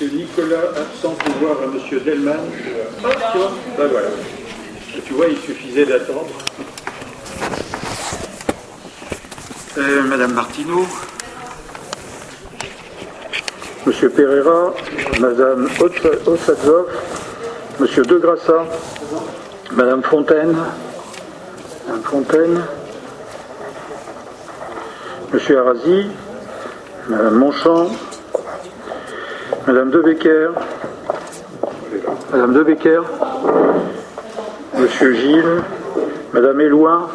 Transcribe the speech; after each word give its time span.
Monsieur 0.00 0.16
Nicolas, 0.16 0.60
absent 0.76 1.10
pouvoir 1.14 1.56
à 1.60 1.66
Monsieur 1.66 1.98
Delman. 1.98 2.36
Ah, 3.02 3.08
tu 3.32 3.38
vois 3.38 3.50
Ben 3.76 3.88
voilà. 3.88 4.06
Tu 5.04 5.12
vois, 5.12 5.26
il 5.26 5.36
suffisait 5.38 5.86
d'attendre. 5.86 6.28
Euh, 9.76 10.02
Madame 10.02 10.34
Martineau. 10.34 10.86
Monsieur 13.86 14.10
Pereira, 14.10 14.72
Madame 15.18 15.68
Ossadzov, 15.80 16.86
Monsieur 17.80 18.04
Degrassa, 18.04 18.66
Madame 19.72 20.04
Fontaine, 20.04 20.56
Madame 21.88 22.02
Fontaine, 22.04 22.62
Monsieur 25.32 25.58
Arasi, 25.58 26.06
Madame 27.08 27.34
Monchamp, 27.34 27.90
Madame 29.68 29.90
De 29.90 30.00
Becker, 30.00 30.50
Madame 32.32 32.54
De 32.54 32.62
Becker, 32.62 33.02
Monsieur 34.78 35.12
Gilles, 35.12 35.62
Madame 36.32 36.60
Éloi, 36.62 37.10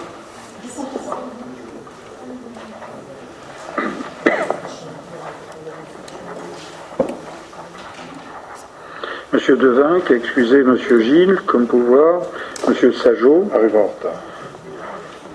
Monsieur 9.31 9.56
Devinck, 9.58 10.12
excusez 10.12 10.64
Monsieur 10.64 11.00
Gilles, 11.02 11.36
comme 11.48 11.66
pouvoir, 11.66 12.22
Monsieur 12.67 12.92
Sajot, 12.92 13.50
Arrive 13.54 13.76
en 13.76 13.88
retard. 13.88 14.22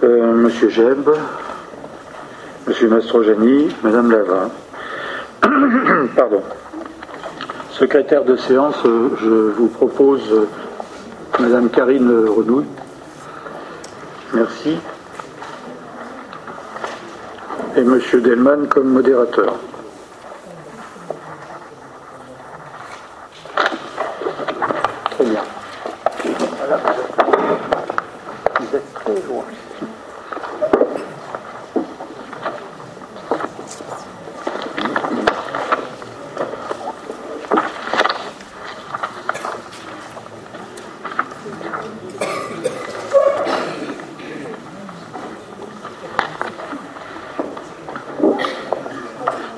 euh, 0.04 0.32
Monsieur 0.34 0.68
Jeb, 0.68 1.08
Monsieur 2.66 2.88
Mastrojani, 2.88 3.68
Madame 3.82 4.12
Lavin. 4.12 4.50
Pardon. 6.16 6.42
Secrétaire 7.78 8.24
de 8.24 8.34
séance, 8.34 8.74
euh, 8.86 9.10
je 9.22 9.28
vous 9.28 9.68
propose 9.68 10.20
euh, 10.32 10.48
Madame 11.38 11.70
Karine 11.70 12.26
Renouille. 12.26 12.66
Merci. 14.34 14.78
Et 17.76 17.82
Monsieur 17.82 18.20
Delman 18.20 18.66
comme 18.66 18.88
modérateur. 18.88 19.54
Très 25.12 25.24
bien. 25.24 25.42
Voilà. 26.58 26.80
Vous 28.58 28.76
êtes 28.76 28.94
très 28.94 29.14
loin. 29.28 29.44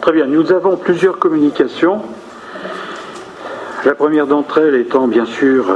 Très 0.01 0.13
bien, 0.13 0.20
nous 0.31 0.53
avons 0.53 0.77
plusieurs 0.77 1.19
communications. 1.19 2.03
La 3.85 3.97
première 3.97 4.29
d'entre 4.29 4.59
elles 4.59 4.77
étant 4.77 5.09
bien 5.09 5.25
sûr 5.25 5.67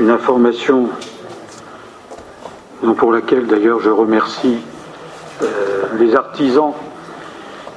une 0.00 0.10
information 0.10 0.88
pour 2.96 3.12
laquelle 3.12 3.46
d'ailleurs 3.46 3.78
je 3.78 3.90
remercie 3.90 4.58
euh, 5.42 5.46
les 6.00 6.16
artisans 6.16 6.72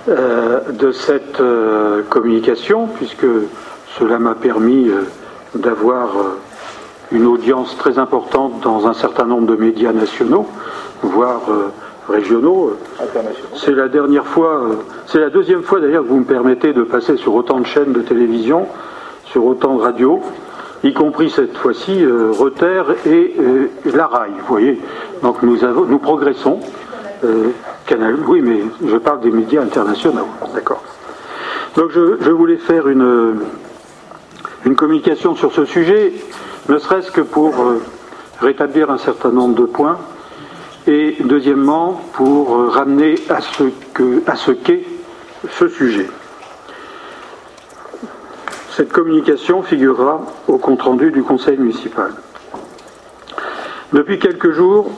euh, 0.10 0.72
de 0.72 0.92
cette 0.92 1.40
euh, 1.40 2.02
communication, 2.10 2.88
puisque 2.88 3.28
cela 4.00 4.18
m'a 4.18 4.34
permis 4.34 4.90
d'avoir 5.54 6.10
une 7.12 7.28
audience 7.28 7.78
très 7.78 8.00
importante 8.00 8.62
dans 8.62 8.88
un 8.88 8.94
certain 8.94 9.26
nombre 9.26 9.46
de 9.46 9.56
médias 9.56 9.94
nationaux, 9.94 10.48
voire 11.04 11.42
régionaux. 12.10 12.78
C'est 13.56 13.74
la 13.74 13.90
dernière 13.90 14.26
fois, 14.26 14.62
c'est 15.12 15.20
la 15.20 15.30
deuxième 15.30 15.64
fois 15.64 15.82
d'ailleurs 15.82 16.04
que 16.04 16.10
vous 16.10 16.20
me 16.20 16.26
permettez 16.26 16.72
de 16.72 16.84
passer 16.84 17.18
sur 17.18 17.36
autant 17.36 17.60
de 17.60 17.66
chaînes 17.66 17.92
de 17.92 18.02
télévision, 18.02 18.68
sur 19.26 19.46
autant 19.46 19.76
de 19.76 19.82
radios, 19.82 20.22
y 20.84 20.94
compris 20.94 21.30
cette 21.30 21.58
fois-ci 21.58 22.02
euh, 22.02 22.32
et 23.06 23.36
euh, 23.40 23.70
la 23.94 24.08
RAI. 24.08 24.30
Vous 24.30 24.48
voyez, 24.48 24.80
donc 25.22 25.44
nous 25.44 25.66
avons, 25.66 25.84
nous 25.86 26.00
progressons. 26.00 26.60
Euh, 27.26 27.50
oui, 28.28 28.42
mais 28.42 28.62
je 28.88 28.96
parle 28.96 29.20
des 29.20 29.32
médias 29.32 29.62
internationaux, 29.62 30.28
d'accord. 30.54 30.82
Donc 31.76 31.92
je, 31.92 32.30
voulais 32.32 32.58
faire 32.58 32.88
une 32.88 33.36
une 34.66 34.76
communication 34.76 35.36
sur 35.36 35.52
ce 35.52 35.66
sujet, 35.66 36.14
ne 36.70 36.78
serait-ce 36.78 37.12
que 37.12 37.22
pour 37.22 37.60
euh, 37.60 37.82
rétablir 38.40 38.92
un 38.92 38.98
certain 38.98 39.32
nombre 39.32 39.56
de 39.56 39.66
points 39.66 39.98
et 40.88 41.18
deuxièmement 41.22 42.00
pour 42.14 42.56
euh, 42.56 42.68
ramener 42.70 43.16
à 43.30 43.42
ce 43.42 43.64
que 43.94 44.22
à 44.28 44.36
ce 44.36 44.52
qu'est 44.52 44.86
ce 45.50 45.68
sujet. 45.68 46.08
Cette 48.72 48.92
communication 48.92 49.64
figurera 49.64 50.22
au 50.48 50.58
compte-rendu 50.58 51.12
du 51.12 51.24
conseil 51.24 51.58
municipal. 51.58 52.12
Depuis 53.94 54.20
quelques 54.20 54.52
jours, 54.52 54.92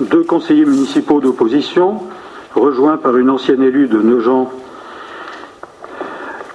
deux 0.00 0.22
conseillers 0.22 0.64
municipaux 0.64 1.20
d'opposition, 1.20 2.02
rejoints 2.54 2.96
par 2.96 3.16
une 3.16 3.30
ancienne 3.30 3.62
élue 3.62 3.88
de 3.88 3.98
Nogent, 3.98 4.50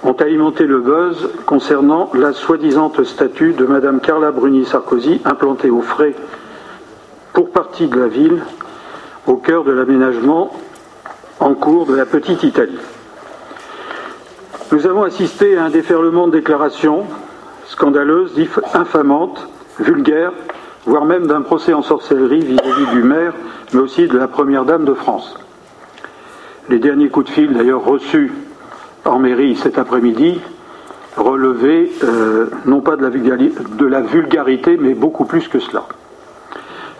ont 0.02 0.12
alimenté 0.14 0.64
le 0.64 0.80
buzz 0.80 1.28
concernant 1.44 2.10
la 2.14 2.32
soi-disant 2.32 2.90
statue 3.04 3.52
de 3.52 3.66
Madame 3.66 4.00
Carla 4.00 4.30
Bruni-Sarkozy 4.30 5.20
implantée 5.24 5.68
au 5.68 5.82
frais 5.82 6.14
pour 7.34 7.50
partie 7.50 7.86
de 7.86 7.98
la 7.98 8.08
ville, 8.08 8.42
au 9.26 9.36
cœur 9.36 9.64
de 9.64 9.72
l'aménagement 9.72 10.50
en 11.40 11.54
cours 11.54 11.86
de 11.86 11.94
la 11.94 12.04
Petite 12.06 12.42
Italie. 12.42 12.78
Nous 14.72 14.86
avons 14.86 15.02
assisté 15.02 15.56
à 15.56 15.64
un 15.64 15.70
déferlement 15.70 16.26
de 16.26 16.32
déclarations 16.32 17.04
scandaleuses, 17.66 18.34
infamantes, 18.74 19.48
vulgaires, 19.78 20.32
voire 20.86 21.06
même 21.06 21.26
d'un 21.26 21.40
procès 21.40 21.72
en 21.72 21.82
sorcellerie 21.82 22.40
vis-à-vis 22.40 22.86
du 22.92 23.02
maire, 23.02 23.32
mais 23.72 23.80
aussi 23.80 24.06
de 24.06 24.18
la 24.18 24.28
Première 24.28 24.64
Dame 24.64 24.84
de 24.84 24.94
France. 24.94 25.34
Les 26.68 26.78
derniers 26.78 27.08
coups 27.08 27.26
de 27.26 27.32
fil, 27.32 27.52
d'ailleurs 27.54 27.84
reçus 27.84 28.32
en 29.04 29.18
mairie 29.18 29.56
cet 29.56 29.78
après-midi, 29.78 30.40
relevaient 31.16 31.90
euh, 32.04 32.46
non 32.66 32.80
pas 32.80 32.96
de 32.96 33.86
la 33.86 34.00
vulgarité, 34.00 34.76
mais 34.78 34.94
beaucoup 34.94 35.24
plus 35.24 35.48
que 35.48 35.58
cela. 35.58 35.84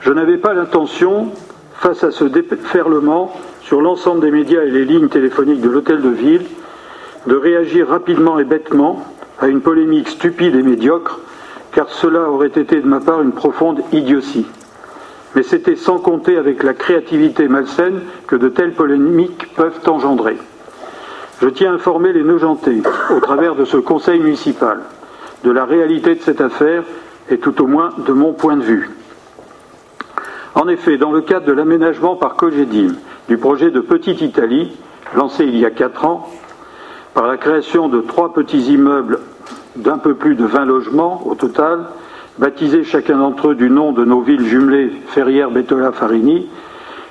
Je 0.00 0.12
n'avais 0.12 0.38
pas 0.38 0.54
l'intention, 0.54 1.28
face 1.74 2.02
à 2.04 2.10
ce 2.10 2.24
déferlement 2.24 3.32
sur 3.70 3.80
l'ensemble 3.80 4.20
des 4.20 4.32
médias 4.32 4.64
et 4.64 4.70
les 4.70 4.84
lignes 4.84 5.06
téléphoniques 5.06 5.60
de 5.60 5.68
l'hôtel 5.68 6.02
de 6.02 6.08
ville, 6.08 6.44
de 7.28 7.36
réagir 7.36 7.86
rapidement 7.86 8.40
et 8.40 8.44
bêtement 8.44 9.06
à 9.38 9.46
une 9.46 9.60
polémique 9.60 10.08
stupide 10.08 10.56
et 10.56 10.62
médiocre, 10.64 11.20
car 11.70 11.88
cela 11.88 12.28
aurait 12.28 12.48
été 12.48 12.80
de 12.80 12.88
ma 12.88 12.98
part 12.98 13.22
une 13.22 13.30
profonde 13.30 13.82
idiotie. 13.92 14.48
Mais 15.36 15.44
c'était 15.44 15.76
sans 15.76 15.98
compter 15.98 16.36
avec 16.36 16.64
la 16.64 16.74
créativité 16.74 17.46
malsaine 17.46 18.00
que 18.26 18.34
de 18.34 18.48
telles 18.48 18.72
polémiques 18.72 19.54
peuvent 19.54 19.78
engendrer. 19.86 20.36
Je 21.40 21.46
tiens 21.46 21.70
à 21.70 21.74
informer 21.76 22.12
les 22.12 22.24
Nogentais, 22.24 22.82
au 23.14 23.20
travers 23.20 23.54
de 23.54 23.64
ce 23.64 23.76
conseil 23.76 24.18
municipal, 24.18 24.80
de 25.44 25.50
la 25.52 25.64
réalité 25.64 26.16
de 26.16 26.22
cette 26.22 26.40
affaire 26.40 26.82
et 27.30 27.38
tout 27.38 27.62
au 27.62 27.68
moins 27.68 27.90
de 27.98 28.12
mon 28.12 28.32
point 28.32 28.56
de 28.56 28.64
vue. 28.64 28.90
En 30.56 30.66
effet, 30.66 30.96
dans 30.96 31.12
le 31.12 31.20
cadre 31.20 31.46
de 31.46 31.52
l'aménagement 31.52 32.16
par 32.16 32.34
Cogedim 32.34 32.96
du 33.30 33.38
projet 33.38 33.70
de 33.70 33.78
Petite 33.78 34.22
Italie, 34.22 34.72
lancé 35.14 35.44
il 35.44 35.56
y 35.56 35.64
a 35.64 35.70
quatre 35.70 36.04
ans, 36.04 36.28
par 37.14 37.28
la 37.28 37.36
création 37.36 37.88
de 37.88 38.00
trois 38.00 38.32
petits 38.32 38.72
immeubles 38.72 39.20
d'un 39.76 39.98
peu 39.98 40.14
plus 40.14 40.34
de 40.34 40.44
20 40.44 40.64
logements 40.64 41.22
au 41.24 41.36
total, 41.36 41.84
baptisés 42.38 42.82
chacun 42.82 43.18
d'entre 43.18 43.50
eux 43.50 43.54
du 43.54 43.70
nom 43.70 43.92
de 43.92 44.04
nos 44.04 44.20
villes 44.20 44.44
jumelées 44.44 44.90
Ferrières, 45.10 45.52
Bettola, 45.52 45.92
Farini, 45.92 46.48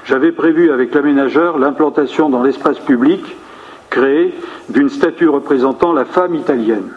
j'avais 0.03 0.33
prévu 0.33 0.71
avec 0.73 0.93
l'aménageur 0.93 1.57
l'implantation 1.57 2.29
dans 2.29 2.43
l'espace 2.43 2.79
public 2.79 3.23
créé 3.89 4.33
d'une 4.67 4.89
statue 4.89 5.29
représentant 5.29 5.93
la 5.93 6.03
femme 6.03 6.35
italienne, 6.35 6.91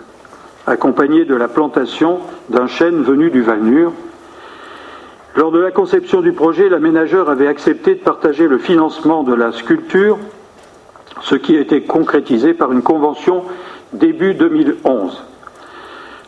accompagnée 0.66 1.24
de 1.26 1.36
la 1.36 1.46
plantation 1.46 2.18
d'un 2.48 2.66
chêne 2.66 3.04
venu 3.04 3.30
du 3.30 3.42
Valnur, 3.42 3.92
lors 5.34 5.50
de 5.50 5.58
la 5.58 5.70
conception 5.70 6.20
du 6.20 6.32
projet, 6.32 6.68
l'aménageur 6.68 7.30
avait 7.30 7.46
accepté 7.46 7.94
de 7.94 8.00
partager 8.00 8.48
le 8.48 8.58
financement 8.58 9.22
de 9.22 9.34
la 9.34 9.52
sculpture, 9.52 10.18
ce 11.22 11.36
qui 11.36 11.56
a 11.56 11.60
été 11.60 11.82
concrétisé 11.82 12.52
par 12.52 12.70
une 12.70 12.82
convention 12.82 13.44
début 13.94 14.34
2011. 14.34 15.24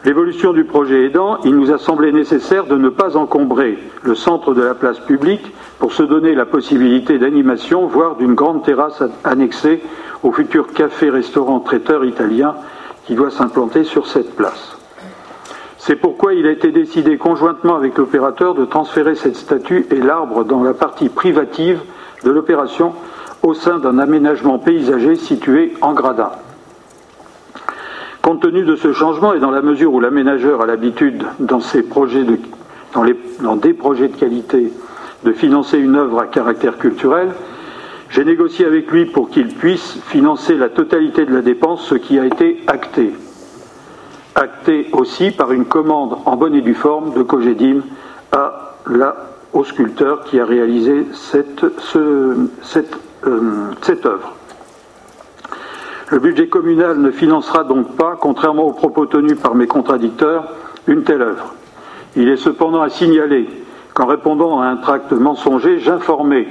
L'évolution 0.04 0.52
du 0.52 0.64
projet 0.64 1.04
aidant, 1.04 1.38
il 1.44 1.56
nous 1.56 1.70
a 1.70 1.78
semblé 1.78 2.12
nécessaire 2.12 2.66
de 2.66 2.76
ne 2.76 2.90
pas 2.90 3.16
encombrer 3.16 3.78
le 4.02 4.14
centre 4.14 4.52
de 4.52 4.62
la 4.62 4.74
place 4.74 5.00
publique 5.00 5.52
pour 5.78 5.92
se 5.92 6.02
donner 6.02 6.34
la 6.34 6.44
possibilité 6.44 7.18
d'animation, 7.18 7.86
voire 7.86 8.16
d'une 8.16 8.34
grande 8.34 8.64
terrasse 8.64 9.02
annexée 9.24 9.82
au 10.22 10.32
futur 10.32 10.72
café-restaurant 10.72 11.60
traiteur 11.60 12.04
italien 12.04 12.54
qui 13.06 13.14
doit 13.14 13.30
s'implanter 13.30 13.84
sur 13.84 14.06
cette 14.06 14.34
place. 14.34 14.78
C'est 15.86 15.96
pourquoi 15.96 16.32
il 16.32 16.46
a 16.46 16.50
été 16.50 16.72
décidé 16.72 17.18
conjointement 17.18 17.76
avec 17.76 17.98
l'opérateur 17.98 18.54
de 18.54 18.64
transférer 18.64 19.14
cette 19.16 19.36
statue 19.36 19.84
et 19.90 19.96
l'arbre 19.96 20.42
dans 20.42 20.62
la 20.62 20.72
partie 20.72 21.10
privative 21.10 21.78
de 22.24 22.30
l'opération 22.30 22.94
au 23.42 23.52
sein 23.52 23.78
d'un 23.80 23.98
aménagement 23.98 24.58
paysager 24.58 25.14
situé 25.14 25.74
en 25.82 25.92
gradin. 25.92 26.30
Compte 28.22 28.40
tenu 28.40 28.64
de 28.64 28.76
ce 28.76 28.94
changement 28.94 29.34
et 29.34 29.40
dans 29.40 29.50
la 29.50 29.60
mesure 29.60 29.92
où 29.92 30.00
l'aménageur 30.00 30.62
a 30.62 30.66
l'habitude 30.66 31.22
dans, 31.38 31.60
ses 31.60 31.82
projets 31.82 32.24
dans, 32.94 33.04
dans 33.42 33.56
des 33.56 33.74
projets 33.74 34.08
de 34.08 34.16
qualité 34.16 34.72
de 35.22 35.32
financer 35.32 35.76
une 35.78 35.96
œuvre 35.96 36.18
à 36.18 36.26
caractère 36.26 36.78
culturel, 36.78 37.28
j'ai 38.08 38.24
négocié 38.24 38.64
avec 38.64 38.90
lui 38.90 39.04
pour 39.04 39.28
qu'il 39.28 39.48
puisse 39.48 39.98
financer 40.06 40.56
la 40.56 40.70
totalité 40.70 41.26
de 41.26 41.34
la 41.34 41.42
dépense, 41.42 41.84
ce 41.84 41.96
qui 41.96 42.18
a 42.18 42.24
été 42.24 42.62
acté. 42.68 43.12
Acté 44.34 44.88
aussi 44.92 45.30
par 45.30 45.52
une 45.52 45.64
commande 45.64 46.18
en 46.24 46.36
bonne 46.36 46.54
et 46.54 46.60
due 46.60 46.74
forme 46.74 47.14
de 47.14 47.22
Cogedim 47.22 47.82
à 48.32 48.74
la, 48.90 49.14
au 49.52 49.64
sculpteur 49.64 50.24
qui 50.24 50.40
a 50.40 50.44
réalisé 50.44 51.06
cette, 51.12 51.64
cette, 52.62 52.98
euh, 53.26 53.70
cette 53.82 54.06
œuvre. 54.06 54.34
Le 56.10 56.18
budget 56.18 56.48
communal 56.48 56.98
ne 56.98 57.10
financera 57.10 57.64
donc 57.64 57.96
pas, 57.96 58.16
contrairement 58.20 58.64
aux 58.64 58.72
propos 58.72 59.06
tenus 59.06 59.38
par 59.38 59.54
mes 59.54 59.66
contradicteurs, 59.66 60.52
une 60.86 61.02
telle 61.02 61.22
œuvre. 61.22 61.54
Il 62.16 62.28
est 62.28 62.36
cependant 62.36 62.82
à 62.82 62.90
signaler 62.90 63.48
qu'en 63.94 64.06
répondant 64.06 64.60
à 64.60 64.66
un 64.66 64.76
tract 64.76 65.12
mensonger, 65.12 65.78
j'informais 65.78 66.46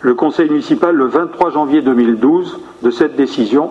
le 0.00 0.14
Conseil 0.14 0.50
municipal 0.50 0.94
le 0.94 1.06
23 1.06 1.50
janvier 1.50 1.82
2012 1.82 2.58
de 2.82 2.90
cette 2.90 3.16
décision, 3.16 3.70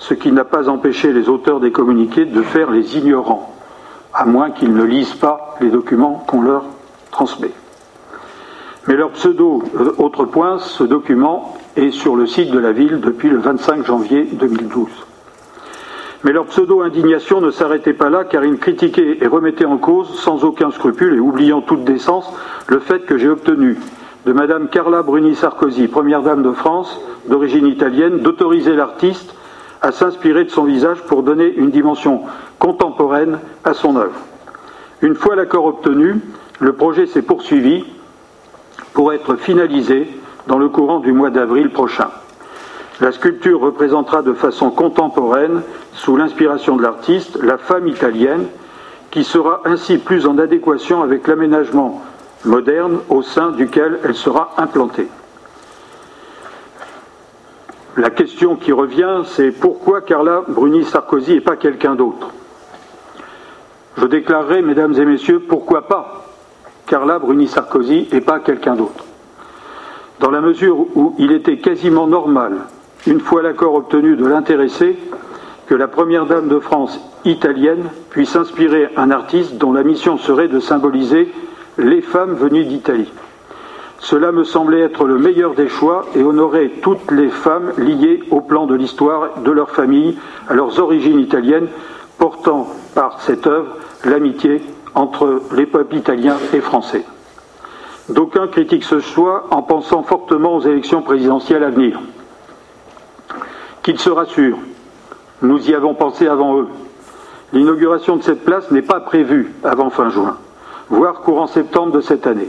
ce 0.00 0.14
qui 0.14 0.32
n'a 0.32 0.44
pas 0.44 0.68
empêché 0.68 1.12
les 1.12 1.28
auteurs 1.28 1.60
des 1.60 1.72
communiqués 1.72 2.24
de 2.24 2.42
faire 2.42 2.70
les 2.70 2.96
ignorants, 2.96 3.54
à 4.14 4.24
moins 4.24 4.50
qu'ils 4.50 4.72
ne 4.72 4.82
lisent 4.82 5.14
pas 5.14 5.56
les 5.60 5.68
documents 5.68 6.24
qu'on 6.26 6.40
leur 6.40 6.64
transmet. 7.10 7.52
Mais 8.88 8.94
leur 8.94 9.10
pseudo, 9.10 9.62
euh, 9.78 9.92
autre 9.98 10.24
point, 10.24 10.58
ce 10.58 10.84
document 10.84 11.54
est 11.76 11.90
sur 11.90 12.16
le 12.16 12.26
site 12.26 12.50
de 12.50 12.58
la 12.58 12.72
ville 12.72 13.00
depuis 13.00 13.28
le 13.28 13.38
25 13.38 13.84
janvier 13.84 14.24
2012. 14.24 14.88
Mais 16.24 16.32
leur 16.32 16.46
pseudo-indignation 16.46 17.42
ne 17.42 17.50
s'arrêtait 17.50 17.92
pas 17.92 18.08
là 18.08 18.24
car 18.24 18.42
ils 18.44 18.58
critiquaient 18.58 19.18
et 19.20 19.26
remettaient 19.26 19.66
en 19.66 19.76
cause, 19.76 20.18
sans 20.18 20.44
aucun 20.44 20.70
scrupule 20.70 21.14
et 21.14 21.20
oubliant 21.20 21.60
toute 21.60 21.84
décence, 21.84 22.32
le 22.68 22.78
fait 22.78 23.00
que 23.00 23.18
j'ai 23.18 23.28
obtenu 23.28 23.76
de 24.24 24.32
Madame 24.32 24.68
Carla 24.68 25.02
Bruni 25.02 25.34
Sarkozy, 25.34 25.88
première 25.88 26.22
dame 26.22 26.42
de 26.42 26.52
France, 26.52 26.98
d'origine 27.28 27.66
italienne, 27.66 28.20
d'autoriser 28.20 28.74
l'artiste 28.74 29.34
à 29.82 29.92
s'inspirer 29.92 30.44
de 30.44 30.50
son 30.50 30.64
visage 30.64 31.00
pour 31.02 31.22
donner 31.22 31.52
une 31.56 31.70
dimension 31.70 32.22
contemporaine 32.58 33.38
à 33.64 33.74
son 33.74 33.96
œuvre. 33.96 34.18
Une 35.02 35.14
fois 35.14 35.36
l'accord 35.36 35.64
obtenu, 35.64 36.20
le 36.58 36.72
projet 36.74 37.06
s'est 37.06 37.22
poursuivi 37.22 37.84
pour 38.92 39.12
être 39.12 39.36
finalisé 39.36 40.08
dans 40.46 40.58
le 40.58 40.68
courant 40.68 41.00
du 41.00 41.12
mois 41.12 41.30
d'avril 41.30 41.70
prochain. 41.70 42.08
La 43.00 43.12
sculpture 43.12 43.60
représentera 43.60 44.20
de 44.20 44.34
façon 44.34 44.70
contemporaine, 44.70 45.62
sous 45.94 46.16
l'inspiration 46.16 46.76
de 46.76 46.82
l'artiste, 46.82 47.42
la 47.42 47.56
femme 47.56 47.88
italienne, 47.88 48.46
qui 49.10 49.24
sera 49.24 49.62
ainsi 49.64 49.96
plus 49.96 50.26
en 50.26 50.36
adéquation 50.38 51.02
avec 51.02 51.26
l'aménagement 51.26 52.02
moderne 52.44 52.98
au 53.08 53.22
sein 53.22 53.52
duquel 53.52 53.98
elle 54.04 54.14
sera 54.14 54.50
implantée. 54.58 55.08
La 58.00 58.08
question 58.08 58.56
qui 58.56 58.72
revient, 58.72 59.24
c'est 59.26 59.50
pourquoi 59.50 60.00
Carla 60.00 60.42
Bruni 60.48 60.84
Sarkozy 60.84 61.34
et 61.34 61.40
pas 61.42 61.56
quelqu'un 61.56 61.96
d'autre? 61.96 62.30
Je 63.98 64.06
déclarerai, 64.06 64.62
mesdames 64.62 64.94
et 64.94 65.04
messieurs, 65.04 65.40
pourquoi 65.46 65.86
pas 65.86 66.24
Carla 66.86 67.18
Bruni 67.18 67.46
Sarkozy 67.46 68.08
et 68.10 68.22
pas 68.22 68.38
quelqu'un 68.38 68.74
d'autre? 68.74 69.04
Dans 70.18 70.30
la 70.30 70.40
mesure 70.40 70.78
où 70.96 71.14
il 71.18 71.30
était 71.30 71.58
quasiment 71.58 72.06
normal, 72.06 72.60
une 73.06 73.20
fois 73.20 73.42
l'accord 73.42 73.74
obtenu 73.74 74.16
de 74.16 74.24
l'intéressé, 74.24 74.96
que 75.66 75.74
la 75.74 75.86
première 75.86 76.24
dame 76.24 76.48
de 76.48 76.58
France 76.58 76.98
italienne 77.26 77.84
puisse 78.08 78.34
inspirer 78.34 78.88
un 78.96 79.10
artiste 79.10 79.56
dont 79.56 79.74
la 79.74 79.82
mission 79.82 80.16
serait 80.16 80.48
de 80.48 80.58
symboliser 80.58 81.30
les 81.76 82.00
femmes 82.00 82.32
venues 82.32 82.64
d'Italie. 82.64 83.12
Cela 84.00 84.32
me 84.32 84.44
semblait 84.44 84.80
être 84.80 85.04
le 85.04 85.18
meilleur 85.18 85.54
des 85.54 85.68
choix 85.68 86.06
et 86.14 86.22
honorer 86.22 86.70
toutes 86.82 87.10
les 87.10 87.28
femmes 87.28 87.72
liées 87.76 88.22
au 88.30 88.40
plan 88.40 88.66
de 88.66 88.74
l'histoire 88.74 89.40
de 89.40 89.50
leur 89.50 89.70
famille, 89.70 90.18
à 90.48 90.54
leurs 90.54 90.80
origines 90.80 91.20
italiennes, 91.20 91.68
portant 92.18 92.68
par 92.94 93.20
cette 93.20 93.46
œuvre 93.46 93.76
l'amitié 94.04 94.62
entre 94.94 95.42
les 95.54 95.66
peuples 95.66 95.96
italiens 95.96 96.38
et 96.52 96.60
français. 96.60 97.04
D'aucuns 98.08 98.48
critiquent 98.48 98.84
ce 98.84 99.00
choix 99.00 99.46
en 99.50 99.62
pensant 99.62 100.02
fortement 100.02 100.56
aux 100.56 100.62
élections 100.62 101.02
présidentielles 101.02 101.62
à 101.62 101.70
venir. 101.70 102.00
Qu'ils 103.82 104.00
se 104.00 104.10
rassurent, 104.10 104.58
nous 105.42 105.70
y 105.70 105.74
avons 105.74 105.94
pensé 105.94 106.26
avant 106.26 106.58
eux. 106.58 106.68
L'inauguration 107.52 108.16
de 108.16 108.22
cette 108.22 108.44
place 108.44 108.70
n'est 108.70 108.82
pas 108.82 109.00
prévue 109.00 109.54
avant 109.62 109.90
fin 109.90 110.08
juin 110.08 110.36
voire 110.90 111.20
courant 111.20 111.46
septembre 111.46 111.92
de 111.92 112.00
cette 112.00 112.26
année, 112.26 112.48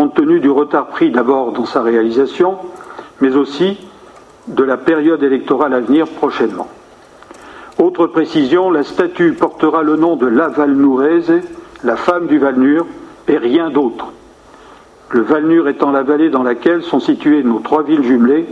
compte 0.00 0.14
tenu 0.14 0.40
du 0.40 0.48
retard 0.48 0.86
pris 0.86 1.10
d'abord 1.10 1.52
dans 1.52 1.66
sa 1.66 1.82
réalisation, 1.82 2.56
mais 3.20 3.36
aussi 3.36 3.76
de 4.48 4.64
la 4.64 4.78
période 4.78 5.22
électorale 5.22 5.74
à 5.74 5.80
venir 5.80 6.06
prochainement. 6.06 6.68
Autre 7.78 8.06
précision, 8.06 8.70
la 8.70 8.82
statue 8.82 9.34
portera 9.34 9.82
le 9.82 9.96
nom 9.96 10.16
de 10.16 10.26
la 10.26 10.48
Valnouraise, 10.48 11.42
la 11.84 11.96
femme 11.96 12.28
du 12.28 12.38
Valnur, 12.38 12.86
et 13.28 13.36
rien 13.36 13.68
d'autre. 13.68 14.06
Le 15.10 15.20
Valnur 15.20 15.68
étant 15.68 15.90
la 15.90 16.02
vallée 16.02 16.30
dans 16.30 16.44
laquelle 16.44 16.82
sont 16.82 17.00
situées 17.00 17.42
nos 17.42 17.58
trois 17.58 17.82
villes 17.82 18.02
jumelées 18.02 18.46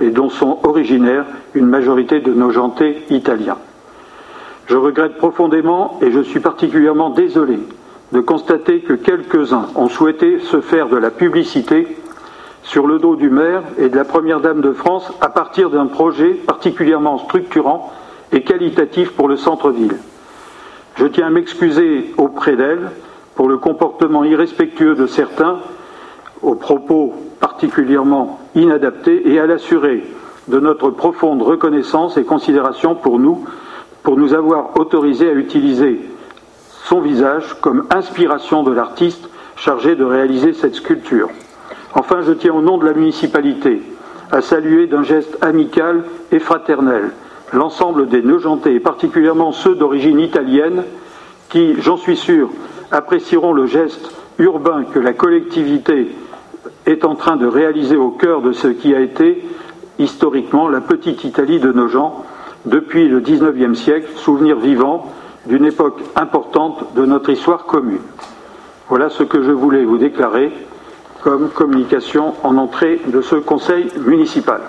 et 0.00 0.10
dont 0.10 0.30
sont 0.30 0.58
originaires 0.64 1.26
une 1.54 1.66
majorité 1.66 2.18
de 2.18 2.34
nos 2.34 2.50
gentés 2.50 3.04
italiens. 3.10 3.58
Je 4.66 4.74
regrette 4.74 5.16
profondément 5.16 6.00
et 6.02 6.10
je 6.10 6.22
suis 6.22 6.40
particulièrement 6.40 7.10
désolé 7.10 7.60
de 8.12 8.20
constater 8.20 8.80
que 8.80 8.94
quelques-uns 8.94 9.66
ont 9.74 9.88
souhaité 9.88 10.38
se 10.40 10.60
faire 10.60 10.88
de 10.88 10.96
la 10.96 11.10
publicité 11.10 11.96
sur 12.62 12.86
le 12.86 12.98
dos 12.98 13.16
du 13.16 13.30
maire 13.30 13.62
et 13.78 13.88
de 13.88 13.96
la 13.96 14.04
Première 14.04 14.40
Dame 14.40 14.60
de 14.60 14.72
France 14.72 15.10
à 15.20 15.28
partir 15.28 15.70
d'un 15.70 15.86
projet 15.86 16.30
particulièrement 16.30 17.18
structurant 17.18 17.92
et 18.32 18.42
qualitatif 18.42 19.12
pour 19.12 19.28
le 19.28 19.36
centre-ville. 19.36 19.96
Je 20.96 21.06
tiens 21.06 21.28
à 21.28 21.30
m'excuser 21.30 22.12
auprès 22.16 22.56
d'elle 22.56 22.90
pour 23.34 23.48
le 23.48 23.58
comportement 23.58 24.24
irrespectueux 24.24 24.94
de 24.94 25.06
certains, 25.06 25.58
aux 26.42 26.56
propos 26.56 27.14
particulièrement 27.40 28.40
inadaptés, 28.54 29.30
et 29.30 29.38
à 29.38 29.46
l'assurer 29.46 30.02
de 30.48 30.58
notre 30.58 30.90
profonde 30.90 31.42
reconnaissance 31.42 32.16
et 32.16 32.24
considération 32.24 32.94
pour 32.94 33.18
nous, 33.18 33.44
pour 34.02 34.16
nous 34.16 34.34
avoir 34.34 34.78
autorisés 34.78 35.28
à 35.28 35.34
utiliser 35.34 36.00
son 36.88 37.00
visage 37.00 37.54
comme 37.60 37.84
inspiration 37.90 38.62
de 38.62 38.72
l'artiste 38.72 39.28
chargé 39.56 39.94
de 39.94 40.04
réaliser 40.04 40.54
cette 40.54 40.74
sculpture. 40.74 41.28
Enfin, 41.94 42.22
je 42.22 42.32
tiens 42.32 42.54
au 42.54 42.62
nom 42.62 42.78
de 42.78 42.86
la 42.86 42.94
municipalité 42.94 43.82
à 44.32 44.40
saluer 44.40 44.86
d'un 44.86 45.02
geste 45.02 45.36
amical 45.42 46.04
et 46.32 46.38
fraternel 46.38 47.10
l'ensemble 47.52 48.08
des 48.08 48.22
Neugentais, 48.22 48.74
et 48.74 48.80
particulièrement 48.80 49.52
ceux 49.52 49.74
d'origine 49.74 50.20
italienne, 50.20 50.84
qui, 51.48 51.80
j'en 51.80 51.96
suis 51.96 52.16
sûr, 52.16 52.50
apprécieront 52.90 53.54
le 53.54 53.66
geste 53.66 54.14
urbain 54.38 54.84
que 54.84 54.98
la 54.98 55.14
collectivité 55.14 56.08
est 56.84 57.04
en 57.04 57.14
train 57.14 57.36
de 57.36 57.46
réaliser 57.46 57.96
au 57.96 58.10
cœur 58.10 58.42
de 58.42 58.52
ce 58.52 58.68
qui 58.68 58.94
a 58.94 59.00
été 59.00 59.42
historiquement 59.98 60.68
la 60.68 60.80
petite 60.80 61.24
Italie 61.24 61.58
de 61.58 61.72
nos 61.72 61.88
depuis 62.66 63.08
le 63.08 63.20
XIXe 63.20 63.78
siècle, 63.78 64.08
souvenir 64.16 64.58
vivant 64.58 65.10
d'une 65.48 65.64
époque 65.64 66.00
importante 66.14 66.94
de 66.94 67.04
notre 67.04 67.30
histoire 67.30 67.64
commune. 67.64 68.02
Voilà 68.88 69.08
ce 69.08 69.22
que 69.22 69.42
je 69.42 69.50
voulais 69.50 69.84
vous 69.84 69.98
déclarer 69.98 70.52
comme 71.22 71.48
communication 71.48 72.34
en 72.44 72.56
entrée 72.58 73.00
de 73.06 73.20
ce 73.22 73.36
conseil 73.36 73.88
municipal. 73.98 74.60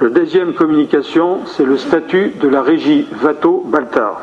La 0.00 0.08
deuxième 0.08 0.54
communication, 0.54 1.40
c'est 1.46 1.64
le 1.64 1.76
statut 1.78 2.32
de 2.40 2.48
la 2.48 2.62
régie 2.62 3.06
Vato-Baltard. 3.12 4.22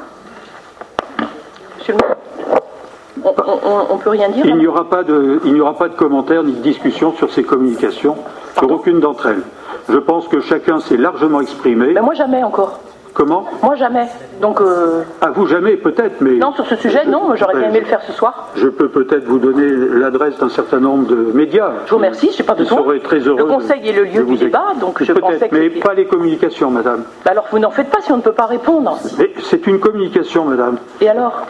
On, 3.25 3.97
peut 3.97 4.09
rien 4.09 4.29
dire 4.29 4.45
Il 4.45 4.57
n'y 4.57 4.67
aura 4.67 4.89
pas 4.89 5.03
de, 5.03 5.39
il 5.45 5.53
n'y 5.53 5.61
aura 5.61 5.75
pas 5.75 5.87
de 5.87 5.95
commentaires 5.95 6.43
ni 6.43 6.53
de 6.53 6.61
discussion 6.61 7.13
sur 7.13 7.31
ces 7.31 7.43
communications, 7.43 8.17
sur 8.57 8.69
aucune 8.71 8.99
d'entre 8.99 9.27
elles. 9.27 9.43
Je 9.89 9.97
pense 9.97 10.27
que 10.27 10.39
chacun 10.41 10.79
s'est 10.79 10.97
largement 10.97 11.41
exprimé. 11.41 11.93
Ben 11.93 12.03
moi 12.03 12.13
jamais 12.13 12.43
encore. 12.43 12.79
Comment 13.13 13.45
Moi, 13.61 13.75
jamais. 13.75 14.07
Donc, 14.41 14.59
euh, 14.59 15.03
À 15.21 15.29
vous 15.29 15.45
jamais, 15.45 15.77
peut-être, 15.77 16.19
mais 16.21 16.31
non, 16.37 16.51
sur 16.53 16.65
ce 16.65 16.75
sujet, 16.75 17.05
non, 17.05 17.35
j'aurais 17.35 17.55
bien 17.59 17.69
aimé 17.69 17.81
le 17.81 17.85
faire 17.85 18.01
ce 18.01 18.11
soir. 18.11 18.49
je 18.55 18.67
peux 18.67 18.89
peut-être 18.89 19.25
vous 19.25 19.37
donner 19.37 19.67
l'adresse 19.69 20.37
d'un 20.39 20.49
certain 20.49 20.79
nombre 20.79 21.07
de 21.07 21.15
médias. 21.33 21.71
Je 21.85 21.91
vous 21.91 21.97
remercie, 21.97 22.31
je 22.35 22.41
n'ai 22.41 22.45
pas 22.47 22.53
Je 22.55 22.63
besoin. 22.63 22.79
serais 22.83 22.99
très 22.99 23.19
heureux 23.19 23.37
Le 23.37 23.45
conseil 23.45 23.81
de- 23.81 23.87
est 23.87 23.91
le 23.91 24.05
de 24.07 24.11
lieu 24.17 24.21
vous 24.23 24.35
du 24.35 24.45
débat, 24.45 24.73
donc 24.79 25.03
je 25.03 25.13
pensais 25.13 25.47
que 25.47 25.55
mais 25.55 25.69
pas 25.69 25.93
les 25.93 26.05
communications, 26.05 26.71
madame. 26.71 27.03
Bah 27.23 27.31
alors, 27.31 27.45
vous 27.51 27.59
n'en 27.59 27.69
faites 27.71 27.89
pas 27.91 28.01
si 28.01 28.11
on 28.11 28.17
ne 28.17 28.21
peut 28.23 28.31
pas 28.31 28.47
répondre. 28.47 28.97
Mais 29.19 29.31
c'est 29.43 29.67
une 29.67 29.79
communication, 29.79 30.45
madame. 30.45 30.77
Et 30.99 31.07
alors 31.09 31.43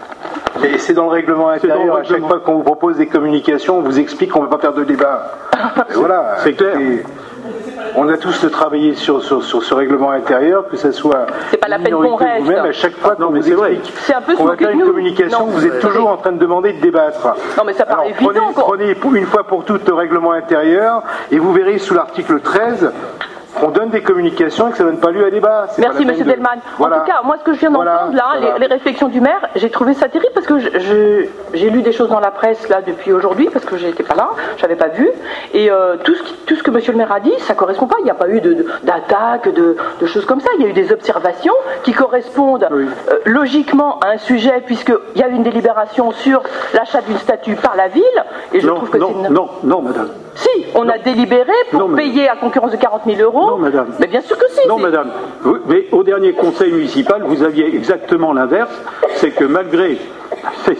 Et 0.64 0.78
c'est 0.78 0.94
dans 0.94 1.06
le 1.06 1.12
règlement 1.12 1.48
C'est 1.62 1.68
dans 1.68 1.76
le 1.76 1.80
intérieur. 1.80 1.96
À 1.96 2.04
chaque 2.04 2.10
règlement. 2.12 2.28
fois 2.28 2.40
qu'on 2.42 2.54
vous 2.56 2.64
propose 2.64 2.98
des 2.98 3.08
communications, 3.08 3.78
on 3.78 3.82
vous 3.82 4.00
explique 4.00 4.32
qu'on 4.32 4.42
ne 4.44 4.48
va 4.48 4.58
pas 4.58 4.62
faire 4.62 4.74
de 4.74 4.84
débat. 4.84 5.32
Voilà. 5.96 6.36
C'est 6.44 6.54
clair. 6.54 6.78
Et 6.78 7.04
on 7.96 8.10
a 8.10 8.18
tous 8.18 8.46
travaillé 8.52 8.96
sur, 8.96 9.24
sur, 9.24 9.44
sur 9.44 9.64
ce 9.64 9.74
règlement 9.74 10.12
intérieur, 10.12 10.68
que 10.68 10.78
ce 10.78 10.92
soit. 10.92 11.26
C'est 11.52 11.58
pas 11.58 11.68
la 11.68 11.80
peine 11.80 11.94
qu'on 11.94 12.16
reste. 12.16 12.44
Vous-même, 12.46 12.66
à 12.66 12.72
chaque 12.72 12.96
fois 12.98 13.16
non, 13.20 13.28
qu'on 13.28 13.34
mais 13.34 13.40
vous 13.40 13.48
c'est 13.48 13.54
vrai. 13.54 13.74
explique 13.74 13.96
C'est 14.02 14.14
un 14.14 14.22
peu 14.22 14.36
qu'on 14.36 14.46
va 14.46 14.56
faire 14.58 14.70
une 14.72 14.82
communication, 14.84 15.40
Non. 15.40 15.46
vous 15.48 15.66
êtes 15.66 15.80
toujours 15.80 16.10
en 16.10 16.18
train 16.18 16.32
de 16.32 16.40
demander 16.40 16.74
de 16.74 16.82
débattre. 16.82 17.36
Non, 17.58 17.64
mais 17.66 17.74
ça 17.74 17.86
paraît 17.86 18.02
Alors, 18.04 18.16
évident. 18.30 18.52
prenez, 18.56 18.96
prenez 18.96 19.20
une 19.20 19.26
fois 19.26 19.44
pour 19.44 19.64
toutes 19.66 19.88
le 19.88 19.94
règlement 19.94 20.32
intérieur 20.32 21.04
et 21.32 21.38
vous 21.40 21.54
verrez 21.54 21.78
sous 21.78 21.94
l'article 21.94 22.40
13 22.42 22.92
qu'on 23.60 23.70
donne 23.70 23.90
des 23.90 24.02
communications 24.02 24.68
et 24.68 24.72
que 24.72 24.78
ça 24.78 24.84
ne 24.84 24.90
donne 24.92 25.00
pas 25.00 25.12
lieu 25.12 25.26
à 25.26 25.30
débat. 25.32 25.68
Merci, 25.78 26.06
de- 26.06 26.24
Delman. 26.24 26.60
Voilà. 26.78 26.98
En 26.98 27.00
tout 27.02 27.06
cas, 27.06 27.22
moi, 27.24 27.36
ce 27.40 27.44
que 27.44 27.54
je 27.54 27.60
viens 27.60 27.70
Voilà, 27.72 28.10
d'entendre 28.12 28.16
là, 28.16 28.58
les, 28.60 28.66
réflexions 28.68 29.08
du 29.10 29.22
maire, 29.22 29.48
j'ai 29.56 29.70
trouvé 29.70 29.94
ça 29.94 30.08
terrible 30.10 30.32
parce 30.34 30.48
que 30.48 30.58
j'ai 31.54 31.70
lu 31.70 31.82
des 31.82 31.92
choses 31.92 32.10
dans 32.10 32.20
la 32.20 32.32
presse 32.32 32.68
là 32.70 32.82
depuis 32.82 33.12
aujourd'hui 33.12 33.50
parce 33.52 33.66
que 33.66 33.78
j'étais 33.78 34.04
pas 34.04 34.16
là, 34.16 34.30
j'avais 34.58 34.76
pas 34.76 34.88
vu. 34.90 35.10
Et 35.54 35.70
euh, 35.72 35.98
tout, 36.04 36.16
ce 36.16 36.24
qui- 36.24 36.34
tout 36.48 36.56
ce 36.56 36.64
que 36.64 36.72
Monsieur 36.72 36.92
le 36.92 36.98
maire 36.98 37.12
a 37.12 37.20
dit, 37.20 37.34
ça 37.40 37.54
correspond 37.54 37.86
pas. 37.88 37.98
Il 38.00 38.06
n'y 38.06 38.12
a 38.12 38.16
pas 38.16 38.28
eu 38.30 38.42
de- 38.42 38.66
d'attaque, 38.84 39.54
de, 39.54 39.76
de 40.02 40.06
choses 40.08 40.26
comme 40.26 40.40
ça. 40.40 40.50
Il 40.58 40.64
y 40.64 40.66
a 40.66 40.70
eu 40.70 40.74
des 40.74 40.92
observations 40.92 41.54
qui 41.84 41.94
correspondent 41.94 42.68
Oui. 42.72 42.88
euh, 43.12 43.18
logiquement 43.26 44.00
à 44.00 44.10
un 44.14 44.18
sujet 44.18 44.64
puisqu'il 44.66 45.20
y 45.22 45.24
a 45.24 45.28
eu 45.28 45.34
une 45.34 45.44
délibération 45.44 46.12
sur 46.12 46.42
l'achat 46.74 47.02
d'une 47.02 47.18
statue 47.18 47.56
par 47.56 47.76
la 47.76 47.88
ville. 47.90 48.04
Et 48.54 48.60
je 48.62 48.68
non, 48.68 48.76
trouve 48.76 48.90
que 48.90 48.98
c'est 48.98 49.04
non, 49.04 49.26
une... 49.28 49.34
non, 49.34 49.50
non, 49.64 49.82
madame. 49.82 50.10
Si, 50.36 50.66
on 50.76 50.88
a 50.90 50.98
délibéré 50.98 51.52
pour 51.72 51.88
Non, 51.88 51.96
payer 51.96 52.28
à 52.30 52.36
concurrence 52.36 52.72
de 52.72 52.78
40 52.78 53.02
000 53.06 53.22
euros. 53.22 53.52
Non, 53.52 53.58
madame. 53.58 53.88
Mais 54.00 54.08
bien 54.08 54.22
sûr 54.22 54.38
que 54.38 54.50
si. 54.50 54.68
Non, 54.68 54.78
madame. 54.80 55.10
Vous- 55.42 55.60
Mais 55.68 55.86
au 55.92 56.04
dernier 56.04 56.34
conseil 56.34 56.72
municipal, 56.72 57.22
vous 57.26 57.44
aviez 57.44 57.68
exactement 57.76 58.34
l'inverse. 58.34 58.72
C'est 59.16 59.32
que 59.32 59.44
malgré. 59.46 59.98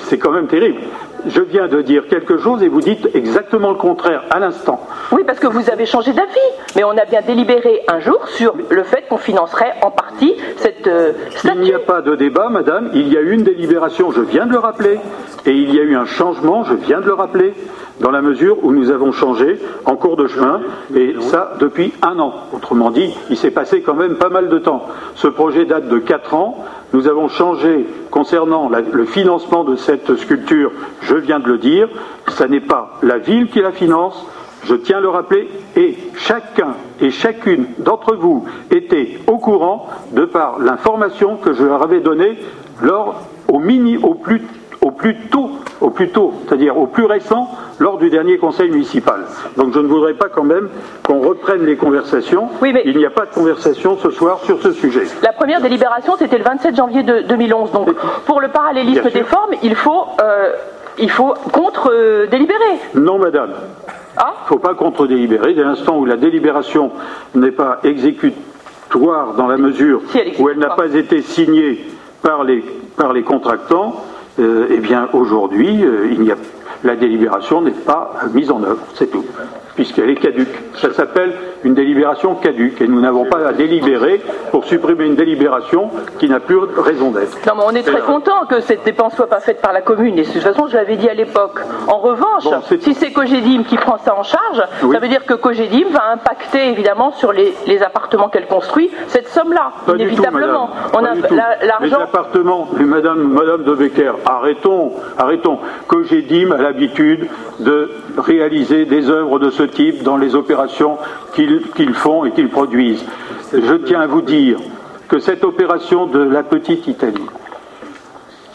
C'est 0.08 0.18
quand 0.18 0.32
même 0.32 0.48
terrible. 0.48 0.80
Je 1.28 1.42
viens 1.42 1.68
de 1.68 1.82
dire 1.82 2.08
quelque 2.08 2.38
chose 2.38 2.64
et 2.64 2.68
vous 2.68 2.82
dites 2.82 3.10
exactement 3.14 3.70
le 3.70 3.78
contraire 3.78 4.24
à 4.30 4.40
l'instant. 4.40 4.82
Oui, 5.12 5.24
parce 5.26 5.40
que 5.40 5.48
vous 5.48 5.70
avez 5.70 5.86
changé 5.86 6.12
d'avis. 6.12 6.30
Mais 6.76 6.84
on 6.84 6.92
a 6.92 7.06
bien 7.06 7.22
délibéré 7.22 7.82
un 7.88 8.00
jour 8.00 8.28
sur 8.28 8.56
le 8.70 8.84
fait 8.84 9.06
qu'on 9.08 9.18
financerait 9.18 9.74
en 9.82 9.92
partie 9.92 10.36
cette 10.58 10.88
euh, 10.88 11.14
Il 11.46 11.62
n'y 11.62 11.74
a 11.74 11.80
pas 11.80 12.02
de 12.02 12.16
débat, 12.16 12.50
madame. 12.50 12.90
Il 12.94 13.12
y 13.12 13.18
a 13.18 13.22
eu 13.22 13.32
une 13.32 13.44
délibération, 13.44 14.12
je 14.12 14.22
viens 14.22 14.46
de 14.46 14.52
le 14.52 14.60
rappeler. 14.60 15.00
Et 15.46 15.52
il 15.52 15.74
y 15.74 15.80
a 15.80 15.84
eu 15.84 15.96
un 15.96 16.06
changement, 16.06 16.64
je 16.64 16.74
viens 16.74 17.00
de 17.00 17.06
le 17.06 17.14
rappeler, 17.14 17.54
dans 18.00 18.12
la 18.12 18.22
mesure 18.22 18.58
où 18.64 18.72
nous 18.72 18.92
avons 18.92 19.12
changé 19.12 19.60
en 19.86 19.96
cours 19.96 20.18
de 20.18 20.28
chemin. 20.28 20.62
Et 20.96 21.16
ça, 21.20 21.54
depuis 21.60 21.94
un 22.02 22.20
an. 22.20 22.34
Autrement 22.54 22.92
dit, 22.92 23.14
il 23.30 23.38
s'est 23.38 23.52
passé 23.52 23.82
quand 23.82 23.96
même 23.96 24.16
pas 24.16 24.30
mal 24.30 24.50
de 24.50 24.58
temps. 24.58 24.88
Ce 25.16 25.28
projet 25.28 25.66
date 25.66 25.88
de 25.88 26.00
quatre 26.00 26.34
ans. 26.34 26.64
Nous 26.94 27.08
avons 27.08 27.28
changé 27.28 27.88
concernant 28.12 28.70
le 28.70 29.06
financement 29.06 29.64
de 29.64 29.76
cette 29.76 30.16
sculpture, 30.16 30.72
je 31.02 31.16
viens 31.16 31.40
de 31.40 31.48
le 31.48 31.58
dire. 31.58 31.90
Ce 32.28 32.44
n'est 32.44 32.60
pas 32.60 33.00
la 33.02 33.18
ville 33.18 33.48
qui 33.48 33.62
la 33.62 33.72
finance, 33.72 34.26
je 34.66 34.76
tiens 34.76 35.00
à 35.00 35.02
le 35.02 35.10
rappeler, 35.10 35.50
et 35.76 35.98
chacun 36.18 36.76
et 37.02 37.10
chacune 37.10 37.66
d'entre 37.80 38.16
vous 38.16 38.46
était 38.70 39.18
au 39.26 39.40
courant 39.40 39.88
de 40.12 40.26
par 40.26 40.60
l'information 40.60 41.38
que 41.38 41.54
je 41.54 41.64
leur 41.64 41.82
avais 41.82 42.00
donnée 42.00 42.38
lors, 42.82 43.22
au, 43.48 43.58
mini, 43.58 43.98
au, 43.98 44.14
plus, 44.14 44.44
au 44.84 44.92
plus 44.92 45.16
tôt, 45.32 45.50
au 45.82 45.90
plus 45.90 46.10
tôt, 46.10 46.34
c'est-à-dire 46.46 46.78
au 46.78 46.88
plus 46.88 47.06
récent, 47.06 47.50
lors 47.80 47.98
du 47.98 48.10
dernier 48.10 48.38
conseil 48.38 48.70
municipal. 48.70 49.22
Donc 49.58 49.74
je 49.74 49.80
ne 49.80 49.88
voudrais 49.88 50.14
pas 50.14 50.28
quand 50.30 50.44
même 50.44 50.70
qu'on 51.04 51.22
reprenne 51.22 51.66
les 51.66 51.78
conversations. 51.78 52.50
Oui, 52.62 52.72
mais- 52.74 52.84
Il 52.86 52.98
n'y 52.98 53.06
a 53.06 53.10
pas 53.10 53.26
de 53.26 53.34
conversation 53.34 53.98
ce 53.98 54.12
soir 54.12 54.40
sur 54.44 54.62
ce 54.62 54.74
sujet. 54.74 55.04
La 55.22 55.32
première 55.34 55.62
délibération, 55.62 56.14
c'était 56.20 56.38
le 56.38 56.44
27 56.44 56.76
janvier 56.76 57.04
de 57.04 57.22
2011. 57.22 57.72
Donc, 57.72 57.94
pour 58.26 58.42
le 58.42 58.50
parallélisme 58.50 59.10
des 59.10 59.24
formes, 59.24 59.54
il 59.64 59.76
faut, 59.76 60.06
euh, 60.22 60.52
il 61.00 61.10
faut 61.10 61.34
contre-délibérer. 61.52 62.80
Non, 62.96 63.18
madame. 63.18 63.52
Ah 64.18 64.34
Il 64.42 64.44
ne 64.44 64.48
faut 64.50 64.60
pas 64.60 64.76
contre-délibérer. 64.76 65.54
Dès 65.54 65.64
l'instant 65.64 65.98
où 65.98 66.06
la 66.06 66.18
délibération 66.18 66.92
n'est 67.36 67.52
pas 67.52 67.80
exécutoire 67.84 69.34
dans 69.36 69.48
la 69.48 69.58
mesure 69.58 70.02
Si, 70.10 70.20
elle 70.20 70.28
est 70.30 70.40
où 70.40 70.50
elle 70.50 70.60
n'a 70.60 70.70
pas 70.72 70.94
été 70.94 71.22
signée 71.22 71.84
par 72.22 72.44
les, 72.44 72.64
par 72.96 73.12
les 73.14 73.24
contractants, 73.24 73.96
eh 74.40 74.80
bien 74.80 75.10
aujourd'hui, 75.14 75.84
euh, 75.84 76.08
il 76.12 76.22
n'y 76.22 76.32
a, 76.32 76.38
la 76.84 76.96
délibération 76.96 77.62
n'est 77.62 77.72
pas 77.72 78.12
mise 78.34 78.52
en 78.52 78.64
œuvre, 78.64 78.80
c'est 78.96 79.08
tout, 79.12 79.26
puisqu'elle 79.76 80.10
est 80.10 80.16
caduque. 80.16 80.50
Ça 80.76 80.92
s'appelle 80.94 81.34
une 81.64 81.74
délibération 81.76 82.36
caduque 82.36 82.82
et 82.82 82.88
nous 82.88 83.00
n'avons 83.00 83.26
pas 83.26 83.48
à 83.48 83.54
délibérer 83.54 84.22
pour 84.52 84.66
supprimer 84.66 85.06
une 85.06 85.16
délibération 85.16 85.90
qui 86.20 86.28
n'a 86.28 86.40
plus 86.40 86.58
raison 86.78 87.12
d'être. 87.12 87.38
Non, 87.48 87.54
mais 87.58 87.64
on 87.68 87.76
est 87.76 87.84
très 87.84 88.02
content 88.02 88.46
que 88.50 88.60
cette 88.60 88.84
dépense 88.84 89.16
soit 89.16 89.28
pas 89.30 89.40
faite 89.40 89.62
par 89.62 89.72
la 89.72 89.82
commune. 89.82 90.18
Et 90.18 90.24
de 90.24 90.28
toute 90.32 90.42
façon, 90.42 90.68
je 90.68 90.76
l'avais 90.76 90.98
dit 90.98 91.08
à 91.10 91.14
l'époque. 91.14 91.60
En 91.88 91.98
revanche, 92.00 92.44
Bon, 92.44 92.62
si 92.82 92.94
c'est 92.94 93.12
Cogedim 93.12 93.64
qui 93.64 93.78
prend 93.78 93.98
ça 94.00 94.14
en 94.18 94.24
charge, 94.24 94.62
Oui. 94.84 94.94
ça 94.94 95.00
veut 95.00 95.08
dire 95.08 95.26
que 95.26 95.34
Cogedim 95.36 95.90
va 95.92 96.12
impacter 96.14 96.70
évidemment 96.70 97.12
sur 97.14 97.32
les, 97.32 97.54
les 97.68 97.82
appartements 97.82 98.28
qu'elle 98.30 98.48
construit 98.48 98.92
cette 99.08 99.28
somme-là, 99.30 99.72
tout, 99.86 99.96
inévitablement. 99.96 100.70
on 100.94 101.04
a 101.06 101.16
tout. 101.16 101.34
la- 101.34 101.58
Les 101.62 101.68
l'argent. 101.68 102.00
appartements, 102.02 102.68
mais 102.78 102.86
madame, 102.86 103.20
madame 103.32 103.64
de 103.64 103.74
Becker, 103.74 104.12
arrêtons, 104.26 104.92
arrêtons. 105.18 105.60
Cogedim 105.88 106.52
l'habitude 106.64 107.28
de 107.60 107.92
réaliser 108.18 108.86
des 108.86 109.10
œuvres 109.10 109.38
de 109.38 109.50
ce 109.52 109.64
type 109.64 110.02
dans 110.04 110.18
les 110.18 110.34
opérations 110.34 110.98
qu'ils 111.36 111.62
qu'ils 111.76 111.94
font 111.94 112.26
et 112.26 112.32
qu'ils 112.32 112.50
produisent. 112.50 113.06
Je 113.54 113.76
tiens 113.76 114.02
à 114.02 114.08
vous 114.08 114.22
dire 114.22 114.58
que 115.08 115.20
cette 115.20 115.44
opération 115.44 116.08
de 116.08 116.20
la 116.20 116.42
petite 116.42 116.88
Italie, 116.88 117.30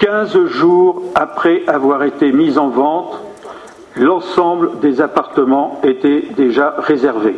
15 0.00 0.46
jours 0.46 1.02
après 1.14 1.62
avoir 1.66 2.02
été 2.02 2.32
mise 2.32 2.58
en 2.58 2.68
vente, 2.68 3.20
l'ensemble 3.94 4.80
des 4.80 5.00
appartements 5.00 5.80
étaient 5.84 6.24
déjà 6.36 6.74
réservés. 6.78 7.36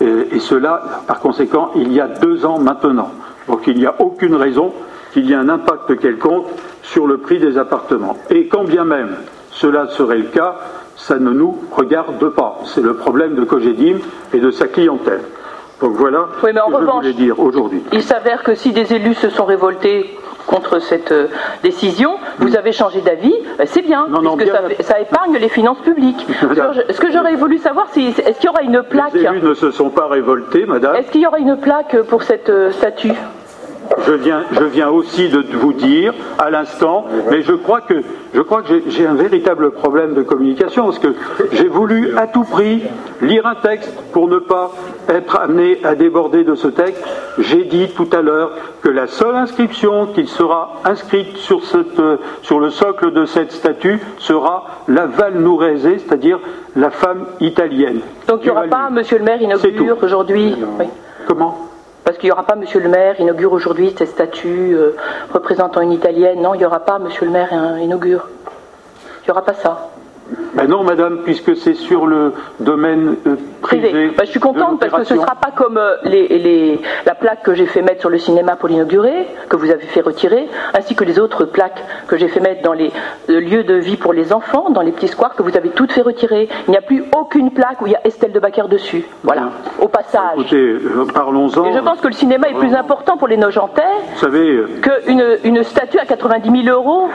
Et, 0.00 0.36
et 0.36 0.40
cela, 0.40 1.02
par 1.06 1.18
conséquent, 1.18 1.70
il 1.74 1.92
y 1.92 2.00
a 2.00 2.06
deux 2.06 2.46
ans 2.46 2.58
maintenant. 2.58 3.10
Donc 3.48 3.66
il 3.66 3.76
n'y 3.76 3.86
a 3.86 3.94
aucune 3.98 4.36
raison 4.36 4.72
qu'il 5.12 5.26
y 5.26 5.32
ait 5.32 5.36
un 5.36 5.48
impact 5.48 5.98
quelconque 5.98 6.46
sur 6.82 7.06
le 7.06 7.18
prix 7.18 7.38
des 7.38 7.58
appartements. 7.58 8.16
Et 8.30 8.46
quand 8.46 8.64
bien 8.64 8.84
même 8.84 9.16
cela 9.50 9.88
serait 9.88 10.18
le 10.18 10.24
cas, 10.24 10.56
ça 10.96 11.18
ne 11.18 11.30
nous 11.30 11.58
regarde 11.72 12.28
pas. 12.30 12.58
C'est 12.64 12.82
le 12.82 12.94
problème 12.94 13.34
de 13.34 13.44
Cogedim 13.44 13.98
et 14.32 14.40
de 14.40 14.50
sa 14.50 14.66
clientèle. 14.68 15.20
Donc 15.80 15.92
voilà 15.92 16.26
Oui, 16.42 16.50
mais 16.52 16.60
en 16.60 16.66
ce 16.66 16.70
que 16.72 16.76
revanche- 16.76 17.04
je 17.04 17.10
voulais 17.12 17.24
dire 17.24 17.38
aujourd'hui. 17.38 17.82
Il 17.92 18.02
s'avère 18.02 18.42
que 18.42 18.54
si 18.54 18.72
des 18.72 18.92
élus 18.92 19.14
se 19.14 19.30
sont 19.30 19.44
révoltés 19.44 20.18
contre 20.48 20.80
cette 20.80 21.12
euh, 21.12 21.26
décision, 21.62 22.16
vous 22.38 22.56
avez 22.56 22.72
changé 22.72 23.00
d'avis, 23.02 23.34
euh, 23.60 23.64
c'est 23.66 23.82
bien, 23.82 24.06
Non, 24.08 24.22
non, 24.22 24.36
puisque 24.36 24.52
bien- 24.52 24.62
ça, 24.80 24.98
épargne 24.98 25.36
les 25.36 25.48
finances 25.50 25.78
publiques. 25.80 26.26
Madame. 26.42 26.70
Alors, 26.70 26.72
je- 26.88 26.92
ce 26.92 26.98
que 27.00 27.12
j'aurais 27.12 27.36
voulu 27.36 27.58
savoir, 27.58 27.86
c'est 27.92 28.00
est-ce 28.02 28.40
qu'il 28.40 28.46
y 28.46 28.48
aura 28.48 28.62
une 28.62 28.82
plaque 28.82 29.12
Les 29.12 29.24
élus 29.24 29.42
ne 29.42 29.54
se 29.54 29.70
sont 29.70 29.90
pas 29.90 30.06
révoltés, 30.08 30.64
madame. 30.66 30.96
Est-ce 30.96 31.10
qu'il 31.12 31.20
y 31.20 31.26
aura 31.26 31.38
une 31.38 31.56
plaque 31.58 32.00
pour 32.08 32.22
cette 32.22 32.48
euh, 32.48 32.72
statue? 32.72 33.12
Je 34.06 34.12
viens, 34.12 34.42
je 34.52 34.64
viens 34.64 34.88
aussi 34.90 35.28
de 35.28 35.44
vous 35.56 35.72
dire 35.72 36.14
à 36.38 36.50
l'instant, 36.50 37.04
mais 37.30 37.42
je 37.42 37.52
crois 37.52 37.80
que 37.80 37.94
je 38.34 38.40
crois 38.42 38.62
que 38.62 38.82
j'ai- 38.88 39.06
un 39.06 39.14
véritable 39.14 39.70
problème 39.70 40.14
de 40.14 40.22
communication 40.22 40.84
parce 40.84 40.98
que 40.98 41.14
j'ai 41.52 41.68
voulu 41.68 42.16
à 42.16 42.26
tout 42.26 42.44
prix 42.44 42.82
lire 43.22 43.46
un 43.46 43.54
texte 43.54 43.92
pour 44.12 44.28
ne 44.28 44.38
pas 44.38 44.70
être 45.08 45.36
amené 45.40 45.78
à 45.84 45.94
déborder 45.94 46.44
de 46.44 46.54
ce 46.54 46.68
texte. 46.68 47.02
J'ai 47.38 47.64
dit 47.64 47.88
tout 47.96 48.08
à 48.12 48.20
l'heure 48.20 48.52
que 48.82 48.88
la 48.90 49.06
seule 49.06 49.34
inscription 49.34 50.06
qui 50.14 50.26
sera 50.26 50.74
inscrite 50.84 51.36
sur, 51.38 51.64
cette, 51.64 52.00
sur 52.42 52.60
le 52.60 52.70
socle 52.70 53.12
de 53.12 53.24
cette 53.24 53.52
statue 53.52 53.98
sera 54.18 54.66
la 54.88 55.06
Valnourese, 55.06 55.82
c'est-à-dire 55.98 56.38
la 56.76 56.90
femme 56.90 57.24
italienne. 57.40 58.00
Donc 58.28 58.40
il 58.42 58.46
n'y 58.46 58.50
aura 58.50 58.64
pas, 58.64 58.90
monsieur 58.90 59.18
le 59.18 59.24
maire 59.24 59.40
inaugure 59.40 59.96
aujourd'hui? 60.02 60.54
Oui. 60.78 60.86
Comment? 61.26 61.68
Parce 62.08 62.16
qu'il 62.16 62.28
n'y 62.28 62.32
aura 62.32 62.46
pas, 62.46 62.56
monsieur 62.56 62.80
le 62.80 62.88
maire 62.88 63.20
inaugure 63.20 63.52
aujourd'hui 63.52 63.94
cette 63.94 64.08
statue 64.08 64.74
euh, 64.74 64.96
représentant 65.30 65.82
une 65.82 65.92
italienne. 65.92 66.40
Non, 66.40 66.54
il 66.54 66.56
n'y 66.56 66.64
aura 66.64 66.80
pas, 66.80 66.98
monsieur 66.98 67.26
le 67.26 67.30
maire 67.30 67.52
inaugure. 67.82 68.30
Il 69.20 69.24
n'y 69.26 69.30
aura 69.30 69.44
pas 69.44 69.52
ça. 69.52 69.90
Ben 70.54 70.66
non, 70.66 70.82
madame, 70.82 71.18
puisque 71.24 71.56
c'est 71.56 71.74
sur 71.74 72.06
le 72.06 72.32
domaine 72.60 73.16
euh, 73.26 73.36
privé. 73.62 74.10
Ben, 74.16 74.24
je 74.24 74.30
suis 74.30 74.40
contente 74.40 74.80
parce 74.80 74.92
que 74.92 75.04
ce 75.04 75.14
ne 75.14 75.20
sera 75.20 75.36
pas 75.36 75.50
comme 75.54 75.78
euh, 75.78 75.96
les, 76.04 76.80
la 77.06 77.14
plaque 77.14 77.42
que 77.42 77.54
j'ai 77.54 77.66
fait 77.66 77.80
mettre 77.80 78.00
sur 78.00 78.10
le 78.10 78.18
cinéma 78.18 78.56
pour 78.56 78.68
l'inaugurer, 78.68 79.26
que 79.48 79.56
vous 79.56 79.70
avez 79.70 79.86
fait 79.86 80.00
retirer, 80.00 80.48
ainsi 80.74 80.94
que 80.94 81.04
les 81.04 81.18
autres 81.18 81.44
plaques 81.44 81.82
que 82.08 82.16
j'ai 82.16 82.28
fait 82.28 82.40
mettre 82.40 82.62
dans 82.62 82.72
les 82.72 82.90
euh, 83.30 83.40
lieux 83.40 83.64
de 83.64 83.74
vie 83.74 83.96
pour 83.96 84.12
les 84.12 84.32
enfants, 84.32 84.70
dans 84.70 84.82
les 84.82 84.92
petits 84.92 85.08
squares, 85.08 85.34
que 85.34 85.42
vous 85.42 85.56
avez 85.56 85.70
toutes 85.70 85.92
fait 85.92 86.02
retirer. 86.02 86.48
Il 86.66 86.72
n'y 86.72 86.76
a 86.76 86.82
plus 86.82 87.04
aucune 87.16 87.50
plaque 87.50 87.80
où 87.80 87.86
il 87.86 87.92
y 87.92 87.96
a 87.96 88.06
Estelle 88.06 88.32
de 88.32 88.40
Baquer 88.40 88.68
dessus. 88.68 89.04
Voilà, 89.22 89.50
au 89.80 89.88
passage. 89.88 90.32
Écoutez, 90.34 90.76
parlons-en. 91.14 91.66
Et 91.66 91.72
je 91.72 91.80
pense 91.80 92.00
que 92.00 92.08
le 92.08 92.14
cinéma 92.14 92.48
est 92.48 92.58
plus 92.58 92.74
important 92.74 93.16
pour 93.16 93.28
les 93.28 93.36
Nogentais 93.36 93.82
qu'une 94.82 95.24
une 95.44 95.62
statue 95.62 95.98
à 95.98 96.04
90 96.04 96.64
000 96.64 96.76
euros. 96.76 97.08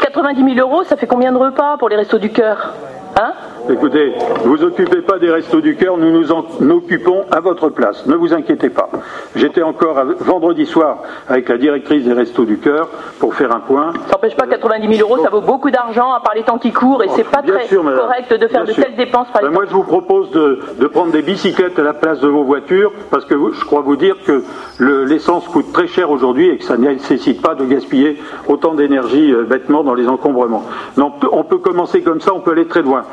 90 0.00 0.54
000 0.54 0.68
euros, 0.68 0.84
ça 0.84 0.96
fait 0.96 1.06
combien 1.06 1.32
de 1.32 1.38
repas 1.38 1.76
pour 1.76 1.88
les 1.88 1.96
restos 1.96 2.18
du 2.24 2.30
cœur 2.30 2.72
Hein? 3.16 3.34
Écoutez, 3.70 4.12
vous 4.44 4.62
occupez 4.62 5.00
pas 5.00 5.18
des 5.18 5.30
restos 5.30 5.62
du 5.62 5.74
cœur, 5.76 5.96
nous 5.96 6.10
nous 6.10 6.32
en 6.32 6.44
occupons 6.68 7.24
à 7.30 7.40
votre 7.40 7.70
place. 7.70 8.04
Ne 8.06 8.14
vous 8.14 8.34
inquiétez 8.34 8.68
pas. 8.68 8.90
J'étais 9.36 9.62
encore 9.62 9.96
vendredi 10.20 10.66
soir 10.66 10.98
avec 11.28 11.48
la 11.48 11.56
directrice 11.56 12.04
des 12.04 12.12
restos 12.12 12.44
du 12.44 12.58
cœur 12.58 12.88
pour 13.18 13.34
faire 13.34 13.54
un 13.54 13.60
point. 13.60 13.92
Ça 14.06 14.12
n'empêche 14.12 14.36
pas 14.36 14.46
90 14.46 14.96
000 14.96 15.08
euros, 15.08 15.22
ça 15.22 15.30
vaut 15.30 15.40
beaucoup 15.40 15.70
d'argent 15.70 16.12
à 16.12 16.20
part 16.20 16.34
les 16.34 16.42
temps 16.42 16.58
qui 16.58 16.72
courent 16.72 17.02
et 17.04 17.08
c'est 17.16 17.24
pas 17.24 17.42
très 17.42 17.66
correct 17.68 18.34
de 18.34 18.48
faire 18.48 18.64
de 18.64 18.72
telles 18.72 18.96
dépenses. 18.96 19.28
Par 19.32 19.40
ben 19.40 19.50
moi, 19.50 19.64
je 19.66 19.72
vous 19.72 19.82
propose 19.82 20.30
de, 20.30 20.86
prendre 20.88 21.12
des 21.12 21.22
bicyclettes 21.22 21.78
à 21.78 21.82
la 21.82 21.94
place 21.94 22.20
de 22.20 22.28
vos 22.28 22.44
voitures 22.44 22.92
parce 23.10 23.24
que 23.24 23.34
je 23.34 23.64
crois 23.64 23.80
vous 23.80 23.96
dire 23.96 24.16
que 24.26 24.44
l'essence 24.78 25.48
coûte 25.48 25.72
très 25.72 25.86
cher 25.86 26.10
aujourd'hui 26.10 26.50
et 26.50 26.58
que 26.58 26.64
ça 26.64 26.76
ne 26.76 26.90
nécessite 26.90 27.40
pas 27.40 27.54
de 27.54 27.64
gaspiller 27.64 28.20
autant 28.46 28.74
d'énergie 28.74 29.32
euh, 29.32 29.44
bêtement 29.44 29.82
dans 29.82 29.94
les 29.94 30.06
encombrements. 30.06 30.64
Non, 30.98 31.12
on 31.32 31.44
peut 31.44 31.58
commencer 31.58 32.02
comme 32.02 32.20
ça, 32.20 32.34
on 32.34 32.40
peut 32.40 32.52
aller 32.52 32.66
très 32.66 32.82
loin 32.82 33.04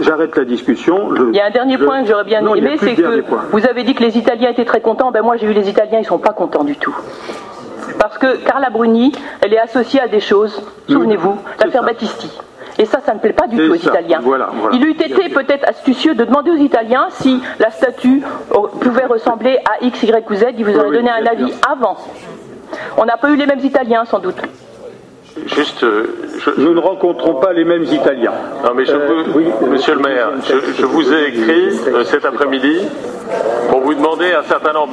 j'arrête 0.00 0.36
la 0.36 0.44
discussion. 0.44 1.14
il 1.32 1.36
y 1.36 1.40
a 1.40 1.46
un 1.46 1.50
dernier 1.50 1.78
point 1.78 2.02
que 2.02 2.08
j'aurais 2.08 2.24
bien 2.24 2.40
aimé, 2.54 2.76
c'est 2.78 2.94
que 2.94 3.24
vous 3.50 3.66
avez 3.66 3.84
dit 3.84 3.94
que 3.94 4.02
les 4.02 4.18
Italiens 4.18 4.50
étaient 4.50 4.64
très 4.64 4.80
contents. 4.80 5.10
Ben 5.10 5.22
moi, 5.22 5.36
j'ai 5.36 5.46
vu 5.46 5.52
les 5.52 5.68
Italiens, 5.68 5.98
ils 6.00 6.06
sont 6.06 6.18
pas 6.18 6.32
contents 6.32 6.64
du 6.64 6.76
tout. 6.76 6.94
Parce 7.98 8.18
que 8.18 8.36
Carla 8.44 8.70
Bruni, 8.70 9.12
elle 9.40 9.52
est 9.52 9.58
associée 9.58 10.00
à 10.00 10.08
des 10.08 10.20
choses, 10.20 10.62
souvenez-vous, 10.88 11.38
l'affaire 11.62 11.84
Battisti. 11.84 12.30
Et 12.78 12.86
ça, 12.86 13.00
ça 13.04 13.14
ne 13.14 13.18
plaît 13.18 13.32
pas 13.32 13.46
du 13.46 13.56
tout 13.56 13.72
aux 13.72 13.74
Italiens. 13.74 14.20
Il 14.72 14.84
eût 14.84 14.92
été 14.92 15.28
peut-être 15.28 15.68
astucieux 15.68 16.14
de 16.14 16.24
demander 16.24 16.50
aux 16.50 16.56
Italiens 16.56 17.08
si 17.10 17.40
la 17.58 17.70
statue 17.70 18.22
pouvait 18.80 19.06
ressembler 19.06 19.58
à 19.58 19.84
X, 19.84 20.02
Y 20.02 20.30
ou 20.30 20.34
Z. 20.34 20.46
Il 20.58 20.64
vous 20.64 20.78
aurait 20.78 20.90
donné 20.90 21.10
un 21.10 21.26
avis 21.26 21.52
avant. 21.70 21.96
On 22.96 23.04
n'a 23.04 23.16
pas 23.16 23.30
eu 23.30 23.36
les 23.36 23.46
mêmes 23.46 23.60
Italiens, 23.60 24.04
sans 24.04 24.18
doute. 24.18 24.40
Juste, 25.46 25.82
euh, 25.82 26.06
nous 26.58 26.74
ne 26.74 26.80
rencontrons 26.80 27.34
pas 27.34 27.52
les 27.52 27.64
mêmes 27.64 27.84
Italiens. 27.84 28.32
Non, 28.64 28.72
mais 28.74 28.84
je 28.84 28.94
euh, 28.94 29.24
Monsieur 29.68 29.94
le 29.94 30.00
maire, 30.00 30.30
je, 30.44 30.84
vous 30.84 31.12
ai 31.12 31.28
écrit 31.28 31.68
euh, 31.88 32.04
cet 32.04 32.24
après-midi 32.24 32.80
pour 33.70 33.80
vous 33.80 33.94
demander 33.94 34.32
un 34.32 34.42
certain 34.42 34.72
nombre, 34.72 34.92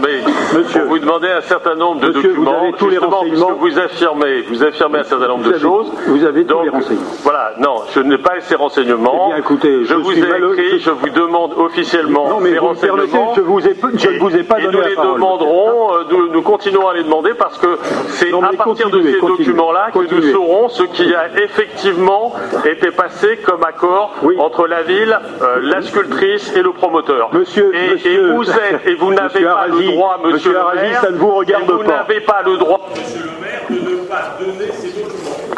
monsieur, 0.56 0.82
pour 0.82 0.90
vous 0.92 1.00
demander 1.00 1.28
un 1.28 1.42
certain 1.42 1.76
nombre 1.76 2.02
de 2.02 2.12
documents, 2.12 2.66
vous 2.66 2.78
tous 2.78 2.90
les 2.90 2.98
renseignements. 2.98 3.52
vous 3.60 3.78
affirmez, 3.80 4.42
vous 4.44 4.64
affirmez 4.64 5.00
un 5.00 5.04
certain 5.04 5.28
nombre 5.28 5.52
de 5.52 5.58
choses. 5.60 5.92
Vous 6.08 6.24
avez 6.24 6.46
tous 6.46 6.62
les 6.64 6.70
renseignements. 6.70 7.06
Voilà, 7.24 7.54
non, 7.60 7.84
je 7.94 8.00
n'ai 8.00 8.18
pas 8.18 8.40
ces 8.40 8.56
renseignements. 8.56 9.32
Eh 9.36 9.40
écoutez, 9.40 9.84
je, 9.84 9.94
vous 9.94 10.12
ai 10.12 10.20
écrit, 10.20 10.80
je... 10.80 10.92
vous 10.92 11.10
demande 11.10 11.54
officiellement 11.58 12.30
non, 12.30 12.40
mais 12.40 12.52
ces 12.52 12.60
renseignements. 12.60 13.34
Je, 13.36 13.42
vous 13.42 13.68
ai, 13.68 13.76
je 13.98 14.10
ne 14.10 14.20
vous 14.20 14.36
ai 14.36 14.44
pas 14.44 14.60
et 14.60 14.66
nous 14.66 14.82
les 14.82 14.96
demanderons, 14.96 15.90
nous, 16.32 16.42
continuons 16.42 16.88
à 16.88 16.94
les 16.94 17.04
demander 17.04 17.34
parce 17.34 17.58
que 17.58 17.78
c'est 18.10 18.32
à 18.34 18.54
partir 18.58 18.90
de 18.90 19.02
ces 19.02 19.20
documents-là 19.20 19.92
que 19.92 20.00
nous 20.00 20.29
saurons 20.32 20.70
ce 20.70 20.84
qui 20.84 21.14
a 21.14 21.28
effectivement 21.44 22.34
été 22.66 22.92
passé 22.92 23.38
comme 23.38 23.64
accord 23.64 24.16
entre 24.38 24.68
la 24.68 24.84
ville, 24.84 25.18
euh, 25.42 25.60
la 25.62 25.82
sculptrice 25.82 26.54
et 26.56 26.62
le 26.62 26.72
promoteur. 26.72 27.34
Monsieur, 27.34 27.72
et, 27.76 28.18
vous 28.34 28.50
êtes, 28.50 28.86
et 28.86 28.96
vous 28.96 29.14
n'avez 29.14 29.44
pas 29.44 29.68
le 29.68 29.84
droit, 29.92 30.20
monsieur, 30.24 30.54
le 30.54 30.82
maire, 30.82 31.02
ça 31.02 31.12
ne 31.12 31.18
vous 31.18 31.32
regarde 31.32 31.70
vous 31.70 31.84
n'avez 31.84 32.22
pas 32.22 32.42
le 32.46 32.58
droit, 32.58 32.90
monsieur 32.96 33.24
le 33.24 33.42
maire, 33.42 33.62
de 33.70 33.92
ne 33.92 33.96
pas 34.06 34.38
donner 34.40 34.72
ces 34.72 35.02
documents. 35.02 35.50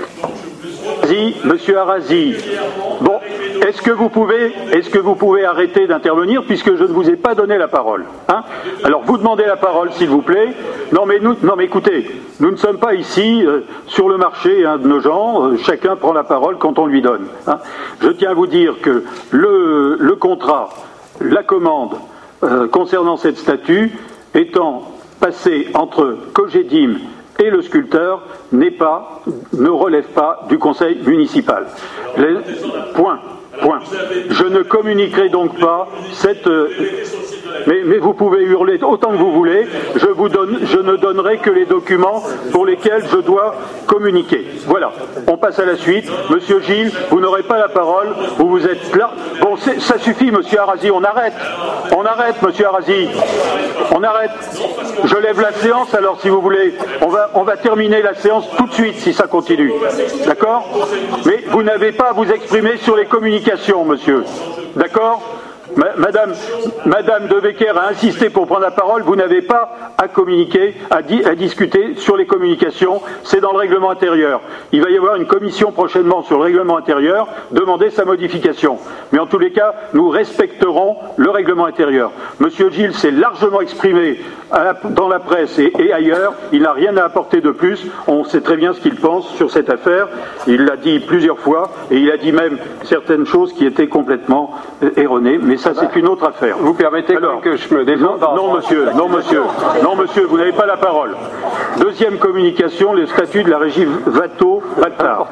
Monsieur 1.44 1.78
Arazi, 1.78 2.36
bon, 3.02 3.20
est-ce 3.62 3.82
que 3.82 3.92
vous 3.92 4.10
pouvez, 4.10 4.54
est-ce 4.72 4.90
que 4.90 4.98
vous 4.98 5.16
pouvez 5.16 5.46
arrêter 5.46 5.86
d'intervenir 5.86 6.44
puisque 6.44 6.76
je 6.76 6.84
ne 6.84 6.92
vous 6.92 7.10
ai 7.10 7.16
pas 7.16 7.36
donné 7.36 7.58
la 7.58 7.68
parole 7.68 8.06
hein? 8.28 8.44
Alors 8.84 9.04
vous 9.04 9.18
demandez 9.18 9.46
la 9.46 9.56
parole, 9.56 9.92
s'il 9.94 10.10
vous 10.10 10.24
plaît. 10.24 10.50
Non 10.92 11.06
mais 11.06 11.20
nous, 11.20 11.36
non 11.44 11.54
mais 11.56 11.66
écoutez, 11.66 12.10
nous 12.40 12.50
ne 12.50 12.56
sommes 12.56 12.80
pas 12.80 12.96
ici 12.96 13.46
euh, 13.46 13.62
sur 13.86 14.10
le 14.10 14.18
marché 14.18 14.66
hein, 14.66 14.78
de 14.78 14.88
nos 14.88 15.00
gens. 15.00 15.46
Euh, 15.46 15.58
chacun 15.58 15.96
prend 15.96 16.12
la 16.12 16.24
parole 16.24 16.58
quand 16.58 16.80
on 16.80 16.88
lui 16.88 17.02
donne. 17.02 17.28
Hein. 17.46 17.60
Je 18.02 18.10
tiens 18.10 18.32
à 18.32 18.34
vous 18.34 18.48
dire 18.48 18.82
que 18.82 19.04
le, 19.30 19.96
le 20.00 20.16
contrat, 20.16 20.70
la 21.20 21.44
commande 21.44 21.98
euh, 22.44 22.68
concernant 22.68 23.16
cette 23.18 23.38
statue 23.38 23.92
étant 24.34 24.92
passé 25.20 25.68
entre 25.76 26.18
Cogedim 26.34 26.96
et 27.38 27.52
le 27.52 27.62
sculpteur 27.62 28.24
n'est 28.52 28.72
pas, 28.72 29.22
ne 29.54 29.70
relève 29.70 30.08
pas 30.08 30.46
du 30.50 30.58
conseil 30.58 31.00
municipal. 31.06 31.68
point. 32.96 33.20
Je 34.30 34.44
ne 34.46 34.62
communiquerai 34.64 35.30
donc 35.30 35.60
pas 35.60 35.88
cette. 36.14 36.48
Euh, 36.48 36.70
mais, 37.68 37.98
vous 37.98 38.14
pouvez 38.14 38.44
hurler 38.44 38.80
autant 38.82 39.12
que 39.12 39.18
vous 39.18 39.32
voulez. 39.32 39.68
Je, 39.96 40.80
ne 40.80 40.96
donnerai 40.96 41.38
que 41.38 41.50
les 41.50 41.66
documents 41.66 42.24
pour 42.52 42.66
lesquels 42.66 43.04
je 43.12 43.18
dois 43.18 43.56
communiquer. 43.86 44.48
Voilà. 44.66 44.92
On 45.28 45.38
passe 45.38 45.60
à 45.60 45.66
la 45.66 45.76
suite. 45.76 46.10
Monsieur 46.30 46.60
Gilles, 46.62 46.92
vous 47.10 47.20
n'aurez 47.20 47.44
pas 47.44 47.58
la 47.58 47.68
parole. 47.68 48.08
Vous 48.38 48.50
vous 48.50 48.66
êtes 48.66 48.96
là. 48.96 49.12
Bon, 49.42 49.56
ça 49.58 50.00
suffit, 50.00 50.32
Monsieur 50.32 50.60
Arasi. 50.60 50.90
On 50.92 51.04
arrête. 51.04 51.34
On 51.96 52.06
arrête, 52.06 52.42
Monsieur 52.42 52.68
Arasi. 52.68 53.10
On 53.92 54.04
arrête. 54.04 54.32
Je 55.04 55.18
lève 55.18 55.40
la 55.42 55.52
séance. 55.54 55.94
Alors, 55.94 56.20
si 56.22 56.30
vous 56.30 56.42
voulez, 56.42 56.74
on 57.34 57.44
va 57.44 57.58
terminer 57.58 58.02
la 58.02 58.14
séance 58.16 58.46
tout 58.58 58.68
de 58.68 58.74
suite 58.74 58.96
si 58.98 59.14
ça 59.14 59.28
continue. 59.28 59.72
D'accord? 60.26 60.68
Mais 61.26 61.44
vous 61.48 61.64
n'avez 61.64 61.92
pas 61.92 62.10
à 62.10 62.14
vous 62.14 62.30
exprimer 62.32 62.78
sur 62.78 62.96
les 62.96 63.06
communications, 63.06 63.51
Monsieur. 63.86 64.24
D'accord? 64.76 65.22
Madame, 65.76 67.28
de 67.28 67.40
Becker 67.40 67.78
a 67.78 67.90
insisté 67.90 68.30
pour 68.30 68.48
prendre 68.48 68.62
la 68.62 68.72
parole. 68.72 69.04
Vous 69.04 69.16
n'avez 69.16 69.42
pas 69.42 69.94
à 69.98 70.08
communiquer, 70.08 70.76
à, 70.90 71.02
discuter 71.02 71.96
sur 71.96 72.18
les 72.18 72.26
communications. 72.26 73.02
C'est 73.24 73.40
dans 73.40 73.52
le 73.52 73.58
règlement 73.58 73.92
intérieur. 73.92 74.42
Il 74.72 74.82
va 74.82 74.90
y 74.90 74.98
avoir 74.98 75.16
une 75.16 75.26
commission 75.26 75.72
prochainement 75.72 76.24
sur 76.24 76.38
le 76.38 76.44
règlement 76.44 76.78
intérieur. 76.78 77.28
Demandez 77.52 77.90
sa 77.90 78.06
modification. 78.06 78.78
Mais 79.12 79.20
en 79.20 79.28
tous 79.28 79.40
les 79.40 79.52
cas, 79.52 79.74
nous 79.94 80.10
respecterons 80.10 80.98
le 81.18 81.30
règlement 81.30 81.66
intérieur. 81.66 82.12
Monsieur 82.40 82.70
Gilles 82.70 82.94
s'est 82.94 83.12
largement 83.12 83.62
exprimé 83.62 84.20
dans 84.90 85.08
la 85.08 85.20
presse 85.20 85.58
et, 85.60 85.94
ailleurs. 85.94 86.34
Il 86.52 86.64
n'a 86.64 86.74
rien 86.74 86.96
à 86.98 87.04
apporter 87.04 87.42
de 87.42 87.52
plus. 87.52 87.88
On 88.08 88.24
sait 88.24 88.42
très 88.42 88.58
bien 88.58 88.74
ce 88.74 88.80
qu'il 88.80 88.96
pense 88.96 89.30
sur 89.36 89.52
cette 89.52 89.70
affaire. 89.70 90.08
Il 90.48 90.66
l'a 90.66 90.76
dit 90.76 91.00
plusieurs 91.00 91.40
fois 91.40 91.72
et 91.90 91.98
il 91.98 92.12
a 92.12 92.18
dit 92.18 92.32
même 92.32 92.58
certaines 92.84 93.26
choses 93.26 93.54
qui 93.54 93.66
étaient 93.66 93.88
complètement 93.88 94.52
erronées. 94.98 95.40
Mais 95.42 95.58
ça, 95.62 95.74
c'est 95.76 95.96
une 95.96 96.08
autre 96.08 96.28
affaire. 96.28 96.58
Vous 96.60 96.74
permettez 96.74 97.16
que 97.44 97.56
je 97.56 97.74
me 97.74 97.86
défende 97.86 98.20
non, 98.36 98.56
monsieur, 98.56 98.88
non, 98.96 99.08
monsieur, 99.08 99.42
non, 99.84 99.96
monsieur, 99.96 100.24
vous 100.26 100.38
n'avez 100.38 100.54
pas 100.54 100.66
la 100.66 100.78
parole. 100.78 101.16
Deuxième 101.80 102.18
communication, 102.18 102.94
les 102.94 103.06
statuts 103.06 103.44
de 103.44 103.52
la 103.52 103.60
régie 103.60 103.86
Vato 104.08 104.64
Batar. 104.80 105.30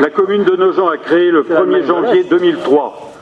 La 0.00 0.10
commune 0.10 0.44
de 0.44 0.56
Nogent 0.56 0.88
a 0.88 0.96
créé 0.96 1.30
le 1.30 1.42
1er 1.42 1.84
janvier 1.84 2.24
2003 2.24 3.12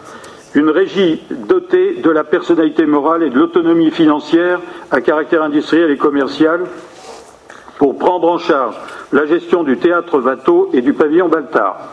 une 0.54 0.70
régie 0.70 1.20
dotée 1.30 1.96
de 1.96 2.10
la 2.10 2.24
personnalité 2.24 2.86
morale 2.86 3.22
et 3.22 3.28
de 3.28 3.38
l'autonomie 3.38 3.90
financière 3.90 4.58
à 4.90 5.02
caractère 5.02 5.42
industriel 5.42 5.90
et 5.90 5.98
commercial 5.98 6.62
pour 7.78 7.98
prendre 7.98 8.30
en 8.30 8.38
charge 8.38 8.74
la 9.12 9.26
gestion 9.26 9.64
du 9.64 9.76
théâtre 9.76 10.18
Vato 10.18 10.70
et 10.72 10.80
du 10.80 10.94
pavillon 10.94 11.28
Baltard. 11.28 11.90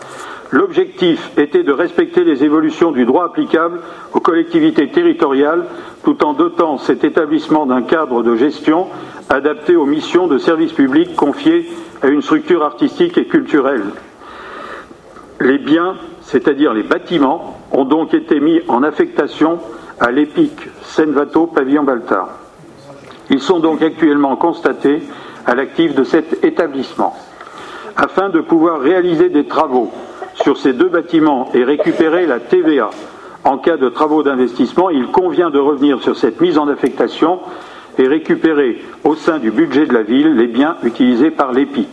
L'objectif 0.54 1.32
était 1.36 1.64
de 1.64 1.72
respecter 1.72 2.24
les 2.24 2.44
évolutions 2.44 2.92
du 2.92 3.06
droit 3.06 3.26
applicable 3.26 3.80
aux 4.14 4.20
collectivités 4.20 4.88
territoriales 4.88 5.66
tout 6.04 6.24
en 6.24 6.34
dotant 6.34 6.78
cet 6.78 7.04
établissement 7.04 7.66
d'un 7.66 7.82
cadre 7.82 8.22
de 8.22 8.36
gestion 8.36 8.86
adapté 9.30 9.76
aux 9.76 9.88
missions 9.88 10.28
de 10.28 10.38
service 10.38 10.72
public 10.72 11.16
confiées 11.16 11.68
à 12.04 12.08
une 12.10 12.22
structure 12.22 12.64
artistique 12.64 13.18
et 13.18 13.26
culturelle. 13.26 13.82
Les 15.42 15.58
biens, 15.58 15.96
c'est-à-dire 16.22 16.72
les 16.72 16.84
bâtiments, 16.84 17.60
ont 17.72 17.86
donc 17.86 18.14
été 18.14 18.40
mis 18.40 18.62
en 18.68 18.84
affectation 18.84 19.58
à 20.00 20.12
l'EPIC 20.12 20.70
Senvato 20.84 21.48
Pavillon 21.48 21.82
Baltard. 21.82 22.30
Ils 23.32 23.42
sont 23.42 23.60
donc 23.60 23.82
actuellement 23.82 24.36
constatés 24.36 25.02
à 25.48 25.56
l'actif 25.56 25.96
de 25.96 26.04
cet 26.04 26.44
établissement. 26.46 27.16
Afin 27.96 28.30
de 28.30 28.40
pouvoir 28.40 28.82
réaliser 28.82 29.30
des 29.30 29.48
travaux 29.48 29.92
sur 30.36 30.58
ces 30.58 30.74
deux 30.74 30.90
bâtiments 30.90 31.50
et 31.54 31.64
récupérer 31.64 32.26
la 32.26 32.40
TVA 32.40 32.90
en 33.44 33.58
cas 33.58 33.76
de 33.76 33.90
travaux 33.90 34.24
d'investissement, 34.24 34.90
il 34.90 35.08
convient 35.08 35.50
de 35.50 35.60
revenir 35.60 36.02
sur 36.02 36.16
cette 36.16 36.40
mise 36.40 36.58
en 36.58 36.70
affectation 36.70 37.40
et 37.98 38.08
récupérer 38.08 38.82
au 39.04 39.16
sein 39.16 39.38
du 39.38 39.52
budget 39.52 39.86
de 39.86 39.94
la 39.94 40.04
ville 40.04 40.36
les 40.36 40.48
biens 40.48 40.78
utilisés 40.84 41.30
par 41.30 41.52
l'EPIC. 41.52 41.90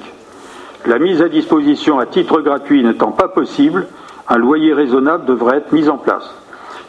La 0.86 0.98
mise 0.98 1.20
à 1.20 1.28
disposition 1.28 1.98
à 1.98 2.06
titre 2.06 2.40
gratuit 2.40 2.84
n'étant 2.84 3.10
pas 3.10 3.28
possible, 3.28 3.86
Un 4.32 4.38
loyer 4.38 4.72
raisonnable 4.72 5.26
devrait 5.26 5.56
être 5.56 5.72
mis 5.72 5.88
en 5.88 5.98
place. 5.98 6.32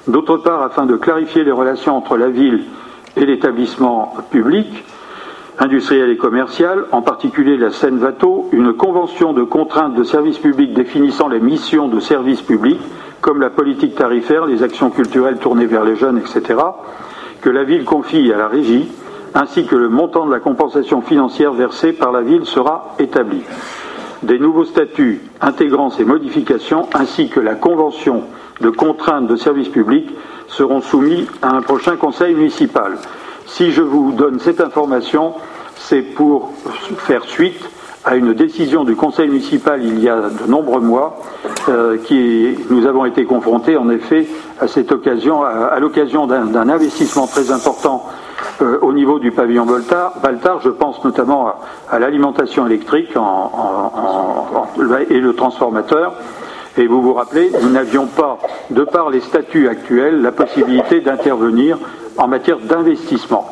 D'autre 0.08 0.38
part, 0.38 0.62
afin 0.62 0.86
de 0.86 0.96
clarifier 0.96 1.44
les 1.44 1.52
relations 1.52 1.98
entre 1.98 2.16
la 2.16 2.30
ville 2.30 2.66
et 3.18 3.26
l'établissement 3.26 4.14
public, 4.30 4.86
industriel 5.60 6.10
et 6.10 6.18
commercial, 6.18 6.86
en 6.92 7.02
particulier 7.02 7.58
la 7.58 7.72
Seine-Vato, 7.72 8.50
une 8.52 8.74
convention 8.74 9.34
de 9.34 9.44
contrainte 9.44 9.96
de 9.96 10.04
service 10.04 10.38
public 10.38 10.74
définissant 10.74 11.28
les 11.28 11.40
missions 11.40 11.88
de 11.88 12.00
service 12.00 12.42
public, 12.42 12.80
comme 13.22 13.40
la 13.40 13.50
politique 13.50 13.96
tarifaire, 13.96 14.46
les 14.46 14.64
actions 14.64 14.90
culturelles 14.90 15.38
tournées 15.38 15.68
vers 15.68 15.84
les 15.84 15.96
jeunes, 15.96 16.18
etc., 16.18 16.60
que 17.42 17.50
la 17.50 17.64
ville 17.64 17.86
confie 17.86 18.32
à 18.32 18.38
la 18.38 18.48
régie, 18.48 18.88
ainsi 19.34 19.66
que 19.66 19.76
le 19.76 19.90
montant 19.90 20.26
de 20.26 20.32
la 20.32 20.40
compensation 20.40 21.02
financière 21.02 21.54
versée 21.54 21.94
par 21.94 22.12
la 22.12 22.22
ville 22.22 22.46
sera 22.46 22.96
établi. 23.00 23.42
Des 24.24 24.38
nouveaux 24.38 24.66
statuts 24.66 25.22
intégrant 25.42 25.90
ces 25.90 26.06
modifications, 26.06 26.88
ainsi 26.94 27.30
que 27.30 27.40
la 27.40 27.56
convention 27.56 28.24
de 28.60 28.70
contrainte 28.70 29.28
de 29.28 29.36
service 29.36 29.70
public, 29.70 30.10
seront 30.48 30.82
soumis 30.82 31.28
à 31.42 31.56
un 31.56 31.62
prochain 31.62 31.96
conseil 31.96 32.36
municipal. 32.36 32.98
Si 33.52 33.72
je 33.74 33.82
vous 33.82 34.14
donne 34.14 34.40
cette 34.40 34.62
information, 34.62 35.34
c'est 35.76 36.02
pour 36.02 36.54
faire 37.00 37.26
suite 37.26 37.62
à 38.06 38.16
une 38.16 38.34
décision 38.34 38.86
du 38.86 38.96
conseil 38.96 39.28
municipal 39.28 39.84
il 39.84 40.00
y 40.00 40.08
a 40.08 40.30
de 40.30 40.50
nombreux 40.50 40.80
mois, 40.80 41.18
euh, 41.68 41.98
qui 41.98 42.56
nous 42.70 42.88
avons 42.88 43.04
été 43.04 43.26
confrontés 43.26 43.76
en 43.76 43.90
effet 43.90 44.26
à 44.62 44.70
cette 44.70 44.94
occasion, 44.94 45.44
à, 45.44 45.78
l'occasion 45.82 46.28
d'un 46.28 46.70
investissement 46.70 47.28
très 47.28 47.52
important 47.52 48.06
euh, 48.62 48.80
au 48.82 48.94
niveau 48.94 49.20
du 49.20 49.32
pavillon 49.32 49.66
Baltard. 49.66 50.62
je 50.64 50.70
pense 50.70 51.04
notamment 51.04 51.52
à, 51.90 52.00
l'alimentation 52.00 52.66
électrique 52.66 53.10
et 55.10 55.20
le 55.20 55.34
transformateur. 55.36 56.14
Et 56.78 56.88
vous 56.88 57.02
vous 57.02 57.14
rappelez, 57.14 57.52
nous 57.62 57.70
n'avions 57.70 58.06
pas, 58.06 58.40
de 58.70 58.86
par 58.86 59.10
les 59.10 59.20
statuts 59.20 59.68
actuels, 59.68 60.22
la 60.22 60.32
possibilité 60.32 61.02
d'intervenir 61.02 61.78
en 62.18 62.28
matière 62.28 62.60
d'investissement. 62.60 63.50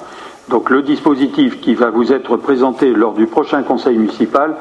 Donc 0.49 0.69
le 0.69 0.81
dispositif 0.81 1.61
qui 1.61 1.75
va 1.75 1.89
vous 1.89 2.11
être 2.11 2.37
présenté 2.37 2.91
lors 2.91 3.13
du 3.13 3.27
prochain 3.27 3.61
conseil 3.61 3.97
municipal, 3.97 4.55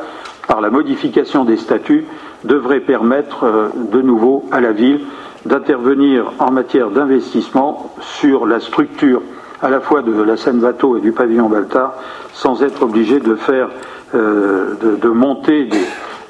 par 0.46 0.60
la 0.60 0.70
modification 0.70 1.44
des 1.44 1.56
statuts, 1.56 2.06
devrait 2.44 2.80
permettre 2.80 3.44
euh, 3.44 3.68
de 3.74 4.00
nouveau 4.00 4.44
à 4.52 4.60
la 4.60 4.72
ville 4.72 5.00
d'intervenir 5.46 6.32
en 6.38 6.50
matière 6.50 6.90
d'investissement 6.90 7.92
sur 8.00 8.46
la 8.46 8.60
structure 8.60 9.22
à 9.62 9.70
la 9.70 9.80
fois 9.80 10.02
de 10.02 10.22
la 10.22 10.36
Seine-Vato 10.36 10.96
et 10.96 11.00
du 11.00 11.12
pavillon 11.12 11.48
Baltard, 11.48 11.94
sans 12.32 12.62
être 12.62 12.82
obligé 12.82 13.18
de 13.18 13.34
faire, 13.34 13.68
euh, 14.14 14.74
de, 15.00 15.08
monter 15.08 15.68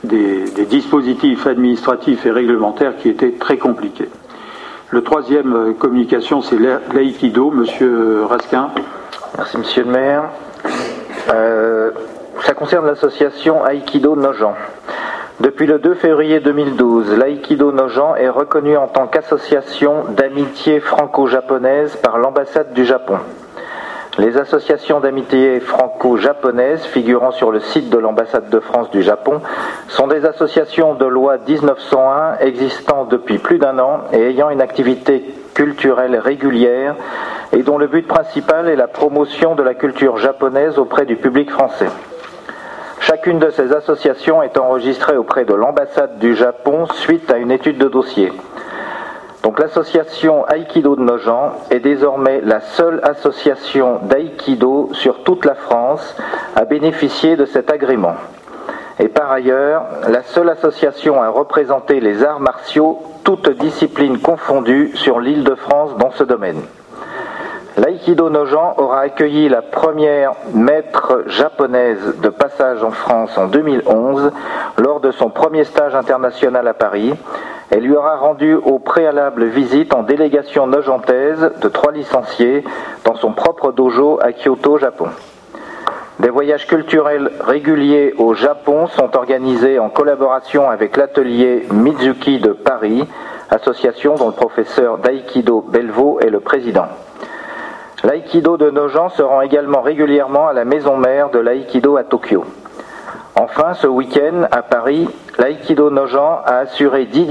des, 0.04 0.64
dispositifs 0.66 1.46
administratifs 1.46 2.24
et 2.26 2.30
réglementaires 2.30 2.96
qui 2.96 3.08
étaient 3.08 3.32
très 3.32 3.56
compliqués. 3.56 4.08
Le 4.90 5.02
troisième 5.02 5.54
euh, 5.54 5.72
communication, 5.74 6.40
c'est 6.40 6.56
l'aïkido, 6.58 7.50
Monsieur 7.50 8.24
Raskin. 8.24 8.70
Merci, 9.36 9.58
Monsieur 9.58 9.84
le 9.84 9.90
maire. 9.90 10.30
Euh, 11.28 11.90
ça 12.40 12.54
concerne 12.54 12.86
l'association 12.86 13.62
Aïkido 13.62 14.16
Nogent. 14.16 14.54
Depuis 15.40 15.66
le 15.66 15.78
2 15.78 15.94
février 15.94 16.40
2012, 16.40 17.18
l'Aïkido 17.18 17.70
Nogent 17.70 18.16
est 18.16 18.30
reconnu 18.30 18.78
en 18.78 18.88
tant 18.88 19.06
qu'association 19.06 20.04
d'amitié 20.16 20.80
franco-japonaise 20.80 21.94
par 21.96 22.16
l'ambassade 22.16 22.72
du 22.72 22.86
Japon. 22.86 23.18
Les 24.18 24.36
associations 24.36 24.98
d'amitié 24.98 25.60
franco-japonaises 25.60 26.84
figurant 26.86 27.30
sur 27.30 27.52
le 27.52 27.60
site 27.60 27.88
de 27.88 27.98
l'ambassade 27.98 28.50
de 28.50 28.58
France 28.58 28.90
du 28.90 29.00
Japon 29.00 29.40
sont 29.86 30.08
des 30.08 30.24
associations 30.24 30.94
de 30.94 31.04
loi 31.04 31.36
1901 31.46 32.38
existant 32.40 33.04
depuis 33.04 33.38
plus 33.38 33.58
d'un 33.58 33.78
an 33.78 34.00
et 34.12 34.20
ayant 34.20 34.50
une 34.50 34.60
activité 34.60 35.22
culturelle 35.54 36.16
régulière 36.16 36.96
et 37.52 37.62
dont 37.62 37.78
le 37.78 37.86
but 37.86 38.08
principal 38.08 38.68
est 38.68 38.74
la 38.74 38.88
promotion 38.88 39.54
de 39.54 39.62
la 39.62 39.74
culture 39.74 40.16
japonaise 40.16 40.78
auprès 40.78 41.06
du 41.06 41.14
public 41.14 41.52
français. 41.52 41.88
Chacune 42.98 43.38
de 43.38 43.50
ces 43.50 43.72
associations 43.72 44.42
est 44.42 44.58
enregistrée 44.58 45.16
auprès 45.16 45.44
de 45.44 45.54
l'ambassade 45.54 46.18
du 46.18 46.34
Japon 46.34 46.86
suite 46.92 47.30
à 47.30 47.38
une 47.38 47.52
étude 47.52 47.78
de 47.78 47.86
dossier. 47.86 48.32
Donc 49.42 49.60
l'association 49.60 50.46
Aikido 50.48 50.96
de 50.96 51.02
Nogent 51.02 51.52
est 51.70 51.80
désormais 51.80 52.40
la 52.42 52.60
seule 52.60 53.00
association 53.04 54.00
d'Aikido 54.02 54.90
sur 54.92 55.22
toute 55.22 55.44
la 55.44 55.54
France 55.54 56.16
à 56.56 56.64
bénéficier 56.64 57.36
de 57.36 57.44
cet 57.44 57.70
agrément. 57.70 58.16
Et 59.00 59.08
par 59.08 59.30
ailleurs, 59.30 59.84
la 60.08 60.22
seule 60.24 60.50
association 60.50 61.22
à 61.22 61.28
représenter 61.28 62.00
les 62.00 62.24
arts 62.24 62.40
martiaux, 62.40 63.00
toutes 63.22 63.48
disciplines 63.50 64.18
confondues, 64.18 64.90
sur 64.94 65.20
l'île 65.20 65.44
de 65.44 65.54
France 65.54 65.96
dans 65.98 66.10
ce 66.10 66.24
domaine. 66.24 66.60
L'aïkido 67.76 68.28
Nogent 68.28 68.74
aura 68.76 69.02
accueilli 69.02 69.48
la 69.48 69.62
première 69.62 70.32
maître 70.52 71.22
japonaise 71.26 72.16
de 72.20 72.28
passage 72.28 72.82
en 72.82 72.90
France 72.90 73.38
en 73.38 73.46
2011 73.46 74.32
lors 74.78 74.98
de 74.98 75.12
son 75.12 75.30
premier 75.30 75.62
stage 75.62 75.94
international 75.94 76.66
à 76.66 76.74
Paris. 76.74 77.14
Elle 77.70 77.82
lui 77.82 77.94
aura 77.94 78.16
rendu 78.16 78.54
au 78.54 78.78
préalable 78.78 79.44
visite 79.44 79.94
en 79.94 80.02
délégation 80.02 80.66
nogentaise 80.66 81.52
de 81.60 81.68
trois 81.68 81.92
licenciés 81.92 82.64
dans 83.04 83.14
son 83.14 83.32
propre 83.32 83.72
dojo 83.72 84.18
à 84.22 84.32
Kyoto, 84.32 84.78
Japon. 84.78 85.08
Des 86.18 86.30
voyages 86.30 86.66
culturels 86.66 87.30
réguliers 87.40 88.14
au 88.18 88.34
Japon 88.34 88.86
sont 88.88 89.16
organisés 89.16 89.78
en 89.78 89.88
collaboration 89.88 90.68
avec 90.68 90.96
l'atelier 90.96 91.66
Mizuki 91.70 92.40
de 92.40 92.52
Paris, 92.52 93.06
association 93.50 94.16
dont 94.16 94.26
le 94.28 94.32
professeur 94.32 94.98
d'Aïkido 94.98 95.60
Belvaux 95.60 96.18
est 96.20 96.30
le 96.30 96.40
président. 96.40 96.86
L'aïkido 98.02 98.56
de 98.56 98.70
Nogent 98.70 99.10
se 99.10 99.22
rend 99.22 99.42
également 99.42 99.80
régulièrement 99.80 100.48
à 100.48 100.52
la 100.52 100.64
maison 100.64 100.96
mère 100.96 101.30
de 101.30 101.38
l'aïkido 101.38 101.96
à 101.96 102.04
Tokyo. 102.04 102.44
Enfin, 103.40 103.74
ce 103.74 103.86
week-end, 103.86 104.48
à 104.50 104.62
Paris, 104.62 105.08
l'aïkido 105.38 105.90
Nogent 105.90 106.42
a 106.44 106.58
assuré 106.58 107.04
10, 107.04 107.26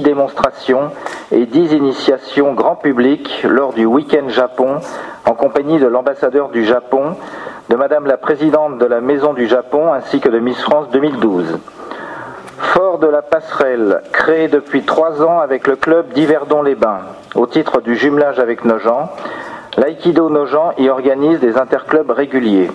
démonstrations 0.00 0.92
et 1.30 1.44
10 1.44 1.74
initiations 1.74 2.54
grand 2.54 2.76
public 2.76 3.44
lors 3.46 3.74
du 3.74 3.84
week-end 3.84 4.30
Japon 4.30 4.78
en 5.26 5.34
compagnie 5.34 5.78
de 5.78 5.86
l'ambassadeur 5.86 6.48
du 6.48 6.64
Japon, 6.64 7.16
de 7.68 7.76
Madame 7.76 8.06
la 8.06 8.16
Présidente 8.16 8.78
de 8.78 8.86
la 8.86 9.02
Maison 9.02 9.34
du 9.34 9.46
Japon 9.46 9.92
ainsi 9.92 10.20
que 10.20 10.30
de 10.30 10.38
Miss 10.38 10.58
France 10.62 10.88
2012. 10.90 11.58
Fort 12.56 12.98
de 12.98 13.06
la 13.06 13.20
passerelle, 13.20 14.00
créée 14.12 14.48
depuis 14.48 14.84
trois 14.84 15.22
ans 15.22 15.40
avec 15.40 15.66
le 15.66 15.76
club 15.76 16.14
d'Yverdon-les-Bains, 16.14 17.00
au 17.34 17.46
titre 17.46 17.82
du 17.82 17.94
jumelage 17.94 18.38
avec 18.38 18.64
Nogent, 18.64 19.10
L'aïkido 19.76 20.30
Nogent 20.30 20.72
y 20.78 20.88
organise 20.88 21.40
des 21.40 21.58
interclubs 21.58 22.10
réguliers. 22.10 22.70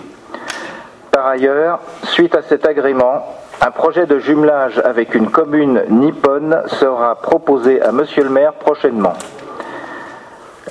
Par 1.16 1.28
ailleurs, 1.28 1.80
suite 2.02 2.34
à 2.34 2.42
cet 2.42 2.66
agrément, 2.66 3.24
un 3.62 3.70
projet 3.70 4.04
de 4.04 4.18
jumelage 4.18 4.82
avec 4.84 5.14
une 5.14 5.30
commune 5.30 5.82
nippone 5.88 6.58
sera 6.66 7.14
proposé 7.14 7.80
à 7.80 7.90
Monsieur 7.90 8.22
le 8.22 8.28
maire 8.28 8.52
prochainement. 8.52 9.14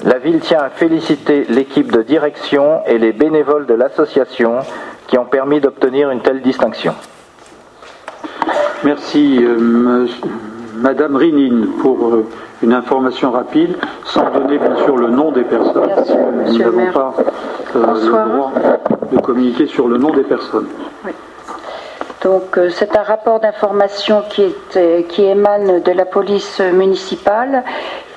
La 0.04 0.20
ville 0.20 0.42
tient 0.42 0.60
à 0.60 0.70
féliciter 0.70 1.46
l'équipe 1.50 1.92
de 1.92 2.04
direction 2.04 2.82
et 2.86 3.00
les 3.00 3.12
bénévoles 3.12 3.66
de 3.66 3.74
l'association 3.74 4.60
qui 5.08 5.18
ont 5.18 5.26
permis 5.26 5.62
d'obtenir 5.62 6.12
une 6.12 6.22
telle 6.22 6.44
distinction. 6.44 6.94
Merci, 8.84 9.40
euh, 9.42 10.06
Madame 10.76 11.16
Rinine, 11.16 11.70
pour 11.82 12.14
euh, 12.14 12.28
une 12.62 12.74
information 12.74 13.32
rapide, 13.32 13.78
sans 14.04 14.30
donner 14.30 14.60
bien 14.60 14.76
sûr 14.76 14.96
le 14.96 15.08
nom 15.08 15.32
des 15.32 15.44
personnes. 15.44 15.90
Nous 16.46 16.58
n'avons 16.60 16.92
pas 16.92 17.16
euh, 17.76 17.80
le 17.80 18.30
droit 18.30 18.52
communiquer 19.22 19.68
sur 19.68 19.88
le 19.88 19.98
nom 19.98 20.12
des 20.12 20.24
personnes. 20.24 20.68
Donc 22.24 22.58
euh, 22.58 22.70
c'est 22.70 22.98
un 22.98 23.04
rapport 23.04 23.40
d'information 23.40 24.24
qui, 24.30 24.46
qui 25.10 25.24
émane 25.24 25.82
de 25.82 25.92
la 25.92 26.06
police 26.06 26.60
municipale 26.60 27.64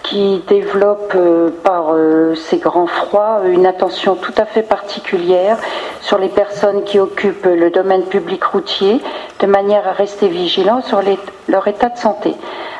qui 0.02 0.42
développe 0.48 1.14
par 1.62 1.94
ses 2.34 2.56
grands 2.56 2.86
froids 2.86 3.42
une 3.44 3.66
attention 3.66 4.14
tout 4.14 4.32
à 4.38 4.46
fait 4.46 4.62
particulière 4.62 5.58
sur 6.00 6.16
les 6.16 6.28
personnes 6.28 6.82
qui 6.84 6.98
occupent 6.98 7.44
le 7.44 7.70
domaine 7.70 8.04
public 8.04 8.42
routier, 8.44 9.02
de 9.40 9.46
manière 9.46 9.86
à 9.86 9.92
rester 9.92 10.28
vigilants 10.28 10.80
sur 10.80 11.02
leur 11.48 11.68
état 11.68 11.90
de 11.90 11.98
santé. 11.98 12.34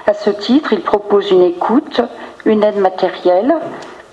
À 0.07 0.15
ce 0.15 0.31
titre, 0.31 0.73
il 0.73 0.81
propose 0.81 1.31
une 1.31 1.43
écoute, 1.43 2.01
une 2.47 2.65
aide 2.65 2.79
matérielle 2.79 3.55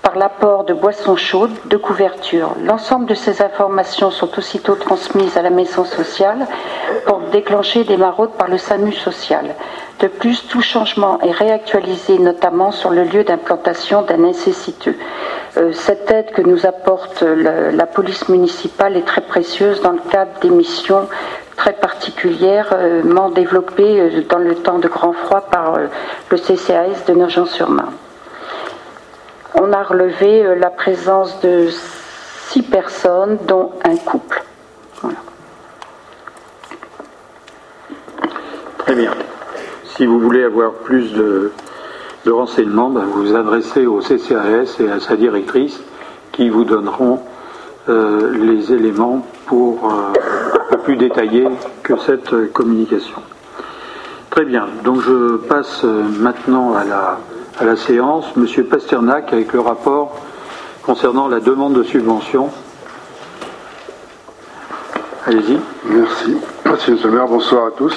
par 0.06 0.14
l'apport 0.14 0.62
de 0.62 0.72
boissons 0.72 1.16
chaudes, 1.16 1.50
de 1.64 1.76
couverture. 1.76 2.54
L'ensemble 2.62 3.06
de 3.06 3.14
ces 3.14 3.42
informations 3.42 4.12
sont 4.12 4.38
aussitôt 4.38 4.76
transmises 4.76 5.36
à 5.36 5.42
la 5.42 5.50
maison 5.50 5.84
sociale 5.84 6.46
pour 7.06 7.18
déclencher 7.32 7.82
des 7.82 7.96
maraudes 7.96 8.34
par 8.38 8.46
le 8.46 8.56
SAMU 8.56 8.92
social. 8.92 9.56
De 9.98 10.06
plus, 10.06 10.46
tout 10.46 10.62
changement 10.62 11.18
est 11.22 11.32
réactualisé 11.32 12.20
notamment 12.20 12.70
sur 12.70 12.90
le 12.90 13.02
lieu 13.02 13.24
d'implantation 13.24 14.02
d'un 14.02 14.18
nécessiteux. 14.18 14.94
Euh, 15.56 15.72
cette 15.72 16.08
aide 16.12 16.30
que 16.30 16.42
nous 16.42 16.66
apporte 16.66 17.22
la 17.22 17.86
police 17.86 18.28
municipale 18.28 18.96
est 18.96 19.06
très 19.06 19.22
précieuse 19.22 19.82
dans 19.82 19.90
le 19.90 20.08
cadre 20.08 20.38
des 20.40 20.50
missions 20.50 21.08
très 21.56 21.72
particulièrement 21.72 23.30
développée 23.30 24.24
dans 24.28 24.38
le 24.38 24.54
temps 24.54 24.78
de 24.78 24.86
grand 24.86 25.14
froid 25.14 25.40
par 25.40 25.78
le 26.30 26.36
CCAS 26.36 27.06
de 27.08 27.14
Nogent-sur-Marne. 27.14 28.05
On 29.54 29.72
a 29.72 29.82
relevé 29.82 30.56
la 30.56 30.70
présence 30.70 31.40
de 31.40 31.68
six 32.48 32.62
personnes, 32.62 33.38
dont 33.46 33.72
un 33.84 33.96
couple. 33.96 34.42
Très 38.78 38.94
bien. 38.94 39.12
Si 39.84 40.06
vous 40.06 40.20
voulez 40.20 40.44
avoir 40.44 40.72
plus 40.72 41.12
de, 41.12 41.50
renseignements, 42.28 42.90
ben, 42.90 43.04
vous 43.04 43.24
vous 43.24 43.34
adressez 43.34 43.86
au 43.86 44.00
CCAS 44.00 44.76
et 44.80 44.90
à 44.90 45.00
sa 45.00 45.16
directrice 45.16 45.80
qui 46.32 46.48
vous 46.48 46.64
donneront 46.64 47.20
euh, 47.88 48.32
les 48.32 48.72
éléments 48.72 49.26
pour 49.46 49.90
euh, 49.90 50.12
un 50.54 50.76
peu 50.76 50.78
plus 50.78 50.96
détailler 50.96 51.48
que 51.82 51.96
cette 51.98 52.52
communication. 52.52 53.22
Très 54.30 54.44
bien. 54.44 54.66
Donc 54.84 55.00
je 55.00 55.36
passe 55.36 55.82
euh, 55.84 56.02
maintenant 56.20 56.74
à 56.74 56.84
la, 56.84 57.18
à 57.58 57.64
la 57.64 57.76
séance. 57.76 58.36
Monsieur 58.36 58.64
Pasternak 58.64 59.32
avec 59.32 59.52
le 59.52 59.60
rapport 59.60 60.16
concernant 60.82 61.28
la 61.28 61.40
demande 61.40 61.74
de 61.74 61.82
subvention. 61.82 62.50
Allez-y. 65.26 65.58
Merci. 65.86 66.36
Merci, 66.64 66.92
Monsieur 66.92 67.08
le 67.08 67.14
maire. 67.14 67.26
Bonsoir 67.26 67.66
à 67.66 67.70
tous. 67.70 67.94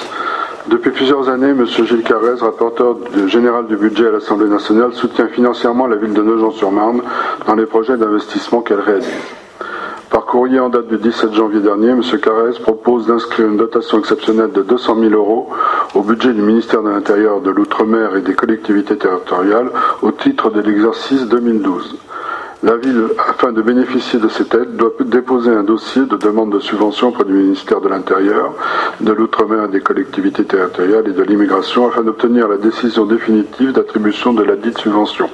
Depuis 0.66 0.90
plusieurs 0.90 1.28
années, 1.28 1.50
M. 1.50 1.64
Gilles 1.66 2.02
Carrez, 2.02 2.34
rapporteur 2.40 2.96
général 3.26 3.66
du 3.66 3.76
budget 3.76 4.08
à 4.08 4.10
l'Assemblée 4.10 4.48
nationale, 4.48 4.92
soutient 4.94 5.28
financièrement 5.28 5.86
la 5.86 5.96
ville 5.96 6.12
de 6.12 6.22
Nogent-sur-Marne 6.22 7.02
dans 7.46 7.54
les 7.54 7.66
projets 7.66 7.96
d'investissement 7.96 8.60
qu'elle 8.60 8.80
réalise. 8.80 9.06
Par 10.10 10.26
courrier 10.26 10.58
en 10.58 10.70
date 10.70 10.88
du 10.88 10.96
17 10.98 11.34
janvier 11.34 11.60
dernier, 11.60 11.90
M. 11.90 12.02
Carrez 12.20 12.58
propose 12.60 13.06
d'inscrire 13.06 13.46
une 13.46 13.56
dotation 13.56 14.00
exceptionnelle 14.00 14.50
de 14.50 14.62
200 14.62 14.96
000 14.98 15.14
euros 15.14 15.48
au 15.94 16.02
budget 16.02 16.32
du 16.32 16.42
ministère 16.42 16.82
de 16.82 16.90
l'Intérieur, 16.90 17.40
de 17.40 17.50
l'Outre-mer 17.50 18.16
et 18.16 18.20
des 18.20 18.34
collectivités 18.34 18.96
territoriales 18.96 19.70
au 20.02 20.10
titre 20.10 20.50
de 20.50 20.62
l'exercice 20.62 21.28
2012. 21.28 21.96
La 22.64 22.76
ville, 22.76 23.06
afin 23.18 23.52
de 23.52 23.62
bénéficier 23.62 24.18
de 24.18 24.28
cette 24.28 24.52
aide, 24.54 24.74
doit 24.76 24.92
déposer 24.98 25.50
un 25.50 25.62
dossier 25.62 26.02
de 26.02 26.16
demande 26.16 26.52
de 26.52 26.58
subvention 26.58 27.08
auprès 27.10 27.24
du 27.24 27.32
ministère 27.32 27.80
de 27.80 27.88
l'Intérieur, 27.88 28.52
de 29.00 29.12
l'Outre-mer 29.12 29.66
et 29.66 29.68
des 29.68 29.80
collectivités 29.80 30.44
territoriales 30.44 31.06
et 31.06 31.12
de 31.12 31.22
l'immigration 31.22 31.88
afin 31.88 32.02
d'obtenir 32.02 32.48
la 32.48 32.56
décision 32.56 33.06
définitive 33.06 33.72
d'attribution 33.72 34.32
de 34.32 34.42
la 34.42 34.56
dite 34.56 34.78
subvention. 34.78 35.30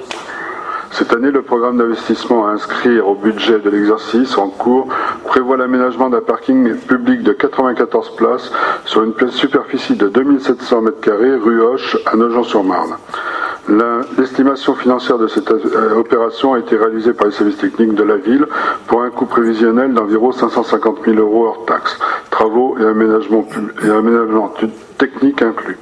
Cette 0.91 1.13
année, 1.13 1.31
le 1.31 1.41
programme 1.41 1.77
d'investissement 1.77 2.47
à 2.47 2.51
inscrire 2.51 3.07
au 3.07 3.15
budget 3.15 3.59
de 3.59 3.69
l'exercice 3.69 4.37
en 4.37 4.49
cours 4.49 4.87
prévoit 5.25 5.57
l'aménagement 5.57 6.09
d'un 6.09 6.21
parking 6.21 6.75
public 6.75 7.23
de 7.23 7.33
94 7.33 8.15
places 8.15 8.51
sur 8.85 9.03
une 9.03 9.13
superficie 9.29 9.95
de 9.95 10.07
2700 10.07 10.83
m2 10.83 11.39
rue 11.39 11.61
Hoche 11.61 11.97
à 12.05 12.15
Nogent-sur-Marne. 12.15 12.95
L'estimation 14.17 14.75
financière 14.75 15.17
de 15.17 15.27
cette 15.27 15.51
euh, 15.51 15.95
opération 15.95 16.53
a 16.53 16.59
été 16.59 16.77
réalisée 16.77 17.13
par 17.13 17.27
les 17.27 17.33
services 17.33 17.57
techniques 17.57 17.95
de 17.95 18.03
la 18.03 18.15
ville 18.15 18.47
pour 18.87 19.01
un 19.01 19.09
coût 19.09 19.25
prévisionnel 19.25 19.93
d'environ 19.93 20.31
550 20.31 20.99
000 21.05 21.17
euros 21.17 21.47
hors 21.47 21.65
taxes, 21.65 21.99
travaux 22.31 22.77
et 22.79 22.85
aménagements, 22.85 23.45
et 23.83 23.89
aménagements 23.89 24.53
techniques 24.97 25.41
inclus. 25.41 25.77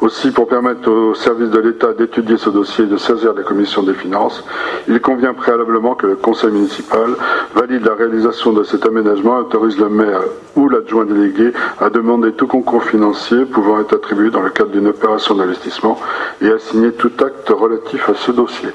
Aussi, 0.00 0.30
pour 0.30 0.48
permettre 0.48 0.90
aux 0.90 1.14
services 1.14 1.50
de 1.50 1.58
l'État 1.58 1.92
d'étudier 1.92 2.38
ce 2.38 2.48
dossier 2.48 2.84
et 2.84 2.86
de 2.86 2.96
saisir 2.96 3.34
la 3.34 3.42
commission 3.42 3.82
des 3.82 3.92
finances, 3.92 4.42
il 4.88 4.98
convient 5.00 5.34
préalablement 5.34 5.94
que 5.94 6.06
le 6.06 6.16
conseil 6.16 6.50
municipal 6.50 7.10
valide 7.54 7.84
la 7.84 7.94
réalisation 7.94 8.52
de 8.52 8.64
cet 8.64 8.86
aménagement 8.86 9.36
et 9.36 9.40
autorise 9.42 9.78
le 9.78 9.90
maire 9.90 10.22
ou 10.56 10.70
l'adjoint 10.70 11.04
délégué 11.04 11.52
à 11.78 11.90
demander 11.90 12.32
tout 12.32 12.46
concours 12.46 12.82
financier 12.84 13.44
pouvant 13.44 13.78
être 13.78 13.94
attribué 13.94 14.30
dans 14.30 14.40
le 14.40 14.48
cadre 14.48 14.70
d'une 14.70 14.88
opération 14.88 15.34
d'investissement 15.34 16.00
et 16.40 16.50
à 16.50 16.58
signer 16.58 16.92
tout 16.92 17.12
acte 17.22 17.50
relatif 17.50 18.08
à 18.08 18.14
ce 18.14 18.32
dossier. 18.32 18.70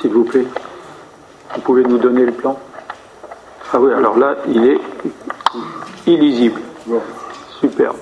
S'il 0.00 0.12
vous 0.12 0.24
plaît, 0.24 0.46
vous 1.56 1.60
pouvez 1.62 1.82
nous 1.82 1.98
donner 1.98 2.26
le 2.26 2.32
plan? 2.32 2.56
Ah 3.72 3.80
oui, 3.80 3.92
alors 3.92 4.16
là, 4.16 4.36
il 4.48 4.66
est 4.66 4.80
illisible. 6.06 6.60
Super. 7.60 7.92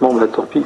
Bon, 0.00 0.14
bah 0.14 0.26
tant 0.26 0.42
pis. 0.42 0.62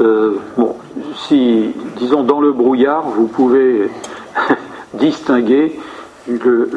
Euh, 0.00 0.36
bon, 0.56 0.76
si, 1.14 1.72
disons, 1.96 2.22
dans 2.22 2.40
le 2.40 2.52
brouillard, 2.52 3.02
vous 3.02 3.26
pouvez 3.26 3.90
distinguer 4.94 5.78
le, 6.26 6.68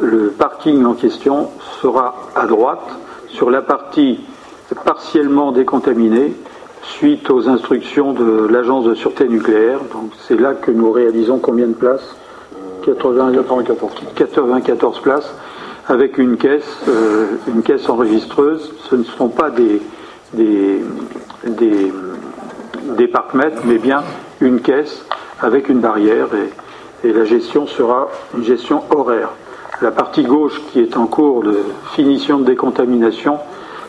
le, 0.00 0.28
parking 0.38 0.84
en 0.84 0.94
question 0.94 1.48
sera 1.80 2.14
à 2.36 2.46
droite 2.46 2.86
sur 3.28 3.50
la 3.50 3.62
partie 3.62 4.20
partiellement 4.84 5.50
décontaminée 5.50 6.34
suite 6.82 7.30
aux 7.30 7.48
instructions 7.48 8.12
de 8.12 8.46
l'agence 8.46 8.84
de 8.84 8.94
sûreté 8.94 9.28
nucléaire. 9.28 9.80
Donc 9.92 10.12
c'est 10.26 10.38
là 10.38 10.54
que 10.54 10.70
nous 10.70 10.92
réalisons 10.92 11.38
combien 11.38 11.66
de 11.66 11.74
places? 11.74 12.16
94. 12.84 13.64
94 14.14 15.00
places 15.00 15.34
avec 15.88 16.18
une 16.18 16.36
caisse, 16.36 16.78
euh, 16.88 17.26
une 17.48 17.62
caisse 17.62 17.88
enregistreuse. 17.88 18.72
Ce 18.88 18.94
ne 18.94 19.04
sont 19.04 19.28
pas 19.28 19.50
des, 19.50 19.82
des, 20.34 20.82
des, 21.44 21.92
des 22.96 23.12
mais 23.64 23.78
bien 23.78 24.02
une 24.40 24.60
caisse 24.60 25.04
avec 25.40 25.68
une 25.68 25.80
barrière 25.80 26.28
et, 26.34 26.50
la 27.02 27.24
gestion 27.24 27.66
sera 27.66 28.08
une 28.36 28.44
gestion 28.44 28.82
horaire. 28.90 29.30
La 29.80 29.90
partie 29.90 30.22
gauche 30.22 30.60
qui 30.70 30.80
est 30.80 30.98
en 30.98 31.06
cours 31.06 31.42
de 31.42 31.58
finition 31.92 32.38
de 32.38 32.44
décontamination 32.44 33.38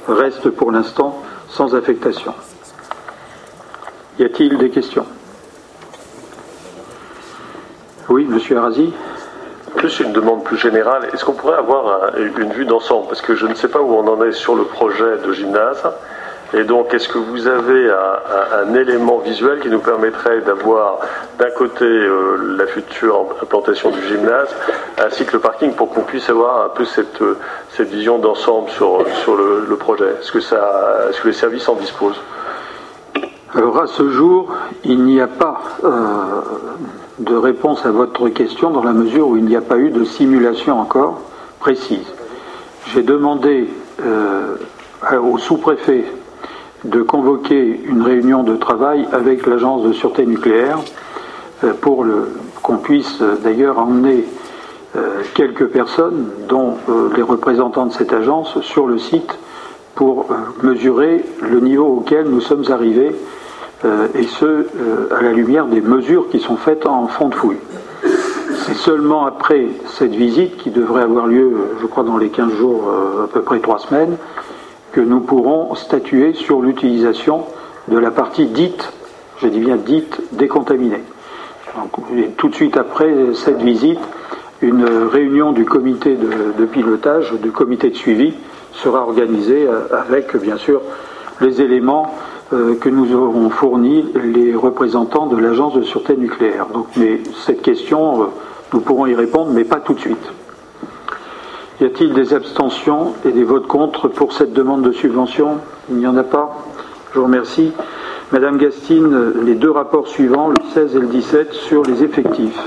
reste 0.07 0.49
pour 0.49 0.71
l'instant 0.71 1.21
sans 1.49 1.75
affectation. 1.75 2.33
Y 4.17 4.23
a-t-il 4.23 4.57
des 4.57 4.69
questions? 4.69 5.05
Oui, 8.07 8.25
monsieur 8.25 8.57
Arazi 8.59 8.93
plus 9.75 9.99
une 9.99 10.11
demande 10.11 10.43
plus 10.43 10.57
générale, 10.57 11.09
est-ce 11.13 11.25
qu'on 11.25 11.33
pourrait 11.33 11.57
avoir 11.57 12.15
une 12.17 12.51
vue 12.51 12.65
d'ensemble? 12.65 13.07
Parce 13.07 13.21
que 13.21 13.35
je 13.35 13.47
ne 13.47 13.55
sais 13.55 13.67
pas 13.67 13.81
où 13.81 13.93
on 13.93 14.07
en 14.07 14.23
est 14.23 14.31
sur 14.31 14.55
le 14.55 14.63
projet 14.63 15.17
de 15.25 15.33
gymnase. 15.33 15.81
Et 16.53 16.65
donc, 16.65 16.93
est-ce 16.93 17.07
que 17.07 17.17
vous 17.17 17.47
avez 17.47 17.89
un, 17.89 18.73
élément 18.75 19.19
visuel 19.19 19.59
qui 19.59 19.69
nous 19.69 19.79
permettrait 19.79 20.41
d'avoir 20.41 20.99
d'un 21.39 21.49
côté 21.51 21.85
euh, 21.85 22.55
la 22.57 22.67
future 22.67 23.25
implantation 23.41 23.89
du 23.89 24.01
gymnase, 24.07 24.53
ainsi 24.97 25.25
que 25.25 25.33
le 25.33 25.39
parking, 25.39 25.71
pour 25.73 25.89
qu'on 25.89 26.01
puisse 26.01 26.29
avoir 26.29 26.65
un 26.65 26.69
peu 26.69 26.83
cette, 26.83 27.23
cette 27.71 27.89
vision 27.89 28.17
d'ensemble 28.17 28.69
sur, 28.71 28.97
le, 28.97 29.75
projet? 29.77 30.15
Est-ce 30.19 30.31
que, 30.31 31.27
les 31.27 31.33
services 31.33 31.69
en 31.69 31.75
disposent? 31.75 32.21
Alors, 33.53 33.81
à 33.81 33.87
ce 33.87 34.09
jour, 34.09 34.53
il 34.83 35.03
n'y 35.03 35.21
a 35.21 35.27
pas 35.27 35.61
euh, 35.83 35.89
de 37.19 37.35
réponse 37.35 37.85
à 37.85 37.91
votre 37.91 38.27
question 38.29 38.71
dans 38.71 38.83
la 38.83 38.93
mesure 38.93 39.27
où 39.27 39.37
il 39.37 39.45
n'y 39.45 39.55
a 39.55 39.61
pas 39.61 39.77
eu 39.77 39.89
de 39.89 40.03
simulation 40.03 40.79
encore 40.79 41.21
précise. 41.59 42.07
J'ai 42.87 43.03
demandé 43.03 43.69
euh, 44.01 44.55
au 45.21 45.37
sous-préfet 45.37 46.05
de 46.83 47.01
convoquer 47.01 47.79
une 47.85 48.01
réunion 48.01 48.43
de 48.43 48.55
travail 48.55 49.07
avec 49.11 49.45
l'agence 49.45 49.83
de 49.83 49.93
sûreté 49.93 50.25
nucléaire 50.25 50.79
euh, 51.63 51.73
pour 51.79 52.05
qu'on 52.61 52.77
puisse 52.77 53.21
euh, 53.21 53.35
d'ailleurs 53.43 53.79
emmener 53.79 54.25
quelques 55.35 55.67
personnes, 55.67 56.27
dont 56.49 56.75
les 57.15 57.21
représentants 57.21 57.85
de 57.85 57.93
cette 57.93 58.11
agence, 58.11 58.59
sur 58.59 58.87
le 58.87 58.97
site 58.97 59.39
pour 59.95 60.25
mesurer 60.63 61.23
le 61.41 61.61
niveau 61.61 61.85
auquel 61.85 62.25
nous 62.25 62.41
sommes 62.41 62.69
arrivés 62.69 63.15
euh, 63.83 64.07
et 64.13 64.23
ce, 64.23 64.45
euh, 64.45 64.67
à 65.17 65.23
la 65.23 65.31
lumière 65.31 65.65
des 65.65 65.81
mesures 65.81 66.29
qui 66.29 66.39
sont 66.39 66.55
faites 66.55 66.85
en 66.85 67.07
fond 67.07 67.29
de 67.29 67.35
fouille. 67.35 67.57
C'est 68.65 68.75
seulement 68.75 69.25
après 69.25 69.69
cette 69.87 70.13
visite, 70.13 70.57
qui 70.57 70.69
devrait 70.69 71.01
avoir 71.01 71.25
lieu, 71.25 71.51
je 71.81 71.87
crois, 71.87 72.03
dans 72.03 72.17
les 72.17 72.29
15 72.29 72.53
jours, 72.53 72.83
euh, 72.87 73.23
à 73.23 73.27
peu 73.27 73.41
près 73.41 73.59
3 73.59 73.79
semaines, 73.79 74.17
que 74.91 75.01
nous 75.01 75.21
pourrons 75.21 75.75
statuer 75.75 76.33
sur 76.33 76.61
l'utilisation 76.61 77.45
de 77.87 77.97
la 77.97 78.11
partie 78.11 78.45
dite, 78.45 78.91
je 79.41 79.47
dis 79.47 79.59
bien 79.59 79.77
dite, 79.77 80.21
décontaminée. 80.33 81.03
tout 82.37 82.49
de 82.49 82.55
suite 82.55 82.77
après 82.77 83.13
cette 83.33 83.61
visite, 83.61 83.99
une 84.61 84.85
réunion 84.85 85.53
du 85.53 85.65
comité 85.65 86.15
de, 86.15 86.65
pilotage, 86.65 87.33
du 87.41 87.51
comité 87.51 87.89
de 87.89 87.95
suivi, 87.95 88.33
sera 88.73 89.01
organisée 89.01 89.67
avec, 89.91 90.35
bien 90.37 90.57
sûr, 90.57 90.81
les 91.41 91.61
éléments 91.61 92.13
euh, 92.53 92.75
que 92.75 92.89
nous 92.89 93.13
aurons 93.15 93.49
fourni 93.49 94.05
les 94.13 94.53
représentants 94.53 95.25
de 95.25 95.37
l'agence 95.37 95.73
de 95.73 95.83
sûreté 95.83 96.17
nucléaire. 96.17 96.67
Donc, 96.73 96.87
mais 96.97 97.21
cette 97.45 97.61
question, 97.61 98.23
euh, 98.23 98.25
nous 98.73 98.81
pourrons 98.81 99.07
y 99.07 99.15
répondre, 99.15 99.51
mais 99.53 99.63
pas 99.63 99.79
tout 99.79 99.93
de 99.93 99.99
suite. 99.99 100.31
Y 101.81 101.85
a-t-il 101.85 102.13
des 102.13 102.35
abstentions 102.35 103.15
et 103.25 103.31
des 103.31 103.43
votes 103.43 103.65
contre 103.65 104.07
pour 104.07 104.33
cette 104.33 104.53
demande 104.53 104.83
de 104.83 104.91
subvention? 104.91 105.57
Il 105.89 105.95
n'y 105.95 106.05
en 106.05 106.15
a 106.15 106.21
pas 106.21 106.63
Je 107.11 107.17
vous 107.17 107.25
remercie. 107.25 107.71
Madame 108.31 108.59
Gastine, 108.59 109.33
les 109.43 109.55
deux 109.55 109.71
rapports 109.71 110.07
suivants, 110.07 110.49
le 110.49 110.55
16 110.75 110.95
et 110.95 110.99
le 110.99 111.07
17, 111.07 111.53
sur 111.53 111.81
les 111.81 112.03
effectifs. 112.03 112.59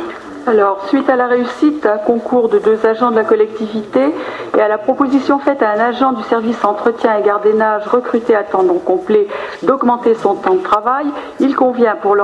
Alors, 0.47 0.85
suite 0.89 1.09
à 1.09 1.17
la 1.17 1.27
réussite 1.27 1.87
à 1.87 1.97
concours 1.97 2.51
de 2.51 2.59
deux 2.59 2.85
agents 2.85 3.11
de 3.11 3.17
la 3.17 3.25
collectivité 3.25 4.13
et 4.55 4.61
à 4.61 4.69
la 4.69 4.77
proposition 4.77 5.39
faite 5.39 5.63
à 5.63 5.71
un 5.71 5.81
agent 5.81 6.13
du 6.13 6.23
service 6.25 6.63
entretien 6.63 7.17
et 7.17 7.23
gardiennage 7.23 7.87
recruté 7.87 8.37
à 8.37 8.43
temps 8.43 8.63
non 8.63 8.79
complet 8.79 9.27
d'augmenter 9.63 10.15
son 10.15 10.35
temps 10.35 10.57
de 10.57 10.63
travail, 10.63 11.07
il 11.41 11.57
convient 11.57 11.97
pour, 11.97 12.15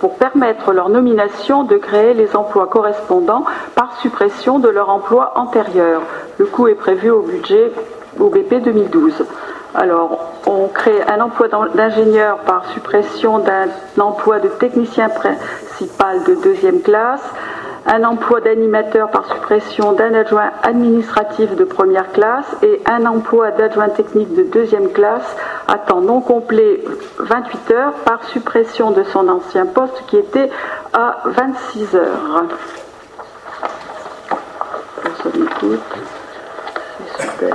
pour 0.00 0.14
permettre 0.14 0.72
leur 0.72 0.88
nomination 0.88 1.64
de 1.64 1.76
créer 1.76 2.14
les 2.14 2.34
emplois 2.34 2.66
correspondants 2.66 3.44
par 3.74 4.00
suppression 4.00 4.58
de 4.58 4.70
leur 4.70 4.88
emploi 4.88 5.32
antérieur. 5.36 6.00
Le 6.38 6.46
coût 6.46 6.68
est 6.68 6.76
prévu 6.76 7.10
au 7.10 7.20
budget 7.20 7.72
au 8.18 8.30
BP 8.30 8.62
2012. 8.64 9.22
Alors, 9.74 10.32
on 10.46 10.68
crée 10.68 11.02
un 11.06 11.20
emploi 11.20 11.48
d'ingénieur 11.74 12.38
par 12.38 12.64
suppression 12.72 13.40
d'un 13.40 13.68
emploi 13.98 14.38
de 14.38 14.48
technicien 14.48 15.10
principal 15.10 16.24
de 16.24 16.34
deuxième 16.36 16.80
classe, 16.80 17.22
un 17.86 18.04
emploi 18.04 18.40
d'animateur 18.40 19.10
par 19.10 19.26
suppression 19.26 19.92
d'un 19.92 20.14
adjoint 20.14 20.50
administratif 20.62 21.54
de 21.54 21.64
première 21.64 22.12
classe 22.12 22.56
et 22.62 22.82
un 22.86 23.06
emploi 23.06 23.52
d'adjoint 23.52 23.88
technique 23.88 24.34
de 24.34 24.42
deuxième 24.42 24.90
classe 24.90 25.36
à 25.68 25.78
temps 25.78 26.00
non 26.00 26.20
complet 26.20 26.82
28 27.18 27.70
heures 27.70 27.92
par 28.04 28.24
suppression 28.24 28.90
de 28.90 29.04
son 29.04 29.28
ancien 29.28 29.66
poste 29.66 30.02
qui 30.08 30.16
était 30.16 30.50
à 30.92 31.18
26 31.26 31.94
heures. 31.94 32.44
C'est 35.22 35.32
super. 37.22 37.54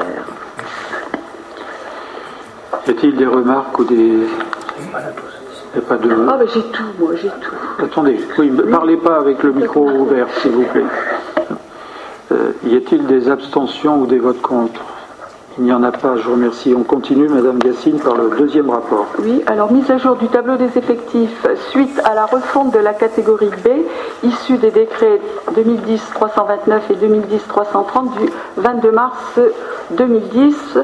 Y 2.88 2.90
a-t-il 2.90 3.16
des 3.16 3.26
remarques 3.26 3.78
ou 3.78 3.84
des. 3.84 4.28
pas 5.88 5.98
de... 5.98 6.28
Ah, 6.30 6.38
ben 6.38 6.48
j'ai 6.54 6.64
tout, 6.64 6.84
moi, 7.00 7.12
j'ai 7.16 7.30
tout. 7.30 7.56
Attendez, 7.82 8.20
oui, 8.38 8.52
ne 8.52 8.62
parlez 8.62 8.98
pas 8.98 9.18
avec 9.18 9.42
le 9.42 9.54
micro 9.54 9.90
ouvert, 9.90 10.28
s'il 10.42 10.52
vous 10.52 10.66
plaît. 10.66 10.86
Euh, 12.32 12.52
y 12.66 12.76
a-t-il 12.76 13.06
des 13.08 13.30
abstentions 13.30 14.02
ou 14.02 14.06
des 14.06 14.20
votes 14.20 14.42
contre? 14.42 14.82
Il 15.58 15.66
n'y 15.66 15.74
en 15.74 15.84
a 15.84 15.92
pas, 15.92 16.16
je 16.16 16.24
vous 16.24 16.34
remercie. 16.34 16.74
On 16.78 16.84
continue, 16.84 17.28
Madame 17.28 17.60
Gassine, 17.60 18.00
par 18.00 18.16
le 18.16 18.30
deuxième 18.38 18.70
rapport. 18.70 19.08
Oui, 19.20 19.44
alors 19.48 19.72
mise 19.72 19.90
à 19.92 19.98
jour 19.98 20.16
du 20.16 20.28
tableau 20.28 20.56
des 20.56 20.78
effectifs 20.78 21.46
suite 21.72 22.00
à 22.06 22.14
la 22.14 22.26
refonte 22.26 22.74
de 22.74 22.80
la 22.80 22.94
catégorie 22.94 23.50
B, 23.50 23.68
issue 24.24 24.58
des 24.58 24.72
décrets 24.72 25.20
2010-329 25.54 26.80
et 26.92 26.96
2010-330 26.96 28.18
du 28.20 28.30
22 28.58 28.92
mars 28.92 29.40
2010. 29.92 30.78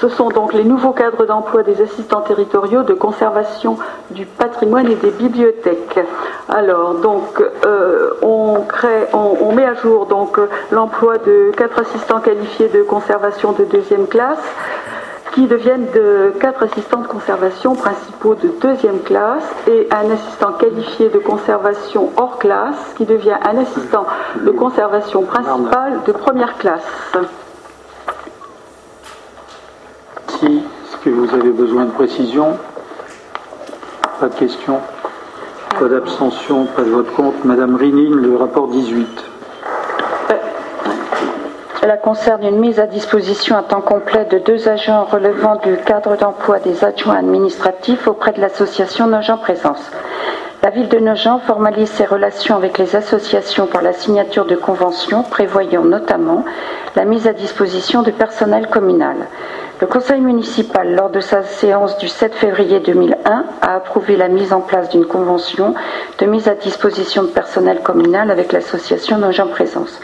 Ce 0.00 0.08
sont 0.08 0.28
donc 0.28 0.52
les 0.52 0.64
nouveaux 0.64 0.92
cadres 0.92 1.26
d'emploi 1.26 1.62
des 1.62 1.80
assistants 1.80 2.20
territoriaux 2.20 2.82
de 2.82 2.94
conservation 2.94 3.78
du 4.10 4.26
patrimoine 4.26 4.90
et 4.90 4.96
des 4.96 5.10
bibliothèques. 5.10 6.00
Alors, 6.48 6.94
donc, 6.94 7.42
euh, 7.64 8.10
on, 8.22 9.52
met 9.54 9.64
à 9.64 9.74
jour 9.74 10.08
l'emploi 10.72 11.18
de 11.18 11.52
quatre 11.56 11.78
assistants 11.78 12.20
qualifiés 12.20 12.68
de 12.68 12.82
conservation 12.82 13.52
de 13.52 13.64
deuxième 13.64 14.06
classe 14.06 14.42
qui 15.32 15.46
deviennent 15.46 15.86
de 15.92 16.32
quatre 16.38 16.62
assistants 16.62 17.00
de 17.00 17.08
conservation 17.08 17.74
principaux 17.74 18.34
de 18.36 18.48
deuxième 18.60 19.00
classe 19.00 19.44
et 19.66 19.88
un 19.90 20.10
assistant 20.10 20.52
qualifié 20.52 21.08
de 21.08 21.18
conservation 21.18 22.10
hors 22.16 22.38
classe 22.38 22.94
qui 22.96 23.04
devient 23.04 23.36
un 23.42 23.58
assistant 23.58 24.06
de 24.40 24.50
conservation 24.50 25.22
principal 25.22 26.00
de 26.06 26.12
première 26.12 26.56
classe. 26.58 26.82
Si, 30.40 30.46
est-ce 30.46 30.96
que 30.98 31.10
vous 31.10 31.32
avez 31.34 31.50
besoin 31.50 31.84
de 31.84 31.90
précision 31.90 32.58
Pas 34.18 34.28
de 34.28 34.34
questions 34.34 34.80
Pas 35.78 35.86
d'abstention, 35.86 36.66
pas 36.66 36.82
de 36.82 36.90
vote 36.90 37.12
contre. 37.14 37.36
Madame 37.44 37.76
Rinine, 37.76 38.16
le 38.16 38.36
rapport 38.36 38.68
18. 38.68 39.24
Cela 41.80 41.96
concerne 41.98 42.42
une 42.44 42.58
mise 42.58 42.80
à 42.80 42.86
disposition 42.86 43.56
à 43.56 43.62
temps 43.62 43.82
complet 43.82 44.24
de 44.24 44.38
deux 44.38 44.68
agents 44.68 45.04
relevant 45.04 45.56
du 45.56 45.76
cadre 45.84 46.16
d'emploi 46.16 46.58
des 46.58 46.82
adjoints 46.82 47.18
administratifs 47.18 48.08
auprès 48.08 48.32
de 48.32 48.40
l'association 48.40 49.06
Nogent 49.06 49.38
Présence. 49.42 49.90
La 50.62 50.70
ville 50.70 50.88
de 50.88 50.98
Nogent 50.98 51.40
formalise 51.46 51.90
ses 51.90 52.06
relations 52.06 52.56
avec 52.56 52.78
les 52.78 52.96
associations 52.96 53.66
par 53.66 53.82
la 53.82 53.92
signature 53.92 54.46
de 54.46 54.56
conventions 54.56 55.22
prévoyant 55.24 55.84
notamment 55.84 56.44
la 56.96 57.04
mise 57.04 57.26
à 57.26 57.34
disposition 57.34 58.00
du 58.00 58.12
personnel 58.12 58.68
communal. 58.68 59.16
Le 59.80 59.88
conseil 59.88 60.20
municipal, 60.20 60.94
lors 60.94 61.10
de 61.10 61.18
sa 61.18 61.42
séance 61.42 61.98
du 61.98 62.06
7 62.06 62.34
février 62.34 62.78
2001, 62.78 63.44
a 63.60 63.74
approuvé 63.74 64.16
la 64.16 64.28
mise 64.28 64.52
en 64.52 64.60
place 64.60 64.88
d'une 64.88 65.04
convention 65.04 65.74
de 66.18 66.26
mise 66.26 66.46
à 66.46 66.54
disposition 66.54 67.24
de 67.24 67.28
personnel 67.28 67.80
communal 67.82 68.30
avec 68.30 68.52
l'association 68.52 69.18
Nogent 69.18 69.50
Présence. 69.50 70.00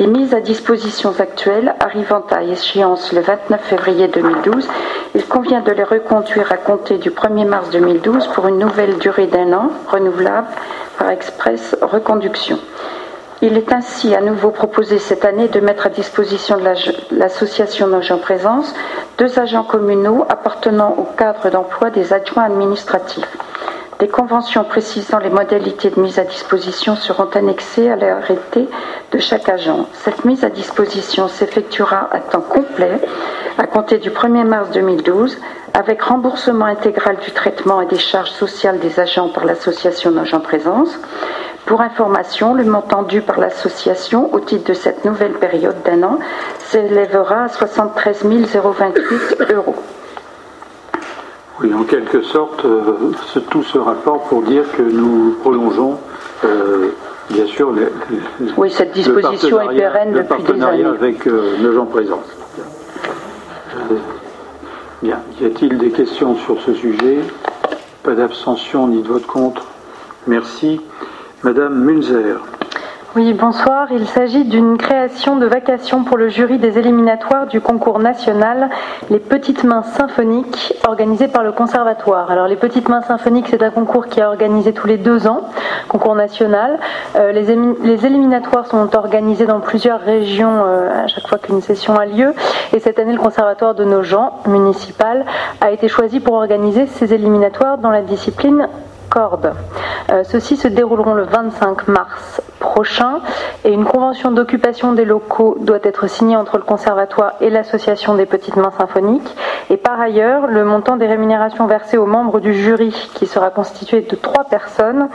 Les 0.00 0.08
mises 0.08 0.34
à 0.34 0.40
disposition 0.40 1.12
actuelles 1.18 1.74
arrivant 1.78 2.24
à 2.30 2.42
échéance 2.42 3.12
le 3.12 3.20
29 3.20 3.60
février 3.62 4.08
2012, 4.08 4.66
il 5.14 5.24
convient 5.26 5.60
de 5.60 5.70
les 5.70 5.84
reconduire 5.84 6.50
à 6.50 6.56
compter 6.56 6.98
du 6.98 7.10
1er 7.10 7.46
mars 7.46 7.70
2012 7.70 8.26
pour 8.28 8.48
une 8.48 8.58
nouvelle 8.58 8.98
durée 8.98 9.26
d'un 9.26 9.52
an, 9.52 9.70
renouvelable 9.86 10.48
par 10.98 11.10
express 11.10 11.76
reconduction. 11.82 12.58
Il 13.42 13.56
est 13.56 13.72
ainsi 13.72 14.14
à 14.14 14.20
nouveau 14.20 14.50
proposé 14.50 14.98
cette 14.98 15.24
année 15.24 15.48
de 15.48 15.60
mettre 15.60 15.86
à 15.86 15.88
disposition 15.88 16.58
de 16.58 16.64
l'association 17.10 17.86
Nogent 17.86 18.20
Présence 18.20 18.74
deux 19.16 19.38
agents 19.38 19.64
communaux 19.64 20.26
appartenant 20.28 20.94
au 20.98 21.04
cadre 21.16 21.48
d'emploi 21.48 21.88
des 21.88 22.12
adjoints 22.12 22.44
administratifs. 22.44 23.36
Des 24.00 24.08
conventions 24.08 24.64
précisant 24.64 25.18
les 25.18 25.28
modalités 25.28 25.90
de 25.90 26.00
mise 26.00 26.18
à 26.18 26.24
disposition 26.24 26.96
seront 26.96 27.28
annexées 27.34 27.90
à 27.90 27.96
l'arrêté 27.96 28.66
de 29.12 29.18
chaque 29.18 29.46
agent. 29.50 29.86
Cette 29.92 30.24
mise 30.24 30.42
à 30.42 30.48
disposition 30.48 31.28
s'effectuera 31.28 32.08
à 32.10 32.20
temps 32.20 32.40
complet 32.40 32.98
à 33.58 33.66
compter 33.66 33.98
du 33.98 34.08
1er 34.08 34.44
mars 34.44 34.70
2012 34.70 35.36
avec 35.74 36.00
remboursement 36.00 36.64
intégral 36.64 37.18
du 37.18 37.30
traitement 37.32 37.82
et 37.82 37.86
des 37.86 37.98
charges 37.98 38.30
sociales 38.30 38.78
des 38.78 38.98
agents 39.00 39.28
par 39.28 39.44
l'association 39.44 40.12
Nogent 40.12 40.42
Présence. 40.42 40.98
Pour 41.66 41.82
information, 41.82 42.54
le 42.54 42.64
montant 42.64 43.02
dû 43.02 43.20
par 43.20 43.38
l'association 43.38 44.32
au 44.32 44.40
titre 44.40 44.70
de 44.70 44.74
cette 44.74 45.04
nouvelle 45.04 45.34
période 45.34 45.76
d'un 45.84 46.02
an 46.04 46.18
s'élèvera 46.58 47.44
à 47.44 47.48
73 47.48 48.24
028 48.24 49.52
euros. 49.52 49.76
Oui, 51.62 51.74
en 51.74 51.84
quelque 51.84 52.22
sorte, 52.22 52.64
euh, 52.64 53.12
tout 53.50 53.62
ce 53.62 53.76
rapport 53.76 54.22
pour 54.24 54.42
dire 54.42 54.64
que 54.72 54.82
nous 54.82 55.36
prolongeons, 55.42 55.98
euh, 56.44 56.88
bien 57.28 57.46
sûr, 57.46 57.72
les, 57.72 57.86
oui, 58.56 58.70
cette 58.70 58.92
disposition 58.92 59.60
est 59.60 59.76
pérenne 59.76 60.12
depuis 60.12 60.42
des 60.42 60.62
années. 60.62 60.84
avec 60.84 61.26
euh, 61.26 61.58
nos 61.58 61.72
gens 61.74 61.84
présents. 61.84 62.22
bien, 65.02 65.18
y 65.38 65.44
a-t-il 65.44 65.76
des 65.76 65.90
questions 65.90 66.34
sur 66.36 66.60
ce 66.62 66.72
sujet? 66.72 67.18
Pas 68.02 68.14
d'abstention 68.14 68.88
ni 68.88 69.02
de 69.02 69.08
vote 69.08 69.26
contre? 69.26 69.66
Merci. 70.26 70.80
Madame 71.42 71.74
Munzer. 71.84 72.38
Oui, 73.16 73.32
bonsoir. 73.32 73.88
Il 73.90 74.06
s'agit 74.06 74.44
d'une 74.44 74.78
création 74.78 75.34
de 75.34 75.44
vacations 75.44 76.04
pour 76.04 76.16
le 76.16 76.28
jury 76.28 76.58
des 76.58 76.78
éliminatoires 76.78 77.48
du 77.48 77.60
concours 77.60 77.98
national 77.98 78.70
Les 79.10 79.18
Petites 79.18 79.64
Mains 79.64 79.82
Symphoniques 79.82 80.74
organisé 80.86 81.26
par 81.26 81.42
le 81.42 81.50
Conservatoire. 81.50 82.30
Alors, 82.30 82.46
les 82.46 82.54
Petites 82.54 82.88
Mains 82.88 83.02
Symphoniques, 83.02 83.48
c'est 83.50 83.64
un 83.64 83.70
concours 83.70 84.06
qui 84.06 84.20
est 84.20 84.24
organisé 84.24 84.72
tous 84.72 84.86
les 84.86 84.96
deux 84.96 85.26
ans, 85.26 85.40
concours 85.88 86.14
national. 86.14 86.78
Euh, 87.16 87.32
les, 87.32 87.56
les, 87.82 88.06
éliminatoires 88.06 88.68
sont 88.68 88.94
organisés 88.94 89.46
dans 89.46 89.58
plusieurs 89.58 89.98
régions 89.98 90.62
euh, 90.64 91.04
à 91.04 91.08
chaque 91.08 91.26
fois 91.26 91.38
qu'une 91.38 91.62
session 91.62 91.96
a 91.96 92.06
lieu. 92.06 92.32
Et 92.72 92.78
cette 92.78 93.00
année, 93.00 93.12
le 93.12 93.18
Conservatoire 93.18 93.74
de 93.74 93.82
Nogent, 93.82 94.34
municipal, 94.46 95.26
a 95.60 95.72
été 95.72 95.88
choisi 95.88 96.20
pour 96.20 96.34
organiser 96.34 96.86
ces 96.86 97.12
éliminatoires 97.12 97.78
dans 97.78 97.90
la 97.90 98.02
discipline 98.02 98.68
corde. 99.10 99.52
Euh, 100.12 100.22
ceux-ci 100.22 100.56
se 100.56 100.68
dérouleront 100.68 101.14
le 101.14 101.24
25 101.24 101.88
mars 101.88 102.40
prochain 102.60 103.20
et 103.64 103.72
une 103.72 103.84
convention 103.84 104.30
d'occupation 104.30 104.92
des 104.92 105.04
locaux 105.04 105.56
doit 105.60 105.80
être 105.82 106.06
signée 106.06 106.36
entre 106.36 106.58
le 106.58 106.62
conservatoire 106.62 107.32
et 107.40 107.50
l'association 107.50 108.14
des 108.14 108.26
petites 108.26 108.56
mains 108.56 108.72
symphoniques. 108.78 109.36
Et 109.70 109.76
par 109.76 110.00
ailleurs, 110.00 110.46
le 110.46 110.64
montant 110.64 110.96
des 110.96 111.06
rémunérations 111.06 111.66
versées 111.66 111.96
aux 111.96 112.06
membres 112.06 112.38
du 112.38 112.54
jury, 112.54 112.90
qui 113.14 113.26
sera 113.26 113.50
constitué 113.50 114.02
de 114.02 114.14
trois 114.14 114.44
personnes, 114.44 115.08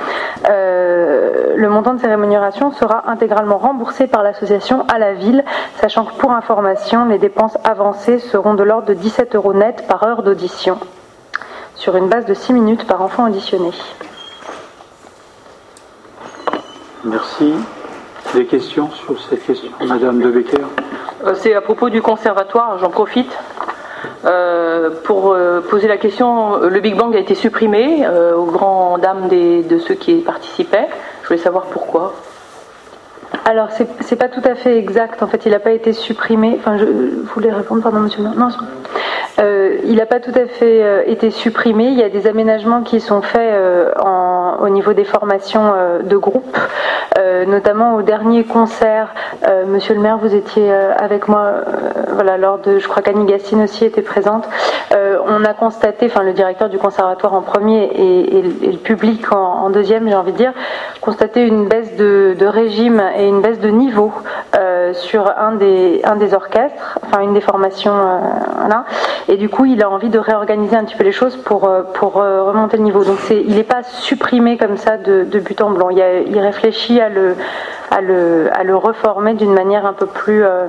euh, 0.50 1.54
le 1.56 1.70
montant 1.70 1.94
de 1.94 2.02
ces 2.02 2.08
rémunérations 2.08 2.72
sera 2.72 3.10
intégralement 3.10 3.58
remboursé 3.58 4.08
par 4.08 4.24
l'association 4.24 4.86
à 4.94 5.00
la 5.00 5.14
ville, 5.14 5.46
sachant 5.80 6.04
que 6.04 6.16
pour 6.16 6.32
information, 6.32 7.06
les 7.06 7.20
dépenses 7.20 7.58
avancées 7.64 8.20
seront 8.20 8.56
de 8.56 8.64
l'ordre 8.64 8.88
de 8.88 8.94
17 8.94 9.36
euros 9.36 9.54
net 9.54 9.86
par 9.88 10.04
heure 10.04 10.24
d'audition 10.24 10.78
sur 11.76 11.96
une 11.98 12.08
base 12.08 12.26
de 12.26 12.34
6 12.34 12.54
minutes 12.54 12.88
par 12.88 13.02
enfant 13.02 13.28
auditionné. 13.28 13.72
Merci. 17.06 17.54
Des 18.34 18.46
questions 18.46 18.90
sur 18.90 19.22
cette 19.22 19.46
question, 19.46 19.70
Madame 19.86 20.20
De 20.20 20.32
Becker? 20.32 20.58
Euh, 21.24 21.36
C'est 21.36 21.54
à 21.54 21.62
propos 21.62 21.90
du 21.90 22.02
conservatoire, 22.02 22.80
j'en 22.80 22.90
profite. 22.90 23.32
Euh, 24.26 24.90
pour 25.04 25.32
euh, 25.32 25.62
poser 25.62 25.88
la 25.88 25.98
question, 25.98 26.58
le 26.58 26.80
Big 26.80 26.98
Bang 26.98 27.16
a 27.16 27.20
été 27.20 27.36
supprimé 27.36 28.08
aux 28.36 28.46
grand 28.46 28.98
dames 28.98 29.28
de 29.30 29.78
ceux 29.78 29.94
qui 29.94 30.16
participaient. 30.16 30.90
Je 31.22 31.28
voulais 31.28 31.40
savoir 31.40 31.66
pourquoi. 31.66 32.14
Alors, 33.46 33.70
c'est 33.72 34.16
pas 34.16 34.28
tout 34.28 34.42
à 34.44 34.56
fait 34.56 34.78
exact. 34.78 35.22
En 35.22 35.28
fait, 35.28 35.46
il 35.46 35.52
n'a 35.52 35.60
pas 35.60 35.72
été 35.72 35.94
supprimé. 35.94 36.56
Enfin, 36.60 36.78
je, 36.78 36.86
voulais 37.34 37.52
répondre, 37.52 37.82
pardon, 37.82 38.00
monsieur. 38.00 38.24
Non, 38.24 38.50
euh, 39.40 39.78
il 39.84 39.96
n'a 39.96 40.06
pas 40.06 40.20
tout 40.20 40.32
à 40.32 40.46
fait 40.46 40.84
euh, 40.84 41.04
été 41.06 41.30
supprimé. 41.30 41.86
Il 41.86 41.98
y 41.98 42.04
a 42.04 42.10
des 42.10 42.28
aménagements 42.28 42.82
qui 42.84 43.00
sont 43.00 43.22
faits 43.22 43.42
euh, 43.42 43.92
au 44.62 44.70
niveau 44.70 44.94
des 44.94 45.04
formations 45.04 45.74
de 46.04 46.18
groupe, 46.18 46.58
notamment 47.48 47.96
au 47.96 48.02
dernier 48.02 48.44
concert. 48.44 49.14
Monsieur 49.68 49.94
le 49.94 50.02
maire, 50.02 50.18
vous 50.18 50.34
étiez 50.34 50.72
avec 50.72 51.28
moi, 51.28 51.56
voilà, 52.14 52.38
lors 52.38 52.60
de, 52.60 52.80
je 52.80 52.88
crois 52.88 53.04
qu'Annie 53.04 53.26
Gastine 53.26 53.64
aussi 53.64 53.86
était 53.86 54.02
présente. 54.02 54.48
on 54.92 55.44
a 55.44 55.54
constaté, 55.54 56.08
enfin 56.08 56.24
le 56.24 56.34
directeur 56.34 56.70
du 56.70 56.78
conservatoire 56.78 57.34
en 57.34 57.42
premier 57.42 57.92
et, 57.96 58.42
le 58.42 58.78
public 58.78 59.32
en, 59.32 59.70
deuxième, 59.70 60.08
j'ai 60.08 60.16
envie 60.16 60.32
de 60.32 60.38
dire, 60.38 60.54
constaté 61.02 61.46
une 61.46 61.68
baisse 61.68 61.96
de, 61.98 62.46
régime 62.46 63.02
une 63.28 63.42
baisse 63.42 63.60
de 63.60 63.70
niveau 63.70 64.12
sur 64.94 65.32
un 65.38 65.54
des, 65.54 66.02
un 66.04 66.16
des 66.16 66.34
orchestres, 66.34 67.00
enfin 67.06 67.22
une 67.22 67.34
des 67.34 67.42
formations, 67.42 67.94
voilà. 68.56 68.86
Et 69.28 69.38
du 69.38 69.50
coup, 69.50 69.66
il 69.66 69.82
a 69.82 69.90
envie 69.90 70.10
de 70.10 70.20
réorganiser 70.20 70.76
un 70.76 70.84
petit 70.84 70.96
peu 70.96 71.04
les 71.04 71.12
choses 71.12 71.36
pour, 71.36 71.68
euh, 71.68 71.82
pour 71.82 72.18
euh, 72.18 72.44
remonter 72.44 72.78
le 72.78 72.84
niveau. 72.84 73.04
Donc 73.04 73.18
il 73.32 73.56
n'est 73.56 73.64
pas 73.64 73.82
supprimé 73.84 74.58
comme 74.58 74.78
ça 74.78 74.98
de, 74.98 75.24
but 75.40 75.62
en 75.62 75.72
blanc. 75.72 75.90
Il, 75.90 76.40
réfléchit 76.40 77.02
à 77.02 77.10
le, 77.10 77.36
à 77.90 78.02
le, 78.02 78.50
à 78.54 78.64
le 78.64 78.76
reformer 78.76 79.34
d'une 79.34 79.54
manière 79.54 79.86
un 79.86 79.94
peu 79.94 80.06
plus 80.06 80.44
euh, 80.44 80.68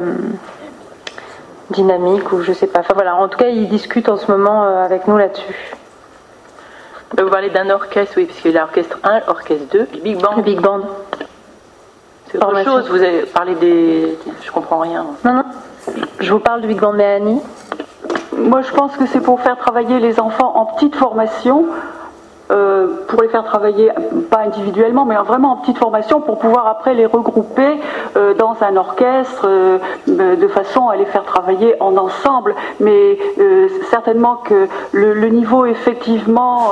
dynamique 1.70 2.32
ou 2.32 2.40
je 2.42 2.52
sais 2.52 2.66
pas. 2.66 2.80
Enfin 2.80 2.94
voilà, 2.94 3.16
en 3.16 3.28
tout 3.28 3.38
cas, 3.38 3.48
il 3.48 3.68
discute 3.68 4.08
en 4.08 4.16
ce 4.16 4.30
moment 4.30 4.62
avec 4.62 5.06
nous 5.06 5.18
là-dessus. 5.18 5.76
Vous 7.16 7.30
parlez 7.30 7.50
d'un 7.50 7.70
orchestre, 7.70 8.14
oui, 8.16 8.24
parce 8.24 8.40
qu'il 8.40 8.50
y 8.50 8.56
a 8.56 8.60
l'orchestre 8.60 8.98
1, 9.04 9.20
l'orchestre 9.26 9.66
2, 9.72 9.78
le 9.78 10.00
Big 10.00 10.20
Band. 10.20 10.36
Le 10.36 10.42
Big 10.42 10.60
Band. 10.60 10.80
Autre 12.36 12.64
chose, 12.64 12.88
vous 12.90 13.02
avez 13.02 13.22
parlé 13.22 13.54
des. 13.54 14.18
Je 14.42 14.50
comprends 14.50 14.78
rien. 14.78 15.06
Non, 15.24 15.34
non. 15.34 15.44
Je 16.20 16.32
vous 16.32 16.40
parle 16.40 16.60
du 16.60 16.68
Big 16.68 16.80
Band 16.80 16.92
Méani. 16.92 17.40
Moi, 18.36 18.62
je 18.62 18.72
pense 18.72 18.96
que 18.96 19.06
c'est 19.06 19.20
pour 19.20 19.40
faire 19.40 19.56
travailler 19.56 19.98
les 19.98 20.20
enfants 20.20 20.52
en 20.56 20.66
petite 20.66 20.94
formation, 20.94 21.66
euh, 22.50 22.88
pour 23.08 23.22
les 23.22 23.28
faire 23.28 23.44
travailler, 23.44 23.90
pas 24.30 24.40
individuellement, 24.40 25.04
mais 25.04 25.16
vraiment 25.16 25.52
en 25.52 25.56
petite 25.56 25.78
formation, 25.78 26.20
pour 26.20 26.38
pouvoir 26.38 26.66
après 26.66 26.94
les 26.94 27.06
regrouper 27.06 27.80
euh, 28.16 28.34
dans 28.34 28.56
un 28.60 28.76
orchestre, 28.76 29.46
euh, 29.46 29.78
de 30.06 30.48
façon 30.48 30.88
à 30.88 30.96
les 30.96 31.06
faire 31.06 31.24
travailler 31.24 31.74
en 31.80 31.96
ensemble. 31.96 32.54
Mais 32.80 33.18
certainement 33.90 34.36
que 34.36 34.68
le, 34.92 35.14
le 35.14 35.28
niveau, 35.28 35.64
effectivement, 35.64 36.70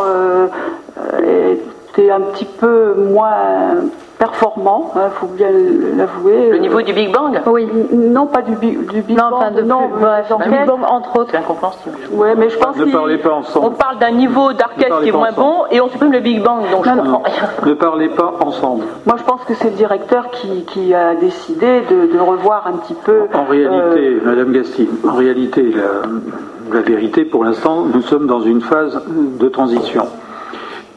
un 1.99 2.21
petit 2.21 2.45
peu 2.45 2.95
moins 2.97 3.77
performant, 4.19 4.93
il 4.95 4.99
hein, 5.01 5.11
faut 5.15 5.27
bien 5.27 5.49
l'avouer. 5.97 6.51
Le 6.51 6.59
niveau 6.59 6.81
du 6.83 6.93
Big 6.93 7.13
Bang? 7.13 7.41
Oui, 7.47 7.69
non 7.93 8.27
pas 8.27 8.43
du, 8.43 8.55
Big, 8.57 8.87
du 8.91 9.03
Big 9.03 9.19
non, 9.19 9.31
Bang, 9.31 9.35
enfin 9.35 9.51
de 9.51 9.63
non, 9.63 9.89
plus, 9.89 10.51
Big 10.51 10.67
Bang 10.67 10.81
entre 10.89 11.19
autres. 11.19 11.31
C'est 11.33 11.39
incompréhensible. 11.39 11.97
Ouais, 12.13 12.35
mais 12.37 12.49
je 12.49 12.59
pense 12.59 12.77
ne 12.77 12.87
parlez 12.87 13.19
pas 13.19 13.33
ensemble. 13.33 13.67
On 13.67 13.71
parle 13.71 13.99
d'un 13.99 14.13
niveau 14.13 14.53
d'orchestre 14.53 15.03
qui 15.03 15.09
est 15.09 15.13
moins 15.13 15.33
bon 15.33 15.65
et 15.71 15.81
on 15.81 15.89
supprime 15.89 16.13
le 16.13 16.21
Big 16.21 16.43
Bang, 16.43 16.63
donc 16.71 16.85
je 16.85 16.91
comprends 16.91 17.23
rien. 17.25 17.49
Ne 17.67 17.75
parlez 17.75 18.09
pas 18.09 18.35
ensemble. 18.41 18.85
Moi, 19.07 19.17
je 19.19 19.25
pense 19.25 19.45
que 19.45 19.55
c'est 19.55 19.71
le 19.71 19.77
directeur 19.77 20.31
qui, 20.31 20.65
qui 20.65 20.95
a 20.95 21.15
décidé 21.15 21.83
de, 21.91 22.19
revoir 22.19 22.67
un 22.67 22.79
petit 22.79 22.95
peu. 22.95 23.27
En 23.35 23.45
réalité, 23.45 24.09
euh, 24.09 24.21
Madame 24.25 24.53
Gastine, 24.53 24.89
en 25.07 25.15
réalité, 25.15 25.63
la, 25.63 26.75
la 26.75 26.81
vérité, 26.81 27.25
pour 27.25 27.45
l'instant, 27.45 27.85
nous 27.93 28.01
sommes 28.01 28.27
dans 28.27 28.41
une 28.41 28.63
phase 28.63 28.99
de 29.39 29.49
transition. 29.49 30.07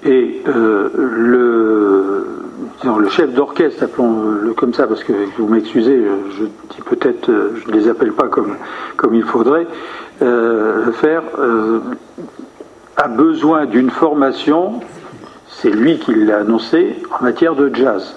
Et 0.07 0.41
euh, 0.47 0.89
le 0.97 2.37
chef 3.09 3.33
d'orchestre, 3.33 3.83
appelons-le 3.83 4.53
comme 4.53 4.73
ça, 4.73 4.87
parce 4.87 5.03
que 5.03 5.13
vous 5.37 5.47
m'excusez, 5.47 6.01
je 6.37 6.45
dis 6.45 6.81
peut-être, 6.85 7.27
je 7.27 7.71
ne 7.71 7.77
les 7.77 7.89
appelle 7.89 8.13
pas 8.13 8.27
comme, 8.27 8.55
comme 8.95 9.15
il 9.15 9.23
faudrait 9.23 9.67
euh, 10.21 10.85
le 10.85 10.91
faire, 10.93 11.23
euh, 11.39 11.79
a 12.95 13.07
besoin 13.07 13.65
d'une 13.65 13.89
formation, 13.89 14.79
c'est 15.47 15.69
lui 15.69 15.99
qui 15.99 16.15
l'a 16.15 16.37
annoncé, 16.37 16.95
en 17.19 17.23
matière 17.23 17.55
de 17.55 17.73
jazz. 17.73 18.15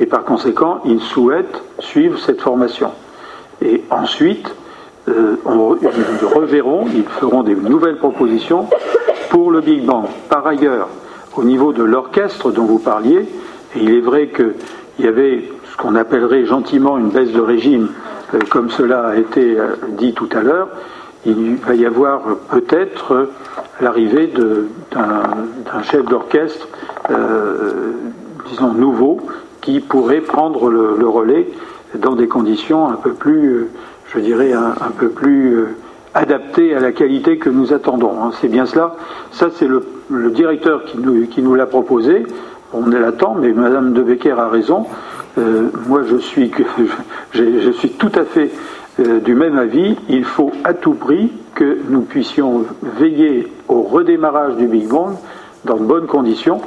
Et 0.00 0.06
par 0.06 0.24
conséquent, 0.24 0.80
il 0.84 1.00
souhaite 1.00 1.62
suivre 1.78 2.18
cette 2.18 2.40
formation. 2.40 2.90
Et 3.60 3.84
ensuite, 3.90 4.54
euh, 5.08 5.36
on, 5.44 5.76
ils 5.76 6.26
reverront, 6.26 6.86
ils 6.94 7.04
feront 7.04 7.42
des 7.42 7.54
nouvelles 7.54 7.98
propositions 7.98 8.68
pour 9.30 9.50
le 9.50 9.60
Big 9.60 9.84
Bang. 9.84 10.06
Par 10.28 10.46
ailleurs, 10.46 10.88
au 11.36 11.44
niveau 11.44 11.72
de 11.72 11.82
l'orchestre 11.82 12.50
dont 12.50 12.64
vous 12.64 12.78
parliez, 12.78 13.26
et 13.74 13.78
il 13.82 13.94
est 13.94 14.00
vrai 14.00 14.28
qu'il 14.28 15.04
y 15.04 15.08
avait 15.08 15.44
ce 15.70 15.76
qu'on 15.76 15.94
appellerait 15.94 16.44
gentiment 16.44 16.98
une 16.98 17.08
baisse 17.08 17.32
de 17.32 17.40
régime, 17.40 17.88
euh, 18.34 18.38
comme 18.50 18.70
cela 18.70 19.08
a 19.08 19.16
été 19.16 19.58
euh, 19.58 19.76
dit 19.96 20.12
tout 20.12 20.28
à 20.32 20.42
l'heure. 20.42 20.68
Il 21.24 21.56
va 21.56 21.74
y 21.74 21.86
avoir 21.86 22.22
peut-être 22.50 23.28
l'arrivée 23.80 24.32
d'un 24.90 25.82
chef 25.82 26.04
d'orchestre, 26.04 26.66
euh, 27.10 27.92
disons 28.48 28.72
nouveau, 28.72 29.20
qui 29.60 29.78
pourrait 29.78 30.20
prendre 30.20 30.68
le, 30.68 31.06
relais 31.06 31.48
dans 31.94 32.16
des 32.16 32.26
conditions 32.26 32.88
un 32.88 32.96
peu 32.96 33.12
plus, 33.12 33.68
je 34.12 34.18
dirais, 34.18 34.52
un, 34.52 34.90
peu 34.98 35.10
plus 35.10 35.64
adaptées 36.12 36.74
à 36.74 36.80
la 36.80 36.90
qualité 36.90 37.38
que 37.38 37.50
nous 37.50 37.72
attendons. 37.72 38.14
Hein. 38.20 38.32
C'est 38.40 38.48
bien 38.48 38.66
cela. 38.66 38.96
Ça, 39.30 39.46
c'est 39.54 39.68
le, 39.68 39.86
directeur 40.30 40.84
qui 40.84 40.98
nous, 40.98 41.26
qui 41.26 41.42
nous 41.42 41.54
l'a 41.54 41.66
proposé 41.66 42.24
on 42.72 42.86
l'attend, 42.86 43.34
mais 43.34 43.52
Madame 43.52 43.92
de 43.92 44.02
Becker 44.02 44.38
a 44.38 44.48
raison. 44.48 44.86
Euh, 45.38 45.68
moi, 45.86 46.02
je 46.08 46.16
suis, 46.16 46.50
je, 47.32 47.70
suis 47.72 47.90
tout 47.90 48.12
à 48.14 48.24
fait 48.24 48.50
euh, 49.00 49.20
du 49.20 49.34
même 49.34 49.58
avis. 49.58 49.96
Il 50.08 50.24
faut 50.24 50.52
à 50.64 50.74
tout 50.74 50.94
prix 50.94 51.32
que 51.54 51.78
nous 51.88 52.02
puissions 52.02 52.64
veiller 52.98 53.52
au 53.68 53.82
redémarrage 53.82 54.56
du 54.56 54.66
Big 54.66 54.88
Bang 54.88 55.14
dans 55.64 55.76
de 55.76 55.84
bonnes 55.84 56.06
conditions, 56.06 56.60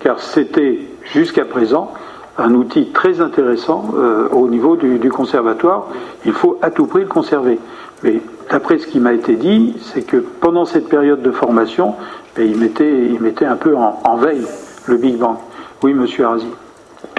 car 0.00 0.20
c'était 0.20 0.80
jusqu'à 1.12 1.44
présent 1.44 1.92
un 2.38 2.54
outil 2.54 2.86
très 2.86 3.20
intéressant 3.20 3.94
euh, 3.94 4.28
au 4.30 4.48
niveau 4.48 4.76
du, 4.76 5.10
conservatoire. 5.10 5.88
Il 6.24 6.32
faut 6.32 6.58
à 6.62 6.70
tout 6.70 6.86
prix 6.86 7.02
le 7.02 7.08
conserver. 7.08 7.58
Mais 8.02 8.20
d'après 8.50 8.78
ce 8.78 8.86
qui 8.86 8.98
m'a 8.98 9.12
été 9.12 9.36
dit, 9.36 9.76
c'est 9.80 10.02
que 10.02 10.16
pendant 10.16 10.64
cette 10.64 10.88
période 10.88 11.22
de 11.22 11.30
formation, 11.30 11.94
il, 12.38 12.56
mettait, 12.56 13.06
il 13.06 13.20
mettait 13.20 13.44
un 13.44 13.56
peu 13.56 13.76
en 13.76 14.16
veille 14.16 14.46
le 14.86 14.96
Big 14.96 15.16
Bang. 15.16 15.36
Oui, 15.82 15.94
monsieur 15.94 16.26
Arzi. 16.26 16.46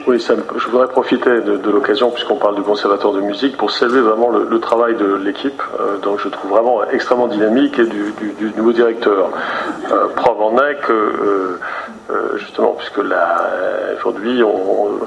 Oui, 0.06 0.20
je 0.20 0.68
voudrais 0.68 0.88
profiter 0.88 1.30
de, 1.40 1.72
l'occasion, 1.72 2.12
puisqu'on 2.12 2.36
parle 2.36 2.56
du 2.56 2.62
conservatoire 2.62 3.14
de 3.14 3.22
musique, 3.22 3.56
pour 3.56 3.72
saluer 3.72 4.02
vraiment 4.02 4.30
le, 4.32 4.60
travail 4.60 4.96
de 4.96 5.16
l'équipe, 5.16 5.62
euh, 5.80 5.98
donc 6.00 6.20
je 6.20 6.28
trouve 6.28 6.52
vraiment 6.52 6.84
extrêmement 6.92 7.28
dynamique, 7.28 7.80
et 7.80 7.86
du, 7.86 8.52
nouveau 8.58 8.74
directeur. 8.74 9.30
Euh, 9.92 10.08
preuve 10.14 10.42
en 10.42 10.58
est 10.58 10.76
que, 10.76 10.92
euh, 10.92 11.60
euh, 12.12 12.38
justement, 12.38 12.76
puisque 12.78 13.00
aujourd'hui, 13.98 14.44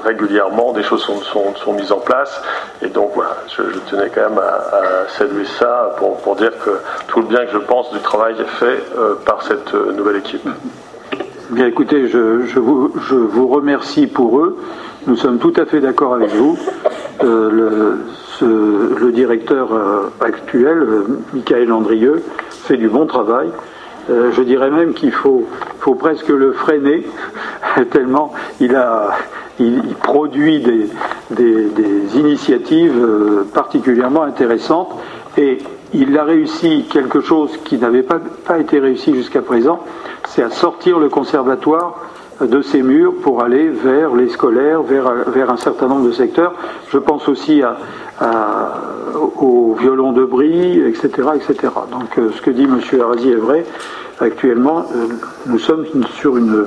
régulièrement, 0.03 0.73
des 0.73 0.81
choses 0.81 1.03
sont, 1.03 1.73
mises 1.73 1.91
en 1.91 1.99
place, 1.99 2.41
et 2.81 2.87
donc 2.87 3.11
voilà, 3.13 3.37
je, 3.55 3.61
tenais 3.91 4.09
quand 4.09 4.29
même 4.29 4.39
à, 4.39 5.07
saluer 5.09 5.45
ça 5.59 5.93
pour, 5.97 6.17
pour, 6.21 6.35
dire 6.35 6.57
que 6.65 6.71
tout 7.07 7.19
le 7.19 7.27
bien 7.27 7.45
que 7.45 7.51
je 7.51 7.59
pense 7.59 7.91
du 7.91 7.99
travail 7.99 8.35
fait 8.59 8.83
par 9.25 9.43
cette 9.43 9.73
nouvelle 9.75 10.17
équipe. 10.17 10.47
Bien 11.49 11.67
écoutez, 11.67 12.09
je, 12.09 12.59
vous, 12.59 13.47
remercie 13.47 14.05
pour 14.05 14.39
eux. 14.39 14.57
Nous 15.05 15.15
sommes 15.15 15.39
tout 15.39 15.53
à 15.55 15.65
fait 15.65 15.79
d'accord 15.79 16.13
avec 16.13 16.31
vous. 16.31 16.57
Euh, 17.23 17.95
le, 18.41 19.11
directeur 19.13 19.73
euh, 19.73 20.09
actuel, 20.19 20.77
euh, 20.79 21.03
Michael 21.33 21.71
Andrieux, 21.71 22.21
fait 22.49 22.75
du 22.75 22.89
bon 22.89 23.05
travail. 23.05 23.47
je 24.09 24.41
dirais 24.41 24.69
même 24.69 24.93
qu'il 24.93 25.13
faut, 25.13 25.47
presque 25.97 26.27
le 26.27 26.51
freiner, 26.51 27.05
tellement 27.91 28.33
il, 28.59 28.75
a, 28.75 29.11
il, 29.57 29.81
produit 30.03 30.59
des, 30.59 30.89
initiatives 32.13 33.01
particulièrement 33.53 34.23
intéressantes 34.23 34.93
et 35.37 35.59
il 35.93 36.17
a 36.17 36.23
réussi 36.23 36.85
quelque 36.91 37.21
chose 37.21 37.57
qui 37.65 37.77
n'avait 37.77 38.03
pas, 38.03 38.19
été 38.59 38.79
réussi 38.79 39.13
jusqu'à 39.13 39.41
présent, 39.41 39.83
c'est 40.27 40.43
à 40.43 40.49
sortir 40.49 40.99
le 40.99 41.09
conservatoire 41.09 42.01
de 42.41 42.61
ses 42.61 42.83
murs 42.83 43.13
pour 43.23 43.41
aller 43.41 43.69
vers 43.69 44.13
les 44.13 44.29
scolaires, 44.29 44.83
vers, 44.83 45.11
vers 45.27 45.49
un 45.49 45.57
certain 45.57 45.87
nombre 45.87 46.07
de 46.07 46.11
secteurs. 46.11 46.53
Je 46.91 46.97
pense 46.97 47.27
aussi 47.27 47.63
à, 47.63 47.77
au 49.39 49.75
violon 49.79 50.11
de 50.11 50.23
brie, 50.23 50.79
etc. 50.79 51.09
etc. 51.35 51.73
Donc 51.91 52.17
euh, 52.17 52.31
ce 52.35 52.41
que 52.41 52.51
dit 52.51 52.63
M. 52.63 52.79
Arasi 53.01 53.31
est 53.31 53.35
vrai. 53.35 53.65
Actuellement, 54.19 54.85
euh, 54.95 55.07
nous 55.47 55.59
sommes 55.59 55.85
sur 56.15 56.37
une, 56.37 56.65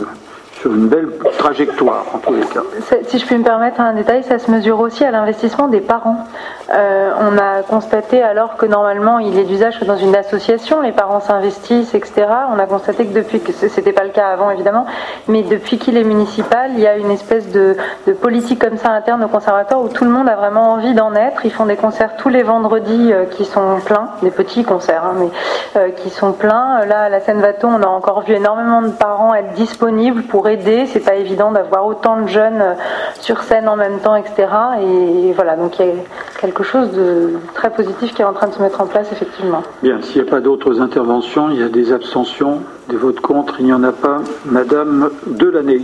sur 0.60 0.74
une 0.74 0.88
belle 0.88 1.08
trajectoire 1.38 2.04
en 2.12 2.18
tous 2.18 2.34
les 2.34 2.42
cas. 2.42 2.62
Si 3.06 3.18
je 3.18 3.24
puis 3.24 3.36
me 3.36 3.44
permettre 3.44 3.80
un 3.80 3.94
détail, 3.94 4.22
ça 4.22 4.38
se 4.38 4.50
mesure 4.50 4.78
aussi 4.80 5.04
à 5.04 5.10
l'investissement 5.10 5.68
des 5.68 5.80
parents. 5.80 6.26
Euh, 6.70 7.12
on 7.18 7.38
a 7.38 7.62
constaté 7.62 8.22
alors 8.22 8.56
que 8.56 8.66
normalement 8.66 9.18
il 9.18 9.38
est 9.38 9.44
d'usage 9.44 9.80
que 9.80 9.84
dans 9.84 9.96
une 9.96 10.14
association 10.14 10.82
les 10.82 10.92
parents 10.92 11.20
s'investissent, 11.20 11.94
etc. 11.94 12.26
On 12.54 12.58
a 12.58 12.66
constaté 12.66 13.06
que 13.06 13.14
depuis 13.14 13.40
que 13.40 13.52
c'était 13.52 13.92
pas 13.92 14.04
le 14.04 14.10
cas 14.10 14.28
avant 14.28 14.50
évidemment, 14.50 14.84
mais 15.28 15.42
depuis 15.42 15.78
qu'il 15.78 15.96
est 15.96 16.04
municipal, 16.04 16.72
il 16.74 16.80
y 16.80 16.86
a 16.86 16.96
une 16.96 17.10
espèce 17.10 17.50
de, 17.50 17.76
politique 18.20 18.60
comme 18.60 18.76
ça 18.76 18.90
interne 18.90 19.24
au 19.24 19.28
conservatoire 19.28 19.80
où 19.80 19.88
tout 19.88 20.04
le 20.04 20.10
monde 20.10 20.28
a 20.28 20.36
vraiment 20.36 20.72
envie 20.72 20.92
d'en 20.92 21.14
être. 21.14 21.46
Ils 21.46 21.52
font 21.52 21.66
des 21.66 21.76
concerts 21.76 22.16
tous 22.18 22.28
les 22.28 22.42
vendredis 22.42 23.12
euh, 23.12 23.24
qui 23.24 23.46
sont 23.46 23.78
pleins, 23.84 24.10
des 24.22 24.30
petits 24.30 24.64
concerts, 24.64 25.04
hein, 25.04 25.14
mais 25.18 25.80
euh, 25.80 25.90
qui 25.90 26.10
sont 26.10 26.32
pleins. 26.32 26.84
Là 26.84 27.02
à 27.04 27.08
la 27.08 27.20
Seine-Vaton, 27.20 27.68
on 27.80 27.82
a 27.82 27.88
encore 27.88 28.22
vu 28.22 28.34
énormément 28.34 28.82
de 28.82 28.90
parents 28.90 29.34
être 29.34 29.52
disponibles 29.54 30.22
pour 30.24 30.49
aider. 30.50 30.86
C'est 30.86 31.00
pas 31.00 31.14
évident 31.14 31.52
d'avoir 31.52 31.86
autant 31.86 32.20
de 32.20 32.26
jeunes 32.26 32.60
euh, 32.60 32.74
sur 33.20 33.42
scène 33.42 33.68
en 33.68 33.76
même 33.76 33.98
temps, 34.00 34.16
etc. 34.16 34.46
Et 34.82 35.32
voilà, 35.32 35.56
donc 35.56 35.78
il 35.78 35.86
y 35.86 35.88
a 35.88 35.92
quelque 36.40 36.62
chose 36.62 36.90
de 36.92 37.34
très 37.54 37.70
positif 37.70 38.14
qui 38.14 38.22
est 38.22 38.24
en 38.24 38.32
train 38.32 38.48
de 38.48 38.54
se 38.54 38.62
mettre 38.62 38.80
en 38.80 38.86
place, 38.86 39.10
effectivement. 39.12 39.62
Bien, 39.82 40.00
s'il 40.02 40.22
n'y 40.22 40.28
a 40.28 40.30
pas 40.30 40.40
d'autres 40.40 40.80
interventions, 40.80 41.50
il 41.50 41.60
y 41.60 41.62
a 41.62 41.68
des 41.68 41.92
abstentions, 41.92 42.62
des 42.88 42.96
votes 42.96 43.20
contre, 43.20 43.56
il 43.60 43.66
n'y 43.66 43.72
en 43.72 43.84
a 43.84 43.92
pas. 43.92 44.18
Madame 44.44 45.10
Delaney. 45.26 45.82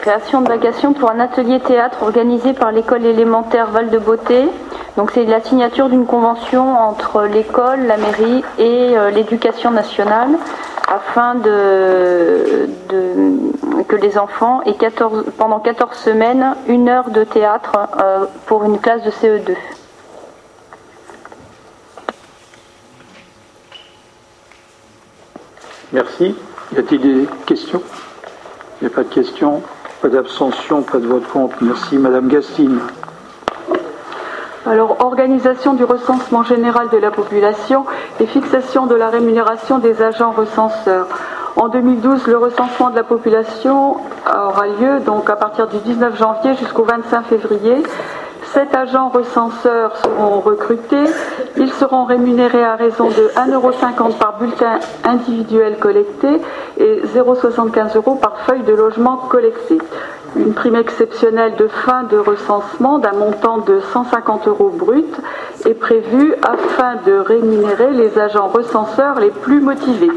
Création 0.00 0.40
de 0.40 0.48
vacation 0.48 0.94
pour 0.94 1.10
un 1.10 1.20
atelier 1.20 1.60
théâtre 1.60 2.02
organisé 2.02 2.54
par 2.54 2.72
l'école 2.72 3.04
élémentaire 3.04 3.70
Val 3.70 3.88
de 3.88 3.98
Beauté. 3.98 4.48
Donc 4.96 5.12
c'est 5.12 5.24
la 5.24 5.40
signature 5.40 5.88
d'une 5.88 6.06
convention 6.06 6.76
entre 6.76 7.22
l'école, 7.22 7.86
la 7.86 7.96
mairie 7.96 8.42
et 8.58 8.96
euh, 8.96 9.10
l'éducation 9.10 9.70
nationale 9.70 10.30
afin 10.92 11.34
de, 11.36 12.68
que 13.88 13.96
les 13.96 14.18
enfants 14.18 14.60
aient 14.66 14.74
14, 14.74 15.24
pendant 15.38 15.58
14 15.58 15.96
semaines 15.96 16.54
une 16.68 16.88
heure 16.90 17.08
de 17.10 17.24
théâtre 17.24 17.72
euh, 18.02 18.26
pour 18.46 18.64
une 18.64 18.78
classe 18.78 19.02
de 19.02 19.10
CE2. 19.10 19.54
Merci. 25.94 26.34
Y 26.74 26.78
a-t-il 26.78 27.00
des 27.00 27.26
questions? 27.46 27.82
Il 28.80 28.86
n'y 28.86 28.92
a 28.92 28.94
pas 28.94 29.04
de 29.04 29.08
questions? 29.12 29.62
Pas 30.02 30.08
d'abstention? 30.08 30.82
Pas 30.82 30.98
de 30.98 31.06
vote 31.06 31.26
contre? 31.28 31.56
Merci. 31.62 31.96
Madame 31.96 32.28
Gastine. 32.28 32.80
Alors, 34.64 34.98
organisation 35.00 35.74
du 35.74 35.82
recensement 35.82 36.44
général 36.44 36.88
de 36.88 36.96
la 36.96 37.10
population 37.10 37.84
et 38.20 38.26
fixation 38.26 38.86
de 38.86 38.94
la 38.94 39.08
rémunération 39.08 39.78
des 39.78 40.02
agents 40.02 40.30
recenseurs. 40.30 41.08
En 41.56 41.68
2012, 41.68 42.28
le 42.28 42.38
recensement 42.38 42.90
de 42.90 42.94
la 42.94 43.02
population 43.02 43.96
aura 44.26 44.68
lieu 44.68 45.00
donc 45.00 45.28
à 45.28 45.34
partir 45.34 45.66
du 45.66 45.78
19 45.78 46.16
janvier 46.16 46.54
jusqu'au 46.54 46.84
25 46.84 47.24
février. 47.24 47.82
Sept 48.52 48.74
agents 48.74 49.08
recenseurs 49.08 49.96
seront 49.96 50.40
recrutés. 50.40 51.04
Ils 51.56 51.72
seront 51.72 52.04
rémunérés 52.04 52.64
à 52.64 52.76
raison 52.76 53.08
de 53.08 53.30
1,50€ 53.36 54.18
par 54.18 54.38
bulletin 54.38 54.78
individuel 55.04 55.78
collecté 55.78 56.40
et 56.78 57.02
0,75 57.14 57.96
euros 57.96 58.16
par 58.16 58.38
feuille 58.40 58.62
de 58.62 58.74
logement 58.74 59.16
collectée 59.16 59.78
une 60.36 60.54
prime 60.54 60.76
exceptionnelle 60.76 61.56
de 61.56 61.68
fin 61.68 62.04
de 62.04 62.16
recensement 62.16 62.98
d'un 62.98 63.12
montant 63.12 63.58
de 63.58 63.80
150 63.92 64.48
euros 64.48 64.70
brut 64.70 65.14
est 65.66 65.74
prévue 65.74 66.34
afin 66.42 66.96
de 67.06 67.12
rémunérer 67.12 67.90
les 67.90 68.18
agents 68.18 68.48
recenseurs 68.48 69.20
les 69.20 69.30
plus 69.30 69.60
motivés. 69.60 70.10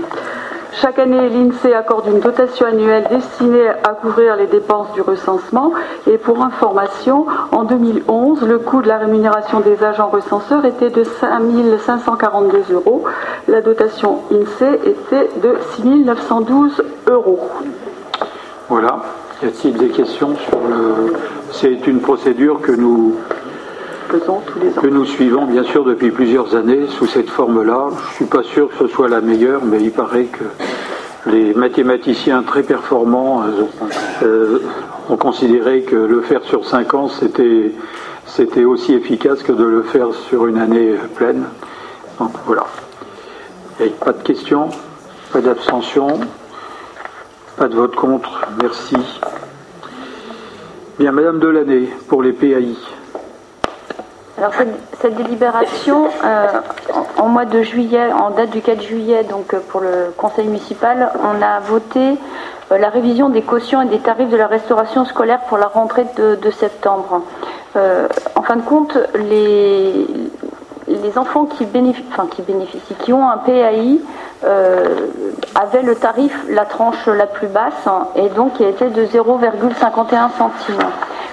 Chaque 0.81 0.99
année, 0.99 1.29
l'INSEE 1.29 1.73
accorde 1.73 2.07
une 2.07 2.19
dotation 2.19 2.65
annuelle 2.65 3.05
destinée 3.09 3.69
à 3.69 3.93
couvrir 3.93 4.35
les 4.35 4.47
dépenses 4.47 4.91
du 4.93 4.99
recensement. 4.99 5.71
Et 6.05 6.17
pour 6.17 6.43
information, 6.43 7.25
en 7.53 7.63
2011, 7.63 8.41
le 8.41 8.59
coût 8.59 8.81
de 8.81 8.89
la 8.89 8.97
rémunération 8.97 9.61
des 9.61 9.81
agents 9.85 10.09
recenseurs 10.09 10.65
était 10.65 10.89
de 10.89 11.05
5 11.05 11.41
542 11.85 12.73
euros. 12.73 13.05
La 13.47 13.61
dotation 13.61 14.19
INSEE 14.31 14.79
était 14.85 15.29
de 15.41 15.55
6 15.75 16.03
912 16.03 16.83
euros. 17.07 17.39
Voilà. 18.67 18.99
Y 19.41 19.45
a-t-il 19.45 19.77
des 19.77 19.89
questions 19.89 20.35
sur 20.35 20.57
le. 20.59 21.13
C'est 21.51 21.87
une 21.87 22.01
procédure 22.01 22.59
que 22.59 22.73
nous. 22.73 23.15
Que 24.09 24.87
nous 24.87 25.05
suivons 25.05 25.45
bien 25.45 25.63
sûr 25.63 25.83
depuis 25.83 26.11
plusieurs 26.11 26.55
années 26.55 26.87
sous 26.87 27.07
cette 27.07 27.29
forme-là. 27.29 27.87
Je 27.91 27.95
ne 27.95 28.13
suis 28.15 28.25
pas 28.25 28.43
sûr 28.43 28.69
que 28.69 28.75
ce 28.77 28.87
soit 28.87 29.09
la 29.09 29.21
meilleure, 29.21 29.63
mais 29.65 29.81
il 29.81 29.91
paraît 29.91 30.25
que 30.25 30.43
les 31.29 31.53
mathématiciens 31.53 32.43
très 32.43 32.63
performants 32.63 33.43
euh, 33.43 33.63
euh, 34.23 34.59
ont 35.09 35.17
considéré 35.17 35.81
que 35.81 35.95
le 35.95 36.21
faire 36.21 36.43
sur 36.43 36.65
cinq 36.65 36.93
ans, 36.93 37.09
c'était, 37.09 37.71
c'était 38.25 38.63
aussi 38.63 38.93
efficace 38.93 39.41
que 39.41 39.51
de 39.51 39.63
le 39.63 39.81
faire 39.83 40.13
sur 40.29 40.47
une 40.47 40.59
année 40.59 40.95
pleine. 41.15 41.45
Donc 42.19 42.31
voilà. 42.45 42.65
A 43.79 44.05
pas 44.05 44.13
de 44.13 44.23
questions, 44.23 44.69
pas 45.33 45.41
d'abstention? 45.41 46.19
Pas 47.57 47.67
de 47.67 47.75
vote 47.75 47.95
contre, 47.95 48.41
merci. 48.61 48.97
Bien, 50.99 51.11
Madame 51.11 51.39
Delaney, 51.39 51.89
pour 52.07 52.21
les 52.21 52.33
PAI. 52.33 52.75
Alors 54.37 54.51
cette, 54.99 55.15
délibération, 55.15 56.09
euh, 56.25 56.47
en, 57.17 57.29
mois 57.29 57.45
de 57.45 57.61
juillet, 57.61 58.11
en 58.11 58.31
date 58.31 58.49
du 58.49 58.61
4 58.61 58.81
juillet, 58.81 59.23
donc 59.23 59.53
euh, 59.53 59.59
pour 59.69 59.79
le 59.79 60.13
conseil 60.17 60.47
municipal, 60.47 61.09
on 61.23 61.41
a 61.41 61.61
voté 61.61 62.17
euh, 62.71 62.77
la 62.77 62.89
révision 62.89 63.29
des 63.29 63.41
cautions 63.41 63.81
et 63.81 63.85
des 63.85 63.99
tarifs 63.99 64.29
de 64.29 64.35
la 64.35 64.47
restauration 64.47 65.05
scolaire 65.05 65.39
pour 65.47 65.57
la 65.57 65.67
rentrée 65.67 66.05
de, 66.17 66.51
septembre. 66.51 67.21
en 68.35 68.41
fin 68.41 68.57
de 68.57 68.61
compte, 68.61 68.97
les, 69.15 70.05
les 70.87 71.17
enfants 71.17 71.45
qui 71.45 71.65
enfin, 72.11 72.27
qui 72.29 72.41
bénéficient, 72.41 72.95
qui 73.03 73.13
ont 73.13 73.29
un 73.29 73.37
PAI, 73.37 74.01
avait 75.55 75.81
le 75.81 75.95
tarif, 75.95 76.37
la 76.49 76.65
tranche 76.65 77.07
la 77.07 77.25
plus 77.25 77.47
basse, 77.47 77.73
hein, 77.87 78.07
et 78.15 78.29
donc 78.29 78.53
qui 78.53 78.63
était 78.63 78.89
de 78.89 79.05
0,51 79.05 80.29
centimes. 80.37 80.89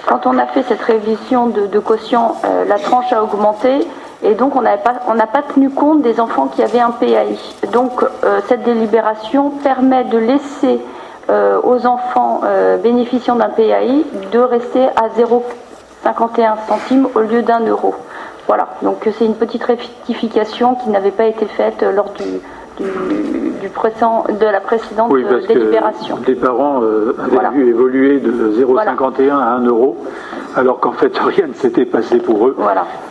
Quand 0.07 0.25
on 0.25 0.37
a 0.37 0.45
fait 0.45 0.63
cette 0.63 0.81
révision 0.81 1.47
de, 1.47 1.79
quotient, 1.79 2.35
euh, 2.45 2.65
la 2.65 2.79
tranche 2.79 3.11
a 3.13 3.23
augmenté, 3.23 3.87
et 4.23 4.33
donc 4.33 4.55
on 4.55 4.61
n'a 4.61 4.77
pas, 4.77 4.93
pas, 4.93 5.41
tenu 5.53 5.69
compte 5.69 6.01
des 6.01 6.19
enfants 6.19 6.47
qui 6.47 6.63
avaient 6.63 6.79
un 6.79 6.91
PAI. 6.91 7.37
Donc 7.71 8.03
euh, 8.03 8.39
cette 8.47 8.63
délibération 8.63 9.49
permet 9.49 10.05
de 10.05 10.17
laisser 10.17 10.81
aux 11.63 11.87
enfants 11.87 12.41
bénéficiant 12.83 13.37
d'un 13.37 13.47
PAI 13.47 14.03
de 14.33 14.39
rester 14.39 14.87
à 14.87 15.07
0,51 15.17 16.67
centimes 16.67 17.07
au 17.15 17.21
lieu 17.21 17.41
d'un 17.41 17.61
euro. 17.61 17.95
Voilà, 18.45 18.67
donc 18.81 19.07
c'est 19.17 19.25
une 19.25 19.35
petite 19.35 19.63
rectification 19.63 20.75
qui 20.75 20.89
n'avait 20.89 21.11
pas 21.11 21.23
été 21.23 21.45
faite 21.45 21.81
lors 21.81 22.09
du, 22.09 22.41
du, 22.77 22.85
de 22.85 24.45
la 24.45 24.59
précédente 24.59 25.11
oui, 25.11 25.23
parce 25.29 25.47
délibération. 25.47 26.17
Que 26.17 26.27
les 26.27 26.35
parents 26.35 26.81
euh, 26.83 27.15
avaient 27.19 27.57
vu 27.57 27.69
évoluer 27.69 28.19
de 28.19 28.31
0,51 28.31 29.31
à 29.31 29.53
1 29.55 29.65
euro, 29.65 29.97
alors 30.55 30.79
qu'en 30.79 30.91
fait 30.91 31.17
rien 31.17 31.47
ne 31.47 31.53
s'était 31.53 31.85
passé 31.85 32.17
pour 32.17 32.47
eux. 32.47 32.55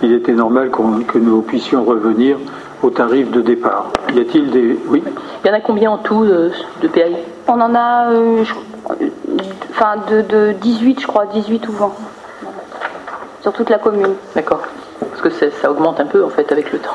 Il 0.03 0.13
était 0.13 0.33
normal 0.33 0.71
que 0.71 1.19
nous 1.19 1.43
puissions 1.43 1.85
revenir 1.85 2.39
au 2.83 2.91
tarif 2.91 3.31
de 3.31 3.41
départ. 3.41 3.91
Y 4.15 4.21
a-t-il 4.21 4.51
des. 4.51 4.79
Oui 4.89 5.03
Il 5.45 5.49
y 5.49 5.51
en 5.51 5.55
a 5.55 5.61
combien 5.61 5.91
en 5.93 5.99
tout 5.99 6.25
de, 6.25 6.51
de 6.83 6.89
PAI 6.89 7.17
On 7.49 7.61
en 7.61 7.75
a 7.75 8.11
euh, 8.11 8.45
enfin, 9.71 9.95
de, 10.11 10.23
de 10.23 10.53
18, 10.53 11.01
je 11.01 11.07
crois, 11.07 11.27
18 11.27 11.69
ou 11.69 11.73
20. 11.73 11.93
Sur 13.43 13.53
toute 13.53 13.71
la 13.71 13.79
commune. 13.79 14.15
D'accord. 14.35 14.63
Parce 15.01 15.23
que 15.23 15.51
ça 15.51 15.71
augmente 15.71 15.99
un 16.01 16.07
peu 16.07 16.25
en 16.25 16.29
fait 16.29 16.51
avec 16.53 16.73
le 16.73 16.79
temps. 16.79 16.95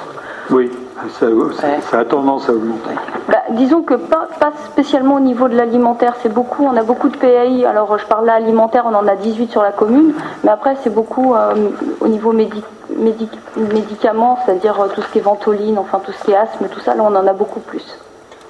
Oui. 0.49 0.71
Ça, 1.19 1.99
a 1.99 2.05
tendance 2.05 2.49
à 2.49 2.53
augmenter. 2.53 2.89
Bah, 3.27 3.37
disons 3.51 3.81
que 3.81 3.93
pas, 3.93 4.27
spécialement 4.65 5.15
au 5.15 5.19
niveau 5.19 5.47
de 5.47 5.55
l'alimentaire, 5.55 6.15
c'est 6.21 6.33
beaucoup, 6.33 6.63
on 6.63 6.75
a 6.75 6.83
beaucoup 6.83 7.09
de 7.09 7.17
PAI, 7.17 7.65
alors 7.65 7.97
je 7.97 8.05
parle 8.05 8.25
là 8.25 8.33
alimentaire, 8.33 8.85
on 8.87 8.95
en 8.95 9.07
a 9.07 9.15
18 9.15 9.51
sur 9.51 9.61
la 9.61 9.71
commune, 9.71 10.13
mais 10.43 10.49
après 10.49 10.75
c'est 10.83 10.89
beaucoup 10.89 11.35
euh, 11.35 11.53
au 11.99 12.07
niveau 12.07 12.33
médicaments, 12.33 14.39
c'est-à-dire 14.45 14.81
euh, 14.81 14.87
tout 14.93 15.01
ce 15.01 15.11
qui 15.11 15.19
est 15.19 15.21
ventoline, 15.21 15.77
enfin 15.77 15.99
tout 16.03 16.11
ce 16.11 16.23
qui 16.23 16.31
est 16.31 16.37
asthme, 16.37 16.67
tout 16.67 16.79
ça, 16.79 16.95
là 16.95 17.03
on 17.03 17.15
en 17.15 17.27
a 17.27 17.33
beaucoup 17.33 17.59
plus. 17.59 17.97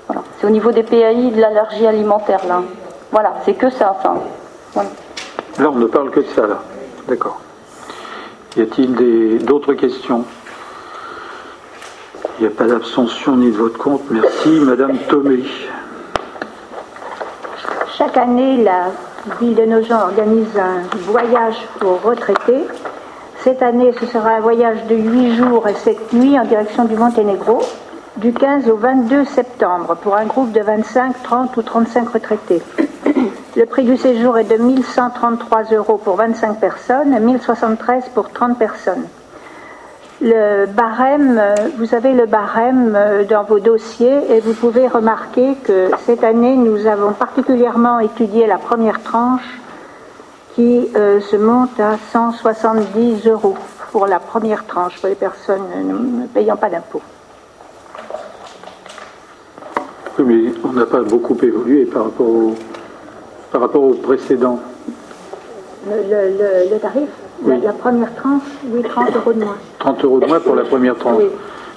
Voilà. 0.08 0.22
C'est 0.40 0.48
au 0.48 0.52
niveau 0.52 0.72
des 0.72 0.84
PAI 0.84 1.32
de 1.32 1.42
l'allergie 1.42 1.86
alimentaire, 1.86 2.42
là. 2.48 2.62
Voilà, 3.12 3.34
c'est 3.46 3.54
que 3.54 3.70
ça, 3.70 3.96
ça. 4.02 4.84
Là 5.60 5.70
on 5.70 5.76
ne 5.76 5.86
parle 5.86 6.12
que 6.12 6.22
de 6.22 6.28
ça, 6.28 6.48
là. 6.48 6.60
D'accord. 7.08 7.40
Y 8.56 8.62
a-t-il 8.62 9.46
d'autres 9.46 9.74
questions? 9.74 10.24
Il 12.40 12.46
n'y 12.46 12.48
a 12.48 12.56
pas 12.56 12.66
d'abstention 12.66 13.36
ni 13.36 13.52
de 13.52 13.58
vote 13.58 13.78
contre. 13.78 14.04
Merci. 14.12 14.50
Madame 14.62 14.98
Thomé. 15.10 15.44
Chaque 17.98 18.18
année, 18.18 18.64
la 18.64 18.92
ville 19.42 19.56
de 19.56 19.66
Nogent 19.66 20.00
organise 20.04 20.58
un 20.58 20.84
voyage 21.12 21.58
pour 21.80 22.02
retraités. 22.04 22.64
Cette 23.40 23.64
année, 23.64 23.92
ce 24.00 24.06
sera 24.06 24.32
un 24.32 24.40
voyage 24.40 24.86
de 24.88 24.96
8 24.96 25.36
jours 25.36 25.68
et 25.68 25.74
7 25.74 26.14
nuits 26.14 26.38
en 26.38 26.44
direction 26.44 26.86
du 26.86 26.96
Monténégro, 26.96 27.60
du 28.18 28.34
15 28.34 28.70
au 28.70 28.76
22 28.76 29.26
septembre, 29.26 29.96
pour 30.02 30.16
un 30.16 30.26
groupe 30.26 30.52
de 30.52 30.62
25, 30.62 31.24
30 31.24 31.58
ou 31.58 31.62
35 31.64 32.10
retraités. 32.10 32.62
Le 33.56 33.66
prix 33.66 33.84
du 33.84 33.98
séjour 33.98 34.38
est 34.38 34.44
de 34.44 34.62
1133 34.62 35.64
euros 35.72 35.98
pour 35.98 36.18
25 36.18 36.60
personnes 36.60 37.14
et 37.16 37.20
1073 37.20 38.10
pour 38.14 38.30
30 38.30 38.60
personnes. 38.60 39.06
Le 40.20 40.66
barème, 40.66 41.40
vous 41.78 41.94
avez 41.94 42.14
le 42.14 42.26
barème 42.26 42.98
dans 43.30 43.44
vos 43.44 43.60
dossiers 43.60 44.32
et 44.32 44.40
vous 44.40 44.54
pouvez 44.54 44.88
remarquer 44.88 45.56
que 45.64 45.92
cette 46.06 46.24
année, 46.24 46.56
nous 46.56 46.88
avons 46.88 47.14
particulièrement 47.14 48.00
étudié 48.00 48.48
la 48.48 48.58
première 48.58 49.04
tranche 49.04 49.60
qui 50.56 50.90
se 50.94 51.36
monte 51.36 51.80
à 51.80 51.98
170 52.12 53.28
euros 53.28 53.56
pour 53.92 54.08
la 54.08 54.20
première 54.20 54.66
tranche 54.66 55.00
pour 55.00 55.10
les 55.10 55.16
personnes 55.16 55.62
ne 55.84 56.28
payant 56.28 56.58
pas 56.58 56.70
d'impôts. 56.70 57.02
Oui, 60.20 60.26
mais 60.26 60.54
on 60.64 60.74
n'a 60.74 60.86
pas 60.86 61.02
beaucoup 61.02 61.38
évolué 61.44 61.86
par 61.86 62.06
rapport 62.06 62.28
au, 62.28 62.56
par 63.52 63.62
rapport 63.62 63.84
au 63.84 63.94
précédent. 63.94 64.60
Le, 65.88 66.78
tarif 66.80 67.10
la, 67.46 67.74
première 67.74 68.16
tranche, 68.16 68.42
oui, 68.66 68.82
30 68.84 69.16
euros 69.16 69.34
de 69.34 69.44
moins. 69.44 69.58
30 69.80 70.04
euros 70.04 70.20
de 70.20 70.26
moins 70.26 70.40
pour 70.40 70.56
la 70.56 70.64
première 70.64 70.96
tranche 70.96 71.24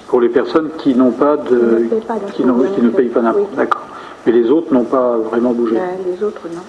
Pour 0.07 0.21
les 0.21 0.29
personnes 0.29 0.71
qui 0.77 0.95
n'ont 0.95 1.11
pas 1.11 1.37
de. 1.37 1.89
Qui, 2.33 2.43
ne 2.43 2.89
payent 2.89 3.09
pas 3.09 3.21
d'impôt. 3.21 3.49
D'accord. 3.55 3.85
Mais 4.25 4.31
les 4.31 4.49
autres 4.51 4.73
n'ont 4.73 4.83
pas 4.83 5.17
vraiment 5.17 5.51
bougé. 5.51 5.75
Ben, 5.75 5.89
les 6.05 6.23
autres, 6.23 6.41
non. 6.53 6.61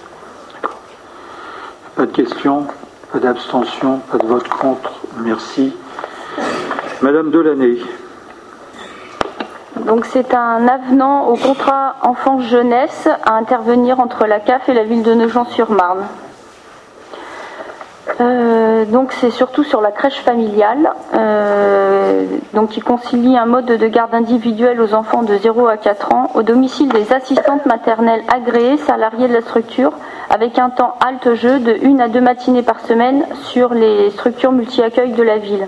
D'accord. 0.53 0.79
Pas 1.95 2.05
de 2.05 2.11
questions 2.11 2.65
Pas 3.11 3.19
d'abstention 3.19 3.99
Pas 4.11 4.17
de 4.17 4.25
vote 4.25 4.47
contre 4.47 4.93
Merci. 5.23 5.73
Madame 7.01 7.31
Delaney. 7.31 7.79
Donc 9.85 10.05
c'est 10.05 10.33
un 10.33 10.67
avenant 10.67 11.27
au 11.27 11.35
contrat 11.35 11.95
enfance-jeunesse 12.03 13.09
à 13.25 13.33
intervenir 13.33 13.99
entre 13.99 14.25
la 14.25 14.39
CAF 14.39 14.69
et 14.69 14.73
la 14.73 14.83
ville 14.83 15.03
de 15.03 15.13
Nogent-sur-Marne. 15.13 16.05
Euh, 18.19 18.85
donc 18.85 19.13
c'est 19.13 19.31
surtout 19.31 19.63
sur 19.63 19.79
la 19.81 19.91
crèche 19.91 20.19
familiale, 20.19 20.91
euh, 21.15 22.25
donc 22.53 22.69
qui 22.69 22.81
concilie 22.81 23.37
un 23.37 23.45
mode 23.45 23.65
de 23.65 23.87
garde 23.87 24.13
individuelle 24.13 24.81
aux 24.81 24.93
enfants 24.93 25.23
de 25.23 25.37
0 25.37 25.67
à 25.67 25.77
4 25.77 26.13
ans 26.13 26.29
au 26.35 26.43
domicile 26.43 26.89
des 26.89 27.13
assistantes 27.13 27.65
maternelles 27.65 28.23
agréées 28.33 28.77
salariées 28.77 29.29
de 29.29 29.33
la 29.33 29.41
structure, 29.41 29.93
avec 30.29 30.59
un 30.59 30.69
temps 30.69 30.95
halte-jeu 30.99 31.59
de 31.59 31.77
1 31.85 31.99
à 31.99 32.09
2 32.09 32.19
matinées 32.19 32.63
par 32.63 32.81
semaine 32.81 33.25
sur 33.43 33.73
les 33.73 34.09
structures 34.11 34.51
multi-accueil 34.51 35.13
de 35.13 35.23
la 35.23 35.37
ville. 35.37 35.67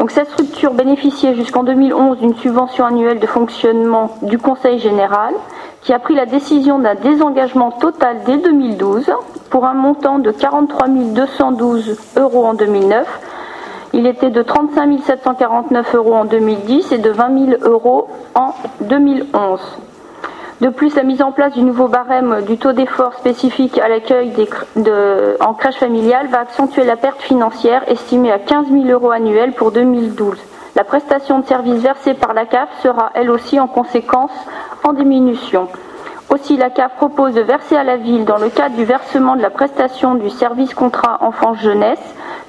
Donc 0.00 0.12
cette 0.12 0.30
structure 0.30 0.72
bénéficiait 0.72 1.34
jusqu'en 1.34 1.62
2011 1.62 2.20
d'une 2.20 2.34
subvention 2.34 2.86
annuelle 2.86 3.18
de 3.18 3.26
fonctionnement 3.26 4.16
du 4.22 4.38
Conseil 4.38 4.78
général 4.78 5.34
qui 5.82 5.92
a 5.92 5.98
pris 5.98 6.14
la 6.14 6.24
décision 6.24 6.78
d'un 6.78 6.94
désengagement 6.94 7.70
total 7.70 8.16
dès 8.24 8.38
2012 8.38 9.12
pour 9.50 9.66
un 9.66 9.74
montant 9.74 10.18
de 10.18 10.30
43 10.30 10.88
212 10.88 11.98
euros 12.16 12.46
en 12.46 12.54
2009. 12.54 13.06
Il 13.92 14.06
était 14.06 14.30
de 14.30 14.40
35 14.40 15.00
749 15.04 15.94
euros 15.94 16.14
en 16.14 16.24
2010 16.24 16.92
et 16.92 16.98
de 16.98 17.10
20 17.10 17.58
000 17.58 17.70
euros 17.70 18.08
en 18.34 18.54
2011. 18.80 19.60
De 20.60 20.68
plus, 20.68 20.94
la 20.94 21.04
mise 21.04 21.22
en 21.22 21.32
place 21.32 21.54
du 21.54 21.62
nouveau 21.62 21.88
barème 21.88 22.42
du 22.46 22.58
taux 22.58 22.72
d'effort 22.72 23.14
spécifique 23.14 23.78
à 23.78 23.88
l'accueil 23.88 24.30
en 25.40 25.54
crèche 25.54 25.78
familiale 25.78 26.26
va 26.28 26.40
accentuer 26.40 26.84
la 26.84 26.96
perte 26.96 27.22
financière 27.22 27.82
estimée 27.88 28.30
à 28.30 28.38
15 28.38 28.66
000 28.66 28.84
euros 28.88 29.10
annuels 29.10 29.54
pour 29.54 29.72
2012. 29.72 30.36
La 30.76 30.84
prestation 30.84 31.38
de 31.38 31.46
service 31.46 31.80
versée 31.80 32.12
par 32.12 32.34
la 32.34 32.44
CAF 32.44 32.68
sera 32.82 33.10
elle 33.14 33.30
aussi 33.30 33.58
en 33.58 33.68
conséquence 33.68 34.32
en 34.84 34.92
diminution. 34.92 35.66
Aussi, 36.32 36.56
la 36.56 36.70
CAF 36.70 36.94
propose 36.94 37.34
de 37.34 37.40
verser 37.40 37.76
à 37.76 37.82
la 37.82 37.96
ville, 37.96 38.24
dans 38.24 38.38
le 38.38 38.50
cadre 38.50 38.76
du 38.76 38.84
versement 38.84 39.34
de 39.34 39.42
la 39.42 39.50
prestation 39.50 40.14
du 40.14 40.30
service 40.30 40.74
contrat 40.74 41.18
enfance-jeunesse, 41.22 41.98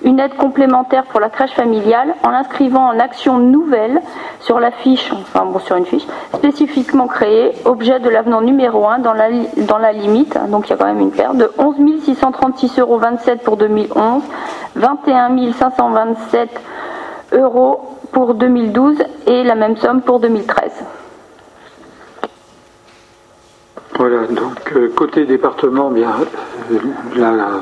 une 0.04 0.20
aide 0.20 0.36
complémentaire 0.36 1.06
pour 1.06 1.20
la 1.20 1.30
crèche 1.30 1.54
familiale 1.54 2.14
en 2.24 2.30
l'inscrivant 2.30 2.88
en 2.88 3.00
action 3.00 3.40
nouvelle 3.40 4.00
sur 4.40 4.60
la 4.60 4.70
fiche, 4.70 5.12
enfin 5.12 5.46
bon, 5.46 5.58
sur 5.58 5.78
une 5.78 5.86
fiche 5.86 6.06
spécifiquement 6.36 7.08
créée, 7.08 7.54
objet 7.66 8.00
de 8.00 8.10
l'avenant 8.10 8.42
numéro 8.42 8.88
1 8.88 9.00
dans 9.00 9.14
la, 9.14 9.30
dans 9.68 9.80
la 9.80 9.94
limite, 9.94 10.38
donc 10.50 10.68
il 10.68 10.72
y 10.72 10.74
a 10.74 10.78
quand 10.78 10.86
même 10.86 11.00
une 11.00 11.12
perte, 11.12 11.38
de 11.38 11.52
11 11.58 11.78
636,27 12.06 12.80
euros 12.82 13.00
pour 13.44 13.58
2011, 13.58 14.22
21 14.76 15.54
527 15.54 16.50
euros 17.34 17.82
pour 18.12 18.36
2012 18.36 18.98
et 19.26 19.44
la 19.44 19.56
même 19.56 19.76
somme 19.78 20.02
pour 20.02 20.20
2013. 20.20 21.01
Voilà, 24.02 24.26
donc 24.26 24.74
euh, 24.76 24.89
côté 24.95 25.26
département, 25.26 25.91
bien, 25.91 26.10
euh, 26.72 27.60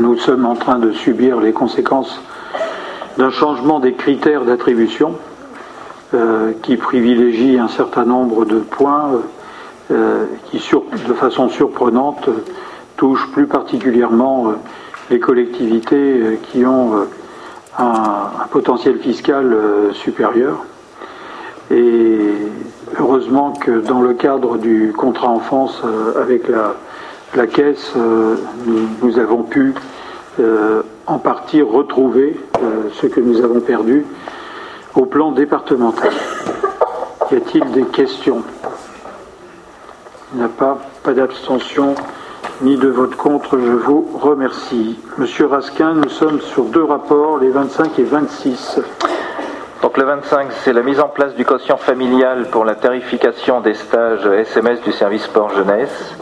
nous 0.00 0.18
sommes 0.18 0.44
en 0.44 0.56
train 0.56 0.80
de 0.80 0.90
subir 0.90 1.38
les 1.38 1.52
conséquences 1.52 2.20
d'un 3.16 3.30
changement 3.30 3.78
des 3.78 3.92
critères 3.92 4.44
d'attribution 4.44 5.14
euh, 6.14 6.50
qui 6.62 6.76
privilégie 6.76 7.60
un 7.60 7.68
certain 7.68 8.04
nombre 8.04 8.44
de 8.44 8.58
points 8.58 9.22
qui, 10.50 10.60
de 11.06 11.14
façon 11.14 11.48
surprenante, 11.48 12.28
touchent 12.96 13.30
plus 13.30 13.46
particulièrement 13.46 14.52
les 15.10 15.20
collectivités 15.20 16.40
qui 16.50 16.66
ont 16.66 17.06
un, 17.78 18.30
potentiel 18.50 18.98
fiscal 18.98 19.56
supérieur. 19.92 20.64
Et 21.70 22.05
heureusement 23.16 23.52
que 23.52 23.80
dans 23.80 24.02
le 24.02 24.12
cadre 24.12 24.58
du 24.58 24.92
contrat 24.94 25.28
enfance 25.28 25.80
euh, 25.84 26.20
avec 26.20 26.48
la, 26.48 26.74
la 27.34 27.46
caisse, 27.46 27.92
euh, 27.96 28.36
nous, 29.00 29.18
avons 29.18 29.42
pu 29.42 29.74
euh, 30.38 30.82
en 31.06 31.18
partie 31.18 31.62
retrouver 31.62 32.38
ce 32.92 33.06
que 33.06 33.20
nous 33.20 33.42
avons 33.42 33.60
perdu 33.60 34.04
au 34.94 35.06
plan 35.06 35.32
départemental. 35.32 36.12
Y 37.32 37.36
a-t-il 37.36 37.70
des 37.72 37.84
questions? 37.84 38.42
Il 40.34 40.40
n'y 40.40 40.44
a 40.44 40.48
pas, 40.48 40.76
pas 41.02 41.14
d'abstention 41.14 41.94
ni 42.60 42.76
de 42.76 42.88
vote 42.88 43.16
contre, 43.16 43.58
je 43.58 43.70
vous 43.70 44.06
remercie. 44.20 44.98
Monsieur 45.16 45.46
Raskin, 45.46 45.94
nous 45.94 46.10
sommes 46.10 46.40
sur 46.42 46.64
deux 46.64 46.84
rapports, 46.84 47.38
les 47.38 47.48
25 47.48 47.98
et 47.98 48.04
26. 48.04 48.80
Donc 49.86 49.98
le 49.98 50.04
25, 50.04 50.48
c'est 50.64 50.72
la 50.72 50.82
mise 50.82 50.98
en 50.98 51.06
place 51.06 51.36
du 51.36 51.44
quotient 51.44 51.76
familial 51.76 52.48
pour 52.50 52.64
la 52.64 52.74
tarification 52.74 53.60
des 53.60 53.74
stages 53.74 54.26
SMS 54.26 54.80
du 54.80 54.90
service 54.90 55.22
sport 55.22 55.50
jeunesse. 55.50 56.16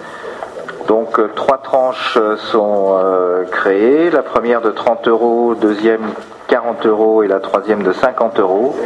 Donc 0.86 1.18
euh, 1.18 1.30
trois 1.34 1.56
tranches 1.56 2.18
euh, 2.18 2.36
sont 2.36 2.98
euh, 3.02 3.44
créées, 3.44 4.10
la 4.10 4.22
première 4.22 4.60
de 4.60 4.70
30 4.70 5.08
euros, 5.08 5.54
deuxième 5.54 6.02
40 6.48 6.84
euros 6.84 7.22
et 7.22 7.26
la 7.26 7.40
troisième 7.40 7.82
de 7.82 7.92
50 7.92 8.38
euros. 8.38 8.76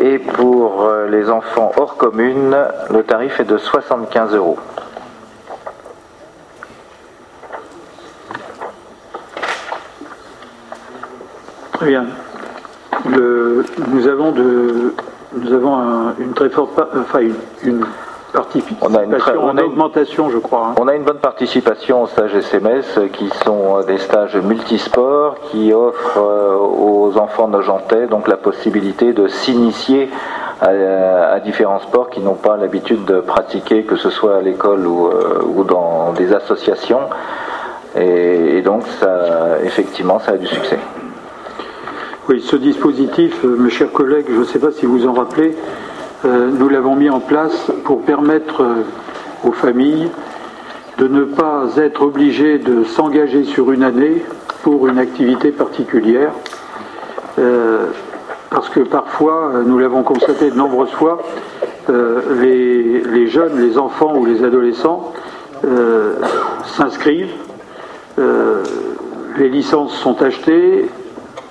Et 0.00 0.20
pour 0.20 0.88
les 1.08 1.28
enfants 1.28 1.72
hors 1.76 1.96
commune, 1.96 2.56
le 2.90 3.02
tarif 3.02 3.40
est 3.40 3.44
de 3.44 3.58
75 3.58 4.36
euros. 4.36 4.56
Très 11.72 11.86
bien 11.86 12.06
nous 13.04 14.08
avons, 14.08 14.32
de, 14.32 14.94
nous 15.34 15.52
avons 15.52 16.14
une 16.18 16.32
très 16.32 16.48
forte, 16.50 16.80
enfin 16.98 17.20
une, 17.62 17.84
participation, 18.32 18.76
on 18.82 18.94
a 18.94 19.02
une, 19.04 19.60
augmentation, 19.60 20.30
je 20.30 20.38
crois. 20.38 20.68
Hein. 20.68 20.74
On 20.78 20.88
a 20.88 20.94
une 20.94 21.04
bonne 21.04 21.18
participation 21.18 22.02
aux 22.02 22.06
stages 22.06 22.34
SMS 22.34 22.98
qui 23.12 23.30
sont 23.44 23.80
des 23.86 23.98
stages 23.98 24.36
multisports 24.36 25.36
qui 25.50 25.72
offrent 25.72 26.18
euh, 26.18 26.56
aux 26.56 27.16
enfants 27.16 27.48
nojentais 27.48 28.06
donc 28.06 28.28
la 28.28 28.36
possibilité 28.36 29.12
de 29.12 29.26
s'initier 29.26 30.10
à, 30.60 31.38
différents 31.40 31.80
sports 31.80 32.10
qu'ils 32.10 32.24
n'ont 32.24 32.34
pas 32.34 32.56
l'habitude 32.56 33.04
de 33.04 33.20
pratiquer, 33.20 33.84
que 33.84 33.96
ce 33.96 34.10
soit 34.10 34.36
à 34.36 34.40
l'école 34.40 34.86
ou, 34.86 35.08
euh, 35.08 35.42
ou, 35.44 35.64
dans 35.64 36.12
des 36.12 36.32
associations. 36.32 37.00
Et, 37.94 38.58
et 38.58 38.62
donc, 38.62 38.82
ça, 39.00 39.58
effectivement, 39.64 40.18
ça 40.18 40.32
a 40.32 40.36
du 40.36 40.46
succès. 40.46 40.78
Oui, 42.28 42.40
ce 42.44 42.56
dispositif, 42.56 43.44
euh, 43.44 43.56
mes 43.56 43.70
chers 43.70 43.92
collègues, 43.92 44.26
je 44.28 44.40
ne 44.40 44.44
sais 44.44 44.58
pas 44.58 44.72
si 44.72 44.84
vous 44.84 45.06
en 45.06 45.12
rappelez, 45.12 45.54
euh, 46.24 46.50
nous 46.50 46.68
l'avons 46.68 46.96
mis 46.96 47.08
en 47.08 47.20
place 47.20 47.70
pour 47.84 48.02
permettre 48.02 48.62
euh, 48.62 48.82
aux 49.44 49.52
familles 49.52 50.08
de 50.98 51.06
ne 51.06 51.22
pas 51.22 51.68
être 51.76 52.02
obligées 52.02 52.58
de 52.58 52.82
s'engager 52.82 53.44
sur 53.44 53.70
une 53.70 53.84
année 53.84 54.24
pour 54.64 54.88
une 54.88 54.98
activité 54.98 55.52
particulière. 55.52 56.32
parce 58.50 58.70
que 58.70 58.80
parfois, 58.80 59.62
nous 59.64 59.78
l'avons 59.78 60.02
constaté 60.02 60.50
de 60.50 60.56
nombreuses 60.56 60.90
fois, 60.90 61.22
les, 61.88 63.02
les, 63.02 63.26
jeunes, 63.28 63.60
les 63.60 63.78
enfants 63.78 64.16
ou 64.16 64.24
les 64.24 64.42
adolescents 64.42 65.12
s'inscrivent, 66.64 67.34
les 68.18 69.48
licences 69.50 69.92
sont 69.92 70.22
achetées, 70.22 70.86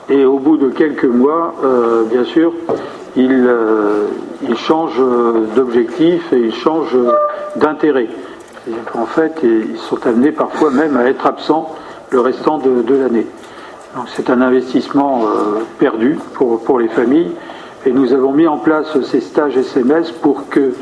et 0.09 0.25
au 0.25 0.39
bout 0.39 0.57
de 0.57 0.69
quelques 0.69 1.05
mois, 1.05 1.55
euh, 1.63 2.03
bien 2.03 2.23
sûr, 2.23 2.53
il, 3.15 3.31
euh, 3.31 4.07
change 4.55 5.01
d'objectif 5.55 6.31
et 6.31 6.39
il 6.39 6.53
change 6.53 6.95
d'intérêt. 7.55 8.07
en 8.93 9.05
fait, 9.05 9.39
ils 9.43 9.77
sont 9.77 10.05
amenés 10.05 10.31
parfois 10.31 10.71
même 10.71 10.95
à 10.97 11.05
être 11.05 11.25
absents 11.25 11.75
le 12.09 12.19
restant 12.19 12.57
de, 12.57 12.95
l'année. 12.95 13.27
Donc 13.95 14.05
c'est 14.15 14.29
un 14.29 14.41
investissement 14.41 15.23
euh, 15.23 15.61
perdu 15.79 16.17
pour, 16.33 16.63
pour 16.63 16.79
les 16.79 16.89
familles 16.89 17.31
et 17.85 17.91
nous 17.91 18.13
avons 18.13 18.31
mis 18.31 18.47
en 18.47 18.57
place 18.57 18.99
ces 19.01 19.21
stages 19.21 19.57
SMS 19.57 20.11
pour 20.11 20.49
que, 20.49 20.73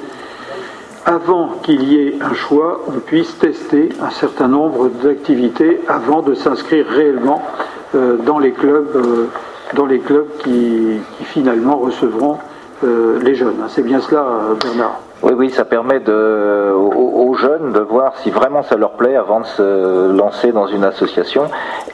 avant 1.05 1.49
qu'il 1.63 1.83
y 1.83 1.99
ait 1.99 2.15
un 2.21 2.33
choix, 2.33 2.81
on 2.87 2.99
puisse 2.99 3.37
tester 3.37 3.89
un 4.01 4.09
certain 4.09 4.47
nombre 4.47 4.89
d'activités 5.03 5.81
avant 5.87 6.21
de 6.21 6.33
s'inscrire 6.33 6.87
réellement 6.87 7.41
euh, 7.41 7.82
dans 7.93 8.39
les 8.39 8.51
clubs, 8.51 8.95
euh, 8.95 9.27
dans 9.75 9.85
les 9.85 9.99
clubs 9.99 10.27
qui, 10.39 10.99
finalement 11.23 11.77
recevront 11.77 12.37
les 13.21 13.33
jeunes. 13.33 13.63
C'est 13.69 13.81
bien 13.81 14.01
cela, 14.01 14.25
Bernard. 14.61 14.99
Oui, 15.23 15.31
oui, 15.37 15.49
ça 15.51 15.63
permet 15.63 16.01
de, 16.01 16.73
aux, 16.73 17.33
jeunes 17.35 17.71
de 17.71 17.79
voir 17.79 18.17
si 18.17 18.29
vraiment 18.29 18.61
ça 18.61 18.75
leur 18.75 18.91
plaît 18.91 19.15
avant 19.15 19.39
de 19.39 19.45
se 19.45 20.11
lancer 20.11 20.51
dans 20.51 20.67
une 20.67 20.83
association 20.83 21.45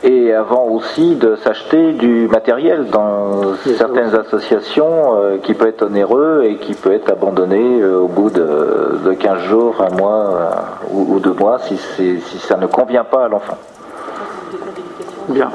et 0.02 0.34
avant 0.34 0.66
aussi 0.66 1.16
de 1.16 1.36
s'acheter 1.36 1.94
du 1.94 2.28
matériel 2.28 2.88
dans 2.88 3.54
certaines 3.78 4.16
associations 4.16 5.16
euh, 5.16 5.38
qui 5.38 5.54
peut 5.54 5.68
être 5.68 5.84
onéreux 5.84 6.42
et 6.46 6.56
qui 6.56 6.74
peut 6.74 6.92
être 6.92 7.12
abandonné 7.12 7.82
euh, 7.82 8.00
au 8.00 8.08
bout 8.08 8.32
de, 8.32 9.00
de, 9.06 9.14
15 9.14 9.44
jours, 9.44 9.76
un 9.80 9.96
mois 9.96 10.34
euh, 10.34 10.50
ou, 10.92 11.14
ou, 11.14 11.20
deux 11.20 11.34
mois 11.34 11.60
si, 11.60 11.78
si 11.78 12.20
ça 12.40 12.58
ne 12.58 12.66
convient 12.66 13.04
pas 13.04 13.26
à 13.26 13.28
l'enfant. 13.28 13.58
Bien. 15.28 15.52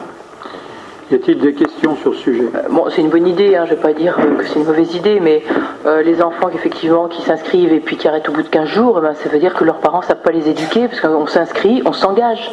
Y 1.10 1.16
a-t-il 1.16 1.38
des 1.38 1.52
questions 1.52 1.96
sur 1.96 2.14
ce 2.14 2.20
sujet? 2.20 2.44
Euh, 2.54 2.68
Bon, 2.70 2.86
c'est 2.88 3.02
une 3.02 3.10
bonne 3.10 3.26
idée, 3.26 3.56
hein, 3.56 3.64
je 3.66 3.72
ne 3.72 3.76
vais 3.76 3.82
pas 3.82 3.92
dire 3.92 4.16
que 4.38 4.44
c'est 4.44 4.58
une 4.58 4.64
mauvaise 4.64 4.94
idée, 4.94 5.20
mais 5.20 5.42
euh, 5.86 6.02
les 6.02 6.22
enfants 6.22 6.48
effectivement 6.48 7.08
qui 7.08 7.20
s'inscrivent 7.22 7.72
et 7.72 7.80
puis 7.80 7.96
qui 7.96 8.08
arrêtent 8.08 8.28
au 8.28 8.32
bout 8.32 8.42
de 8.42 8.48
15 8.48 8.68
jours, 8.68 8.96
eh 8.98 9.02
ben, 9.02 9.14
ça 9.14 9.28
veut 9.28 9.38
dire 9.38 9.54
que 9.54 9.64
leurs 9.64 9.80
parents 9.80 10.00
ne 10.00 10.04
savent 10.04 10.22
pas 10.22 10.30
les 10.32 10.48
éduquer, 10.48 10.88
parce 10.88 11.00
qu'on 11.00 11.26
s'inscrit, 11.26 11.82
on 11.84 11.92
s'engage. 11.92 12.50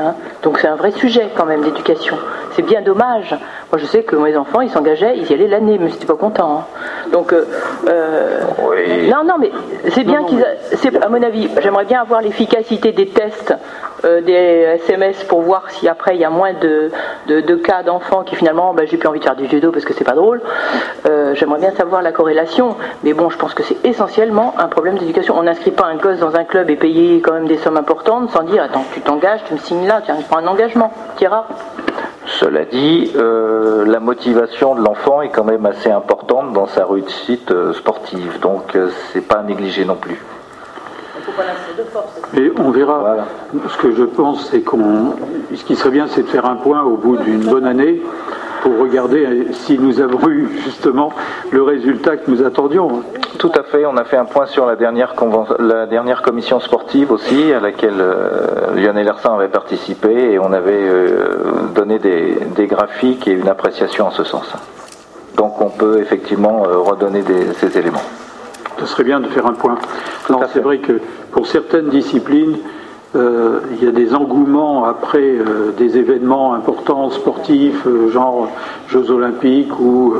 Hein. 0.00 0.14
Donc 0.42 0.58
c'est 0.58 0.68
un 0.68 0.76
vrai 0.76 0.90
sujet 0.92 1.30
quand 1.34 1.46
même 1.46 1.62
l'éducation. 1.62 2.16
C'est 2.52 2.62
bien 2.62 2.82
dommage. 2.82 3.30
Moi 3.72 3.78
je 3.78 3.86
sais 3.86 4.02
que 4.02 4.16
mes 4.16 4.36
enfants 4.36 4.60
ils 4.60 4.70
s'engageaient, 4.70 5.16
ils 5.16 5.30
y 5.30 5.34
allaient 5.34 5.48
l'année, 5.48 5.78
mais 5.78 5.90
c'était 5.90 6.06
pas 6.06 6.16
content. 6.16 6.58
Hein. 6.58 6.64
Donc 7.12 7.32
euh, 7.32 7.44
non 9.10 9.24
non 9.24 9.34
mais 9.38 9.50
c'est 9.90 10.04
bien 10.04 10.24
qu'ils. 10.24 10.44
À 11.02 11.08
mon 11.08 11.22
avis, 11.22 11.48
j'aimerais 11.62 11.84
bien 11.84 12.00
avoir 12.00 12.20
l'efficacité 12.20 12.92
des 12.92 13.08
tests 13.08 13.54
euh, 14.04 14.20
des 14.20 14.32
SMS 14.32 15.24
pour 15.24 15.40
voir 15.40 15.70
si 15.70 15.88
après 15.88 16.14
il 16.14 16.20
y 16.20 16.24
a 16.24 16.30
moins 16.30 16.52
de, 16.52 16.90
de, 17.26 17.54
cas 17.56 17.82
d'enfants 17.82 18.22
qui 18.22 18.36
finalement, 18.36 18.74
ben, 18.74 18.86
j'ai 18.86 18.98
plus 18.98 19.08
envie 19.08 19.18
de 19.18 19.24
faire 19.24 19.36
du 19.36 19.46
judo 19.46 19.70
parce 19.72 19.84
que 19.84 19.94
c'est 19.94 20.04
pas 20.04 20.14
drôle. 20.14 20.42
Euh, 21.06 21.34
j'aimerais 21.34 21.60
bien 21.60 21.70
savoir 21.70 22.02
la 22.02 22.12
corrélation, 22.12 22.76
mais 23.02 23.14
bon, 23.14 23.30
je 23.30 23.38
pense 23.38 23.54
que 23.54 23.62
c'est 23.62 23.82
essentiellement 23.84 24.54
un 24.58 24.68
problème 24.68 24.98
d'éducation. 24.98 25.36
On 25.38 25.44
n'inscrit 25.44 25.70
pas 25.70 25.86
un 25.86 25.96
gosse 25.96 26.18
dans 26.18 26.36
un 26.36 26.44
club 26.44 26.68
et 26.68 26.76
payer 26.76 27.22
quand 27.22 27.32
même 27.32 27.46
des 27.46 27.56
sommes 27.56 27.78
importantes 27.78 28.30
sans 28.30 28.42
dire 28.42 28.64
attends, 28.64 28.84
tu 28.92 29.00
t'engages, 29.00 29.40
tu 29.46 29.54
me 29.54 29.58
signes 29.58 29.83
là, 29.86 30.02
tu 30.02 30.12
prends 30.28 30.38
un 30.38 30.46
engagement, 30.46 30.92
Tira. 31.16 31.46
Cela 32.26 32.64
dit, 32.64 33.12
euh, 33.16 33.84
la 33.86 34.00
motivation 34.00 34.74
de 34.74 34.80
l'enfant 34.80 35.22
est 35.22 35.28
quand 35.28 35.44
même 35.44 35.66
assez 35.66 35.90
importante 35.90 36.52
dans 36.52 36.66
sa 36.66 36.84
réussite 36.84 37.52
sportive, 37.74 38.40
donc 38.40 38.76
c'est 39.12 39.20
pas 39.20 39.36
à 39.36 39.42
négliger 39.42 39.84
non 39.84 39.96
plus. 39.96 40.20
Et 42.36 42.52
on 42.58 42.70
verra. 42.70 43.26
Ce 43.68 43.76
que 43.78 43.92
je 43.92 44.04
pense, 44.04 44.48
c'est 44.50 44.62
qu'on. 44.62 45.14
Ce 45.54 45.64
qui 45.64 45.76
serait 45.76 45.90
bien, 45.90 46.06
c'est 46.08 46.22
de 46.22 46.28
faire 46.28 46.46
un 46.46 46.56
point 46.56 46.82
au 46.82 46.96
bout 46.96 47.16
d'une 47.16 47.44
bonne 47.44 47.66
année 47.66 48.02
pour 48.64 48.78
regarder 48.78 49.48
si 49.52 49.78
nous 49.78 50.00
avons 50.00 50.26
eu 50.30 50.48
justement 50.64 51.12
le 51.50 51.62
résultat 51.62 52.16
que 52.16 52.30
nous 52.30 52.42
attendions. 52.42 53.02
Tout 53.38 53.52
à 53.54 53.62
fait. 53.62 53.84
On 53.84 53.98
a 53.98 54.04
fait 54.04 54.16
un 54.16 54.24
point 54.24 54.46
sur 54.46 54.64
la 54.64 54.74
dernière, 54.74 55.14
la 55.58 55.84
dernière 55.84 56.22
commission 56.22 56.60
sportive 56.60 57.12
aussi, 57.12 57.52
à 57.52 57.60
laquelle 57.60 58.00
euh, 58.00 58.74
Lionel 58.74 59.06
Hersin 59.06 59.34
avait 59.34 59.48
participé, 59.48 60.32
et 60.32 60.38
on 60.38 60.50
avait 60.54 60.72
euh, 60.72 61.68
donné 61.74 61.98
des, 61.98 62.66
graphiques 62.66 63.28
et 63.28 63.32
une 63.32 63.48
appréciation 63.48 64.06
en 64.06 64.10
ce 64.10 64.24
sens. 64.24 64.50
Donc 65.36 65.60
on 65.60 65.68
peut 65.68 65.98
effectivement 66.00 66.64
euh, 66.66 66.78
redonner 66.78 67.22
ces 67.58 67.78
éléments 67.78 68.02
ce 68.80 68.86
serait 68.86 69.04
bien 69.04 69.20
de 69.20 69.28
faire 69.28 69.46
un 69.46 69.52
point. 69.52 69.78
c'est 70.52 70.60
vrai 70.60 70.78
que 70.78 71.00
pour 71.30 71.46
certaines 71.46 71.90
disciplines, 71.90 72.58
euh, 73.16 73.60
il 73.72 73.84
y 73.84 73.88
a 73.88 73.92
des 73.92 74.14
engouements 74.14 74.86
après 74.86 75.20
euh, 75.20 75.70
des 75.78 75.96
événements 75.98 76.54
importants 76.54 77.10
sportifs, 77.10 77.86
euh, 77.86 78.10
genre 78.10 78.48
Jeux 78.88 79.10
olympiques 79.10 79.78
ou, 79.78 80.14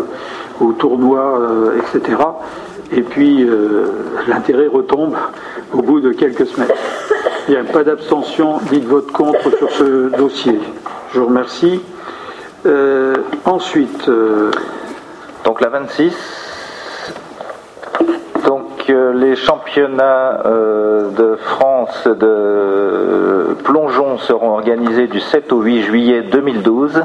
ou 0.61 0.72
tournois, 0.72 1.40
etc. 1.76 2.16
Et 2.92 3.03
puis 3.03 3.47
l'intérêt 4.28 4.66
retombe 4.66 5.14
au 5.72 5.82
bout 5.82 6.01
de 6.01 6.12
quelques 6.12 6.47
semaines. 6.47 6.68
Il 7.49 7.53
n'y 7.53 7.61
a 7.61 7.64
pas 7.64 7.84
d'abstention 7.84 8.59
ni 8.72 8.80
de 8.80 8.86
vote 8.86 9.11
contre 9.12 9.57
sur 9.57 9.70
ce 9.70 10.16
dossier. 10.16 10.59
Je 11.12 11.20
vous 11.20 11.26
remercie. 11.26 11.80
ensuite. 13.45 14.11
Donc 15.45 15.61
la 15.61 15.68
26 15.68 16.12
les 18.93 19.37
championnats 19.37 20.43
euh, 20.47 21.11
de 21.11 21.37
France 21.37 22.07
de 22.07 23.57
plongeon 23.64 24.18
seront 24.18 24.51
organisés 24.51 25.07
du 25.07 25.20
7 25.20 25.53
au 25.53 25.61
8 25.61 25.82
juillet 25.82 26.22
2012. 26.22 27.03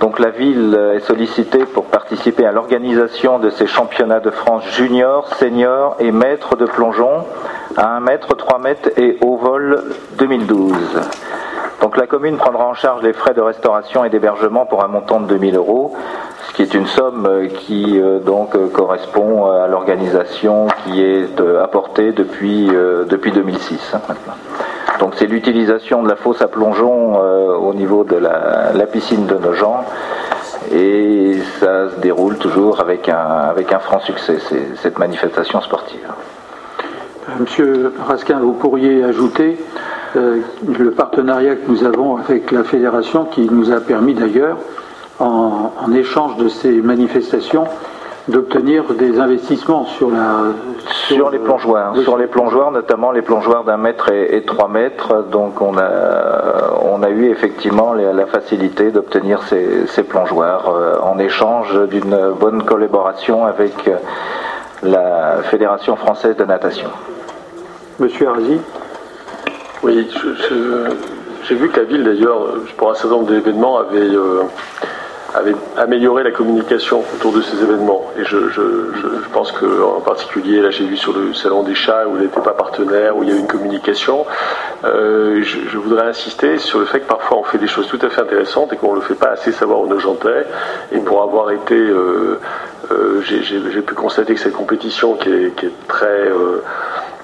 Donc 0.00 0.18
la 0.18 0.30
ville 0.30 0.78
est 0.94 1.00
sollicitée 1.00 1.64
pour 1.64 1.86
participer 1.86 2.44
à 2.46 2.52
l'organisation 2.52 3.38
de 3.38 3.50
ces 3.50 3.66
championnats 3.66 4.20
de 4.20 4.30
France 4.30 4.64
junior, 4.72 5.26
senior 5.34 5.96
et 5.98 6.12
maître 6.12 6.56
de 6.56 6.66
plongeon 6.66 7.24
à 7.76 7.96
1 7.96 8.00
mètre, 8.00 8.36
3 8.36 8.58
mètres 8.58 8.90
et 8.98 9.18
au 9.22 9.36
vol 9.36 9.82
2012. 10.18 10.74
Donc 11.80 11.96
la 11.96 12.06
commune 12.06 12.36
prendra 12.36 12.66
en 12.66 12.74
charge 12.74 13.02
les 13.02 13.12
frais 13.12 13.34
de 13.34 13.40
restauration 13.40 14.04
et 14.04 14.10
d'hébergement 14.10 14.66
pour 14.66 14.82
un 14.84 14.88
montant 14.88 15.20
de 15.20 15.26
2000 15.26 15.56
euros 15.56 15.94
qui 16.56 16.62
est 16.62 16.72
une 16.72 16.86
somme 16.86 17.26
euh, 17.26 17.48
qui 17.48 18.00
euh, 18.00 18.18
euh, 18.26 18.68
correspond 18.72 19.46
à 19.50 19.66
l'organisation 19.66 20.68
qui 20.84 21.02
est 21.02 21.38
apportée 21.62 22.12
depuis, 22.12 22.70
depuis 23.08 23.30
2006. 23.30 23.92
Hein, 23.94 24.14
donc 24.98 25.12
c'est 25.16 25.26
l'utilisation 25.26 26.02
de 26.02 26.08
la 26.08 26.16
fosse 26.16 26.40
à 26.40 26.48
plongeon 26.48 27.16
au 27.16 27.74
niveau 27.74 28.04
de 28.04 28.16
la, 28.16 28.86
piscine 28.86 29.26
de 29.26 29.34
Nogent 29.34 29.84
et 30.72 31.38
ça 31.60 31.90
se 31.90 32.00
déroule 32.00 32.38
toujours 32.38 32.80
avec 32.80 33.08
un, 33.10 33.16
avec 33.16 33.72
un 33.72 33.78
franc 33.78 34.00
succès, 34.00 34.38
cette 34.76 34.98
manifestation 34.98 35.60
sportive. 35.60 36.08
Monsieur 37.38 37.92
Raskin, 38.06 38.38
vous 38.38 38.52
pourriez 38.52 39.04
ajouter 39.04 39.58
le 40.16 40.90
partenariat 40.90 41.56
que 41.56 41.68
nous 41.68 41.84
avons 41.84 42.16
avec 42.16 42.50
la 42.50 42.64
fédération 42.64 43.24
qui 43.24 43.48
nous 43.50 43.72
a 43.72 43.80
permis 43.80 44.14
d'ailleurs 44.14 44.58
en, 45.18 45.92
échange 45.94 46.36
de 46.36 46.48
ces 46.48 46.80
manifestations 46.82 47.64
d'obtenir 48.28 48.92
des 48.94 49.20
investissements 49.20 49.84
sur 49.84 50.10
la 50.10 50.52
sur, 51.06 51.30
les 51.30 51.38
plongeoires, 51.38 51.96
sur 51.98 52.18
les 52.18 52.26
plongeoires, 52.26 52.72
notamment 52.72 53.12
les 53.12 53.22
plongeoires 53.22 53.62
d'un 53.62 53.76
mètre 53.76 54.10
et, 54.10 54.42
trois 54.44 54.68
mètres. 54.68 55.24
Donc 55.30 55.60
on 55.60 55.78
a 55.78 56.72
on 56.82 57.02
a 57.02 57.10
eu 57.10 57.30
effectivement 57.30 57.94
la 57.94 58.26
facilité 58.26 58.90
d'obtenir 58.90 59.42
ces, 59.44 59.86
ces, 59.86 60.02
plongeoires 60.02 60.68
euh, 60.68 60.98
en 61.02 61.18
échange 61.18 61.88
d'une 61.88 62.32
bonne 62.38 62.64
collaboration 62.64 63.46
avec 63.46 63.88
la 64.82 65.42
Fédération 65.44 65.94
française 65.96 66.36
de 66.36 66.44
natation. 66.44 66.88
Monsieur 67.98 68.28
Arzi. 68.28 68.60
Oui, 69.86 70.04
j'ai 71.44 71.54
vu 71.54 71.68
que 71.68 71.78
la 71.78 71.86
ville 71.86 72.02
d'ailleurs, 72.02 72.54
pour 72.76 72.90
un 72.90 72.94
certain 72.94 73.10
nombre 73.10 73.30
d'événements, 73.30 73.78
avait 73.78 74.00
euh, 74.00 74.42
amélioré 75.76 76.24
la 76.24 76.32
communication 76.32 77.04
autour 77.14 77.32
de 77.32 77.40
ces 77.40 77.62
événements. 77.62 78.10
Et 78.18 78.24
je, 78.24 78.36
pense 79.32 79.52
qu'en 79.52 80.00
particulier, 80.00 80.60
là 80.60 80.70
j'ai 80.70 80.86
vu 80.86 80.96
sur 80.96 81.12
le 81.12 81.32
salon 81.34 81.62
des 81.62 81.76
chats 81.76 82.08
où 82.08 82.16
il 82.16 82.22
n'était 82.22 82.40
pas 82.40 82.54
partenaire, 82.54 83.16
où 83.16 83.22
il 83.22 83.28
y 83.28 83.32
a 83.32 83.36
eu 83.36 83.38
une 83.38 83.46
communication, 83.46 84.26
euh, 84.84 85.40
je, 85.44 85.78
voudrais 85.78 86.08
insister 86.08 86.58
sur 86.58 86.80
le 86.80 86.86
fait 86.86 86.98
que 86.98 87.06
parfois 87.06 87.38
on 87.38 87.44
fait 87.44 87.58
des 87.58 87.68
choses 87.68 87.86
tout 87.86 88.00
à 88.02 88.08
fait 88.08 88.22
intéressantes 88.22 88.72
et 88.72 88.76
qu'on 88.76 88.90
ne 88.90 88.96
le 88.96 89.02
fait 89.02 89.14
pas 89.14 89.28
assez 89.28 89.52
savoir 89.52 89.78
aux 89.78 89.86
Nogentais. 89.86 90.46
Et 90.90 90.98
pour 90.98 91.22
avoir 91.22 91.52
été, 91.52 91.76
euh, 91.76 92.40
j'ai 93.22 93.82
pu 93.82 93.94
constater 93.94 94.34
que 94.34 94.40
cette 94.40 94.52
compétition 94.52 95.14
qui 95.14 95.30
est, 95.30 95.52
très 95.86 96.28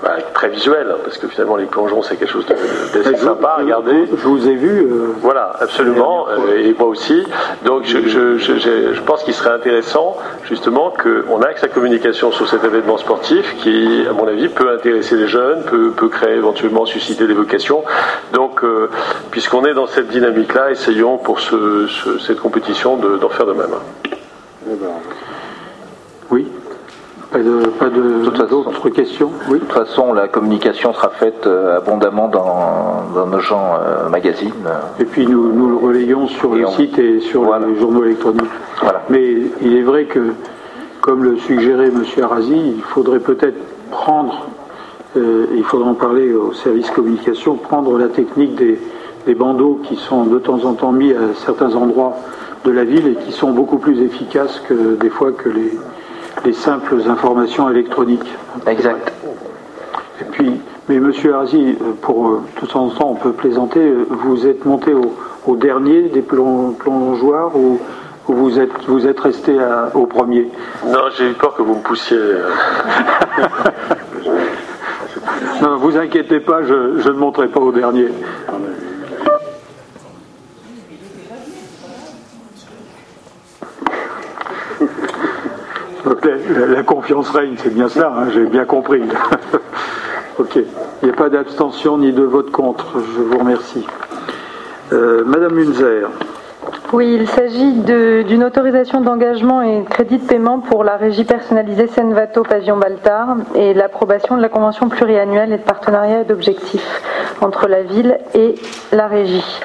bah, 0.02 0.16
très 0.34 0.48
visuel, 0.48 0.88
hein, 0.90 0.96
parce 1.04 1.18
que 1.18 1.28
finalement 1.28 1.56
les 1.56 1.66
plongeons 1.66 2.02
c'est 2.02 2.16
quelque 2.16 2.32
chose 2.32 2.46
d'assez 2.46 3.16
sympa 3.16 3.48
à 3.48 3.56
regarder. 3.56 4.06
Je 4.10 4.26
vous 4.26 4.48
ai 4.48 4.54
vu. 4.54 4.80
Euh, 4.80 5.14
voilà, 5.20 5.54
absolument, 5.60 6.26
euh, 6.28 6.58
et 6.58 6.74
moi 6.78 6.88
aussi. 6.88 7.24
Donc 7.64 7.84
je, 7.84 7.98
je, 8.08 8.38
je, 8.38 8.58
je 8.94 9.00
pense 9.02 9.22
qu'il 9.22 9.34
serait 9.34 9.50
intéressant 9.50 10.16
justement 10.44 10.90
qu'on 10.90 11.40
axe 11.42 11.60
sa 11.60 11.68
communication 11.68 12.32
sur 12.32 12.48
cet 12.48 12.64
événement 12.64 12.98
sportif 12.98 13.56
qui, 13.58 14.04
à 14.08 14.12
mon 14.12 14.26
avis, 14.26 14.48
peut 14.48 14.70
intéresser 14.72 15.16
les 15.16 15.28
jeunes, 15.28 15.62
peut, 15.64 15.90
peut 15.90 16.08
créer 16.08 16.34
éventuellement 16.36 16.84
susciter 16.86 17.26
des 17.26 17.34
vocations. 17.34 17.84
Donc, 18.32 18.64
euh, 18.64 18.90
puisqu'on 19.30 19.64
est 19.64 19.74
dans 19.74 19.86
cette 19.86 20.08
dynamique-là, 20.08 20.70
essayons 20.70 21.18
pour 21.18 21.40
ce, 21.40 21.86
cette 22.18 22.40
compétition 22.40 22.96
d'en 22.96 23.28
faire 23.28 23.46
de 23.46 23.52
même. 23.52 23.74
Oui. 26.30 26.46
Pas 27.32 27.38
d'autres 28.44 28.90
questions? 28.90 29.30
Oui. 29.48 29.54
De 29.54 29.64
toute 29.64 29.72
façon, 29.72 30.12
la 30.12 30.28
communication 30.28 30.92
sera 30.92 31.08
faite 31.08 31.46
euh, 31.46 31.78
abondamment 31.78 32.28
dans, 32.28 33.26
nos 33.26 33.40
gens 33.40 33.72
euh, 33.80 34.10
magazines. 34.10 34.52
Et 35.00 35.06
puis 35.06 35.26
nous, 35.26 35.50
nous 35.50 35.70
le 35.70 35.76
relayons 35.76 36.28
sur 36.28 36.54
le 36.54 36.66
site 36.68 36.98
et 36.98 37.20
sur 37.20 37.58
les 37.58 37.80
journaux 37.80 38.04
électroniques. 38.04 38.50
Mais 39.08 39.36
il 39.62 39.76
est 39.76 39.82
vrai 39.82 40.04
que, 40.04 40.34
comme 41.00 41.24
le 41.24 41.38
suggérait 41.38 41.86
M. 41.86 42.04
Arasi, 42.22 42.74
il 42.76 42.82
faudrait 42.82 43.20
peut-être 43.20 43.58
prendre, 43.90 44.48
euh, 45.16 45.46
il 45.54 45.64
faudra 45.64 45.88
en 45.88 45.94
parler 45.94 46.34
au 46.34 46.52
service 46.52 46.90
communication, 46.90 47.56
prendre 47.56 47.96
la 47.96 48.08
technique 48.08 48.56
des, 48.56 48.78
des 49.24 49.34
bandeaux 49.34 49.80
qui 49.84 49.96
sont 49.96 50.24
de 50.24 50.38
temps 50.38 50.64
en 50.64 50.74
temps 50.74 50.92
mis 50.92 51.12
à 51.12 51.32
certains 51.46 51.74
endroits 51.74 52.14
de 52.66 52.70
la 52.70 52.84
ville 52.84 53.06
et 53.06 53.14
qui 53.14 53.32
sont 53.32 53.52
beaucoup 53.52 53.78
plus 53.78 54.02
efficaces 54.02 54.60
que 54.68 54.96
des 54.96 55.10
fois 55.10 55.32
que 55.32 55.48
les, 55.48 55.72
les 56.44 56.52
simples 56.52 57.00
informations 57.08 57.68
électroniques. 57.70 58.30
Exact. 58.66 59.12
Et 60.20 60.24
puis, 60.24 60.60
mais 60.88 60.98
Monsieur 60.98 61.34
Arzi, 61.34 61.76
pour 62.00 62.28
euh, 62.28 62.42
tout 62.56 62.76
en 62.76 62.88
temps 62.88 63.10
on 63.10 63.14
peut 63.14 63.32
plaisanter, 63.32 63.80
euh, 63.80 64.06
vous 64.10 64.46
êtes 64.46 64.64
monté 64.64 64.92
au, 64.94 65.56
dernier 65.56 66.02
des 66.02 66.22
plongeoires 66.22 67.56
ou, 67.56 67.80
vous 68.28 68.58
êtes 68.58 68.70
vous 68.86 69.06
êtes 69.06 69.18
resté 69.20 69.56
au 69.94 70.06
premier? 70.06 70.48
Non, 70.86 71.00
j'ai 71.16 71.30
eu 71.30 71.34
peur 71.34 71.54
que 71.54 71.62
vous 71.62 71.74
me 71.74 71.82
poussiez. 71.82 72.16
Euh. 72.16 72.48
non, 75.62 75.76
vous 75.76 75.96
inquiétez 75.96 76.40
pas, 76.40 76.62
je, 76.62 77.00
je 77.00 77.08
ne 77.08 77.18
monterai 77.18 77.48
pas 77.48 77.60
au 77.60 77.72
dernier. 77.72 78.08
La, 86.04 86.82
confiance 86.82 87.30
règne, 87.30 87.54
c'est 87.56 87.72
bien 87.72 87.88
cela, 87.88 88.12
hein, 88.16 88.26
j'ai 88.32 88.46
bien 88.46 88.64
compris. 88.64 89.02
ok. 90.38 90.56
Il 91.02 91.08
n'y 91.08 91.10
a 91.10 91.16
pas 91.16 91.28
d'abstention 91.28 91.98
ni 91.98 92.12
de 92.12 92.22
vote 92.22 92.50
contre. 92.50 92.98
Je 93.16 93.22
vous 93.22 93.38
remercie. 93.38 93.86
Euh, 94.92 95.24
Madame 95.24 95.54
Munzer. 95.54 96.08
Oui, 96.92 97.16
il 97.18 97.26
s'agit 97.26 97.72
d'une 97.72 98.44
autorisation 98.44 99.00
d'engagement 99.00 99.62
et 99.62 99.80
de 99.80 99.88
crédit 99.88 100.18
de 100.18 100.26
paiement 100.26 100.60
pour 100.60 100.84
la 100.84 100.96
régie 100.96 101.24
personnalisée 101.24 101.86
Senvato 101.86 102.42
Pavillon 102.42 102.76
Baltard 102.76 103.36
et 103.54 103.72
l'approbation 103.72 104.36
de 104.36 104.42
la 104.42 104.50
convention 104.50 104.90
pluriannuelle 104.90 105.52
et 105.52 105.58
de 105.58 105.62
partenariat 105.62 106.20
et 106.20 106.24
d'objectifs 106.24 107.02
entre 107.40 107.66
la 107.66 107.82
ville 107.82 108.18
et 108.34 108.56
la 108.92 109.06
régie. 109.06 109.60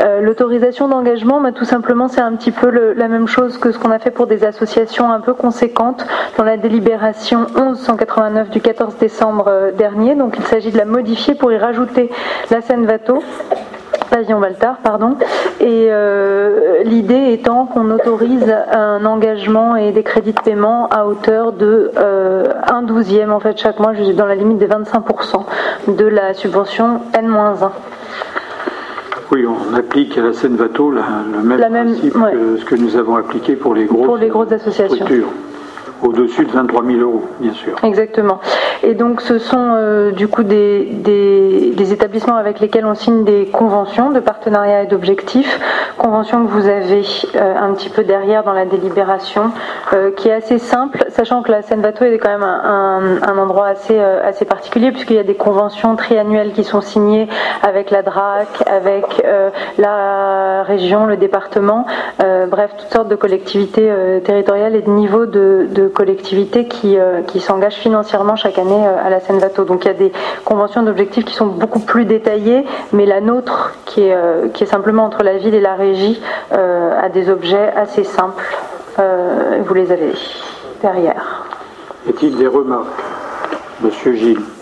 Euh, 0.00 0.20
l'autorisation 0.20 0.88
d'engagement, 0.88 1.40
bah, 1.40 1.52
tout 1.52 1.64
simplement, 1.64 2.08
c'est 2.08 2.20
un 2.20 2.34
petit 2.34 2.52
peu 2.52 2.68
la 2.68 3.08
même 3.08 3.28
chose 3.28 3.56
que 3.58 3.72
ce 3.72 3.78
qu'on 3.78 3.90
a 3.90 3.98
fait 3.98 4.10
pour 4.10 4.26
des 4.26 4.44
associations 4.44 5.10
un 5.10 5.20
peu 5.20 5.32
conséquentes 5.32 6.06
dans 6.36 6.44
la 6.44 6.56
délibération 6.56 7.46
1189 7.56 8.50
du 8.50 8.60
14 8.60 8.96
décembre 8.96 9.46
euh, 9.48 9.72
dernier. 9.72 10.14
Donc, 10.14 10.34
il 10.38 10.44
s'agit 10.44 10.70
de 10.70 10.78
la 10.78 10.84
modifier 10.84 11.34
pour 11.34 11.50
y 11.52 11.56
rajouter 11.56 12.10
la 12.50 12.60
Seine 12.60 12.86
Vato. 12.86 13.22
Pavillon 14.08 14.38
Valtar, 14.38 14.76
pardon. 14.82 15.16
Et 15.60 15.88
euh, 15.90 16.82
l'idée 16.84 17.32
étant 17.32 17.66
qu'on 17.66 17.90
autorise 17.90 18.54
un 18.72 19.04
engagement 19.04 19.76
et 19.76 19.92
des 19.92 20.02
crédits 20.02 20.32
de 20.32 20.40
paiement 20.40 20.88
à 20.88 21.06
hauteur 21.06 21.52
de 21.52 21.90
un 21.96 22.82
douzième 22.82 23.32
en 23.32 23.40
fait 23.40 23.58
chaque 23.58 23.78
mois, 23.78 23.92
dans 24.14 24.26
la 24.26 24.34
limite 24.34 24.58
des 24.58 24.68
25% 24.68 25.94
de 25.96 26.04
la 26.04 26.34
subvention 26.34 27.00
N-1. 27.14 27.70
Oui, 29.32 29.44
on 29.46 29.74
applique 29.74 30.16
à 30.18 30.22
la 30.22 30.32
Seine 30.32 30.56
Vato 30.56 30.90
le 30.90 31.00
même 31.42 31.58
principe 31.58 32.12
que 32.12 32.56
ce 32.58 32.64
que 32.64 32.76
nous 32.76 32.96
avons 32.96 33.16
appliqué 33.16 33.56
pour 33.56 33.74
les 33.74 33.86
grosses, 33.86 34.06
pour 34.06 34.16
les 34.16 34.28
grosses 34.28 34.52
associations. 34.52 34.94
structures 34.94 35.28
au-dessus 36.02 36.44
de 36.44 36.50
23 36.50 36.84
000 36.84 36.98
euros, 36.98 37.24
bien 37.40 37.52
sûr. 37.52 37.76
Exactement. 37.82 38.40
Et 38.82 38.94
donc, 38.94 39.20
ce 39.20 39.38
sont 39.38 39.72
euh, 39.74 40.10
du 40.12 40.28
coup 40.28 40.42
des, 40.42 40.84
des, 40.84 41.92
établissements 41.92 42.36
avec 42.36 42.58
lesquels 42.58 42.84
on 42.84 42.94
signe 42.94 43.24
des 43.24 43.46
conventions 43.46 44.10
de 44.10 44.18
partenariat 44.18 44.82
et 44.82 44.86
d'objectifs, 44.86 45.60
conventions 45.98 46.44
que 46.44 46.50
vous 46.50 46.66
avez 46.66 47.02
euh, 47.36 47.54
un 47.56 47.72
petit 47.74 47.88
peu 47.88 48.02
derrière 48.02 48.42
dans 48.42 48.52
la 48.52 48.64
délibération, 48.64 49.52
euh, 49.92 50.10
qui 50.10 50.28
est 50.28 50.32
assez 50.32 50.58
simple, 50.58 51.04
sachant 51.10 51.42
que 51.42 51.52
la 51.52 51.62
Seine-Vato 51.62 52.04
est 52.04 52.18
quand 52.18 52.28
même 52.28 52.42
un, 52.42 53.22
un, 53.22 53.38
endroit 53.38 53.68
assez, 53.68 53.98
assez 53.98 54.44
particulier, 54.44 54.90
puisqu'il 54.90 55.16
y 55.16 55.20
a 55.20 55.24
des 55.24 55.36
conventions 55.36 55.94
triannuelles 55.94 56.52
qui 56.52 56.64
sont 56.64 56.80
signées 56.80 57.28
avec 57.62 57.92
la 57.92 58.02
DRAC, 58.02 58.48
avec 58.66 59.24
la 59.78 60.64
région, 60.64 61.06
le 61.06 61.16
département, 61.16 61.86
bref, 62.18 62.72
toutes 62.76 62.92
sortes 62.92 63.08
de 63.08 63.14
collectivités 63.14 63.90
territoriales 64.24 64.74
et 64.74 64.82
de 64.82 64.90
niveaux 64.90 65.26
de 65.26 65.85
collectivités 65.88 66.66
qui, 66.66 66.98
euh, 66.98 67.22
qui 67.22 67.40
s'engagent 67.40 67.76
financièrement 67.76 68.36
chaque 68.36 68.58
année 68.58 68.86
euh, 68.86 69.04
à 69.04 69.10
la 69.10 69.20
Seine 69.20 69.38
Vato. 69.38 69.64
Donc 69.64 69.84
il 69.84 69.88
y 69.88 69.90
a 69.90 69.94
des 69.94 70.12
conventions 70.44 70.82
d'objectifs 70.82 71.24
qui 71.24 71.34
sont 71.34 71.46
beaucoup 71.46 71.80
plus 71.80 72.04
détaillées, 72.04 72.64
mais 72.92 73.06
la 73.06 73.20
nôtre, 73.20 73.74
qui 73.84 74.02
est, 74.02 74.14
euh, 74.14 74.48
qui 74.48 74.64
est 74.64 74.66
simplement 74.66 75.04
entre 75.04 75.22
la 75.22 75.36
ville 75.38 75.54
et 75.54 75.60
la 75.60 75.74
régie, 75.74 76.20
a 76.50 77.08
des 77.08 77.28
objets 77.30 77.72
assez 77.76 78.04
simples. 78.04 78.56
vous 78.98 79.74
les 79.74 79.92
avez 79.92 80.12
derrière. 80.82 81.44
Y 82.06 82.10
a-t-il 82.10 82.36
des 82.36 82.46
remarques? 82.46 82.86
Monsieur 83.82 84.14
Gilles 84.14 84.55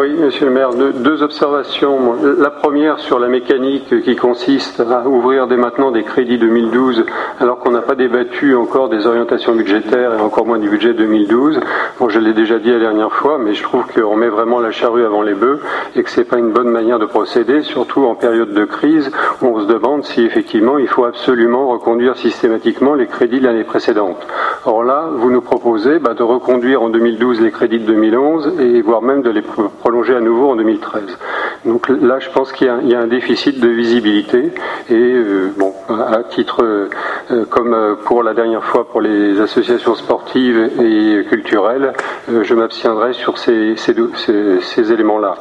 oui, 0.00 0.12
Monsieur 0.12 0.46
le 0.46 0.52
maire, 0.52 0.70
deux, 0.74 1.22
observations. 1.24 2.14
La 2.38 2.50
première 2.50 3.00
sur 3.00 3.18
la 3.18 3.26
mécanique 3.26 4.02
qui 4.02 4.14
consiste 4.14 4.78
à 4.78 5.08
ouvrir 5.08 5.48
dès 5.48 5.56
maintenant 5.56 5.90
des 5.90 6.04
crédits 6.04 6.38
2012 6.38 7.04
alors 7.40 7.58
qu'on 7.58 7.72
n'a 7.72 7.82
pas 7.82 7.96
débattu 7.96 8.54
encore 8.54 8.88
des 8.88 9.08
orientations 9.08 9.56
budgétaires 9.56 10.14
et 10.14 10.20
encore 10.20 10.46
moins 10.46 10.58
du 10.58 10.68
budget 10.68 10.94
2012. 10.94 11.58
Bon, 11.98 12.08
je 12.08 12.20
l'ai 12.20 12.32
déjà 12.32 12.60
dit 12.60 12.70
la 12.70 12.78
dernière 12.78 13.12
fois, 13.12 13.38
mais 13.38 13.54
je 13.54 13.62
trouve 13.64 13.84
qu'on 13.92 14.14
met 14.14 14.28
vraiment 14.28 14.60
la 14.60 14.70
charrue 14.70 15.04
avant 15.04 15.22
les 15.22 15.34
bœufs 15.34 15.60
et 15.96 16.04
que 16.04 16.10
c'est 16.10 16.24
pas 16.24 16.38
une 16.38 16.52
bonne 16.52 16.70
manière 16.70 17.00
de 17.00 17.06
procéder, 17.06 17.62
surtout 17.62 18.04
en 18.04 18.14
période 18.14 18.52
de 18.52 18.64
crise 18.64 19.10
où 19.42 19.46
on 19.46 19.60
se 19.62 19.66
demande 19.66 20.04
si 20.04 20.22
effectivement 20.22 20.78
il 20.78 20.86
faut 20.86 21.06
absolument 21.06 21.66
reconduire 21.66 22.16
systématiquement 22.16 22.94
les 22.94 23.06
crédits 23.06 23.40
de 23.40 23.46
l'année 23.46 23.64
précédente. 23.64 24.24
Or 24.64 24.84
là, 24.84 25.08
vous 25.12 25.30
nous 25.30 25.40
proposez 25.40 25.98
bah, 25.98 26.14
de 26.14 26.22
reconduire 26.22 26.82
en 26.82 26.88
2012 26.88 27.40
les 27.40 27.50
crédits 27.50 27.80
de 27.80 27.86
2011 27.86 28.60
et 28.60 28.80
voire 28.80 29.02
même 29.02 29.22
de 29.22 29.30
les 29.30 29.42
prolonger 29.88 30.14
à 30.14 30.20
nouveau 30.20 30.50
en 30.50 30.56
2013. 30.56 31.02
Donc 31.64 31.88
là, 31.88 32.18
je 32.20 32.28
pense 32.28 32.52
qu'il 32.52 32.66
y, 32.66 32.94
a 32.94 33.00
un 33.00 33.06
déficit 33.06 33.58
de 33.58 33.68
visibilité 33.68 34.52
et 34.90 34.94
euh, 34.94 35.50
bon, 35.56 35.72
à 35.88 36.22
titre 36.24 36.62
euh, 36.62 37.44
comme 37.48 37.72
euh, 37.72 37.94
pour 37.94 38.22
la 38.22 38.34
dernière 38.34 38.64
fois 38.64 38.86
pour 38.88 39.00
les 39.00 39.40
associations 39.40 39.94
sportives 39.94 40.70
et 40.78 41.24
culturelles, 41.28 41.94
je 42.28 42.54
m'abstiendrai 42.54 43.14
sur 43.14 43.38
ces, 43.38 43.74
éléments-là. 44.92 45.36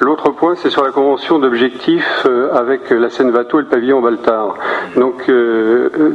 L'autre 0.00 0.30
point, 0.30 0.54
c'est 0.56 0.70
sur 0.70 0.82
la 0.82 0.92
convention 0.92 1.38
d'objectifs 1.38 2.26
avec 2.54 2.90
la 2.90 3.10
Seine 3.10 3.30
Vato 3.30 3.58
et 3.58 3.62
le 3.62 3.68
pavillon 3.68 4.00
Baltard. 4.00 4.56
Donc, 4.96 5.30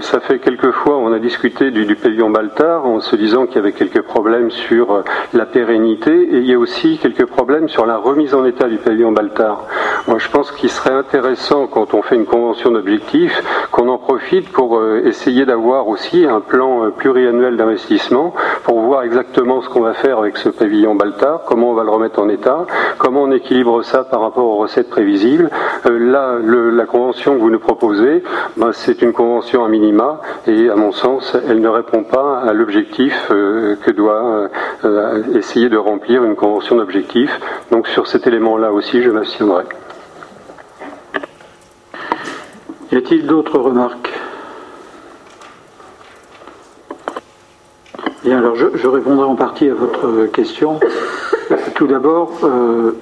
ça 0.01 0.19
fait 0.19 0.39
quelques 0.39 0.71
fois, 0.71 0.97
on 0.97 1.13
a 1.13 1.19
discuté 1.19 1.69
du, 1.69 1.85
du 1.85 1.95
pavillon 1.95 2.31
Baltard 2.31 2.85
en 2.87 2.99
se 2.99 3.15
disant 3.15 3.45
qu'il 3.45 3.57
y 3.57 3.59
avait 3.59 3.73
quelques 3.73 4.01
problèmes 4.01 4.49
sur 4.49 5.03
la 5.33 5.45
pérennité 5.45 6.11
et 6.11 6.37
il 6.37 6.45
y 6.45 6.53
a 6.53 6.59
aussi 6.59 6.97
quelques 6.97 7.25
problèmes 7.25 7.64
sur 7.67 7.85
la 7.85 7.97
remise 7.97 8.33
en 8.33 8.45
état 8.45 8.67
du 8.67 8.77
pavillon 8.77 9.11
Baltard. 9.11 9.65
Moi, 10.07 10.19
je 10.19 10.29
pense 10.29 10.51
qu'il 10.51 10.69
serait 10.69 10.93
intéressant, 10.93 11.67
quand 11.67 11.93
on 11.93 12.01
fait 12.01 12.15
une 12.15 12.25
convention 12.25 12.71
d'objectifs, 12.71 13.41
qu'on 13.71 13.87
en 13.89 13.97
profite 13.97 14.51
pour 14.51 14.77
euh, 14.77 15.01
essayer 15.05 15.45
d'avoir 15.45 15.87
aussi 15.87 16.25
un 16.25 16.41
plan 16.41 16.85
euh, 16.85 16.89
pluriannuel 16.91 17.57
d'investissement 17.57 18.33
pour 18.63 18.81
voir 18.81 19.03
exactement 19.03 19.61
ce 19.61 19.69
qu'on 19.69 19.81
va 19.81 19.93
faire 19.93 20.19
avec 20.19 20.37
ce 20.37 20.49
pavillon 20.49 20.95
Baltard, 20.95 21.41
comment 21.47 21.71
on 21.71 21.73
va 21.73 21.83
le 21.83 21.89
remettre 21.89 22.19
en 22.19 22.29
état, 22.29 22.65
comment 22.99 23.23
on 23.23 23.31
équilibre 23.31 23.81
ça 23.83 24.03
par 24.03 24.21
rapport 24.21 24.45
aux 24.45 24.57
recettes 24.57 24.89
prévisibles. 24.89 25.49
Euh, 25.87 25.97
là, 25.97 26.37
la 26.41 26.85
convention 26.85 27.33
que 27.33 27.39
vous 27.39 27.49
nous 27.49 27.59
proposez, 27.59 28.23
ben, 28.57 28.71
c'est 28.73 29.01
une 29.01 29.13
convention 29.13 29.65
à 29.65 29.69
minima 29.69 30.21
et, 30.47 30.69
à 30.69 30.75
mon 30.75 30.91
sens, 30.91 31.35
elle 31.49 31.61
ne 31.61 31.69
répond 31.69 32.03
pas 32.03 32.41
à 32.41 32.53
l'objectif 32.53 33.27
que 33.29 33.91
doit 33.91 34.49
essayer 35.33 35.69
de 35.69 35.77
remplir 35.77 36.23
une 36.23 36.35
convention 36.35 36.75
d'objectifs. 36.75 37.39
Donc 37.71 37.87
sur 37.87 38.07
cet 38.07 38.27
élément-là 38.27 38.71
aussi, 38.71 39.01
je 39.01 39.09
m'abstiendrai. 39.09 39.63
Y 42.91 42.97
a-t-il 42.97 43.25
d'autres 43.25 43.59
remarques? 43.59 44.11
Bien, 48.23 48.39
alors 48.39 48.55
je, 48.55 48.87
répondrai 48.87 49.25
en 49.25 49.35
partie 49.35 49.69
à 49.69 49.73
votre 49.73 50.25
question. 50.27 50.79
Tout 51.75 51.87
d'abord, 51.87 52.31
euh, 52.43 52.93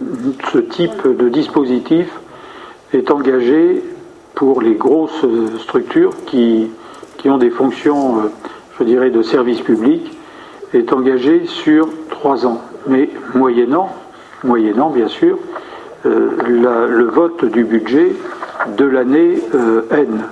ce 0.51 0.57
type 0.57 1.07
de 1.07 1.29
dispositif 1.29 2.07
est 2.93 3.11
engagé 3.11 3.83
pour 4.35 4.61
les 4.61 4.73
grosses 4.73 5.25
structures 5.59 6.13
qui, 6.25 6.71
qui 7.17 7.29
ont 7.29 7.37
des 7.37 7.51
fonctions, 7.51 8.17
euh, 8.17 8.21
je 8.79 8.83
dirais, 8.83 9.11
de 9.11 9.21
service 9.21 9.61
public, 9.61 10.17
est 10.73 10.91
engagé 10.91 11.45
sur 11.45 11.87
trois 12.09 12.45
ans, 12.45 12.61
mais 12.87 13.09
moyennant 13.35 13.95
moyennant 14.43 14.89
bien 14.89 15.07
sûr 15.07 15.37
euh, 16.05 16.31
le 16.89 17.05
vote 17.05 17.45
du 17.45 17.63
budget 17.63 18.11
de 18.77 18.83
l'année 18.83 19.41
euh, 19.55 19.83
N. 19.89 20.23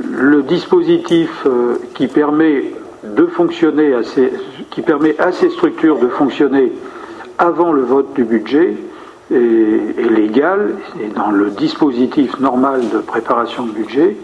Le 0.00 0.42
dispositif 0.42 1.30
euh, 1.46 1.76
qui 1.94 2.08
permet 2.08 2.74
de 3.04 3.26
fonctionner, 3.26 3.94
qui 4.70 4.82
permet 4.82 5.18
à 5.18 5.32
ces 5.32 5.48
structures 5.48 5.98
de 5.98 6.08
fonctionner 6.08 6.72
avant 7.38 7.72
le 7.72 7.82
vote 7.82 8.12
du 8.14 8.24
budget 8.24 8.76
est, 9.32 10.10
légal 10.10 10.74
et 11.00 11.08
dans 11.08 11.30
le 11.30 11.50
dispositif 11.50 12.38
normal 12.40 12.82
de 12.92 12.98
préparation 12.98 13.64
de 13.64 13.72
budget, 13.72 14.16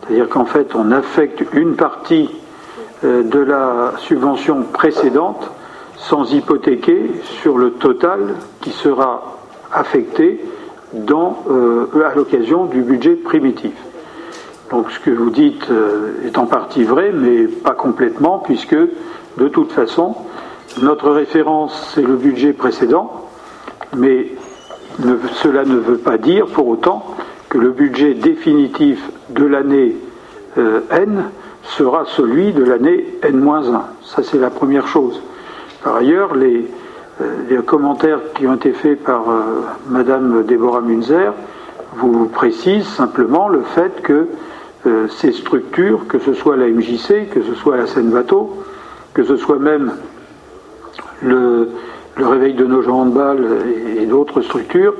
c'est-à-dire 0.00 0.28
qu'en 0.28 0.44
fait 0.44 0.74
on 0.74 0.92
affecte 0.92 1.42
une 1.54 1.76
partie 1.76 2.30
de 3.02 3.38
la 3.38 3.94
subvention 3.98 4.62
précédente 4.62 5.50
sans 6.08 6.32
hypothéquer 6.32 7.10
sur 7.40 7.58
le 7.58 7.72
total 7.72 8.34
qui 8.60 8.70
sera 8.70 9.38
affecté 9.72 10.40
euh, 10.94 11.86
à 12.04 12.14
l'occasion 12.14 12.66
du 12.66 12.82
budget 12.82 13.14
primitif. 13.14 13.72
Donc 14.70 14.90
ce 14.90 15.00
que 15.00 15.10
vous 15.10 15.30
dites 15.30 15.70
euh, 15.70 16.26
est 16.26 16.36
en 16.38 16.46
partie 16.46 16.84
vrai, 16.84 17.12
mais 17.12 17.44
pas 17.46 17.72
complètement, 17.72 18.38
puisque 18.38 18.76
de 18.76 19.48
toute 19.48 19.72
façon, 19.72 20.14
notre 20.80 21.10
référence, 21.10 21.92
c'est 21.94 22.02
le 22.02 22.16
budget 22.16 22.52
précédent, 22.52 23.28
mais 23.96 24.28
cela 25.42 25.64
ne 25.64 25.76
veut 25.76 25.98
pas 25.98 26.18
dire 26.18 26.46
pour 26.46 26.68
autant 26.68 27.04
que 27.48 27.58
le 27.58 27.70
budget 27.70 28.14
définitif 28.14 29.02
de 29.30 29.44
l'année 29.44 29.96
euh, 30.58 30.80
N 30.90 31.24
sera 31.62 32.04
celui 32.06 32.52
de 32.52 32.64
l'année 32.64 33.18
N-1. 33.22 33.80
Ça, 34.02 34.22
c'est 34.22 34.38
la 34.38 34.50
première 34.50 34.86
chose. 34.88 35.22
Par 35.82 35.96
ailleurs, 35.96 36.34
les, 36.34 36.66
euh, 37.20 37.62
commentaires 37.62 38.20
qui 38.34 38.46
ont 38.46 38.54
été 38.54 38.72
faits 38.72 39.02
par 39.04 39.24
Madame 39.88 40.44
Déborah 40.44 40.80
Munzer 40.80 41.32
vous 41.94 42.26
précisent 42.26 42.88
simplement 42.88 43.48
le 43.48 43.62
fait 43.62 44.02
que 44.02 44.28
euh, 44.86 45.06
ces 45.08 45.32
structures, 45.32 46.08
que 46.08 46.18
ce 46.18 46.34
soit 46.34 46.56
la 46.56 46.66
MJC, 46.66 47.28
que 47.30 47.42
ce 47.42 47.54
soit 47.54 47.76
la 47.76 47.86
Seine-Bateau, 47.86 48.64
que 49.14 49.22
ce 49.22 49.36
soit 49.36 49.58
même 49.58 49.92
le, 51.22 51.68
réveil 52.16 52.54
de 52.54 52.64
nos 52.64 52.82
gens 52.82 53.02
handball 53.02 53.46
et, 53.96 54.06
d'autres 54.06 54.40
structures, 54.42 54.94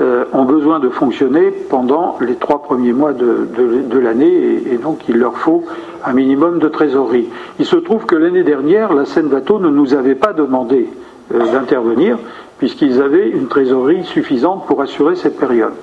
euh, 0.00 0.24
ont 0.32 0.44
besoin 0.44 0.80
de 0.80 0.88
fonctionner 0.88 1.50
pendant 1.50 2.18
les 2.20 2.34
trois 2.34 2.62
premiers 2.62 2.92
mois 2.92 3.12
de, 3.12 3.98
l'année 3.98 4.62
et, 4.72 4.76
donc 4.76 5.08
il 5.08 5.18
leur 5.18 5.38
faut 5.38 5.64
un 6.04 6.12
minimum 6.12 6.58
de 6.58 6.68
trésorerie. 6.68 7.28
Il 7.60 7.64
se 7.64 7.76
trouve 7.76 8.04
que 8.04 8.16
l'année 8.16 8.42
dernière, 8.42 8.92
la 8.92 9.04
Seine-Bateau 9.04 9.60
ne 9.60 9.68
nous 9.68 9.94
avait 9.94 10.16
pas 10.16 10.32
demandé 10.32 10.88
euh, 11.32 11.52
d'intervenir 11.52 12.18
puisqu'ils 12.58 13.00
avaient 13.00 13.28
une 13.28 13.46
trésorerie 13.46 14.04
suffisante 14.04 14.66
pour 14.66 14.82
assurer 14.82 15.14
cette 15.14 15.38
période. 15.38 15.74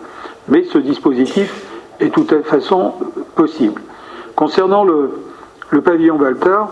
Mais 0.50 0.64
ce 0.66 0.78
dispositif 0.78 1.66
est 2.00 2.08
de 2.08 2.12
toute 2.12 2.44
façon 2.44 2.94
possible. 3.36 3.82
Concernant 4.36 4.84
le, 4.84 5.12
pavillon 5.84 6.18
Baltard, 6.18 6.70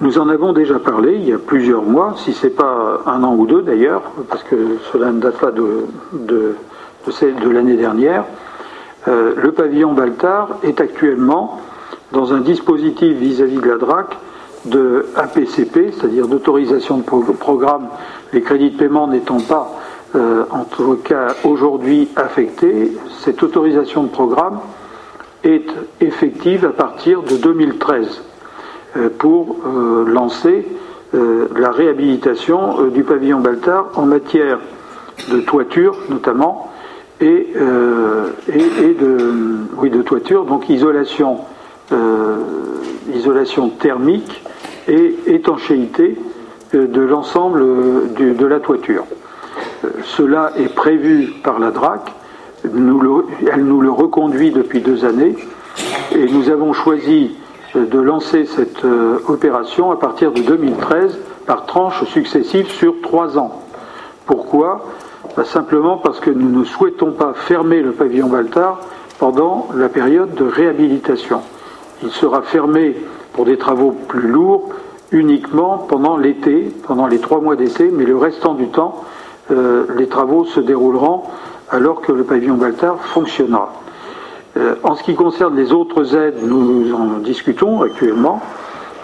nous 0.00 0.18
en 0.18 0.28
avons 0.28 0.52
déjà 0.52 0.78
parlé 0.78 1.14
il 1.14 1.28
y 1.28 1.32
a 1.32 1.38
plusieurs 1.38 1.82
mois, 1.82 2.14
si 2.16 2.32
ce 2.32 2.46
n'est 2.46 2.52
pas 2.52 3.00
un 3.06 3.22
an 3.24 3.34
ou 3.34 3.46
deux 3.46 3.62
d'ailleurs, 3.62 4.02
parce 4.28 4.42
que 4.44 4.78
cela 4.92 5.10
ne 5.10 5.20
date 5.20 5.38
pas 5.38 5.50
de, 5.50 5.86
de, 6.12 6.54
de, 7.06 7.50
l'année 7.50 7.76
dernière. 7.76 8.24
Euh, 9.08 9.34
le 9.36 9.52
pavillon 9.52 9.94
Baltard 9.94 10.58
est 10.62 10.80
actuellement 10.80 11.60
dans 12.12 12.32
un 12.32 12.40
dispositif 12.40 13.16
vis-à-vis 13.16 13.58
de 13.58 13.68
la 13.68 13.76
DRAC 13.76 14.16
de 14.66 15.06
APCP, 15.16 15.92
c'est-à-dire 15.92 16.28
d'autorisation 16.28 16.98
de 16.98 17.32
programme, 17.32 17.88
les 18.32 18.42
crédits 18.42 18.70
de 18.70 18.76
paiement 18.76 19.08
n'étant 19.08 19.40
pas 19.40 19.72
euh, 20.14 20.44
en 20.50 20.64
tout 20.64 20.96
cas 21.04 21.34
aujourd'hui 21.44 22.08
affectée, 22.16 22.92
cette 23.20 23.42
autorisation 23.42 24.04
de 24.04 24.08
programme 24.08 24.60
est 25.44 25.66
effective 26.00 26.64
à 26.64 26.70
partir 26.70 27.22
de 27.22 27.36
2013 27.36 28.06
euh, 28.06 28.37
pour 29.18 29.56
euh, 29.66 30.04
lancer 30.06 30.66
la 31.12 31.70
réhabilitation 31.70 32.88
du 32.88 33.02
pavillon 33.02 33.40
Baltard 33.40 33.92
en 33.94 34.04
matière 34.04 34.58
de 35.30 35.40
toiture 35.40 35.96
notamment 36.10 36.70
et, 37.22 37.48
et, 38.52 38.94
de, 38.94 39.16
oui, 39.78 39.88
de 39.88 40.02
toiture, 40.02 40.44
donc 40.44 40.68
isolation, 40.68 41.38
isolation 43.14 43.70
thermique 43.70 44.42
et 44.86 45.16
étanchéité 45.28 46.18
de 46.74 47.00
l'ensemble 47.00 47.64
de 48.14 48.46
la 48.46 48.60
toiture 48.60 49.06
cela 50.04 50.52
est 50.56 50.74
prévu 50.74 51.32
par 51.42 51.58
la 51.58 51.70
DRAC. 51.70 52.12
elle 52.64 53.64
nous 53.64 53.80
le 53.80 53.90
reconduit 53.90 54.50
depuis 54.50 54.80
deux 54.80 55.04
années 55.04 55.36
et 56.12 56.26
nous 56.26 56.50
avons 56.50 56.72
choisi 56.72 57.36
de 57.74 57.98
lancer 57.98 58.46
cette 58.46 58.84
euh, 58.84 59.18
opération 59.28 59.90
à 59.90 59.96
partir 59.96 60.32
de 60.32 60.40
2013 60.40 61.18
par 61.46 61.66
tranches 61.66 62.04
successives 62.04 62.70
sur 62.70 63.00
trois 63.02 63.38
ans. 63.38 63.62
Pourquoi? 64.26 64.86
Bah, 65.36 65.44
Simplement 65.44 65.98
parce 65.98 66.20
que 66.20 66.30
nous 66.30 66.48
ne 66.48 66.64
souhaitons 66.64 67.12
pas 67.12 67.34
fermer 67.34 67.80
le 67.82 67.92
pavillon 67.92 68.28
Baltard 68.28 68.80
pendant 69.18 69.68
la 69.74 69.88
période 69.88 70.34
de 70.34 70.44
réhabilitation. 70.44 71.40
Il 72.02 72.10
sera 72.10 72.42
fermé 72.42 72.96
pour 73.32 73.44
des 73.44 73.58
travaux 73.58 73.92
plus 73.92 74.28
lourds 74.28 74.70
uniquement 75.10 75.78
pendant 75.78 76.16
l'été, 76.16 76.74
pendant 76.86 77.06
les 77.06 77.18
trois 77.18 77.40
mois 77.40 77.56
d'été, 77.56 77.90
mais 77.92 78.04
le 78.04 78.16
restant 78.16 78.54
du 78.54 78.68
temps, 78.68 79.04
euh, 79.50 79.86
les 79.96 80.06
travaux 80.06 80.44
se 80.44 80.60
dérouleront 80.60 81.22
alors 81.70 82.00
que 82.00 82.12
le 82.12 82.24
pavillon 82.24 82.54
Baltard 82.54 83.00
fonctionnera. 83.00 83.72
Euh, 84.58 84.74
en 84.82 84.94
ce 84.96 85.02
qui 85.04 85.14
concerne 85.14 85.56
les 85.56 85.72
autres 85.72 86.16
aides, 86.16 86.38
nous 86.42 86.92
en 86.92 87.18
discutons 87.18 87.82
actuellement, 87.82 88.40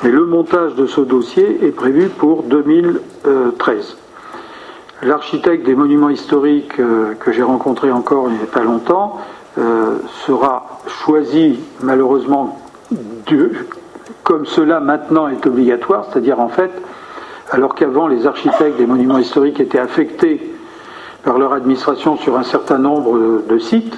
mais 0.03 0.11
le 0.11 0.25
montage 0.25 0.75
de 0.75 0.87
ce 0.87 1.01
dossier 1.01 1.65
est 1.65 1.71
prévu 1.71 2.09
pour 2.09 2.43
2013. 2.43 3.97
L'architecte 5.03 5.65
des 5.65 5.75
monuments 5.75 6.11
historiques 6.11 6.81
euh, 6.81 7.15
que 7.15 7.31
j'ai 7.31 7.43
rencontré 7.43 7.93
encore 7.93 8.29
il 8.31 8.37
n'y 8.37 8.43
a 8.43 8.47
pas 8.47 8.65
longtemps 8.65 9.19
sera 10.27 10.81
choisi 10.89 11.61
malheureusement 11.81 12.59
comme 14.25 14.47
cela 14.47 14.81
maintenant 14.81 15.29
est 15.29 15.47
obligatoire, 15.47 16.07
c'est-à-dire 16.11 16.41
en 16.41 16.49
fait 16.49 16.73
alors 17.53 17.77
qu'avant 17.77 18.09
les 18.09 18.27
architectes 18.27 18.77
des 18.79 18.87
monuments 18.87 19.19
historiques 19.19 19.61
étaient 19.61 19.79
affectés 19.79 20.53
par 21.23 21.39
leur 21.39 21.53
administration 21.53 22.17
sur 22.17 22.37
un 22.37 22.43
certain 22.43 22.79
nombre 22.79 23.43
de 23.49 23.59
sites, 23.59 23.97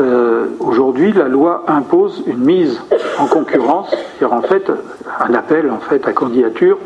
euh, 0.00 0.46
aujourd'hui 0.60 1.12
la 1.12 1.28
loi 1.28 1.64
impose 1.66 2.22
une 2.26 2.38
mise 2.38 2.80
en 3.18 3.26
concurrence, 3.26 3.90
c'est-à-dire 3.90 4.36
en 4.36 4.42
fait 4.42 4.72
un 5.20 5.34
appel 5.34 5.70
en 5.70 5.78
fait 5.78 6.06
à 6.08 6.12
candidature 6.12 6.78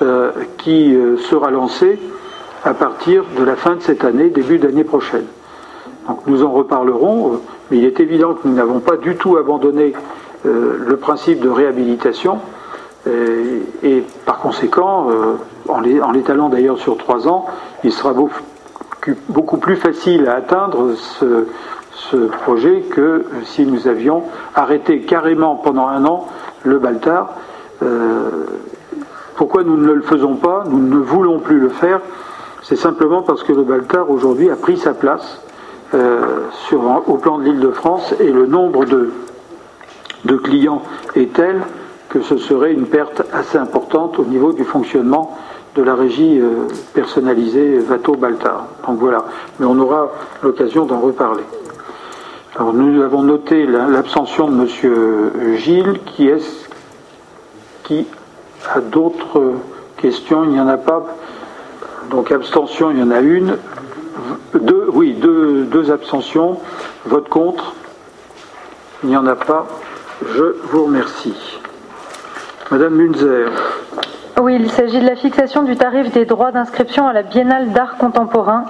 euh, 0.00 0.30
qui 0.58 0.94
euh, 0.94 1.16
sera 1.16 1.50
lancé 1.50 1.98
à 2.64 2.74
partir 2.74 3.24
de 3.36 3.42
la 3.42 3.56
fin 3.56 3.74
de 3.74 3.80
cette 3.80 4.04
année, 4.04 4.30
début 4.30 4.58
d'année 4.58 4.84
prochaine. 4.84 5.24
Donc 6.06 6.20
nous 6.26 6.44
en 6.44 6.52
reparlerons, 6.52 7.40
mais 7.70 7.78
il 7.78 7.84
est 7.84 7.98
évident 7.98 8.34
que 8.34 8.46
nous 8.46 8.54
n'avons 8.54 8.78
pas 8.78 8.96
du 8.96 9.16
tout 9.16 9.36
abandonné 9.36 9.92
le 10.44 10.96
principe 10.96 11.40
de 11.40 11.48
réhabilitation. 11.48 12.40
Euh, 13.06 13.60
et, 13.82 14.02
par 14.24 14.38
conséquent, 14.38 15.08
en 15.68 15.80
l'étalant 16.12 16.48
d'ailleurs 16.48 16.78
sur 16.78 16.96
trois 16.96 17.28
ans, 17.28 17.46
il 17.84 17.92
sera 17.92 18.12
beaucoup, 18.12 19.56
plus 19.56 19.76
facile 19.76 20.28
à 20.28 20.34
atteindre 20.34 20.94
ce, 20.94 21.46
projet 22.44 22.80
que 22.90 23.24
si 23.44 23.64
nous 23.64 23.88
avions 23.88 24.24
arrêté 24.54 25.00
carrément 25.00 25.56
pendant 25.56 25.88
un 25.88 26.04
an 26.04 26.26
le 26.64 26.78
Baltard. 26.78 27.34
Euh, 27.82 28.30
pourquoi 29.36 29.64
nous 29.64 29.76
ne 29.76 29.92
le 29.92 30.02
faisons 30.02 30.36
pas? 30.36 30.64
Nous 30.68 30.78
ne 30.78 30.96
voulons 30.96 31.38
plus 31.38 31.58
le 31.58 31.68
faire. 31.68 32.00
C'est 32.62 32.76
simplement 32.76 33.22
parce 33.22 33.42
que 33.42 33.52
le 33.52 33.62
Baltard 33.62 34.10
aujourd'hui 34.10 34.50
a 34.50 34.56
pris 34.56 34.76
sa 34.76 34.94
place 34.94 35.40
au 37.06 37.16
plan 37.16 37.38
de 37.38 37.44
l'île 37.44 37.60
de 37.60 37.70
France 37.70 38.14
et 38.18 38.30
le 38.30 38.46
nombre 38.46 38.86
de 38.86 40.36
clients 40.36 40.82
est 41.14 41.34
tel 41.34 41.60
que 42.12 42.20
ce 42.20 42.36
serait 42.36 42.72
une 42.72 42.86
perte 42.86 43.22
assez 43.32 43.56
importante 43.56 44.18
au 44.18 44.24
niveau 44.24 44.52
du 44.52 44.64
fonctionnement 44.64 45.36
de 45.74 45.82
la 45.82 45.94
régie 45.94 46.38
euh, 46.38 46.68
personnalisée 46.92 47.78
Vato-Baltar. 47.78 48.66
Donc 48.86 48.98
voilà, 48.98 49.24
mais 49.58 49.64
on 49.64 49.78
aura 49.78 50.10
l'occasion 50.42 50.84
d'en 50.84 51.00
reparler. 51.00 51.42
Alors 52.54 52.74
nous 52.74 53.02
avons 53.02 53.22
noté 53.22 53.64
l'abstention 53.64 54.46
de 54.50 54.60
M. 54.60 55.56
Gilles, 55.56 56.00
qui 56.04 56.28
est 56.28 56.68
qui 57.82 58.06
a 58.70 58.80
d'autres 58.80 59.54
questions, 59.96 60.44
il 60.44 60.50
n'y 60.50 60.60
en 60.60 60.68
a 60.68 60.76
pas. 60.76 61.02
Donc 62.10 62.30
abstention, 62.30 62.90
il 62.90 62.98
y 62.98 63.02
en 63.02 63.10
a 63.10 63.20
une. 63.20 63.56
Deux, 64.52 64.86
oui, 64.92 65.14
deux, 65.14 65.64
deux 65.64 65.90
abstentions. 65.90 66.60
Vote 67.06 67.30
contre, 67.30 67.74
il 69.02 69.08
n'y 69.08 69.16
en 69.16 69.26
a 69.26 69.34
pas. 69.34 69.66
Je 70.34 70.56
vous 70.70 70.84
remercie. 70.84 71.58
Madame 72.70 72.94
Munzer. 72.94 73.50
Oui, 74.40 74.56
il 74.58 74.70
s'agit 74.70 74.98
de 74.98 75.06
la 75.06 75.14
fixation 75.14 75.62
du 75.62 75.76
tarif 75.76 76.10
des 76.10 76.24
droits 76.24 76.52
d'inscription 76.52 77.06
à 77.06 77.12
la 77.12 77.22
Biennale 77.22 77.70
d'art 77.72 77.98
contemporain, 77.98 78.64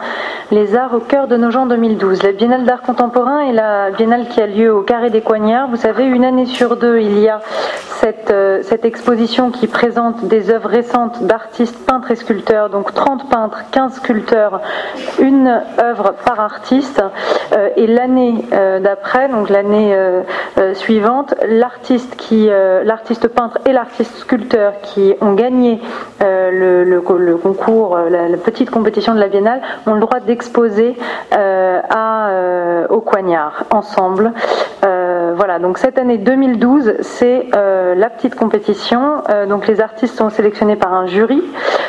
les 0.51 0.75
arts 0.75 0.93
au 0.93 0.99
cœur 0.99 1.29
de 1.29 1.37
nos 1.37 1.53
gens 1.53 1.67
2012. 1.67 2.25
La 2.25 2.33
Biennale 2.33 2.65
d'art 2.65 2.83
contemporain 2.83 3.41
est 3.41 3.53
la 3.53 3.91
biennale 3.93 4.27
qui 4.29 4.41
a 4.41 4.49
lieu 4.49 4.75
au 4.75 4.83
Carré 4.83 5.11
des 5.11 5.21
Coignards. 5.21 5.69
Vous 5.69 5.77
savez, 5.77 6.05
une 6.05 6.25
année 6.25 6.47
sur 6.47 6.77
deux, 6.77 6.99
il 6.99 7.17
y 7.21 7.29
a 7.29 7.41
cette, 8.01 8.33
euh, 8.33 8.63
cette 8.65 8.85
exposition 8.85 9.53
qui 9.53 9.69
présente 9.69 10.25
des 10.25 10.51
œuvres 10.51 10.69
récentes 10.69 11.23
d'artistes 11.23 11.79
peintres 11.87 12.11
et 12.11 12.17
sculpteurs, 12.17 12.69
donc 12.69 12.93
30 12.93 13.31
peintres, 13.31 13.63
15 13.71 13.95
sculpteurs, 13.95 14.61
une 15.21 15.63
œuvre 15.79 16.15
par 16.25 16.41
artiste. 16.41 17.01
Euh, 17.53 17.69
et 17.77 17.87
l'année 17.87 18.35
euh, 18.53 18.81
d'après, 18.81 19.29
donc 19.29 19.51
l'année 19.51 19.97
suivante, 20.75 21.35
l'artiste 21.47 22.17
qui, 22.17 22.47
l'artiste 22.47 23.29
peintre 23.29 23.59
et 23.67 23.73
l'artiste 23.73 24.17
sculpteur 24.17 24.75
qui 24.83 25.15
ont 25.21 25.35
gagné 25.35 25.81
le, 26.21 26.85
le, 26.85 27.37
concours, 27.37 27.99
la, 27.99 28.37
petite 28.37 28.71
compétition 28.71 29.15
de 29.15 29.21
la 29.21 29.29
Biennale, 29.29 29.61
ont 29.87 29.95
le 29.95 30.01
droit 30.01 30.21
d'exposer 30.21 30.97
à, 31.31 32.31
au 32.91 33.01
Coignard 33.01 33.65
ensemble. 33.71 34.33
Voilà, 35.35 35.59
donc 35.59 35.79
cette 35.79 35.99
année 35.99 36.19
2012, 36.19 36.95
c'est 37.01 37.47
la 37.53 38.11
petite 38.11 38.35
compétition. 38.35 39.23
donc 39.49 39.67
les 39.67 39.81
artistes 39.81 40.17
sont 40.17 40.31
sélectionnés 40.31 40.77
par 40.77 40.93
un 40.93 41.07
jury. 41.07 41.43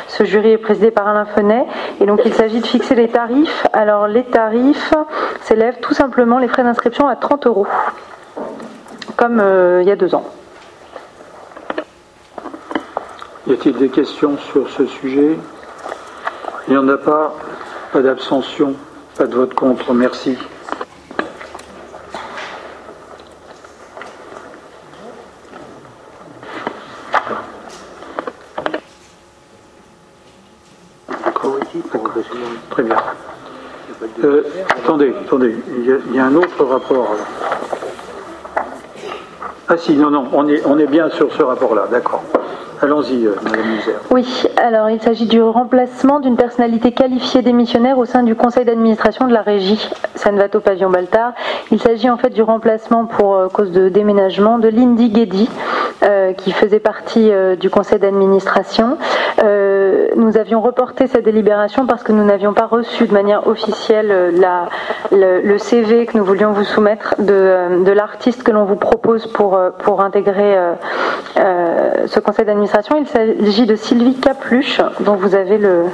Ce 0.08 0.24
jury 0.24 0.52
est 0.52 0.58
présidé 0.58 0.90
par 0.90 1.08
Alain 1.08 1.24
Fenet. 1.24 1.66
Et 2.00 2.06
donc 2.06 2.20
il 2.24 2.32
s'agit 2.32 2.60
de 2.60 2.66
fixer 2.66 2.94
les 2.94 3.08
tarifs. 3.08 3.66
Alors 3.72 4.06
les 4.06 4.24
tarifs 4.24 4.94
s'élèvent 5.42 5.80
tout 5.80 5.94
simplement 5.94 6.38
les 6.38 6.48
frais 6.48 6.62
d'inscription 6.62 7.08
à 7.08 7.16
30 7.16 7.46
euros, 7.46 7.66
comme 9.16 9.40
euh, 9.40 9.82
il 9.82 9.88
y 9.88 9.90
a 9.90 9.96
deux 9.96 10.14
ans. 10.14 10.24
Y 13.46 13.52
a-t-il 13.52 13.76
des 13.76 13.88
questions 13.88 14.38
sur 14.38 14.70
ce 14.70 14.86
sujet? 14.86 15.38
Il 16.68 16.70
n'y 16.70 16.78
en 16.78 16.88
a 16.88 16.96
pas 16.96 17.34
Pas 17.92 18.00
d'abstention 18.00 18.74
Pas 19.18 19.26
de 19.26 19.34
vote 19.34 19.54
contre 19.54 19.92
Merci. 19.92 20.38
Très 32.70 32.82
bien. 32.82 32.96
Euh, 34.22 34.42
attendez, 34.70 35.14
attendez, 35.24 35.56
il 35.78 36.14
y, 36.14 36.18
a, 36.18 36.24
un 36.24 36.34
autre 36.36 36.64
rapport. 36.64 37.16
Ah 39.68 39.76
si, 39.76 39.94
non, 39.96 40.10
non, 40.10 40.28
on 40.32 40.48
est, 40.48 40.64
on 40.66 40.78
est 40.78 40.86
bien 40.86 41.08
sur 41.10 41.32
ce 41.32 41.42
rapport-là, 41.42 41.88
d'accord. 41.90 42.22
Allons-y, 42.84 43.26
euh, 43.26 43.34
Madame. 43.42 43.64
Oui, 44.10 44.44
alors 44.58 44.90
il 44.90 45.00
s'agit 45.00 45.24
du 45.24 45.40
remplacement 45.40 46.20
d'une 46.20 46.36
personnalité 46.36 46.92
qualifiée 46.92 47.40
démissionnaire 47.40 47.96
au 47.96 48.04
sein 48.04 48.22
du 48.22 48.34
conseil 48.34 48.66
d'administration 48.66 49.26
de 49.26 49.32
la 49.32 49.40
régie 49.40 49.88
Sanvato 50.16 50.60
Pavillon 50.60 50.90
Baltard. 50.90 51.32
Il 51.70 51.80
s'agit 51.80 52.10
en 52.10 52.18
fait 52.18 52.28
du 52.28 52.42
remplacement 52.42 53.06
pour 53.06 53.36
euh, 53.36 53.48
cause 53.48 53.72
de 53.72 53.88
déménagement 53.88 54.58
de 54.58 54.68
Lindy 54.68 55.08
Guedi, 55.08 55.48
qui 56.36 56.52
faisait 56.52 56.80
partie 56.80 57.30
du 57.58 57.70
conseil 57.70 57.98
d'administration. 57.98 58.98
nous 59.42 60.36
avions 60.36 60.60
reporté 60.60 61.06
cette 61.06 61.24
délibération 61.24 61.86
parce 61.86 62.02
que 62.02 62.12
nous 62.12 62.24
n'avions 62.24 62.52
pas 62.52 62.66
reçu 62.66 63.06
de 63.06 63.12
manière 63.14 63.46
officielle 63.46 64.34
le, 65.10 65.58
CV 65.58 66.04
que 66.04 66.18
nous 66.18 66.24
voulions 66.24 66.52
vous 66.52 66.64
soumettre 66.64 67.14
de, 67.20 67.90
l'artiste 67.90 68.42
que 68.42 68.50
l'on 68.50 68.64
vous 68.66 68.76
propose 68.76 69.26
pour 69.28 70.00
intégrer 70.02 70.58
ce 71.36 72.20
conseil 72.20 72.44
d'administration 72.44 72.73
il 72.98 73.06
s'agit 73.06 73.66
de 73.66 73.76
Sylvie 73.76 74.16
Capluche, 74.16 74.80
dont 75.00 75.14
vous 75.14 75.36
avez 75.36 75.58
le, 75.58 75.84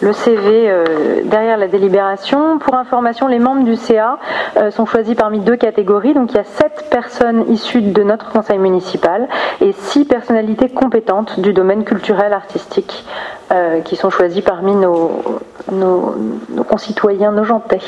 le 0.00 0.12
CV 0.12 0.68
euh, 0.68 1.22
derrière 1.24 1.56
la 1.56 1.68
délibération. 1.68 2.58
Pour 2.58 2.74
information, 2.74 3.28
les 3.28 3.38
membres 3.38 3.62
du 3.62 3.76
CA 3.76 4.18
euh, 4.56 4.72
sont 4.72 4.86
choisis 4.86 5.14
parmi 5.14 5.38
deux 5.38 5.56
catégories. 5.56 6.14
Donc 6.14 6.32
il 6.32 6.36
y 6.36 6.40
a 6.40 6.44
sept 6.44 6.86
personnes 6.90 7.44
issues 7.48 7.80
de 7.80 8.02
notre 8.02 8.32
conseil 8.32 8.58
municipal 8.58 9.28
et 9.60 9.70
six 9.72 10.04
personnalités 10.04 10.68
compétentes 10.68 11.38
du 11.38 11.52
domaine 11.52 11.84
culturel 11.84 12.32
artistique 12.32 13.04
euh, 13.52 13.82
qui 13.82 13.94
sont 13.94 14.10
choisies 14.10 14.42
parmi 14.42 14.74
nos, 14.74 15.22
nos, 15.70 16.16
nos 16.48 16.64
concitoyens 16.64 17.30
nojentais. 17.30 17.78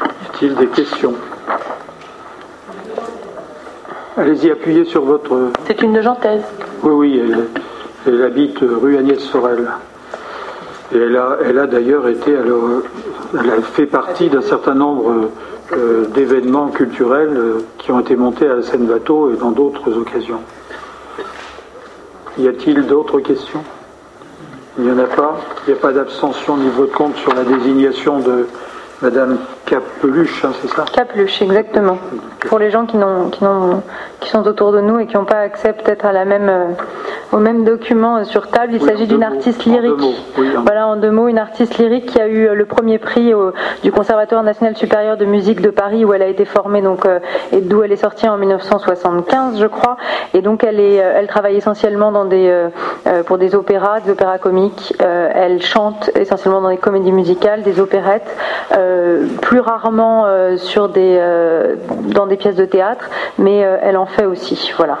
Y 0.00 0.04
a-t-il 0.04 0.54
des 0.54 0.68
questions? 0.68 1.12
Allez-y, 4.18 4.50
appuyez 4.50 4.86
sur 4.86 5.04
votre. 5.04 5.50
C'est 5.66 5.82
une 5.82 6.00
gentèse. 6.00 6.42
Oui, 6.82 7.20
oui, 7.20 7.34
elle, 8.06 8.22
habite 8.22 8.58
rue 8.60 8.96
Agnès 8.96 9.20
Sorel. 9.20 9.70
Et 10.94 10.96
elle 10.96 11.16
a, 11.16 11.36
elle 11.44 11.58
a 11.58 11.66
d'ailleurs 11.66 12.08
été, 12.08 12.32
elle 12.32 13.50
a 13.50 13.62
fait 13.74 13.84
partie 13.84 14.30
d'un 14.30 14.40
certain 14.40 14.74
nombre 14.74 15.30
euh, 15.72 16.06
d'événements 16.14 16.68
culturels 16.68 17.36
euh, 17.36 17.58
qui 17.76 17.92
ont 17.92 18.00
été 18.00 18.16
montés 18.16 18.48
à 18.48 18.56
la 18.56 18.62
Seine-Bateau 18.62 19.34
et 19.34 19.36
dans 19.36 19.50
d'autres 19.50 19.92
occasions. 19.98 20.40
Y 22.38 22.48
a-t-il 22.48 22.86
d'autres 22.86 23.20
questions? 23.20 23.64
Il 24.78 24.84
n'y 24.84 24.92
en 24.92 24.98
a 24.98 25.08
pas 25.08 25.40
Il 25.66 25.72
n'y 25.72 25.78
a 25.78 25.82
pas 25.82 25.92
d'abstention 25.92 26.56
ni 26.56 26.68
vote 26.70 26.92
compte 26.92 27.16
sur 27.16 27.34
la 27.34 27.44
désignation 27.44 28.20
de 28.20 28.46
Madame 29.02 29.38
Capeluche, 29.66 30.44
hein, 30.44 30.52
c'est 30.62 30.68
ça 30.68 30.84
Capeluche, 30.92 31.42
exactement. 31.42 31.98
Pour 32.48 32.60
les 32.60 32.70
gens 32.70 32.86
qui, 32.86 32.96
n'ont, 32.96 33.30
qui, 33.30 33.44
qui 34.20 34.30
sont 34.30 34.46
autour 34.46 34.70
de 34.70 34.80
nous 34.80 35.00
et 35.00 35.06
qui 35.06 35.16
n'ont 35.16 35.24
pas 35.24 35.40
accès 35.40 35.72
peut-être 35.72 36.06
à 36.06 36.12
la 36.12 36.24
même, 36.24 36.48
euh, 36.48 36.66
au 37.32 37.38
même 37.38 37.64
document 37.64 38.18
euh, 38.18 38.24
sur 38.24 38.46
table, 38.48 38.74
il 38.74 38.80
s'agit 38.80 39.08
d'une 39.08 39.24
artiste 39.24 39.64
lyrique. 39.64 40.00
voilà, 40.62 40.86
en 40.86 40.96
deux 40.96 41.10
mots, 41.10 41.26
une 41.26 41.38
artiste 41.38 41.78
lyrique 41.78 42.06
qui 42.06 42.20
a 42.20 42.28
eu 42.28 42.46
euh, 42.46 42.54
le 42.54 42.64
premier 42.64 42.98
prix 42.98 43.32
du 43.82 43.90
Conservatoire 43.90 44.44
national 44.44 44.76
supérieur 44.76 45.16
de 45.16 45.24
musique 45.24 45.60
de 45.60 45.70
Paris 45.70 46.04
où 46.04 46.14
elle 46.14 46.22
a 46.22 46.28
été 46.28 46.44
formée, 46.44 46.80
donc, 46.80 47.04
et 47.50 47.60
d'où 47.60 47.82
elle 47.82 47.90
est 47.90 47.96
sortie 47.96 48.28
en 48.28 48.36
1975, 48.36 49.58
je 49.58 49.66
crois. 49.66 49.96
Et 50.34 50.42
donc, 50.42 50.62
elle, 50.62 50.78
est, 50.78 50.94
elle 50.94 51.26
travaille 51.26 51.56
essentiellement 51.56 52.12
dans 52.12 52.24
des, 52.24 52.68
pour 53.26 53.38
des 53.38 53.54
opéras, 53.54 54.00
des 54.00 54.12
opéras 54.12 54.38
comiques. 54.38 54.94
elle 55.00 55.62
chante 55.62 56.10
essentiellement 56.14 56.60
dans 56.60 56.70
des 56.70 56.76
comédies 56.76 57.12
musicales, 57.12 57.62
des 57.62 57.80
opérettes. 57.80 58.36
plus 59.40 59.55
rarement 59.60 60.24
euh, 60.26 60.56
sur 60.56 60.88
des, 60.88 61.16
euh, 61.18 61.76
dans 62.08 62.26
des 62.26 62.36
pièces 62.36 62.56
de 62.56 62.64
théâtre, 62.64 63.08
mais 63.38 63.64
euh, 63.64 63.76
elle 63.82 63.96
en 63.96 64.06
fait 64.06 64.24
aussi. 64.24 64.72
Voilà. 64.76 64.98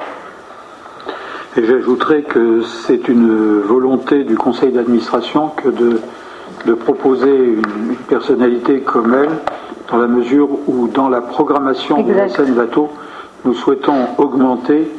Et 1.56 1.64
j'ajouterais 1.64 2.22
que 2.22 2.62
c'est 2.62 3.08
une 3.08 3.60
volonté 3.60 4.24
du 4.24 4.36
conseil 4.36 4.72
d'administration 4.72 5.48
que 5.48 5.68
de, 5.68 6.00
de 6.66 6.74
proposer 6.74 7.34
une, 7.34 7.96
personnalité 8.08 8.80
comme 8.80 9.14
elle, 9.14 9.30
dans 9.90 9.98
la 9.98 10.06
mesure 10.06 10.48
où 10.66 10.86
dans 10.88 11.08
la 11.08 11.20
programmation 11.20 12.02
de 12.02 12.12
la 12.12 12.28
scène 12.28 12.54
bateau, 12.54 12.90
nous 13.44 13.54
souhaitons 13.54 14.06
augmenter 14.18 14.90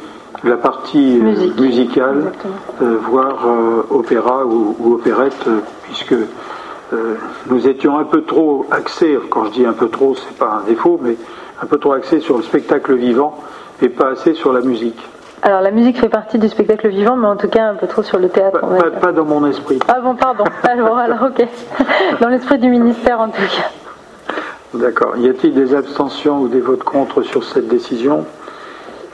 la 0.44 0.56
partie 0.56 1.20
musicale, 1.58 2.32
voire 2.80 3.46
opéra 3.90 4.44
ou, 4.44 4.76
ou 4.80 4.94
opérette, 4.94 5.46
puisque 5.84 6.14
euh, 6.92 7.16
nous 7.50 7.68
étions 7.68 7.98
un 7.98 8.04
peu 8.04 8.22
trop 8.22 8.66
axés, 8.70 9.18
quand 9.28 9.46
je 9.46 9.50
dis 9.50 9.66
un 9.66 9.72
peu 9.72 9.88
trop, 9.88 10.14
c'est 10.14 10.36
pas 10.36 10.62
un 10.62 10.66
défaut, 10.66 10.98
mais 11.02 11.16
un 11.62 11.66
peu 11.66 11.78
trop 11.78 11.92
axés 11.92 12.20
sur 12.20 12.36
le 12.36 12.42
spectacle 12.42 12.94
vivant 12.94 13.38
et 13.82 13.88
pas 13.88 14.08
assez 14.08 14.34
sur 14.34 14.52
la 14.52 14.60
musique. 14.60 14.98
Alors 15.42 15.60
la 15.60 15.70
musique 15.70 16.00
fait 16.00 16.08
partie 16.08 16.38
du 16.38 16.48
spectacle 16.48 16.88
vivant, 16.88 17.16
mais 17.16 17.28
en 17.28 17.36
tout 17.36 17.48
cas 17.48 17.68
un 17.70 17.74
peu 17.74 17.86
trop 17.86 18.02
sur 18.02 18.18
le 18.18 18.28
théâtre. 18.28 18.60
Pas, 19.00 19.12
dans 19.12 19.24
mon 19.24 19.46
esprit. 19.46 19.78
Ah 19.86 20.00
bon, 20.00 20.14
pardon. 20.16 20.44
alors, 20.64 20.98
alors 20.98 21.30
ok. 21.30 21.46
Dans 22.20 22.28
l'esprit 22.28 22.58
du 22.58 22.68
ministère 22.68 23.20
en 23.20 23.28
tout 23.28 23.42
cas. 23.42 24.34
D'accord. 24.74 25.16
Y 25.16 25.28
a-t-il 25.28 25.54
des 25.54 25.74
abstentions 25.74 26.40
ou 26.40 26.48
des 26.48 26.60
votes 26.60 26.82
contre 26.82 27.22
sur 27.22 27.44
cette 27.44 27.68
décision? 27.68 28.24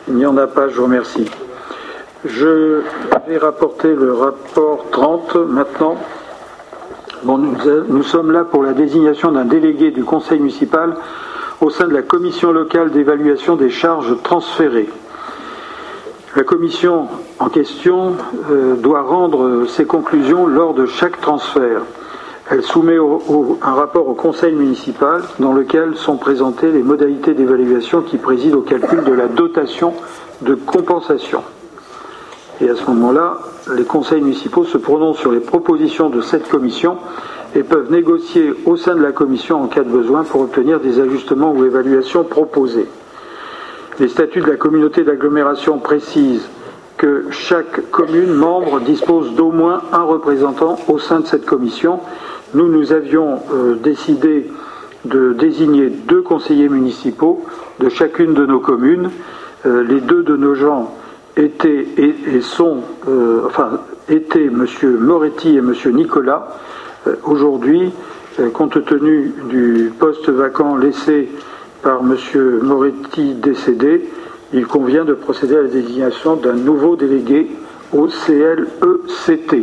Il 0.08 0.14
n'y 0.14 0.26
en 0.26 0.36
a 0.36 0.46
pas, 0.46 0.68
je 0.68 0.76
vous 0.76 0.84
remercie. 0.84 1.30
Je 2.24 2.82
vais 3.26 3.38
rapporter 3.38 3.94
le 3.94 4.14
rapport 4.14 4.86
30 4.90 5.36
maintenant 5.36 5.96
nous, 7.24 8.02
sommes 8.02 8.32
là 8.32 8.44
pour 8.44 8.62
la 8.62 8.72
désignation 8.72 9.32
d'un 9.32 9.44
délégué 9.44 9.90
du 9.90 10.04
conseil 10.04 10.38
municipal 10.38 10.96
au 11.60 11.70
sein 11.70 11.86
de 11.86 11.94
la 11.94 12.02
commission 12.02 12.52
locale 12.52 12.90
d'évaluation 12.90 13.56
des 13.56 13.70
charges 13.70 14.16
transférées. 14.22 14.88
La 16.36 16.42
commission 16.42 17.06
en 17.38 17.48
question 17.48 18.16
euh, 18.50 18.74
doit 18.74 19.02
rendre 19.02 19.66
ses 19.68 19.84
conclusions 19.84 20.46
lors 20.46 20.74
de 20.74 20.86
chaque 20.86 21.20
transfert. 21.20 21.82
Elle 22.50 22.62
soumet 22.62 22.98
un 23.62 23.72
rapport 23.72 24.08
au 24.08 24.14
conseil 24.14 24.54
municipal 24.54 25.22
dans 25.38 25.52
lequel 25.52 25.96
sont 25.96 26.16
présentées 26.16 26.70
les 26.70 26.82
modalités 26.82 27.32
d'évaluation 27.32 28.02
qui 28.02 28.18
président 28.18 28.58
au 28.58 28.62
calcul 28.62 29.02
de 29.02 29.12
la 29.12 29.28
dotation 29.28 29.94
de 30.42 30.54
compensation. 30.54 31.42
Et 32.60 32.68
à 32.68 32.76
ce 32.76 32.86
moment-là, 32.90 33.38
les 33.74 33.84
conseils 33.84 34.20
municipaux 34.20 34.64
se 34.64 34.78
prononcent 34.78 35.18
sur 35.18 35.32
les 35.32 35.40
propositions 35.40 36.08
de 36.08 36.20
cette 36.20 36.48
commission 36.48 36.98
et 37.56 37.62
peuvent 37.62 37.90
négocier 37.90 38.52
au 38.66 38.76
sein 38.76 38.94
de 38.94 39.02
la 39.02 39.12
commission 39.12 39.62
en 39.62 39.66
cas 39.66 39.82
de 39.82 39.90
besoin 39.90 40.24
pour 40.24 40.42
obtenir 40.42 40.80
des 40.80 41.00
ajustements 41.00 41.52
ou 41.52 41.64
évaluations 41.64 42.24
proposées. 42.24 42.86
Les 44.00 44.08
statuts 44.08 44.40
de 44.40 44.50
la 44.50 44.56
communauté 44.56 45.04
d'agglomération 45.04 45.78
précisent 45.78 46.48
que 46.96 47.26
chaque 47.30 47.90
commune 47.90 48.32
membre 48.32 48.80
dispose 48.80 49.34
d'au 49.34 49.50
moins 49.50 49.82
un 49.92 50.02
représentant 50.02 50.78
au 50.88 50.98
sein 50.98 51.20
de 51.20 51.26
cette 51.26 51.44
commission. 51.44 52.00
Nous, 52.54 52.68
nous 52.68 52.92
avions 52.92 53.40
euh, 53.52 53.74
décidé 53.74 54.50
de 55.04 55.32
désigner 55.32 55.90
deux 55.90 56.22
conseillers 56.22 56.68
municipaux 56.68 57.44
de 57.80 57.88
chacune 57.88 58.34
de 58.34 58.46
nos 58.46 58.60
communes. 58.60 59.10
Euh, 59.66 59.82
les 59.82 60.00
deux 60.00 60.22
de 60.22 60.36
nos 60.36 60.54
gens 60.54 60.92
étaient 61.36 61.86
et, 61.96 62.40
sont, 62.40 62.78
euh, 63.08 63.42
enfin, 63.46 63.80
étaient 64.08 64.46
M. 64.46 64.66
Moretti 65.00 65.56
et 65.56 65.58
M. 65.58 65.74
Nicolas. 65.92 66.58
Aujourd'hui, 67.24 67.92
compte 68.54 68.82
tenu 68.84 69.34
du 69.48 69.92
poste 69.98 70.28
vacant 70.30 70.76
laissé 70.76 71.28
par 71.82 72.00
M. 72.00 72.16
Moretti 72.62 73.34
décédé, 73.34 74.08
il 74.54 74.66
convient 74.66 75.04
de 75.04 75.12
procéder 75.12 75.56
à 75.56 75.62
la 75.62 75.68
désignation 75.68 76.36
d'un 76.36 76.54
nouveau 76.54 76.96
délégué 76.96 77.50
au 77.92 78.06
CLECT. 78.06 79.56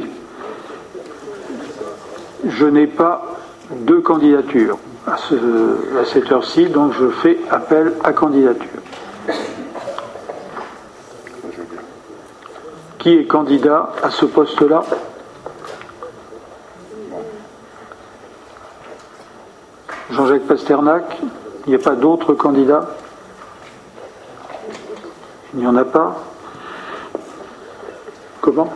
Je 2.48 2.66
n'ai 2.66 2.88
pas 2.88 3.26
de 3.86 3.96
candidature 3.96 4.78
à, 5.08 5.18
cette 6.06 6.32
heure-ci, 6.32 6.66
donc 6.66 6.94
je 7.00 7.08
fais 7.08 7.40
appel 7.50 7.94
à 8.04 8.14
candidature. 8.14 8.82
Qui 13.02 13.18
est 13.18 13.26
candidat 13.26 13.94
à 14.04 14.12
ce 14.12 14.26
poste-là. 14.26 14.84
Jean-Jacques 20.12 20.44
Pasternak 20.44 21.18
Il 21.66 21.70
n'y 21.70 21.76
a 21.76 21.80
pas 21.80 21.96
d'autres 21.96 22.36
candidats? 22.36 22.96
Il 25.56 25.62
n'y 25.62 25.68
en 25.68 25.76
a 25.78 25.84
pas. 25.84 26.16
Comment? 28.40 28.72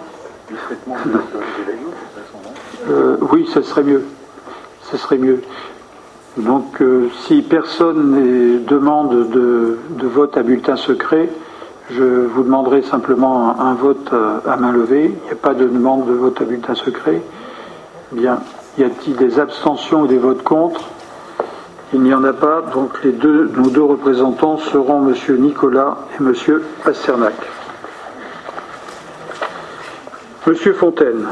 Euh, 2.90 3.18
Oui, 3.32 3.48
ça 3.54 3.62
serait 3.62 3.84
mieux. 3.84 4.06
Ce 4.92 4.98
serait 4.98 5.20
mieux. 5.20 5.42
Donc, 6.38 6.82
euh, 6.82 7.10
si 7.28 7.42
personne 7.44 8.12
ne 8.12 8.60
demande 8.60 9.30
de, 9.30 9.78
vote 10.02 10.36
à 10.36 10.44
bulletin 10.44 10.76
secret, 10.76 11.30
je 11.92 12.04
vous 12.04 12.44
demanderai 12.44 12.82
simplement 12.82 13.60
un, 13.60 13.76
vote 13.76 14.10
euh, 14.12 14.40
à 14.48 14.58
main 14.58 14.72
levée. 14.72 15.06
Il 15.06 15.26
n'y 15.26 15.32
a 15.32 15.36
pas 15.36 15.54
de 15.54 15.66
demande 15.66 16.08
de 16.08 16.14
vote 16.14 16.42
à 16.42 16.46
bulletin 16.46 16.74
secret. 16.74 17.22
Bien. 18.12 18.40
Y 18.78 18.84
a-t-il 18.84 19.16
des 19.16 19.40
abstentions 19.40 20.02
ou 20.02 20.08
des 20.08 20.18
votes 20.18 20.44
contre? 20.44 20.82
Il 21.94 22.02
n'y 22.02 22.14
en 22.14 22.24
a 22.24 22.34
pas. 22.34 22.64
Donc, 22.74 23.04
les 23.04 23.12
deux, 23.12 23.52
nos 23.56 23.70
deux 23.70 23.84
représentants 23.84 24.58
seront 24.58 25.08
M. 25.08 25.16
Nicolas 25.38 25.98
et 26.14 26.24
M. 26.24 26.34
Pasternak. 26.84 27.36
M. 30.48 30.56
Fontaine. 30.74 31.28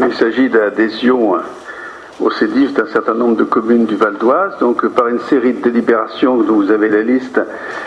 Il 0.00 0.14
s'agit 0.14 0.50
d'adhésion 0.50 1.36
au 2.24 2.30
CEDIF 2.30 2.72
d'un 2.72 2.86
certain 2.86 3.12
nombre 3.12 3.36
de 3.36 3.44
communes 3.44 3.84
du 3.84 3.96
Val 3.96 4.14
d'Oise. 4.14 4.54
Donc, 4.58 4.86
par 4.88 5.08
une 5.08 5.20
série 5.20 5.52
de 5.52 5.60
délibérations 5.60 6.38
dont 6.38 6.54
vous 6.54 6.70
avez 6.70 6.88
la 6.88 7.02
liste, 7.02 7.38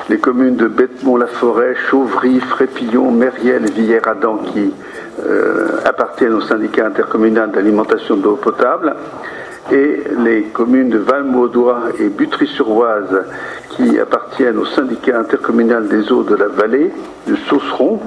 les 0.10 0.20
communes 0.20 0.56
de 0.56 0.68
Bêtemont-la-Forêt, 0.68 1.76
Chauvry, 1.90 2.40
Frépillon, 2.40 3.12
Mériel 3.12 3.66
et 3.66 3.72
Villers-Adam 3.72 4.38
qui 4.54 4.72
euh, 5.26 5.80
appartiennent 5.86 6.34
au 6.34 6.42
syndicat 6.42 6.86
intercommunal 6.86 7.52
d'alimentation 7.52 8.16
d'eau 8.16 8.36
potable, 8.36 8.96
et 9.72 10.04
les 10.20 10.44
communes 10.44 10.90
de 10.90 11.00
Valmaudois 11.00 11.80
et 12.00 12.08
Butry-sur-Oise 12.10 13.26
qui 13.72 14.00
appartiennent 14.00 14.60
au 14.60 14.66
syndicat 14.66 15.20
intercommunal 15.20 15.88
des 15.88 16.12
eaux 16.12 16.24
de 16.24 16.36
la 16.36 16.48
vallée, 16.48 16.92
de 17.26 17.36
Sauceron, 17.50 18.00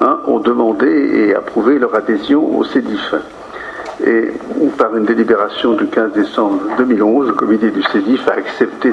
hein, 0.00 0.20
ont 0.28 0.38
demandé 0.38 0.86
et 0.86 1.34
approuvé 1.34 1.80
leur 1.80 1.96
adhésion 1.96 2.58
au 2.58 2.62
CEDIF 2.62 3.14
et 4.04 4.32
par 4.76 4.96
une 4.96 5.04
délibération 5.04 5.74
du 5.74 5.86
15 5.86 6.12
décembre 6.12 6.60
2011, 6.78 7.28
le 7.28 7.32
comité 7.34 7.70
du 7.70 7.82
CEDIF 7.82 8.26
a 8.28 8.32
accepté 8.32 8.92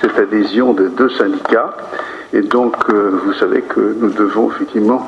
cette 0.00 0.18
adhésion 0.18 0.72
des 0.72 0.88
deux 0.88 1.10
syndicats. 1.10 1.76
Et 2.32 2.40
donc, 2.40 2.74
euh, 2.88 3.20
vous 3.24 3.34
savez 3.34 3.62
que 3.62 3.96
nous 4.00 4.10
devons 4.10 4.50
effectivement 4.50 5.06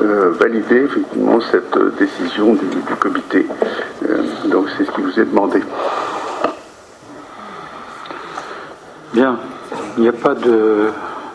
euh, 0.00 0.30
valider 0.38 0.84
effectivement 0.84 1.40
cette 1.40 1.76
décision 1.98 2.54
du, 2.54 2.66
comité. 3.00 3.46
Euh, 4.08 4.22
donc, 4.46 4.66
c'est 4.76 4.84
ce 4.84 4.90
qui 4.90 5.00
vous 5.00 5.18
est 5.18 5.24
demandé. 5.24 5.60
Bien. 9.12 9.38
Il 9.96 10.02
n'y 10.02 10.08
a 10.08 10.12
pas 10.12 10.34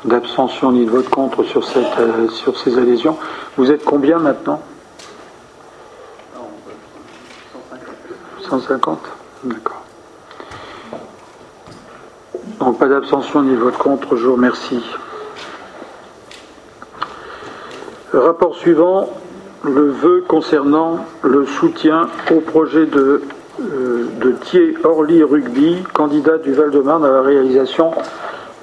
d'abstention 0.06 0.73
ni 0.73 0.86
de 0.86 0.91
vote 0.91 1.10
contre 1.10 1.44
sur, 1.44 1.64
cette, 1.64 2.31
sur 2.31 2.57
ces 2.60 2.77
adhésions. 2.77 3.18
Vous 3.57 3.72
êtes 3.72 3.86
combien 3.86 4.19
maintenant? 4.19 4.61
150 8.49 8.99
D'accord. 9.43 9.84
Donc 12.59 12.77
pas 12.77 12.88
d'abstention 12.88 13.41
ni 13.43 13.55
vote 13.55 13.77
contre, 13.77 14.17
je 14.17 14.26
vous 14.26 14.34
remercie. 14.34 14.84
Rapport 18.11 18.55
suivant, 18.55 19.09
le 19.63 19.89
vœu 19.91 20.23
concernant 20.27 21.05
le 21.21 21.45
soutien 21.45 22.09
au 22.31 22.39
projet 22.41 22.85
de, 22.85 23.21
euh, 23.61 24.07
de 24.19 24.31
Thiers 24.31 24.76
Orly 24.84 25.23
Rugby, 25.23 25.84
candidat 25.93 26.38
du 26.38 26.53
Val-de-Marne 26.53 27.05
à 27.05 27.11
la 27.11 27.21
réalisation 27.21 27.91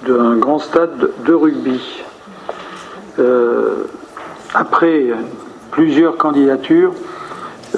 d'un 0.06 0.36
grand 0.36 0.58
stade 0.58 1.10
de 1.24 1.32
rugby. 1.32 1.80
Euh, 3.18 3.84
après 4.52 5.06
plusieurs 5.70 6.16
candidatures, 6.16 6.92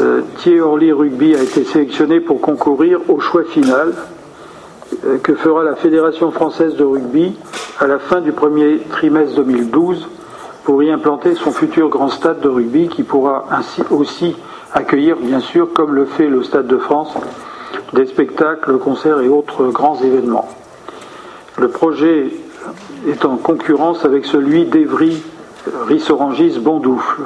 euh, 0.00 0.22
Thierry 0.38 0.60
Orly 0.60 0.92
Rugby 0.92 1.34
a 1.34 1.42
été 1.42 1.64
sélectionné 1.64 2.20
pour 2.20 2.40
concourir 2.40 3.00
au 3.08 3.20
choix 3.20 3.44
final 3.44 3.94
euh, 5.04 5.18
que 5.18 5.34
fera 5.34 5.64
la 5.64 5.76
Fédération 5.76 6.30
française 6.30 6.76
de 6.76 6.84
rugby 6.84 7.36
à 7.80 7.86
la 7.86 7.98
fin 7.98 8.20
du 8.20 8.32
premier 8.32 8.78
trimestre 8.90 9.36
2012 9.36 10.08
pour 10.64 10.82
y 10.82 10.90
implanter 10.90 11.34
son 11.34 11.50
futur 11.50 11.88
grand 11.88 12.10
stade 12.10 12.40
de 12.40 12.48
rugby 12.48 12.88
qui 12.88 13.02
pourra 13.02 13.46
ainsi 13.50 13.82
aussi 13.90 14.36
accueillir, 14.72 15.16
bien 15.16 15.40
sûr, 15.40 15.72
comme 15.72 15.94
le 15.94 16.04
fait 16.04 16.28
le 16.28 16.42
Stade 16.42 16.66
de 16.66 16.76
France, 16.76 17.14
des 17.94 18.06
spectacles, 18.06 18.78
concerts 18.78 19.20
et 19.20 19.28
autres 19.28 19.68
grands 19.68 20.00
événements. 20.00 20.48
Le 21.56 21.68
projet 21.68 22.30
est 23.08 23.24
en 23.24 23.36
concurrence 23.36 24.04
avec 24.04 24.26
celui 24.26 24.66
d'Evry 24.66 25.22
Rissorangis 25.86 26.58
Bondoufle. 26.58 27.22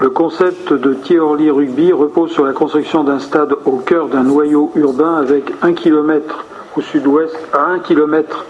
Le 0.00 0.10
concept 0.10 0.72
de 0.72 0.94
Thierry 0.94 1.50
Rugby 1.50 1.92
repose 1.92 2.30
sur 2.30 2.44
la 2.44 2.52
construction 2.52 3.02
d'un 3.02 3.18
stade 3.18 3.56
au 3.64 3.78
cœur 3.78 4.06
d'un 4.06 4.22
noyau 4.22 4.70
urbain 4.76 5.16
avec 5.16 5.52
un 5.60 5.72
kilomètre 5.72 6.44
au 6.76 6.80
sud-ouest, 6.80 7.36
à 7.52 7.64
un 7.64 7.80
kilomètre 7.80 8.44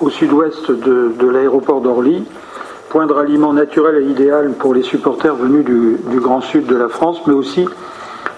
au 0.00 0.10
sud-ouest 0.10 0.70
de, 0.70 1.26
l'aéroport 1.26 1.80
d'Orly, 1.80 2.22
point 2.90 3.06
de 3.06 3.14
ralliement 3.14 3.54
naturel 3.54 4.02
et 4.02 4.10
idéal 4.10 4.52
pour 4.58 4.74
les 4.74 4.82
supporters 4.82 5.34
venus 5.34 5.64
du, 5.64 5.96
du 6.10 6.20
grand 6.20 6.42
sud 6.42 6.66
de 6.66 6.76
la 6.76 6.88
France, 6.88 7.22
mais 7.26 7.32
aussi 7.32 7.66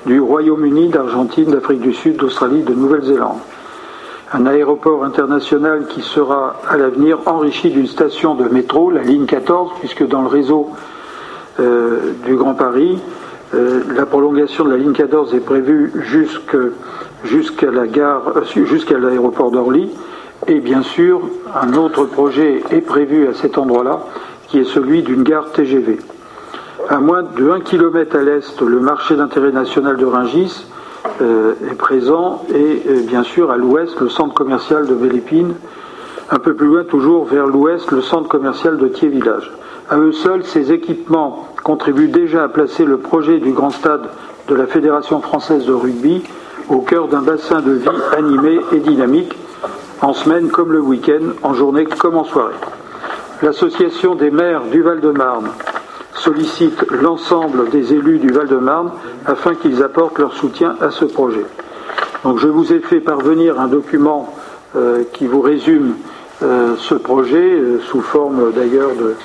du 0.07 0.21
Royaume-Uni, 0.21 0.89
d'Argentine, 0.89 1.51
d'Afrique 1.51 1.81
du 1.81 1.93
Sud, 1.93 2.17
d'Australie, 2.17 2.63
de 2.63 2.75
Nouvelle-Zélande. 2.75 3.39
Un 4.33 4.47
aéroport 4.47 5.05
international 5.05 5.87
qui 5.89 6.01
sera 6.01 6.61
à 6.69 6.77
l'avenir 6.77 7.19
enrichi 7.27 7.71
d'une 7.71 7.89
station 7.89 8.37
de 8.37 8.45
métro, 8.45 8.93
la 8.93 9.03
ligne 9.03 9.27
14, 9.27 9.73
puisque 9.81 10.07
dans 10.07 10.23
le 10.23 10.29
réseau 10.29 10.71
euh, 11.61 12.13
du 12.25 12.37
Grand 12.37 12.55
Paris. 12.55 12.99
Euh, 13.55 13.83
la 13.95 14.07
prolongation 14.07 14.65
de 14.65 14.71
la 14.71 14.79
ligne 14.79 14.93
14 14.93 15.35
est 15.35 15.41
prévue 15.41 15.93
jusqu'à 16.03 17.71
la 17.71 17.87
gare, 17.87 18.33
euh, 18.37 18.65
jusqu'à 18.65 18.99
l'aéroport 18.99 19.51
d'Orly. 19.51 19.91
Et 20.47 20.61
bien 20.61 20.83
sûr, 20.83 21.21
un 21.55 21.75
autre 21.75 22.07
projet 22.07 22.63
est 22.71 22.81
prévu 22.81 23.29
à 23.29 23.35
cet 23.35 23.59
endroit-là, 23.59 24.01
qui 24.49 24.61
est 24.61 24.65
celui 24.65 25.03
d'une 25.03 25.23
gare 25.23 25.53
TGV. 25.53 25.99
À 26.89 26.99
moins 26.99 27.23
de 27.23 27.51
1 27.51 27.61
km 27.61 28.17
à 28.17 28.23
l'est, 28.23 28.61
le 28.61 28.81
marché 28.81 29.15
d'intérêt 29.15 29.53
national 29.53 29.97
de 29.99 30.07
Ringis 30.07 30.67
est 31.21 31.75
présent 31.77 32.45
et 32.53 32.83
bien 33.07 33.23
sûr 33.23 33.51
à 33.53 33.57
l'ouest, 33.57 34.01
le 34.01 34.09
centre 34.09 34.35
commercial 34.35 34.87
de 34.87 34.95
Vélépine. 34.95 35.55
Un 36.31 36.39
peu 36.39 36.55
plus 36.55 36.67
loin, 36.67 36.83
toujours 36.83 37.25
vers 37.27 37.47
l'ouest, 37.47 37.91
le 37.93 38.01
centre 38.01 38.29
commercial 38.29 38.79
de 38.79 38.89
Thiers-Village. 38.89 39.53
À 39.91 39.99
eux 39.99 40.13
seuls, 40.13 40.45
ces 40.45 40.73
équipements 40.73 41.49
contribuent 41.65 42.09
déjà 42.09 42.45
à 42.45 42.49
placer 42.49 42.85
le 42.85 42.99
projet 42.99 43.39
du 43.39 43.53
grand 43.53 43.71
stade 43.71 44.09
de 44.49 44.55
la 44.55 44.67
Fédération 44.67 45.21
française 45.21 45.67
de 45.67 45.73
rugby 45.73 46.23
au 46.69 46.79
cœur 46.79 47.09
d'un 47.09 47.23
bassin 47.23 47.61
de 47.61 47.73
vie 47.73 47.89
animé 48.17 48.61
et 48.73 48.79
dynamique, 48.79 49.37
en 50.01 50.13
semaine 50.13 50.49
comme 50.49 50.73
le 50.73 50.81
week-end, 50.81 51.33
en 51.43 51.55
journée 51.55 51.85
comme 51.85 52.17
en 52.17 52.25
soirée. 52.25 52.55
L'association 53.43 54.15
des 54.15 54.31
maires 54.31 54.63
du 54.71 54.83
Val-de-Marne 54.83 55.51
sollicite 56.15 56.91
l'ensemble 56.91 57.71
des 57.71 57.93
élus 57.93 58.19
du 58.19 58.29
Val-de-Marne 58.29 58.93
afin 59.27 59.55
qu'ils 59.55 59.83
apportent 59.83 60.19
leur 60.19 60.33
soutien 60.33 60.77
à 60.81 60.91
ce 60.91 61.05
projet. 61.05 61.45
Donc 62.25 62.39
je 62.39 62.47
vous 62.47 62.73
ai 62.73 62.79
fait 62.81 63.01
parvenir 63.01 63.61
un 63.61 63.67
document 63.67 64.33
euh, 64.77 65.03
qui 65.13 65.27
vous 65.27 65.41
résume 65.41 65.95
euh, 66.43 66.75
ce 66.79 66.95
projet, 66.95 67.53
euh, 67.53 67.81
sous 67.81 68.01
forme 68.01 68.53
d'ailleurs 68.53 68.91
de, 68.95 69.17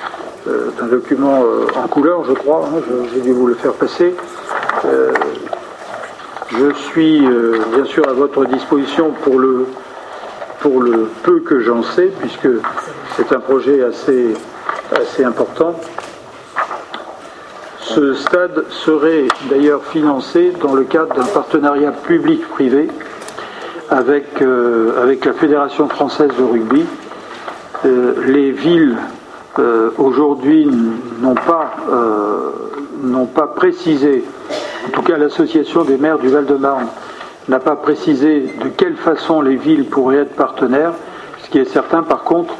d'un 0.78 0.86
document 0.86 1.42
en 1.76 1.88
couleur, 1.88 2.24
je 2.24 2.32
crois. 2.32 2.66
Hein, 2.66 2.80
j'ai 3.12 3.20
dû 3.20 3.32
vous 3.32 3.46
le 3.46 3.54
faire 3.54 3.72
passer. 3.72 4.14
je 6.50 6.72
suis 6.90 7.20
bien 7.20 7.84
sûr 7.84 8.08
à 8.08 8.12
votre 8.12 8.44
disposition 8.46 9.12
pour 9.22 9.38
le, 9.38 9.66
pour 10.60 10.80
le 10.80 11.08
peu 11.22 11.40
que 11.40 11.60
j'en 11.60 11.82
sais, 11.82 12.10
puisque 12.20 12.48
c'est 13.16 13.32
un 13.32 13.40
projet 13.40 13.82
assez, 13.82 14.34
assez 14.92 15.24
important. 15.24 15.74
Ce 17.80 18.14
stade 18.14 18.64
serait 18.70 19.28
d'ailleurs 19.50 19.84
financé 19.84 20.52
dans 20.60 20.74
le 20.74 20.84
cadre 20.84 21.14
d'un 21.14 21.26
partenariat 21.26 21.92
public-privé 21.92 22.88
avec, 23.90 24.42
euh, 24.42 25.02
avec 25.02 25.24
la 25.24 25.32
Fédération 25.32 25.88
française 25.88 26.30
de 26.38 26.44
rugby. 26.44 26.84
Euh, 27.86 28.14
les 28.26 28.50
villes 28.52 28.98
euh, 29.58 29.90
aujourd'hui 29.98 30.68
n'ont 31.20 31.34
pas, 31.34 31.72
n'ont 33.02 33.26
pas 33.26 33.46
précisé, 33.48 34.24
en 34.86 34.90
tout 34.90 35.02
cas 35.02 35.16
l'association 35.16 35.84
des 35.84 35.96
maires 35.96 36.18
du 36.18 36.28
Val-de-Marne 36.28 36.86
n'a 37.48 37.58
pas 37.58 37.76
précisé 37.76 38.40
de 38.62 38.68
quelle 38.68 38.96
façon 38.96 39.40
les 39.40 39.56
villes 39.56 39.86
pourraient 39.86 40.18
être 40.18 40.36
partenaires. 40.36 40.92
Ce 41.42 41.50
qui 41.50 41.58
est 41.58 41.64
certain 41.64 42.02
par 42.02 42.24
contre, 42.24 42.54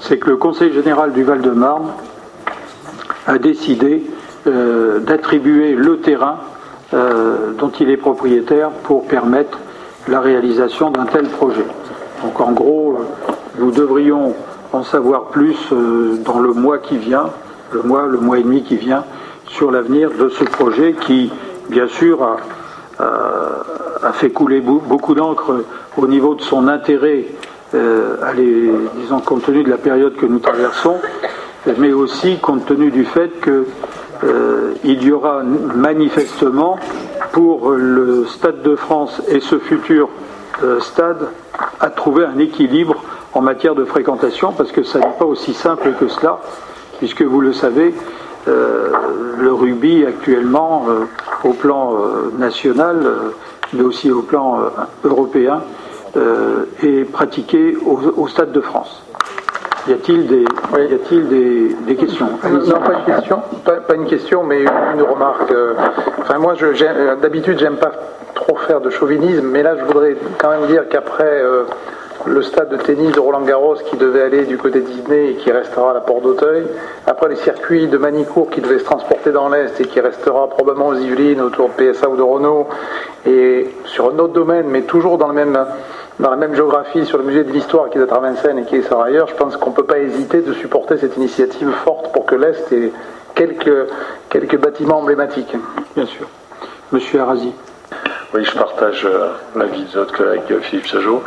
c'est 0.00 0.18
que 0.18 0.30
le 0.30 0.36
Conseil 0.36 0.72
général 0.72 1.12
du 1.12 1.22
Val-de-Marne 1.22 1.92
a 3.26 3.38
décidé 3.38 4.04
d'attribuer 4.44 5.74
le 5.74 6.00
terrain 6.00 6.38
dont 6.92 7.70
il 7.80 7.90
est 7.90 7.96
propriétaire 7.96 8.70
pour 8.70 9.06
permettre 9.06 9.58
la 10.08 10.20
réalisation 10.20 10.90
d'un 10.90 11.04
tel 11.06 11.28
projet. 11.28 11.64
Donc 12.22 12.40
en 12.40 12.52
gros, 12.52 12.96
euh, 12.98 13.32
nous 13.58 13.70
devrions 13.70 14.34
en 14.72 14.82
savoir 14.82 15.24
plus 15.24 15.56
euh, 15.72 16.16
dans 16.24 16.40
le 16.40 16.52
mois 16.52 16.78
qui 16.78 16.96
vient, 16.96 17.30
le 17.72 17.82
mois, 17.82 18.06
le 18.06 18.18
mois 18.18 18.38
et 18.38 18.42
demi 18.42 18.62
qui 18.62 18.76
vient, 18.76 19.04
sur 19.46 19.70
l'avenir 19.70 20.10
de 20.18 20.28
ce 20.28 20.44
projet 20.44 20.94
qui, 21.00 21.32
bien 21.68 21.88
sûr, 21.88 22.22
a, 22.22 24.12
fait 24.14 24.30
couler 24.30 24.60
beaucoup 24.60 25.14
d'encre 25.14 25.64
au 25.96 26.06
niveau 26.08 26.34
de 26.34 26.42
son 26.42 26.66
intérêt, 26.66 27.26
euh, 27.74 28.16
disons, 28.96 29.20
compte 29.20 29.44
tenu 29.44 29.62
de 29.62 29.70
la 29.70 29.76
période 29.76 30.16
que 30.16 30.26
nous 30.26 30.40
traversons, 30.40 30.96
mais 31.78 31.92
aussi 31.92 32.38
compte 32.38 32.66
tenu 32.66 32.90
du 32.90 33.04
fait 33.04 33.30
qu'il 33.40 35.02
y 35.04 35.12
aura 35.12 35.42
manifestement 35.42 36.78
pour 37.32 37.70
le 37.70 38.26
Stade 38.26 38.62
de 38.62 38.74
France 38.74 39.22
et 39.28 39.40
ce 39.40 39.58
futur 39.58 40.08
euh, 40.64 40.80
stade 40.80 41.28
à 41.78 41.90
trouver 41.90 42.24
un 42.24 42.38
équilibre 42.38 42.96
en 43.34 43.40
matière 43.40 43.74
de 43.74 43.84
fréquentation, 43.84 44.52
parce 44.52 44.72
que 44.72 44.82
ça 44.82 44.98
n'est 44.98 45.18
pas 45.18 45.24
aussi 45.24 45.54
simple 45.54 45.92
que 45.98 46.08
cela, 46.08 46.38
puisque 46.98 47.22
vous 47.22 47.40
le 47.40 47.52
savez, 47.52 47.94
euh, 48.48 48.90
le 49.38 49.52
rugby 49.52 50.04
actuellement, 50.06 50.86
euh, 50.88 51.04
au 51.44 51.52
plan 51.52 51.94
national, 52.38 52.96
mais 53.72 53.82
aussi 53.82 54.10
au 54.10 54.22
plan 54.22 54.58
européen, 55.04 55.62
est 56.82 57.04
pratiqué 57.04 57.76
au, 57.76 58.26
Stade 58.26 58.50
de 58.50 58.60
France. 58.60 59.02
Y 59.86 59.92
a-t-il 59.92 60.26
des, 60.26 60.40
y 60.42 60.94
a-t-il 60.94 61.28
des, 61.28 61.94
questions? 61.94 62.26
Non, 62.50 62.80
pas 62.80 62.94
une 62.94 63.14
question, 63.14 63.42
pas, 63.64 63.94
une 63.94 64.06
question, 64.06 64.42
mais 64.42 64.62
une 64.62 65.02
remarque. 65.02 65.52
Enfin, 66.22 66.38
moi, 66.38 66.54
je, 66.56 67.14
d'habitude, 67.20 67.60
j'aime 67.60 67.76
pas 67.76 67.92
trop 68.38 68.56
faire 68.56 68.80
de 68.80 68.90
chauvinisme, 68.90 69.46
mais 69.46 69.62
là, 69.62 69.76
je 69.76 69.84
voudrais 69.84 70.16
quand 70.38 70.50
même 70.50 70.66
dire 70.66 70.88
qu'après 70.88 71.42
euh, 71.42 71.64
le 72.26 72.42
stade 72.42 72.70
de 72.70 72.76
tennis 72.76 73.12
de 73.12 73.20
Roland 73.20 73.42
Garros 73.42 73.76
qui 73.88 73.96
devait 73.96 74.22
aller 74.22 74.44
du 74.44 74.58
côté 74.58 74.80
Disney 74.80 75.30
et 75.30 75.34
qui 75.34 75.50
restera 75.52 75.90
à 75.90 75.94
la 75.94 76.00
Porte 76.00 76.22
d'Auteuil, 76.22 76.66
après 77.06 77.28
les 77.28 77.36
circuits 77.36 77.86
de 77.86 77.96
Manicourt 77.96 78.50
qui 78.50 78.60
devaient 78.60 78.78
se 78.78 78.84
transporter 78.84 79.30
dans 79.30 79.48
l'Est 79.48 79.80
et 79.80 79.84
qui 79.84 80.00
restera 80.00 80.48
probablement 80.48 80.88
aux 80.88 80.94
Yvelines, 80.94 81.40
autour 81.40 81.70
de 81.70 81.74
PSA 81.74 82.08
ou 82.08 82.16
de 82.16 82.22
Renault, 82.22 82.66
et 83.26 83.68
sur 83.84 84.12
un 84.12 84.18
autre 84.18 84.32
domaine, 84.32 84.66
mais 84.68 84.82
toujours 84.82 85.18
dans 85.18 85.28
même 85.28 85.58
dans 86.18 86.30
la 86.30 86.36
même 86.36 86.54
géographie 86.54 87.06
sur 87.06 87.18
le 87.18 87.24
musée 87.24 87.44
de 87.44 87.52
l'histoire 87.52 87.90
qui 87.90 87.98
est 87.98 88.12
à 88.12 88.18
Vincennes 88.18 88.58
et 88.58 88.64
qui 88.64 88.76
est 88.76 88.92
ailleurs, 88.92 89.28
je 89.28 89.34
pense 89.34 89.56
qu'on 89.56 89.70
ne 89.70 89.74
peut 89.76 89.84
pas 89.84 89.98
hésiter 89.98 90.40
de 90.40 90.52
supporter 90.52 90.98
cette 90.98 91.16
initiative 91.16 91.70
forte 91.84 92.12
pour 92.12 92.26
que 92.26 92.34
l'Est 92.34 92.72
ait 92.72 92.92
quelques, 93.34 93.88
quelques 94.28 94.58
bâtiments 94.58 94.98
emblématiques. 94.98 95.54
Bien 95.94 96.06
sûr. 96.06 96.26
Monsieur 96.90 97.20
Arasi. 97.20 97.52
Oui, 98.34 98.44
je 98.44 98.52
partage 98.52 99.06
euh, 99.06 99.30
l'avis 99.56 99.84
de 99.84 99.98
notre 99.98 100.14
collègue 100.14 100.42
euh, 100.50 100.60
Philippe 100.60 100.86
Sajot. 100.86 101.22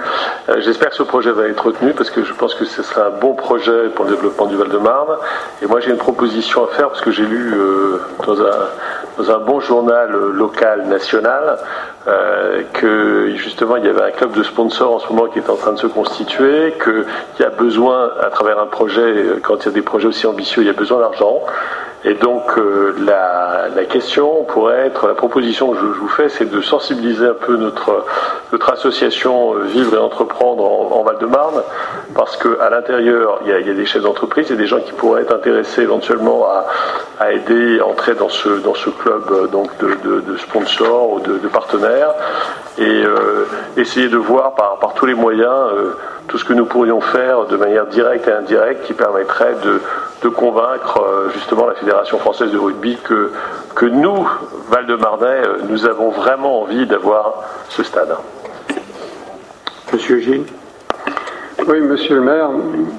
Euh, 0.49 0.57
j'espère 0.59 0.91
que 0.91 0.95
ce 0.95 1.01
projet 1.01 1.31
va 1.31 1.47
être 1.47 1.65
retenu 1.65 1.93
parce 1.93 2.11
que 2.11 2.23
je 2.23 2.31
pense 2.31 2.53
que 2.53 2.63
ce 2.63 2.83
sera 2.83 3.07
un 3.07 3.09
bon 3.09 3.33
projet 3.33 3.89
pour 3.95 4.05
le 4.05 4.11
développement 4.11 4.45
du 4.45 4.55
Val-de-Marne. 4.55 5.17
Et 5.63 5.65
moi, 5.65 5.79
j'ai 5.79 5.89
une 5.89 5.97
proposition 5.97 6.63
à 6.63 6.67
faire 6.67 6.89
parce 6.89 7.01
que 7.01 7.09
j'ai 7.09 7.25
lu 7.25 7.55
dans, 8.27 8.39
un, 8.39 8.51
dans, 9.17 9.31
un, 9.31 9.39
bon 9.39 9.59
journal 9.59 10.11
local 10.11 10.85
national 10.87 11.57
que 12.73 13.33
justement 13.35 13.77
il 13.77 13.85
y 13.85 13.89
avait 13.89 14.03
un 14.03 14.11
club 14.11 14.33
de 14.33 14.43
sponsors 14.43 14.95
en 14.95 14.99
ce 14.99 15.07
moment 15.11 15.27
qui 15.27 15.39
est 15.39 15.49
en 15.49 15.55
train 15.55 15.73
de 15.73 15.79
se 15.79 15.87
constituer, 15.87 16.75
qu'il 16.83 17.05
y 17.39 17.43
a 17.43 17.49
besoin, 17.49 18.11
à 18.21 18.29
travers 18.29 18.59
un 18.59 18.65
projet, 18.67 19.25
quand 19.43 19.57
il 19.63 19.65
y 19.65 19.69
a 19.69 19.71
des 19.71 19.81
projets 19.81 20.07
aussi 20.07 20.25
ambitieux, 20.27 20.63
il 20.63 20.67
y 20.67 20.69
a 20.69 20.73
besoin 20.73 20.99
d'argent. 20.99 21.41
Et 22.03 22.15
donc 22.15 22.57
euh, 22.57 22.95
la, 23.05 23.67
la, 23.75 23.85
question 23.85 24.43
pourrait 24.45 24.87
être, 24.87 25.07
la 25.07 25.13
proposition 25.13 25.71
que 25.71 25.77
je, 25.77 25.85
vous 25.85 26.07
fais, 26.07 26.29
c'est 26.29 26.49
de 26.49 26.59
sensibiliser 26.59 27.27
un 27.27 27.35
peu 27.35 27.55
notre, 27.57 28.05
notre 28.51 28.71
association 28.71 29.53
euh, 29.53 29.65
Vivre 29.65 29.95
et 29.95 29.99
Entreprendre 29.99 30.63
en, 30.63 31.03
Val-de-Marne, 31.03 31.61
parce 32.15 32.37
qu'à 32.37 32.69
l'intérieur, 32.71 33.41
il, 33.45 33.49
y, 33.49 33.53
a, 33.53 33.73
des 33.73 33.85
chefs 33.85 34.01
d'entreprise, 34.01 34.47
il 34.49 34.53
y 34.53 34.57
a 34.57 34.61
des 34.61 34.67
gens 34.67 34.79
qui 34.79 34.93
pourraient 34.93 35.21
être 35.21 35.35
intéressés 35.35 35.83
éventuellement 35.83 36.45
à, 36.47 36.65
à 37.19 37.33
aider, 37.33 37.79
à 37.79 37.85
entrer 37.85 38.15
dans 38.15 38.29
ce, 38.29 38.49
dans 38.49 38.75
ce 38.75 38.89
club 38.89 39.23
euh, 39.31 39.47
donc 39.47 39.69
de, 39.77 40.21
de, 40.21 40.37
sponsors 40.37 41.11
ou 41.13 41.19
de 41.19 41.47
partenaires, 41.49 42.15
et 42.77 43.03
euh, 43.03 43.45
essayer 43.77 44.09
de 44.09 44.17
voir 44.17 44.55
par, 44.55 44.79
par 44.79 44.93
tous 44.93 45.05
les 45.05 45.13
moyens 45.13 45.69
tout 46.27 46.37
ce 46.37 46.45
que 46.45 46.53
nous 46.53 46.65
pourrions 46.65 47.01
faire 47.01 47.45
de 47.45 47.57
manière 47.57 47.87
directe 47.87 48.27
et 48.27 48.31
indirecte 48.31 48.85
qui 48.85 48.93
permettrait 48.93 49.55
de, 49.63 49.81
de 50.23 50.29
convaincre 50.29 51.01
euh, 51.01 51.29
justement 51.33 51.67
la 51.67 51.75
Fédération 51.75 52.17
française 52.19 52.51
de 52.51 52.57
rugby 52.57 52.97
que, 53.03 53.31
que 53.75 53.85
nous, 53.85 54.29
Val-de-Marnais, 54.69 55.25
euh, 55.25 55.57
nous 55.67 55.85
avons 55.85 56.09
vraiment 56.09 56.61
envie 56.61 56.85
d'avoir 56.85 57.43
ce 57.69 57.83
stade. 57.83 58.15
Monsieur 59.91 60.19
Gilles 60.19 60.45
oui, 61.67 61.79
monsieur 61.79 62.15
le 62.15 62.21
maire, 62.21 62.49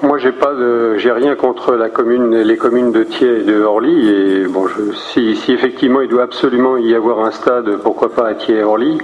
moi 0.02 0.18
j'ai 0.18 0.30
pas 0.30 0.54
de, 0.54 0.94
j'ai 0.96 1.10
rien 1.10 1.34
contre 1.34 1.74
la 1.74 1.88
commune, 1.88 2.42
les 2.42 2.56
communes 2.56 2.92
de 2.92 3.02
Thiers 3.02 3.40
et 3.40 3.42
de 3.42 3.60
Orly. 3.60 4.08
Et 4.08 4.44
bon, 4.46 4.66
si, 4.94 5.34
si, 5.34 5.52
effectivement 5.52 6.00
il 6.00 6.08
doit 6.08 6.22
absolument 6.22 6.76
y 6.76 6.94
avoir 6.94 7.24
un 7.24 7.32
stade, 7.32 7.78
pourquoi 7.82 8.14
pas 8.14 8.28
à 8.28 8.34
Thiers 8.34 8.58
et 8.58 8.62
Orly 8.62 8.98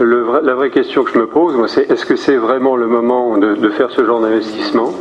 La 0.00 0.54
vraie 0.54 0.70
question 0.70 1.04
que 1.04 1.12
je 1.12 1.18
me 1.18 1.26
pose, 1.26 1.56
moi, 1.56 1.68
c'est 1.68 1.90
est-ce 1.90 2.06
que 2.06 2.16
c'est 2.16 2.36
vraiment 2.36 2.74
le 2.74 2.86
moment 2.86 3.36
de, 3.36 3.68
faire 3.68 3.90
ce 3.90 4.02
genre 4.02 4.20
d'investissement 4.20 4.92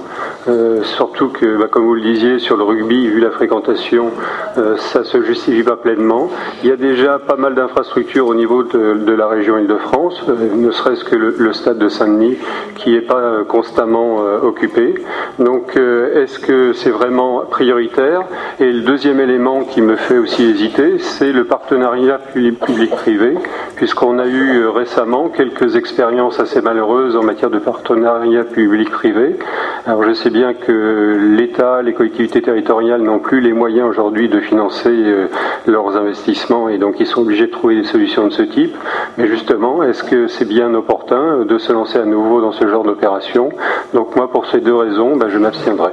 euh, 0.50 0.84
Surtout 0.84 1.30
que, 1.30 1.58
bah, 1.58 1.68
comme 1.72 1.86
vous 1.86 1.96
le 1.96 2.02
disiez, 2.02 2.40
sur 2.40 2.58
le 2.58 2.64
rugby, 2.64 3.08
vu 3.08 3.22
la 3.22 3.32
fréquentation, 3.32 4.12
euh, 4.58 4.76
ça 4.76 5.06
se 5.06 5.24
justifie 5.24 5.64
pas 5.64 5.78
pleinement. 5.78 6.30
Il 6.64 6.70
y 6.70 6.74
a 6.74 6.76
déjà 6.76 7.18
pas 7.18 7.38
mal 7.38 7.56
d'infrastructures 7.56 8.28
au 8.28 8.36
niveau 8.36 8.64
de, 8.64 9.14
la 9.14 9.28
région 9.28 9.58
Île-de-France, 9.58 10.22
euh, 10.28 10.54
ne 10.54 10.72
serait-ce 10.72 11.06
que 11.06 11.16
le, 11.16 11.34
le, 11.38 11.54
stade 11.54 11.78
de 11.78 11.88
Saint-Denis, 11.88 12.38
qui 12.76 12.96
est 12.96 13.02
pas 13.02 13.44
constamment 13.48 14.22
euh, 14.22 14.40
occupés. 14.42 14.96
Donc 15.38 15.76
euh, 15.76 16.22
est-ce 16.24 16.40
que 16.40 16.74
c'est 16.74 16.90
vraiment 16.90 17.42
prioritaire? 17.50 18.24
Et 18.60 18.72
le 18.72 18.82
deuxième 18.82 19.20
élément 19.20 19.64
qui 19.64 19.82
me 19.82 19.96
fait 19.96 20.18
aussi 20.18 20.44
hésiter, 20.44 21.00
c'est 21.00 21.32
le 21.32 21.46
partenariat 21.46 22.20
public-privé, 22.34 23.36
puisqu'on 23.76 24.20
a 24.20 24.26
eu 24.26 24.62
euh, 24.62 24.70
récemment 24.90 25.30
quelques 25.30 25.76
expériences 25.76 26.40
assez 26.40 26.62
malheureuses 26.62 27.16
en 27.16 27.22
matière 27.22 27.52
de 27.52 27.60
partenariat 27.60 28.44
public-privé. 28.44 29.38
Alors 29.86 30.04
je 30.04 30.14
sais 30.14 30.32
bien 30.32 30.56
que 30.56 31.36
l'État, 31.38 31.84
les 31.84 31.94
collectivités 31.94 32.42
territoriales 32.42 33.04
n'ont 33.04 33.20
plus 33.20 33.40
les 33.40 33.54
moyens 33.54 33.88
aujourd'hui 33.88 34.30
de 34.30 34.40
financer 34.40 35.28
leurs 35.68 35.96
investissements 35.96 36.70
et 36.70 36.80
donc 36.80 37.00
ils 37.00 37.06
sont 37.06 37.22
obligés 37.22 37.46
de 37.46 37.52
trouver 37.52 37.76
des 37.76 37.84
solutions 37.84 38.26
de 38.26 38.34
ce 38.34 38.42
type. 38.42 38.76
Mais 39.20 39.28
justement, 39.28 39.84
est-ce 39.84 40.04
que 40.04 40.28
c'est 40.28 40.48
bien 40.48 40.74
opportun 40.74 41.46
de 41.46 41.58
se 41.60 41.72
lancer 41.72 42.00
à 42.00 42.06
nouveau 42.06 42.42
dans 42.42 42.52
ce 42.52 42.68
genre 42.68 42.84
d'opération? 42.84 43.52
Donc 43.94 44.16
moi, 44.16 44.32
pour 44.32 44.48
ces 44.48 44.60
deux 44.60 44.76
raisons, 44.76 45.16
ben, 45.16 45.30
je 45.30 45.38
m'abstiendrai. 45.38 45.92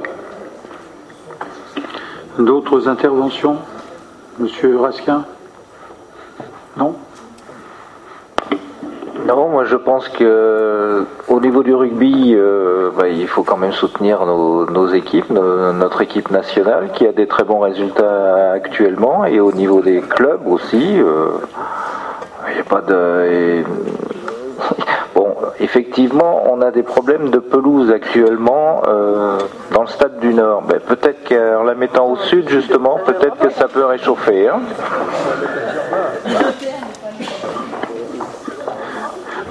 D'autres 2.39 2.87
interventions? 2.87 3.57
Monsieur 4.39 4.79
Raskin? 4.79 5.23
Non? 6.77 6.95
Non, 9.25 9.49
moi 9.49 9.65
je 9.65 9.75
pense 9.75 10.07
que 10.09 11.05
au 11.27 11.39
niveau 11.39 11.63
du 11.63 11.73
rugby, 11.73 12.33
euh, 12.35 12.89
ben, 12.97 13.07
il 13.07 13.27
faut 13.27 13.43
quand 13.43 13.57
même 13.57 13.71
soutenir 13.71 14.25
nos, 14.25 14.87
équipes, 14.89 15.29
notre 15.29 16.01
équipe 16.01 16.31
nationale 16.31 16.91
qui 16.93 17.05
a 17.07 17.11
des 17.11 17.27
très 17.27 17.43
bons 17.43 17.59
résultats 17.59 18.51
actuellement, 18.51 19.25
et 19.25 19.39
au 19.39 19.51
niveau 19.51 19.81
des 19.81 20.01
clubs 20.01 20.47
aussi, 20.47 20.99
euh, 20.99 21.29
il 22.49 22.55
n'y 22.55 22.59
a 22.59 22.63
pas 22.63 22.81
de. 22.81 23.63
Bon, 25.15 25.35
effectivement, 25.59 26.43
on 26.51 26.61
a 26.61 26.69
des 26.69 26.83
problèmes 26.83 27.29
de 27.29 27.39
pelouse 27.39 27.91
actuellement. 27.91 28.83
Euh, 28.87 29.37
dans 29.71 29.81
le 29.81 29.87
stade 29.87 30.19
du 30.19 30.33
Nord. 30.33 30.63
Ben, 30.63 30.79
peut-être 30.79 31.27
qu'en 31.27 31.63
la 31.63 31.75
mettant 31.75 32.07
au 32.07 32.15
sud, 32.17 32.49
justement, 32.49 32.99
peut-être 33.05 33.37
que 33.37 33.49
ça 33.51 33.67
peut 33.67 33.85
réchauffer. 33.85 34.47
Hein. 34.47 34.59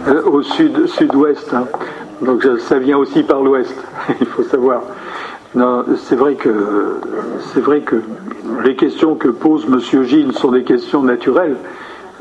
Euh, 0.08 0.22
au 0.24 0.42
sud, 0.42 0.86
sud-ouest. 0.86 1.52
Hein. 1.52 1.66
Donc 2.22 2.46
ça 2.60 2.78
vient 2.78 2.96
aussi 2.96 3.22
par 3.22 3.42
l'ouest, 3.42 3.74
il 4.20 4.26
faut 4.26 4.44
savoir. 4.44 4.82
Non, 5.54 5.84
c'est 5.96 6.16
vrai 6.16 6.34
que 6.34 7.00
c'est 7.52 7.60
vrai 7.60 7.80
que 7.80 7.96
les 8.64 8.76
questions 8.76 9.14
que 9.14 9.28
pose 9.28 9.66
Monsieur 9.66 10.02
Gilles 10.04 10.32
sont 10.32 10.52
des 10.52 10.64
questions 10.64 11.02
naturelles, 11.02 11.56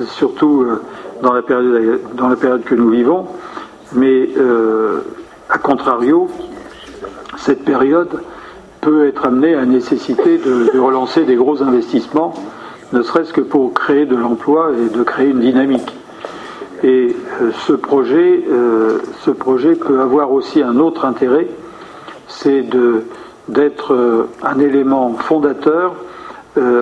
surtout 0.06 0.64
euh, 0.64 0.82
dans 1.22 1.34
la 1.34 1.42
période 1.42 2.64
que 2.64 2.76
nous 2.76 2.90
vivons. 2.90 3.28
Mais 3.94 4.30
euh, 4.38 5.02
a 5.50 5.58
contrario, 5.58 6.28
cette 7.38 7.64
période 7.64 8.22
peut 8.82 9.08
être 9.08 9.26
amenée 9.26 9.56
à 9.56 9.66
nécessiter 9.66 10.38
de, 10.38 10.78
relancer 10.80 11.24
des 11.24 11.36
gros 11.36 11.62
investissements, 11.62 12.34
ne 12.94 13.02
serait-ce 13.02 13.34
que 13.34 13.42
pour 13.42 13.74
créer 13.74 14.06
de 14.06 14.16
l'emploi 14.16 14.72
et 14.74 14.96
de 14.96 15.04
créer 15.04 15.30
une 15.30 15.40
dynamique. 15.40 15.92
Et 16.86 17.16
euh, 17.42 17.50
ce, 17.66 17.74
projet, 17.74 18.44
euh, 18.48 19.00
ce 19.22 19.32
projet 19.32 19.74
peut 19.74 20.02
avoir 20.02 20.32
aussi 20.32 20.62
un 20.62 20.78
autre 20.78 21.06
intérêt, 21.06 21.48
c'est 22.28 22.64
d'être 23.50 23.94
euh, 23.96 24.30
un 24.44 24.60
élément 24.60 25.16
fondateur 25.16 25.96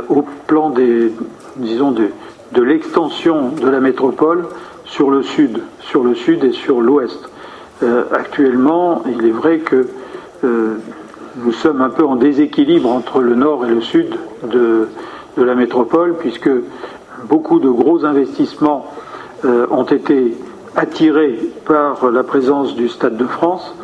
au 0.07 0.23
plan 0.45 0.69
des, 0.69 1.11
disons, 1.55 1.89
de, 1.89 2.09
de 2.51 2.61
l'extension 2.61 3.49
de 3.49 3.67
la 3.67 3.79
métropole 3.79 4.45
sur 4.85 5.09
le 5.09 5.23
sud, 5.23 5.63
sur 5.79 6.03
le 6.03 6.13
sud 6.13 6.43
et 6.43 6.51
sur 6.51 6.79
l'ouest. 6.79 7.17
actuellement, 8.13 9.01
il 9.07 9.25
est 9.25 9.31
vrai 9.31 9.57
que 9.57 9.87
nous 10.43 11.51
sommes 11.53 11.81
un 11.81 11.89
peu 11.89 12.05
en 12.05 12.15
déséquilibre 12.15 12.87
entre 12.91 13.19
le 13.19 13.33
nord 13.33 13.65
et 13.65 13.69
le 13.69 13.81
sud 13.81 14.13
de, 14.43 14.89
de 15.37 15.43
la 15.43 15.55
métropole, 15.55 16.17
puisque 16.19 16.51
beaucoup 17.27 17.59
de 17.59 17.69
gros 17.69 18.05
investissements 18.05 18.93
euh, 19.45 19.67
ont 19.71 19.83
été 19.83 20.37
attirés 20.75 21.37
par 21.65 22.09
la 22.09 22.23
présence 22.23 22.75
du 22.75 22.87
Stade 22.87 23.17
de 23.17 23.25
France 23.25 23.75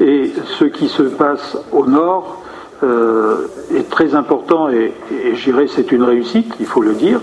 et 0.00 0.32
ce 0.44 0.64
qui 0.64 0.88
se 0.88 1.02
passe 1.02 1.58
au 1.72 1.86
nord 1.86 2.40
euh, 2.84 3.48
est 3.74 3.90
très 3.90 4.14
important 4.14 4.68
et, 4.68 4.92
je 5.34 5.42
dirais 5.42 5.66
c'est 5.66 5.90
une 5.90 6.04
réussite, 6.04 6.54
il 6.60 6.66
faut 6.66 6.82
le 6.82 6.92
dire. 6.92 7.20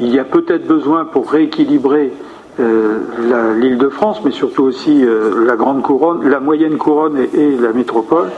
Il 0.00 0.14
y 0.14 0.18
a 0.18 0.24
peut-être 0.24 0.66
besoin 0.66 1.04
pour 1.04 1.30
rééquilibrer 1.30 2.12
euh, 2.58 3.54
l'île 3.58 3.76
de 3.76 3.90
France, 3.90 4.22
mais 4.24 4.30
surtout 4.30 4.62
aussi 4.62 5.04
la 5.46 5.56
grande 5.56 5.82
couronne, 5.82 6.26
la 6.26 6.40
moyenne 6.40 6.78
couronne 6.78 7.18
et, 7.18 7.56
la 7.56 7.72
métropole, 7.74 8.30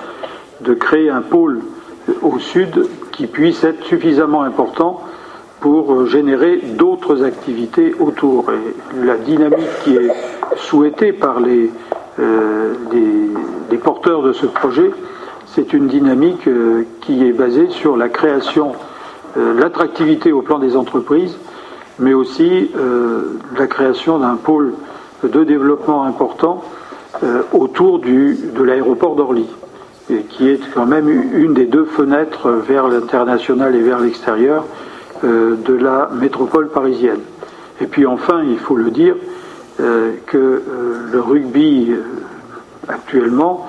de 0.61 0.75
créer 0.75 1.09
un 1.09 1.23
pôle 1.23 1.61
au 2.21 2.39
sud 2.41 2.89
qui 3.13 3.29
puisse 3.29 3.63
être 3.63 3.85
suffisamment 3.85 4.43
important 4.43 5.01
pour 5.65 5.95
euh, 5.95 6.05
générer 6.05 6.59
d'autres 6.59 7.25
activités 7.25 7.95
autour. 7.99 8.53
La 9.03 9.17
dynamique 9.17 9.71
qui 9.83 9.97
est 9.97 10.11
souhaitée 10.59 11.15
par 11.15 11.41
les, 11.41 11.71
euh, 12.19 12.75
porteurs 13.83 14.23
de 14.23 14.35
ce 14.35 14.45
projet, 14.45 14.91
c'est 15.47 15.73
une 15.73 15.87
dynamique 15.87 16.47
euh, 16.49 16.83
qui 17.01 17.27
est 17.27 17.33
basée 17.33 17.69
sur 17.71 17.97
la 17.97 18.11
création, 18.11 18.73
l'attractivité 19.37 20.33
au 20.33 20.43
plan 20.43 20.59
des 20.59 20.77
entreprises, 20.77 21.37
mais 21.99 22.15
aussi 22.15 22.71
la 23.59 23.67
création 23.67 24.19
d'un 24.21 24.37
pôle 24.37 24.75
de 25.25 25.43
développement 25.43 26.05
important 26.05 26.63
autour 27.53 27.99
du, 27.99 28.39
de 28.57 28.63
l'aéroport 28.63 29.17
d'Orly, 29.17 29.47
qui 30.29 30.49
est 30.49 30.61
quand 30.73 30.87
même 30.87 31.09
une 31.35 31.53
des 31.53 31.67
deux 31.67 31.85
fenêtres 31.85 32.49
vers 32.49 32.87
l'international 32.87 33.75
et 33.75 33.81
vers 33.81 33.99
l'extérieur 33.99 34.65
de 35.25 35.75
la 35.75 36.11
métropole 36.13 36.69
parisienne. 36.69 37.21
Et 37.81 37.87
puis 37.87 38.07
enfin, 38.07 38.43
il 38.45 38.59
faut 38.59 38.77
le 38.77 38.91
dire, 38.91 39.17
euh, 39.81 40.13
que 40.27 40.39
euh, 40.39 40.63
le 41.11 41.21
rugby 41.21 41.93
actuellement, 42.87 43.67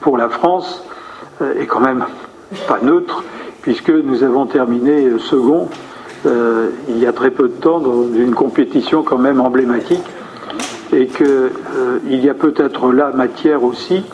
pour 0.00 0.18
la 0.18 0.28
France, 0.28 0.84
est 1.58 1.64
quand 1.64 1.80
même 1.80 2.04
pas 2.68 2.78
neutre, 2.82 3.24
puisque 3.62 3.88
nous 3.88 4.22
avons 4.22 4.44
terminé 4.44 5.18
second 5.18 5.68
il 6.26 6.98
y 6.98 7.06
a 7.06 7.12
très 7.14 7.30
peu 7.30 7.48
de 7.48 7.54
temps 7.54 7.80
dans 7.80 8.04
une 8.14 8.34
compétition 8.34 9.02
quand 9.02 9.16
même 9.16 9.40
emblématique, 9.40 10.02
et 10.92 11.06
qu'il 11.06 12.24
y 12.24 12.28
a 12.28 12.34
peut-être 12.34 12.92
là 12.92 13.10
matière 13.14 13.64
aussi 13.64 14.04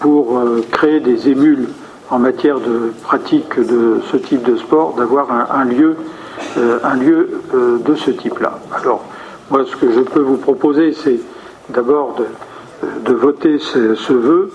pour 0.00 0.40
créer 0.70 1.00
des 1.00 1.28
émules 1.28 1.68
en 2.10 2.18
matière 2.18 2.60
de 2.60 2.92
pratique 3.02 3.58
de 3.58 4.00
ce 4.10 4.16
type 4.16 4.42
de 4.42 4.56
sport 4.56 4.94
d'avoir 4.94 5.28
un, 5.30 5.64
lieu, 5.64 5.96
un 6.82 6.94
lieu 6.94 7.42
euh, 7.54 7.56
euh, 7.56 7.78
de 7.78 7.94
ce 7.94 8.10
type-là. 8.10 8.58
Alors, 8.74 9.04
moi, 9.50 9.64
ce 9.66 9.76
que 9.76 9.92
je 9.92 10.00
peux 10.00 10.20
vous 10.20 10.36
proposer, 10.36 10.92
c'est 10.92 11.20
d'abord 11.68 12.16
de, 12.16 13.12
voter 13.12 13.58
ce, 13.58 14.12
vœu, 14.12 14.50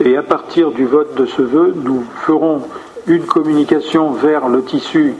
et 0.00 0.16
à 0.16 0.22
partir 0.22 0.70
du 0.70 0.86
vote 0.86 1.14
de 1.16 1.26
ce 1.26 1.42
vœu, 1.42 1.74
nous 1.74 2.04
ferons 2.22 2.62
une 3.06 3.24
communication 3.24 4.12
vers 4.12 4.48
le 4.48 4.62
tissu 4.62 5.14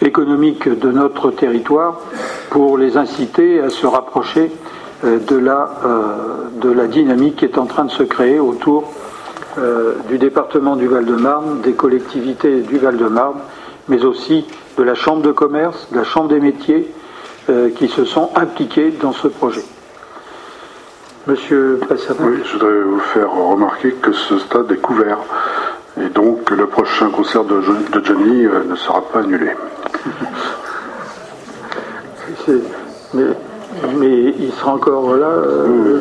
économique 0.00 0.68
de 0.68 0.90
notre 0.90 1.30
territoire 1.30 2.00
pour 2.50 2.76
les 2.76 2.96
inciter 2.96 3.60
à 3.60 3.70
se 3.70 3.86
rapprocher 3.86 4.50
euh, 5.04 5.18
de 5.18 5.36
la, 5.36 5.70
de 6.60 6.70
la 6.70 6.86
dynamique 6.86 7.36
qui 7.36 7.44
est 7.44 7.58
en 7.58 7.66
train 7.66 7.84
de 7.84 7.90
se 7.90 8.02
créer 8.02 8.40
autour 8.40 8.92
euh, 9.58 9.96
du 10.08 10.16
département 10.16 10.76
du 10.76 10.86
Val-de-Marne, 10.86 11.60
des 11.60 11.74
collectivités 11.74 12.62
du 12.62 12.78
Val-de-Marne, 12.78 13.38
mais 13.88 14.02
aussi 14.04 14.46
de 14.78 14.82
la 14.82 14.94
Chambre 14.94 15.20
de 15.20 15.32
commerce, 15.32 15.88
de 15.92 15.98
la 15.98 16.04
Chambre 16.04 16.28
des 16.28 16.40
métiers, 16.40 16.90
euh, 17.50 17.68
qui 17.70 17.88
se 17.88 18.06
sont 18.06 18.30
impliqués 18.34 18.92
dans 18.92 19.12
ce 19.12 19.28
projet. 19.28 19.64
Monsieur 21.26 21.80
Passarin. 21.86 22.24
Oui, 22.24 22.38
je 22.44 22.52
voudrais 22.54 22.80
vous 22.80 23.00
faire 23.00 23.30
remarquer 23.30 23.92
que 23.92 24.12
ce 24.12 24.38
stade 24.38 24.72
est 24.72 24.80
couvert 24.80 25.18
et 26.00 26.08
donc 26.08 26.50
le 26.50 26.66
prochain 26.66 27.10
concert 27.10 27.44
de, 27.44 27.60
Johnny 28.02 28.46
euh, 28.46 28.64
ne 28.64 28.74
sera 28.74 29.02
pas 29.02 29.20
annulé. 29.20 29.50
mais, 33.12 33.24
mais, 33.98 34.34
il 34.38 34.52
sera 34.52 34.72
encore 34.74 35.14
là, 35.14 35.28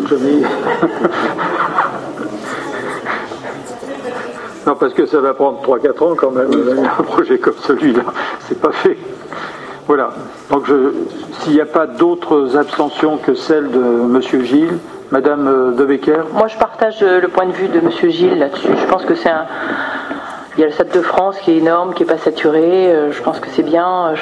Johnny 0.07 0.44
Non, 4.68 4.76
parce 4.76 4.94
que 4.94 5.06
ça 5.06 5.20
va 5.20 5.34
prendre 5.34 5.62
3-4 5.62 6.04
ans 6.04 6.16
quand 6.16 6.32
même, 6.32 6.52
un 7.00 7.04
projet 7.04 7.40
comme 7.40 7.58
celui-là. 7.62 8.04
C'est 8.48 8.60
pas 8.60 8.72
fait. 8.72 8.98
Voilà. 9.88 10.12
Donc, 10.50 10.68
s'il 11.40 11.54
n'y 11.54 11.62
a 11.62 11.66
pas 11.66 11.88
d'autres 11.88 12.56
abstentions 12.56 13.18
que 13.18 13.34
celle 13.34 13.72
de 13.72 13.80
M. 13.80 14.22
Gilles, 14.44 14.78
Madame 15.12 15.48
euh, 15.48 15.72
De 15.72 15.86
Becker? 15.86 16.24
Moi, 16.34 16.48
je 16.48 16.58
partage 16.58 17.00
euh, 17.02 17.20
le 17.20 17.28
point 17.28 17.46
de 17.46 17.52
vue 17.52 17.68
de 17.68 17.80
M. 17.80 17.90
Gilles 18.10 18.40
là-dessus. 18.40 18.70
Je 18.80 18.86
pense 18.86 19.04
que 19.04 19.16
c'est 19.16 19.30
un. 19.30 19.46
Il 20.58 20.62
y 20.62 20.64
a 20.64 20.68
le 20.68 20.74
Stade 20.74 20.92
de 20.92 21.02
France 21.02 21.38
qui 21.40 21.52
est 21.52 21.58
énorme, 21.58 21.94
qui 21.94 22.04
n'est 22.04 22.10
pas 22.10 22.18
saturé. 22.18 22.94
Euh, 22.94 23.12
je 23.12 23.22
pense 23.22 23.40
que 23.40 23.50
c'est 23.50 23.64
bien. 23.64 24.14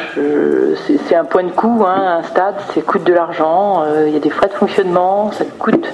C'est 1.08 1.16
un 1.16 1.26
point 1.26 1.44
de 1.44 1.52
coût, 1.52 1.84
hein, 1.86 2.20
un 2.20 2.24
stade. 2.24 2.56
Ça 2.74 2.82
coûte 2.82 3.04
de 3.04 3.14
l'argent. 3.14 3.84
Il 4.06 4.14
y 4.14 4.16
a 4.16 4.20
des 4.20 4.30
frais 4.30 4.48
de 4.48 4.54
fonctionnement. 4.54 5.32
Ça 5.32 5.46
coûte. 5.58 5.88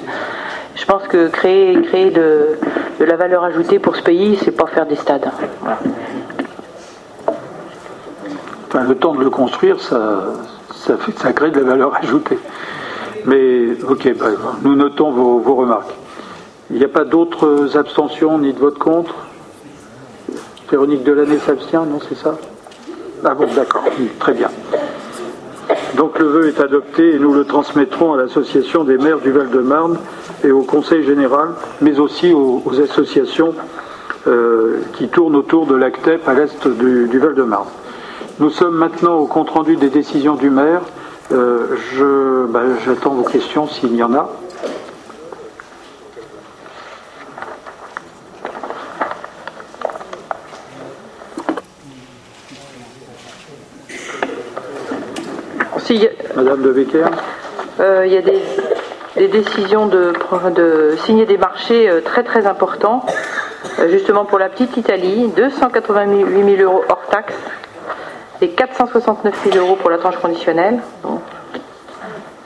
Je 0.76 0.85
pense 0.85 1.07
que 1.07 1.30
créer, 1.30 1.81
créer 1.84 2.11
de, 2.11 2.57
la 2.99 3.15
valeur 3.15 3.43
ajoutée 3.43 3.80
pour 3.80 3.95
ce 3.95 4.03
pays, 4.03 4.38
c'est 4.43 4.52
pas 4.52 4.68
faire 4.68 4.85
des 4.85 4.95
stades. 4.95 5.30
Enfin, 8.68 8.84
le 8.84 8.95
temps 8.95 9.15
de 9.15 9.23
le 9.23 9.30
construire, 9.30 9.80
ça, 9.80 10.34
ça 10.72 11.34
crée 11.34 11.52
de 11.52 11.60
la 11.60 11.65
valeur 11.65 11.95
ajoutée. 12.02 12.38
Mais 13.26 13.81
ok, 13.88 14.18
bah, 14.18 14.27
nous 14.64 14.76
notons 14.76 15.11
vos, 15.11 15.39
vos 15.39 15.56
remarques. 15.56 15.93
Il 16.69 16.77
n'y 16.77 16.85
a 16.85 16.89
pas 16.89 17.06
d'autres 17.06 17.77
abstentions 17.77 18.38
ni 18.38 18.53
de 18.53 18.60
vote 18.60 18.77
contre? 18.77 19.15
Véronique 20.69 21.03
Delaney 21.03 21.38
s'abstient, 21.39 21.85
non, 21.85 21.99
c'est 22.07 22.18
ça? 22.18 22.38
Ah 23.23 23.34
bon, 23.34 23.47
d'accord, 23.56 23.84
très 24.19 24.34
bien. 24.34 24.49
Donc 26.06 26.19
le 26.19 26.27
vœu 26.27 26.48
est 26.49 26.60
adopté 26.60 27.15
et 27.15 27.18
nous 27.18 27.34
le 27.34 27.45
transmettrons 27.45 28.14
à 28.14 28.18
l'Association 28.18 28.84
des 28.84 28.99
maires 28.99 29.18
du 29.18 29.32
Val-de-Marne 29.32 29.98
et 30.44 30.52
au 30.52 30.61
Conseil 30.61 31.03
général, 31.03 31.56
mais 31.82 31.99
aussi 31.99 32.32
aux, 32.32 32.61
associations 32.80 33.56
euh, 34.27 34.82
qui 34.94 35.07
tournent 35.07 35.36
autour 35.36 35.65
de 35.65 35.73
l'ACTEP 35.73 36.27
à 36.27 36.36
l'est 36.36 36.68
du, 36.68 37.18
Val-de-Marne. 37.18 37.65
Nous 38.40 38.52
sommes 38.52 38.76
maintenant 38.76 39.15
au 39.15 39.26
compte-rendu 39.26 39.77
des 39.77 39.90
décisions 39.90 40.36
du 40.36 40.52
maire. 40.52 40.82
Euh, 41.32 42.45
bah, 42.49 42.61
j'attends 42.86 43.15
vos 43.15 43.23
questions 43.23 43.65
s'il 43.65 43.95
y 43.95 44.03
en 44.03 44.14
a. 44.14 44.30
Madame 56.56 56.61
de 56.61 56.72
Becker 56.72 57.06
euh, 57.80 58.06
Il 58.06 58.14
y 58.14 58.18
a 58.18 58.22
des 58.22 58.41
des 59.15 59.27
décisions 59.30 59.88
de, 59.88 60.11
de 60.53 60.95
signer 61.06 61.26
des 61.26 61.38
marchés 61.38 61.90
euh, 61.90 62.02
très 62.02 62.23
très 62.23 62.45
importants, 62.48 63.06
euh, 63.80 63.88
justement 63.90 64.26
pour 64.26 64.40
la 64.40 64.49
petite 64.49 64.76
Italie, 64.76 65.32
288 65.38 66.57
000 66.57 66.69
euros 66.69 66.84
hors 66.90 67.06
taxes 67.10 67.34
et 68.41 68.49
469 68.49 69.53
000 69.53 69.65
euros 69.65 69.77
pour 69.77 69.90
la 69.90 69.99
tranche 69.99 70.18
conditionnelle. 70.18 70.80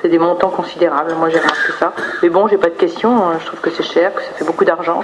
c'est 0.01 0.09
des 0.09 0.19
montants 0.19 0.51
considérables, 0.51 1.15
moi 1.15 1.29
j'ai 1.29 1.39
remarqué 1.39 1.71
ça. 1.79 1.93
Mais 2.21 2.29
bon, 2.29 2.47
j'ai 2.47 2.57
pas 2.57 2.69
de 2.69 2.77
questions, 2.77 3.17
hein. 3.17 3.37
je 3.39 3.47
trouve 3.47 3.61
que 3.61 3.71
c'est 3.71 3.81
cher, 3.81 4.13
que 4.13 4.21
ça 4.21 4.29
fait 4.33 4.45
beaucoup 4.45 4.65
d'argent. 4.65 5.01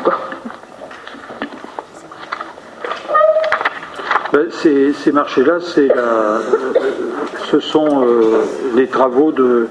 Ben, 4.32 4.52
ces, 4.52 5.12
marchés-là, 5.12 5.60
ce 7.52 7.60
sont 7.60 8.06
euh, 8.06 8.44
les 8.76 8.88
travaux 8.88 9.32
de, 9.32 9.68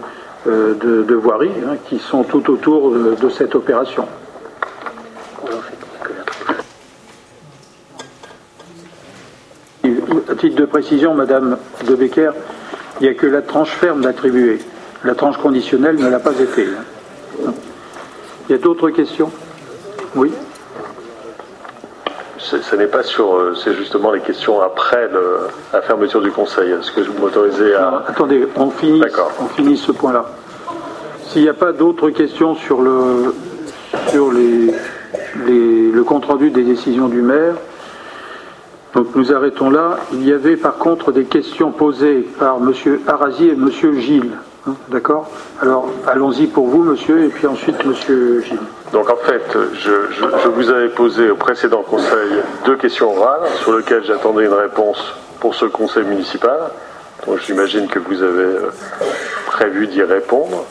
euh, 0.46 0.74
de, 0.74 1.14
voirie 1.14 1.50
hein, 1.66 1.76
qui 1.88 1.98
sont 1.98 2.22
tout 2.22 2.50
autour 2.50 2.90
de, 2.90 3.28
cette 3.28 3.54
opération. 3.54 4.06
À 9.84 10.34
titre 10.36 10.56
de 10.56 10.64
précision, 10.64 11.14
Madame 11.14 11.58
de 11.86 11.94
Becker, 11.94 12.32
il 13.00 13.04
n'y 13.04 13.08
a 13.08 13.14
que 13.14 13.26
la 13.26 13.42
tranche 13.42 13.70
ferme 13.70 14.02
d'attribuer. 14.02 14.58
La 15.04 15.14
tranche 15.14 15.36
conditionnelle 15.36 15.96
ne 15.96 16.08
l'a 16.08 16.18
pas 16.18 16.32
été. 16.32 16.66
Hein. 16.66 17.52
Il 18.48 18.52
y 18.52 18.54
a 18.54 18.58
d'autres 18.58 18.90
questions? 18.90 19.30
Oui? 20.14 20.30
Ce 22.44 22.76
n'est 22.76 22.86
pas 22.86 23.02
sur, 23.02 23.36
euh, 23.36 23.54
c'est 23.54 23.74
justement 23.74 24.10
les 24.12 24.20
questions 24.20 24.60
après 24.60 25.08
la 25.72 25.80
fermeture 25.82 26.20
du 26.20 26.30
Conseil. 26.30 26.72
Est-ce 26.72 26.92
que 26.92 27.00
vous 27.00 27.18
m'autorisez 27.18 27.74
à... 27.74 28.04
attendez, 28.06 28.46
on 28.56 28.70
finit, 28.70 29.02
on 29.40 29.48
finit 29.48 29.76
ce 29.76 29.92
point-là. 29.92 30.26
S'il 31.26 31.42
n'y 31.42 31.48
a 31.48 31.54
pas 31.54 31.72
d'autres 31.72 32.10
questions 32.10 32.54
sur 32.54 32.82
le, 32.82 33.34
sur 34.08 34.30
les, 34.30 34.74
le 35.90 36.02
compte-rendu 36.04 36.50
des 36.50 36.64
décisions 36.64 37.08
du 37.08 37.22
maire, 37.22 37.54
donc 38.94 39.08
nous 39.14 39.32
arrêtons 39.32 39.70
là. 39.70 39.98
Il 40.12 40.28
y 40.28 40.32
avait 40.32 40.56
par 40.56 40.76
contre 40.76 41.12
des 41.12 41.24
questions 41.24 41.72
posées 41.72 42.28
par 42.38 42.58
M. 42.58 42.72
Arasi 43.08 43.48
et 43.48 43.52
M. 43.52 43.70
Gilles. 43.98 44.32
Hein, 44.68 44.74
d'accord? 44.88 45.30
Alors 45.60 45.88
allons-y 46.06 46.46
pour 46.46 46.66
vous, 46.66 46.82
monsieur, 46.82 47.24
et 47.24 47.28
puis 47.28 47.46
ensuite 47.46 47.76
M. 47.84 47.94
Gilles. 48.44 48.58
Donc 48.94 49.10
en 49.10 49.16
fait, 49.16 49.42
je, 49.72 50.48
vous 50.50 50.70
avais 50.70 50.88
posé 50.88 51.28
au 51.28 51.34
précédent 51.34 51.82
conseil 51.82 52.30
deux 52.64 52.76
questions 52.76 53.10
orales 53.10 53.50
sur 53.60 53.76
lesquelles 53.76 54.04
j'attendais 54.04 54.44
une 54.44 54.52
réponse 54.52 55.16
pour 55.40 55.56
ce 55.56 55.64
conseil 55.64 56.04
municipal. 56.04 56.70
Donc 57.26 57.40
j'imagine 57.40 57.88
que 57.88 57.98
vous 57.98 58.22
avez 58.22 58.44
euh, 58.44 58.70
prévu 59.46 59.88
d'y 59.88 60.04
répondre. 60.04 60.64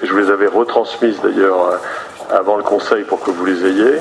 Je 0.00 0.12
vous 0.12 0.18
les 0.18 0.30
avais 0.30 0.46
retransmises 0.46 1.20
d'ailleurs 1.20 1.66
euh, 1.66 1.76
avant 2.30 2.56
le 2.56 2.62
conseil 2.62 3.02
pour 3.02 3.20
que 3.20 3.32
vous 3.32 3.46
les 3.46 3.66
ayez. 3.66 3.98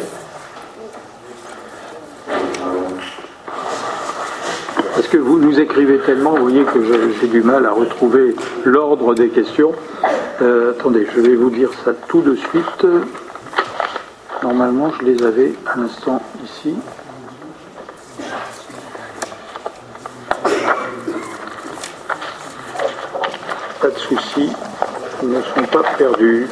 Parce 4.98 5.10
que 5.10 5.18
vous 5.18 5.38
nous 5.38 5.60
écrivez 5.60 5.99
tellement, 5.99 6.32
vous 6.32 6.41
voyez 6.41 6.64
que 6.64 6.80
j'ai 7.22 7.28
du 7.28 7.44
mal 7.44 7.68
à 7.68 7.72
retrouver 7.72 8.36
l'ordre 8.65 9.14
des 9.14 9.30
questions. 9.30 9.72
Euh, 10.41 10.72
attendez, 10.72 11.07
je 11.15 11.22
vais 11.22 11.36
vous 11.36 11.52
dire 11.52 11.69
ça 11.86 11.94
tout 12.07 12.22
de 12.22 12.36
suite. 12.36 12.88
Normalement, 14.41 14.91
je 14.99 15.06
les 15.06 15.24
avais 15.24 15.53
à 15.68 15.78
l'instant 15.78 16.19
ici. 16.44 16.74
Pas 23.80 23.90
de 23.90 23.99
souci, 23.99 24.52
ils 25.22 25.30
ne 25.30 25.41
sont 25.44 25.64
pas 25.72 25.84
perdus. 25.95 26.48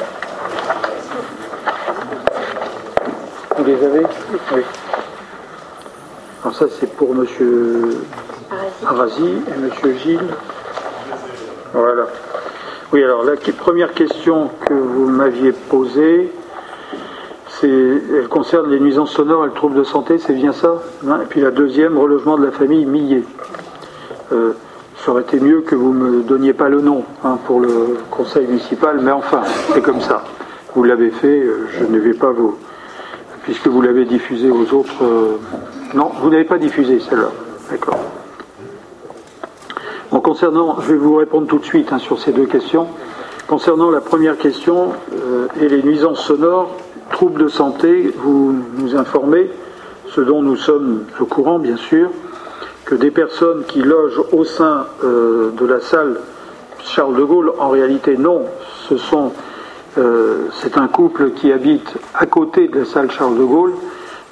Vous 3.58 3.64
les 3.64 3.84
avez? 3.84 4.06
Oui. 4.54 4.62
Alors 6.46 6.54
ça, 6.54 6.66
c'est 6.78 6.88
pour 6.94 7.12
Monsieur 7.12 8.02
Arasi 8.86 9.24
et 9.24 9.60
Monsieur 9.60 9.94
Gilles. 9.94 10.28
Voilà. 11.74 12.06
Oui, 12.92 13.02
alors 13.02 13.24
la 13.24 13.32
première 13.58 13.92
question 13.94 14.50
que 14.64 14.72
vous 14.72 15.06
m'aviez 15.06 15.50
posée, 15.50 16.32
elle 17.64 18.28
concerne 18.30 18.70
les 18.70 18.78
nuisances 18.78 19.10
sonores 19.10 19.42
et 19.42 19.48
le 19.48 19.54
trouble 19.54 19.74
de 19.74 19.82
santé, 19.82 20.18
c'est 20.18 20.34
bien 20.34 20.52
ça? 20.52 20.84
Et 21.04 21.26
puis 21.28 21.40
la 21.40 21.50
deuxième, 21.50 21.98
relogement 21.98 22.38
de 22.38 22.44
la 22.44 22.52
famille 22.52 22.86
Millet. 22.86 23.24
Euh, 24.30 24.52
ça 25.04 25.10
aurait 25.10 25.22
été 25.22 25.40
mieux 25.40 25.62
que 25.62 25.74
vous 25.74 25.92
ne 25.92 25.98
me 25.98 26.22
donniez 26.22 26.52
pas 26.52 26.68
le 26.68 26.80
nom 26.80 27.02
hein, 27.24 27.38
pour 27.44 27.58
le 27.58 27.98
conseil 28.12 28.46
municipal, 28.46 29.00
mais 29.02 29.10
enfin, 29.10 29.42
c'est 29.74 29.82
comme 29.82 30.00
ça. 30.00 30.22
Vous 30.76 30.84
l'avez 30.84 31.10
fait, 31.10 31.40
euh, 31.40 31.66
je 31.76 31.86
ne 31.86 31.98
vais 31.98 32.14
pas 32.14 32.30
vous. 32.30 32.56
Puisque 33.42 33.66
vous 33.66 33.82
l'avez 33.82 34.04
diffusé 34.04 34.48
aux 34.48 34.72
autres. 34.72 35.02
Euh, 35.02 35.38
non, 35.94 36.10
vous 36.20 36.30
n'avez 36.30 36.44
pas 36.44 36.58
diffusé 36.58 37.00
celle-là. 37.00 37.30
D'accord. 37.70 37.98
Bon, 40.10 40.20
concernant, 40.20 40.80
je 40.80 40.92
vais 40.92 40.98
vous 40.98 41.16
répondre 41.16 41.46
tout 41.46 41.58
de 41.58 41.64
suite 41.64 41.92
hein, 41.92 41.98
sur 41.98 42.18
ces 42.18 42.32
deux 42.32 42.46
questions. 42.46 42.86
Concernant 43.46 43.90
la 43.90 44.00
première 44.00 44.38
question 44.38 44.92
euh, 45.12 45.46
et 45.60 45.68
les 45.68 45.82
nuisances 45.82 46.20
sonores, 46.24 46.70
troubles 47.10 47.44
de 47.44 47.48
santé, 47.48 48.12
vous 48.16 48.54
nous 48.78 48.96
informez, 48.96 49.50
ce 50.08 50.20
dont 50.20 50.42
nous 50.42 50.56
sommes 50.56 51.04
au 51.20 51.26
courant 51.26 51.58
bien 51.58 51.76
sûr, 51.76 52.10
que 52.84 52.94
des 52.94 53.10
personnes 53.10 53.64
qui 53.66 53.82
logent 53.82 54.22
au 54.32 54.44
sein 54.44 54.86
euh, 55.04 55.50
de 55.50 55.66
la 55.66 55.80
salle 55.80 56.20
Charles 56.84 57.16
de 57.16 57.22
Gaulle, 57.22 57.52
en 57.58 57.68
réalité 57.68 58.16
non, 58.16 58.42
ce 58.88 58.96
sont 58.96 59.32
euh, 59.98 60.48
c'est 60.60 60.76
un 60.76 60.88
couple 60.88 61.30
qui 61.30 61.52
habite 61.52 61.94
à 62.14 62.26
côté 62.26 62.68
de 62.68 62.80
la 62.80 62.84
salle 62.84 63.10
Charles 63.10 63.38
de 63.38 63.44
Gaulle 63.44 63.72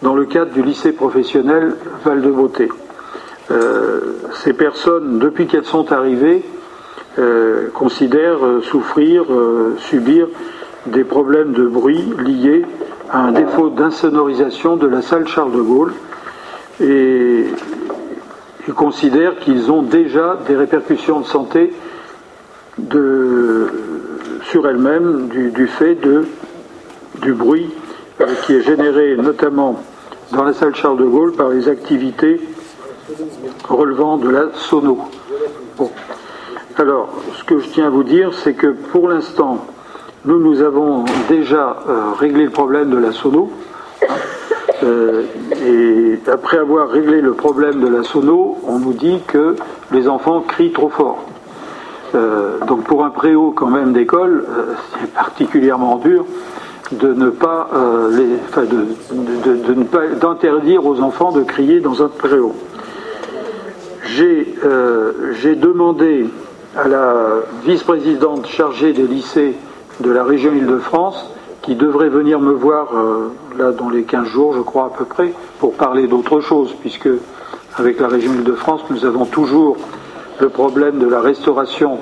dans 0.02 0.14
le 0.14 0.24
cadre 0.24 0.52
du 0.52 0.62
lycée 0.62 0.92
professionnel 0.92 1.74
Val-de-Beauté. 2.04 2.68
Euh, 3.50 4.00
ces 4.42 4.52
personnes, 4.52 5.18
depuis 5.18 5.46
qu'elles 5.46 5.64
sont 5.64 5.92
arrivées, 5.92 6.42
euh, 7.18 7.68
considèrent 7.74 8.44
euh, 8.44 8.62
souffrir, 8.62 9.24
subir 9.78 10.28
des 10.86 11.04
problèmes 11.04 11.52
de 11.52 11.66
bruit 11.66 12.04
liés 12.24 12.64
à 13.10 13.20
un 13.20 13.32
défaut 13.32 13.68
d'insonorisation 13.70 14.76
de 14.76 14.86
la 14.86 15.02
salle 15.02 15.28
Charles 15.28 15.52
de 15.52 15.60
Gaulle 15.60 15.92
et 16.80 17.44
ils 18.66 18.74
considèrent 18.74 19.38
qu'ils 19.38 19.70
ont 19.70 19.82
déjà 19.82 20.38
des 20.46 20.56
répercussions 20.56 21.20
de 21.20 21.26
santé 21.26 21.72
sur 24.42 24.66
elles-mêmes 24.66 25.28
du, 25.28 25.66
fait 25.66 25.96
du 27.22 27.32
bruit 27.32 27.70
qui 28.46 28.54
est 28.54 28.62
généré 28.62 29.16
notamment 29.16 29.76
dans 30.32 30.44
la 30.44 30.52
salle 30.52 30.74
Charles 30.74 30.98
de 30.98 31.04
Gaulle 31.04 31.32
par 31.32 31.48
les 31.48 31.68
activités 31.68 32.40
relevant 33.68 34.16
de 34.16 34.28
la 34.28 34.44
sono. 34.54 34.98
Alors, 36.76 37.08
ce 37.38 37.44
que 37.44 37.58
je 37.60 37.68
tiens 37.68 37.86
à 37.86 37.90
vous 37.90 38.02
dire, 38.02 38.32
c'est 38.34 38.54
que 38.54 38.68
pour 38.68 39.08
l'instant, 39.08 39.66
nous, 40.24 40.40
nous 40.40 40.62
avons 40.62 41.04
déjà 41.28 41.76
euh, 41.88 42.12
réglé 42.18 42.44
le 42.44 42.50
problème 42.50 42.90
de 42.90 42.96
la 42.96 43.12
sono. 43.12 43.50
Euh, 44.82 45.22
et 45.64 46.18
après 46.30 46.58
avoir 46.58 46.88
réglé 46.88 47.20
le 47.20 47.32
problème 47.34 47.80
de 47.80 47.88
la 47.88 48.02
sono, 48.02 48.58
on 48.66 48.78
nous 48.78 48.92
dit 48.92 49.20
que 49.26 49.54
les 49.92 50.08
enfants 50.08 50.40
crient 50.40 50.72
trop 50.72 50.88
fort. 50.88 51.24
Euh, 52.14 52.58
donc 52.66 52.84
pour 52.84 53.04
un 53.04 53.10
préau 53.10 53.52
quand 53.52 53.68
même 53.68 53.92
d'école, 53.92 54.46
c'est 55.00 55.12
particulièrement 55.12 55.96
dur 55.96 56.24
de 56.92 57.12
ne 57.12 57.30
pas, 57.30 57.70
de, 58.56 59.72
ne 59.74 59.84
pas 59.84 60.06
d'interdire 60.08 60.86
aux 60.86 61.00
enfants 61.00 61.32
de 61.32 61.42
crier 61.42 61.80
dans 61.80 62.02
un 62.02 62.08
préau. 62.08 62.54
Euh, 64.20 65.32
j'ai 65.40 65.56
demandé 65.56 66.26
à 66.76 66.88
la 66.88 67.14
vice-présidente 67.64 68.46
chargée 68.46 68.92
des 68.92 69.06
lycées 69.06 69.54
de 70.00 70.10
la 70.10 70.24
région 70.24 70.52
Île-de-France, 70.52 71.30
qui 71.62 71.74
devrait 71.74 72.08
venir 72.08 72.40
me 72.40 72.52
voir 72.52 72.88
euh, 72.94 73.28
là 73.58 73.72
dans 73.72 73.88
les 73.88 74.04
15 74.04 74.26
jours, 74.28 74.54
je 74.54 74.60
crois 74.60 74.86
à 74.86 74.90
peu 74.96 75.04
près, 75.04 75.32
pour 75.58 75.74
parler 75.74 76.06
d'autre 76.06 76.40
chose, 76.40 76.74
puisque 76.80 77.08
avec 77.76 78.00
la 78.00 78.08
région 78.08 78.32
Île-de-France, 78.34 78.82
nous 78.90 79.04
avons 79.04 79.24
toujours 79.24 79.76
le 80.40 80.48
problème 80.48 80.98
de 80.98 81.06
la 81.06 81.20
restauration 81.20 81.98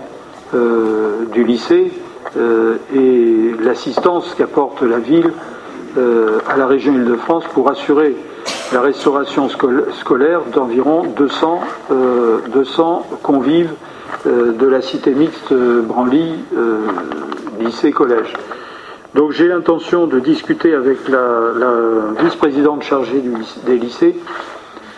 euh, 0.54 1.24
du 1.32 1.44
lycée 1.44 1.92
et 2.36 3.54
l'assistance 3.62 4.34
qu'apporte 4.36 4.82
la 4.82 4.98
ville 4.98 5.32
à 5.96 6.56
la 6.56 6.66
région 6.66 6.94
Île-de-France 6.94 7.44
pour 7.52 7.70
assurer 7.70 8.16
la 8.72 8.80
restauration 8.80 9.48
scolaire 9.48 10.40
d'environ 10.52 11.04
200, 11.16 11.60
200 12.52 13.06
euh, 13.12 13.16
convives 13.22 13.72
euh, 14.26 14.52
de 14.52 14.66
la 14.66 14.80
cité 14.80 15.10
mixte 15.10 15.52
Branly, 15.52 16.34
euh, 16.56 16.78
lycée-collège. 17.60 18.32
Donc 19.14 19.32
j'ai 19.32 19.46
l'intention 19.46 20.06
de 20.06 20.18
discuter 20.20 20.74
avec 20.74 21.06
la, 21.08 21.20
vice-présidente 22.18 22.82
chargée 22.82 23.22
des 23.66 23.76
lycées 23.76 24.16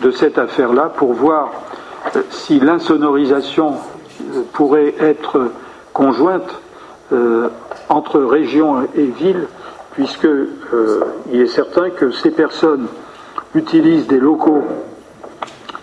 de 0.01 0.11
cette 0.11 0.37
affaire-là 0.37 0.93
pour 0.95 1.13
voir 1.13 1.51
si 2.29 2.59
l'insonorisation 2.61 3.73
pourrait 4.53 4.93
être 5.01 5.51
conjointe 5.91 6.61
entre 7.89 8.19
région 8.19 8.87
et 8.95 9.05
ville, 9.05 9.47
puisque 9.91 10.27
il 11.31 11.41
est 11.41 11.47
certain 11.47 11.89
que 11.89 12.11
ces 12.11 12.31
personnes 12.31 12.87
utilisent 13.53 14.07
des 14.07 14.19
locaux 14.19 14.63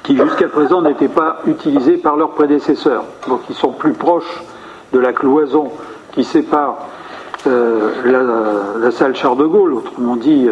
qui 0.02 0.16
jusqu'à 0.16 0.48
présent 0.48 0.82
n'étaient 0.82 1.08
pas 1.08 1.38
utilisés 1.46 1.96
par 1.96 2.16
leurs 2.16 2.32
prédécesseurs. 2.32 3.04
Donc 3.28 3.40
ils 3.48 3.54
sont 3.54 3.72
plus 3.72 3.92
proches 3.92 4.42
de 4.92 4.98
la 4.98 5.12
cloison 5.12 5.70
qui 6.12 6.24
sépare 6.24 6.88
euh, 7.46 8.78
la, 8.80 8.90
salle 8.90 9.16
Charles 9.16 9.38
de 9.38 9.46
Gaulle, 9.46 9.74
autrement 9.74 10.16
dit 10.16 10.48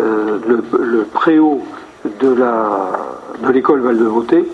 euh, 0.00 0.38
le, 0.46 1.02
préau 1.04 1.62
de 2.04 3.50
l'école 3.50 3.80
Val 3.80 3.98
de 3.98 4.44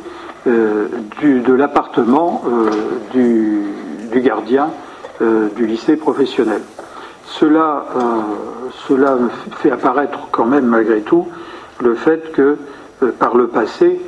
euh, 0.46 0.88
de 1.22 1.52
l'appartement 1.52 2.42
du, 3.12 3.62
gardien 4.16 4.70
du 5.20 5.66
lycée 5.66 5.96
professionnel. 5.96 6.60
Cela, 7.26 7.84
cela 8.86 9.18
fait 9.58 9.70
apparaître 9.70 10.28
quand 10.30 10.46
même 10.46 10.66
malgré 10.66 11.00
tout 11.00 11.26
le 11.80 11.94
fait 11.94 12.32
que 12.32 12.56
par 13.18 13.36
le 13.36 13.48
passé, 13.48 14.00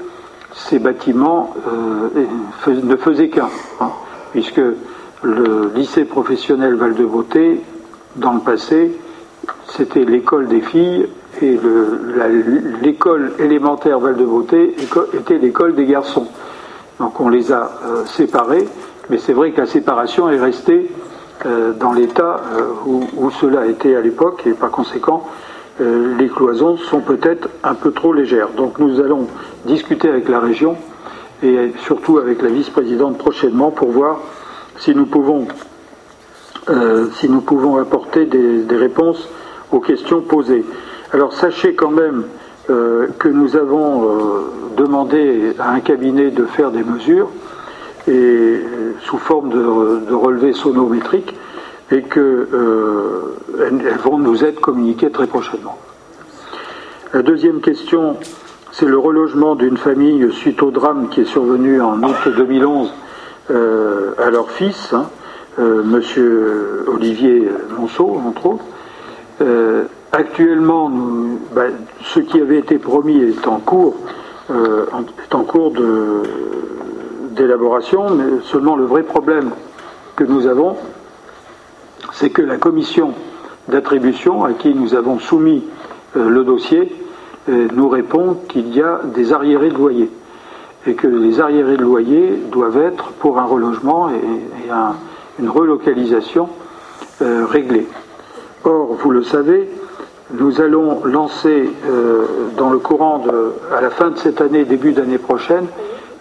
ces 0.55 0.79
bâtiments 0.79 1.55
ne 2.67 2.97
faisaient 2.97 3.29
qu'un, 3.29 3.49
hein, 3.81 3.91
puisque 4.33 4.61
le 5.23 5.71
lycée 5.75 6.05
professionnel 6.05 6.75
Val-de-Beauté, 6.77 7.61
dans 8.17 8.33
le 8.33 8.41
passé, 8.41 8.97
c'était 9.69 10.05
l'école 10.05 10.49
des 10.49 10.61
filles 10.61 11.07
et 11.43 11.59
l'école 12.83 13.33
élémentaire 13.39 14.01
Val-de-Beauté 14.01 14.77
était 15.15 15.39
l'école 15.39 15.75
des 15.75 15.87
garçons. 15.87 16.27
Donc 16.99 17.21
on 17.21 17.29
les 17.29 17.53
a 17.53 17.71
euh, 17.85 18.05
séparés, 18.05 18.69
mais 19.09 19.19
c'est 19.19 19.33
vrai 19.33 19.53
que 19.53 19.61
la 19.61 19.67
séparation 19.67 20.29
est 20.29 20.39
restée 20.39 20.91
euh, 20.91 21.00
dans 21.45 21.93
l'état 21.93 22.41
euh, 22.53 23.07
où, 23.17 23.31
cela 23.31 23.67
était 23.67 23.97
à 23.97 24.01
l'époque 24.01 24.43
et 24.47 24.53
par 24.53 24.71
conséquent 24.71 25.27
les 26.19 26.29
cloisons 26.29 26.77
sont 26.77 27.01
peut-être 27.01 27.49
un 27.65 27.75
peu 27.75 27.91
trop 27.93 28.13
légères. 28.13 28.51
Donc 28.55 28.79
nous 28.79 29.01
allons 29.01 29.29
discuter 29.65 30.11
avec 30.11 30.29
la 30.29 30.39
région 30.39 30.77
et 31.43 31.73
surtout 31.85 32.19
avec 32.19 32.43
la 32.43 32.51
vice-présidente 32.51 33.17
prochainement 33.19 33.71
pour 33.71 33.91
voir 33.91 34.19
si 34.79 34.95
nous 34.95 35.07
pouvons, 35.07 35.47
euh, 36.69 37.09
si 37.15 37.29
nous 37.29 37.41
pouvons 37.41 37.79
apporter 37.79 38.27
des, 38.27 38.77
réponses 38.77 39.29
aux 39.73 39.81
questions 39.81 40.21
posées. 40.21 40.65
Alors 41.13 41.33
sachez 41.33 41.75
quand 41.75 41.91
même 41.91 42.25
euh, 42.69 43.09
que 43.19 43.29
nous 43.29 43.57
avons 43.57 44.05
euh, 44.05 44.53
demandé 44.77 45.55
à 45.59 45.71
un 45.73 45.81
cabinet 45.81 46.31
de 46.31 46.45
faire 46.45 46.71
des 46.71 46.83
mesures 46.83 47.31
et 48.11 48.61
sous 49.03 49.19
forme 49.19 49.51
de, 49.51 50.07
de 50.09 50.15
relevés 50.15 50.53
sonométriques 50.53 51.35
et 51.91 52.03
qu'elles 52.03 52.47
elles 53.59 53.99
vont 54.03 54.19
nous 54.19 54.45
être 54.45 54.61
communiquées 54.61 55.11
très 55.11 55.27
prochainement. 55.27 55.79
La 57.13 57.23
deuxième 57.23 57.61
question, 57.61 58.17
c'est 58.73 58.87
le 58.87 58.99
relogement 58.99 59.57
d'une 59.57 59.77
famille 59.77 60.31
suite 60.33 60.63
au 60.63 60.71
drame 60.71 61.09
qui 61.09 61.23
est 61.23 61.25
survenu 61.25 61.81
en 61.81 62.01
août 62.03 62.29
2011 62.37 62.93
euh, 63.51 64.13
à 64.19 64.31
leur 64.31 64.51
fils, 64.51 64.93
hein, 64.93 65.07
euh, 65.59 65.83
Monsieur 65.83 66.85
Olivier 66.87 67.49
Monceau, 67.77 68.21
entre 68.25 68.47
autres. 68.47 68.65
Euh, 69.41 69.85
actuellement, 70.13 70.89
bah, 71.53 71.65
ce 72.05 72.21
qui 72.21 72.41
avait 72.41 72.59
été 72.59 72.79
promis 72.79 73.21
est 73.23 73.49
en 73.49 73.59
cours, 73.59 73.97
est 74.51 75.35
en 75.35 75.43
cours 75.43 75.73
d'élaboration, 77.31 78.11
mais 78.11 78.41
seulement 78.45 78.77
le 78.77 78.85
vrai 78.85 79.03
problème 79.03 79.51
que 80.17 80.25
nous 80.25 80.47
avons, 80.47 80.77
c'est 82.13 82.31
que 82.31 82.43
la 82.43 82.57
commission 82.57 83.15
d'attribution 83.69 84.45
à 84.45 84.53
qui 84.53 84.75
nous 84.75 84.95
avons 84.95 85.19
soumis 85.19 85.65
le 86.15 86.43
dossier 86.43 86.93
nous 87.49 87.89
répond 87.89 88.37
qu'il 88.49 88.75
y 88.75 88.83
a 88.83 89.01
des 89.05 89.33
arriérés 89.33 89.71
de 89.71 89.77
loyer 89.77 90.11
et 90.87 90.95
que 90.95 91.07
les 91.07 91.41
arriérés 91.41 91.77
de 91.77 91.83
loyer 91.83 92.41
doivent 92.51 92.79
être 92.79 93.13
pour 93.13 93.39
un 93.39 93.45
relogement 93.45 94.11
et, 94.11 94.21
une 95.39 95.49
relocalisation 95.49 96.49
euh, 97.23 97.47
réglée. 97.47 97.87
Or, 98.65 98.95
vous 98.95 99.11
le 99.11 99.23
savez, 99.23 99.71
nous 100.33 100.61
allons 100.61 101.03
lancer 101.05 101.71
euh, 101.87 102.27
dans 102.59 102.69
le 102.69 102.79
courant 102.79 103.19
de, 103.19 103.53
à 103.75 103.81
la 103.81 103.89
fin 103.89 104.11
de 104.11 104.19
cette 104.19 104.43
année, 104.43 104.65
début 104.65 104.93
d'année 104.93 105.19
prochaine, 105.19 105.67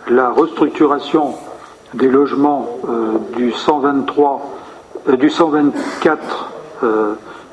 la 0.09 0.29
restructuration 0.29 1.35
des 1.93 2.07
logements 2.07 2.67
euh, 2.87 3.17
du 3.35 3.51
123, 3.51 4.41
du 5.17 5.29
124, 5.29 6.51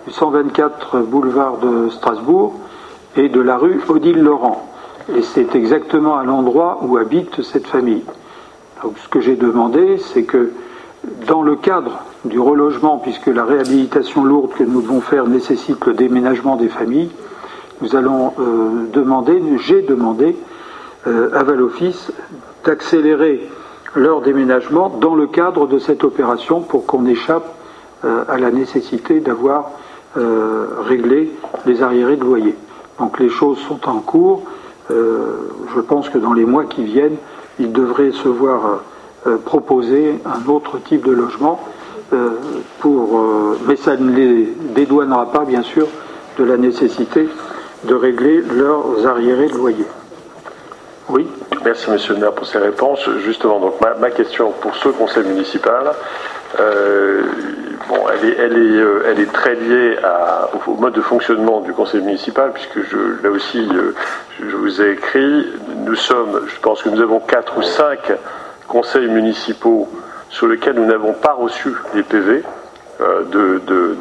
du 0.07 0.13
124 0.13 0.99
boulevard 0.99 1.59
de 1.59 1.89
Strasbourg 1.91 2.55
et 3.17 3.29
de 3.29 3.41
la 3.41 3.57
rue 3.57 3.81
Odile 3.89 4.21
Laurent 4.21 4.67
et 5.15 5.23
c'est 5.23 5.55
exactement 5.55 6.17
à 6.17 6.25
l'endroit 6.25 6.81
où 6.83 6.97
habite 6.97 7.43
cette 7.43 7.67
famille. 7.67 8.03
Donc 8.83 8.95
ce 8.99 9.09
que 9.09 9.21
j'ai 9.21 9.37
demandé, 9.37 9.99
c'est 9.99 10.25
que 10.25 10.53
dans 11.27 11.43
le 11.43 11.57
cadre 11.57 12.03
du 12.25 12.41
relogement, 12.41 12.99
puisque 12.99 13.29
la 13.29 13.45
réhabilitation 13.45 14.25
lourde 14.25 14.53
que 14.55 14.65
nous 14.65 14.83
devons 14.83 15.01
faire 15.01 15.27
nécessite 15.27 15.85
le 15.87 15.95
déménagement 15.95 16.57
des 16.57 16.69
familles, 16.69 17.11
nous 17.81 17.95
allons 17.95 18.33
euh, 18.41 18.87
demander, 18.93 19.41
j'ai 19.59 19.83
demandé 19.83 20.37
euh, 21.07 21.31
à 21.35 21.45
Valoffice 21.45 22.11
d'accélérer 22.67 23.49
leur 23.95 24.21
déménagement 24.21 24.91
dans 24.91 25.15
le 25.15 25.27
cadre 25.27 25.67
de 25.67 25.79
cette 25.79 26.05
opération 26.05 26.61
pour 26.61 26.85
qu'on 26.85 27.07
échappe 27.07 27.55
euh, 28.05 28.25
à 28.29 28.37
la 28.37 28.51
nécessité 28.51 29.21
d'avoir 29.21 29.71
réglé 30.89 31.31
les 31.67 31.83
arriérés 31.83 32.17
de 32.17 32.25
loyer. 32.25 32.55
Donc 32.99 33.19
les 33.19 33.29
choses 33.29 33.59
sont 33.59 33.89
en 33.89 33.99
cours. 33.99 34.43
Euh, 34.91 35.51
je 35.75 35.81
pense 35.81 36.09
que 36.09 36.19
dans 36.19 36.33
les 36.33 36.45
mois 36.45 36.65
qui 36.65 36.85
viennent, 36.85 37.17
il 37.59 37.73
devrait 37.73 38.13
se 38.13 38.29
voir 38.29 38.81
euh, 39.27 39.37
proposer 39.45 40.21
un 40.25 40.49
autre 40.51 40.79
type 40.79 41.05
de 41.05 41.13
logement, 41.13 41.61
euh, 42.13 42.31
pour, 42.81 43.25
mais 43.67 43.77
ça 43.77 43.97
ne 43.97 44.15
les 44.15 44.55
dédouanera 44.75 45.33
pas, 45.33 45.45
bien 45.45 45.63
sûr, 45.63 45.89
de 46.39 46.45
la 46.45 46.57
nécessité 46.57 47.29
de 47.85 47.95
régler 47.95 48.41
leurs 48.41 49.07
arriérés 49.07 49.49
de 49.49 49.57
loyer. 49.57 49.85
Oui. 51.09 51.29
Merci, 51.65 51.91
Monsieur 51.91 52.15
le 52.15 52.21
maire, 52.21 52.33
pour 52.33 52.47
ces 52.47 52.59
réponses. 52.59 53.09
Justement, 53.25 53.61
donc 53.61 53.75
ma, 53.81 54.11
question 54.11 54.51
pour 54.51 54.75
ce 54.77 54.89
conseil 54.89 55.25
municipal, 55.25 55.93
bon, 57.89 57.97
elle 58.13 58.29
est, 58.29 58.37
elle 58.39 59.21
est, 59.21 59.33
très 59.33 59.55
liée 59.55 59.97
au, 60.67 60.73
mode 60.73 60.95
de 60.95 61.01
fonctionnement 61.01 61.61
du 61.61 61.73
conseil 61.73 62.03
municipal, 62.03 62.53
puisque 62.53 62.83
je, 62.91 63.23
là 63.23 63.31
aussi, 63.31 63.69
je 64.41 64.57
vous 64.57 64.81
ai 64.83 64.93
écrit, 64.93 65.47
nous 65.85 65.95
sommes, 65.95 66.43
je 66.47 66.61
pense 66.61 66.83
que 66.83 66.89
nous 66.89 67.01
avons 67.01 67.21
quatre 67.21 67.57
ou 67.57 67.63
cinq 67.63 68.13
conseils 68.67 69.09
municipaux 69.09 69.89
sur 70.29 70.49
lesquels 70.49 70.75
nous 70.75 70.87
n'avons 70.87 71.13
pas 71.13 71.33
reçu 71.33 71.75
les 71.95 72.03
PV 72.03 72.43
euh, 73.01 73.23
de, 73.25 73.97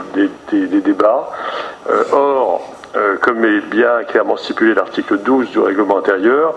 des, 0.51 0.81
débats. 0.81 1.29
Euh, 1.89 2.03
or, 2.11 2.74
euh, 2.95 3.17
comme 3.21 3.43
est 3.45 3.61
bien 3.61 4.03
clairement 4.07 4.37
stipulé 4.37 4.73
l'article 4.73 5.17
12 5.19 5.51
du 5.51 5.59
règlement 5.59 5.97
intérieur, 5.97 6.55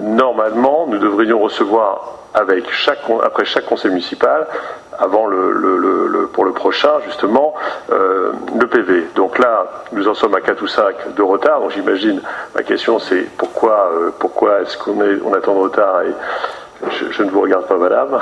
normalement, 0.00 0.86
nous 0.86 0.98
devrions 0.98 1.38
recevoir 1.38 2.18
après 2.34 3.44
chaque 3.44 3.66
conseil 3.66 3.90
municipal 3.90 4.46
avant 4.98 5.28
pour 6.32 6.44
le 6.44 6.52
prochain, 6.52 7.00
justement, 7.06 7.54
euh, 7.90 8.32
le 8.58 8.66
PV. 8.66 9.08
Donc 9.14 9.38
là, 9.38 9.64
nous 9.92 10.08
en 10.08 10.14
sommes 10.14 10.34
à 10.34 10.40
4 10.40 10.62
ou 10.62 10.66
5 10.66 11.14
de 11.14 11.22
retard. 11.22 11.60
Donc 11.60 11.70
j'imagine, 11.70 12.20
ma 12.54 12.62
question 12.62 12.98
c'est 12.98 13.22
pourquoi, 13.36 13.90
euh, 13.92 14.10
pourquoi 14.18 14.62
est-ce 14.62 14.76
qu'on 14.76 15.02
est, 15.02 15.20
on 15.24 15.32
attend 15.32 15.54
de 15.54 15.60
retard 15.60 16.02
et 16.02 16.12
je, 17.10 17.22
ne 17.22 17.30
vous 17.30 17.40
regarde 17.40 17.66
pas, 17.66 17.76
madame? 17.76 18.18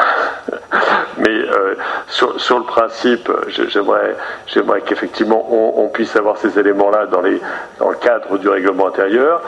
Mais 1.19 1.31
euh, 1.31 1.75
sur, 2.09 2.59
le 2.59 2.65
principe, 2.65 3.31
j'aimerais, 3.49 4.17
j'aimerais 4.47 4.83
qu'effectivement 4.83 5.47
on, 5.51 5.89
puisse 5.89 6.15
avoir 6.17 6.37
ces 6.37 6.59
éléments-là 6.59 7.07
dans, 7.07 7.23
les, 7.23 7.41
dans 7.79 7.89
le 7.89 7.97
cadre 7.97 8.39
du 8.39 8.49
règlement 8.49 8.89
intérieur. 8.89 9.41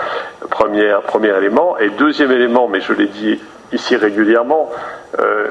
Premier, 0.50 0.96
premier 1.06 1.36
élément. 1.36 1.76
Et 1.78 1.90
deuxième 1.90 2.32
élément, 2.32 2.68
mais 2.68 2.80
je 2.80 2.92
l'ai 2.92 3.06
dit 3.06 3.40
ici 3.72 3.96
régulièrement, 3.96 4.70
euh, 5.18 5.48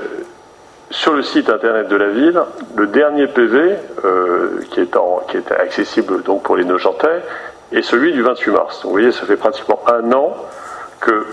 sur 0.89 1.14
le 1.14 1.22
site 1.22 1.49
internet 1.49 1.88
de 1.89 1.95
la 1.95 2.10
ville, 2.10 2.41
le 2.76 2.88
dernier 2.88 3.27
PV 3.27 3.76
euh, 4.06 4.61
qui, 4.72 4.80
est 4.80 4.98
qui, 5.27 5.38
est 5.38 5.52
accessible 5.52 6.23
donc 6.23 6.44
pour 6.44 6.56
les 6.56 6.64
Nogentais 6.64 7.22
est 7.73 7.81
celui 7.81 8.14
du 8.14 8.22
28 8.22 8.52
mars. 8.52 8.81
vous 8.84 8.91
voyez, 8.91 9.11
ça 9.11 9.26
fait 9.26 9.35
pratiquement 9.35 9.81
un 9.88 10.11
an 10.14 10.35
que 11.02 11.26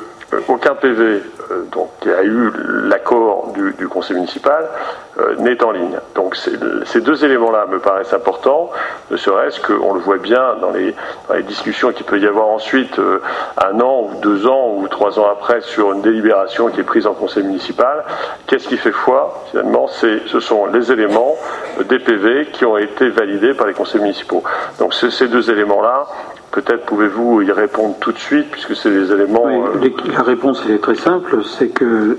aucun 0.48 0.74
PV 0.74 1.23
donc, 1.70 1.90
qui 2.01 2.11
a 2.11 2.23
eu 2.23 2.51
l'accord 2.85 3.52
du, 3.52 3.89
conseil 3.89 4.16
municipal 4.16 4.69
n'est 5.39 5.62
en 5.62 5.70
ligne. 5.70 5.98
Donc 6.15 6.36
ces 6.36 7.01
deux 7.01 7.24
éléments-là 7.24 7.66
me 7.66 7.78
paraissent 7.78 8.12
importants, 8.12 8.70
ne 9.11 9.16
serait-ce 9.16 9.61
qu'on 9.61 9.94
le 9.94 10.01
voit 10.01 10.19
bien 10.19 10.56
dans 10.61 10.70
les, 10.70 10.94
dans 11.28 11.35
les 11.35 11.43
discussions 11.43 11.93
qu'il 11.93 12.06
peut 12.06 12.19
y 12.19 12.27
avoir 12.27 12.48
ensuite, 12.48 12.98
un 12.98 13.81
an 13.81 14.09
ou 14.11 14.20
deux 14.20 14.47
ans 14.47 14.74
ou 14.77 14.89
trois 14.89 15.19
ans 15.19 15.28
après, 15.31 15.61
sur 15.61 15.93
une 15.93 16.02
délibération 16.02 16.69
qui 16.69 16.81
est 16.81 16.85
prise 16.85 17.06
en 17.06 17.15
conseil 17.15 17.44
municipal. 17.44 18.05
Qu'est-ce 18.47 18.69
qui 18.69 18.77
fait 18.77 18.93
foi 18.93 19.44
Finalement, 19.51 19.86
ce 19.89 20.40
sont 20.40 20.66
les 20.66 20.90
éléments 20.90 21.36
des 21.89 21.98
PV 21.98 22.47
qui 22.52 22.65
ont 22.65 22.77
été 22.77 23.09
validés 23.09 23.55
par 23.55 23.66
les 23.66 23.74
conseils 23.74 24.01
municipaux. 24.01 24.43
Donc 24.78 24.94
ces 24.94 25.28
deux 25.28 25.51
éléments-là, 25.51 26.06
Peut-être 26.55 26.87
pouvez-vous 26.87 27.43
y 27.43 27.51
répondre 27.51 27.97
tout 27.99 28.13
de 28.13 28.19
suite, 28.19 28.47
puisque 28.53 28.77
c'est 28.77 28.91
des 28.91 29.11
éléments. 29.11 29.49
Euh, 29.49 29.91
la 30.13 30.23
réponse 30.23 30.63
elle 30.65 30.77
est 30.77 30.79
très 30.79 30.95
simple, 30.95 31.43
c'est 31.43 31.71
que 31.71 32.17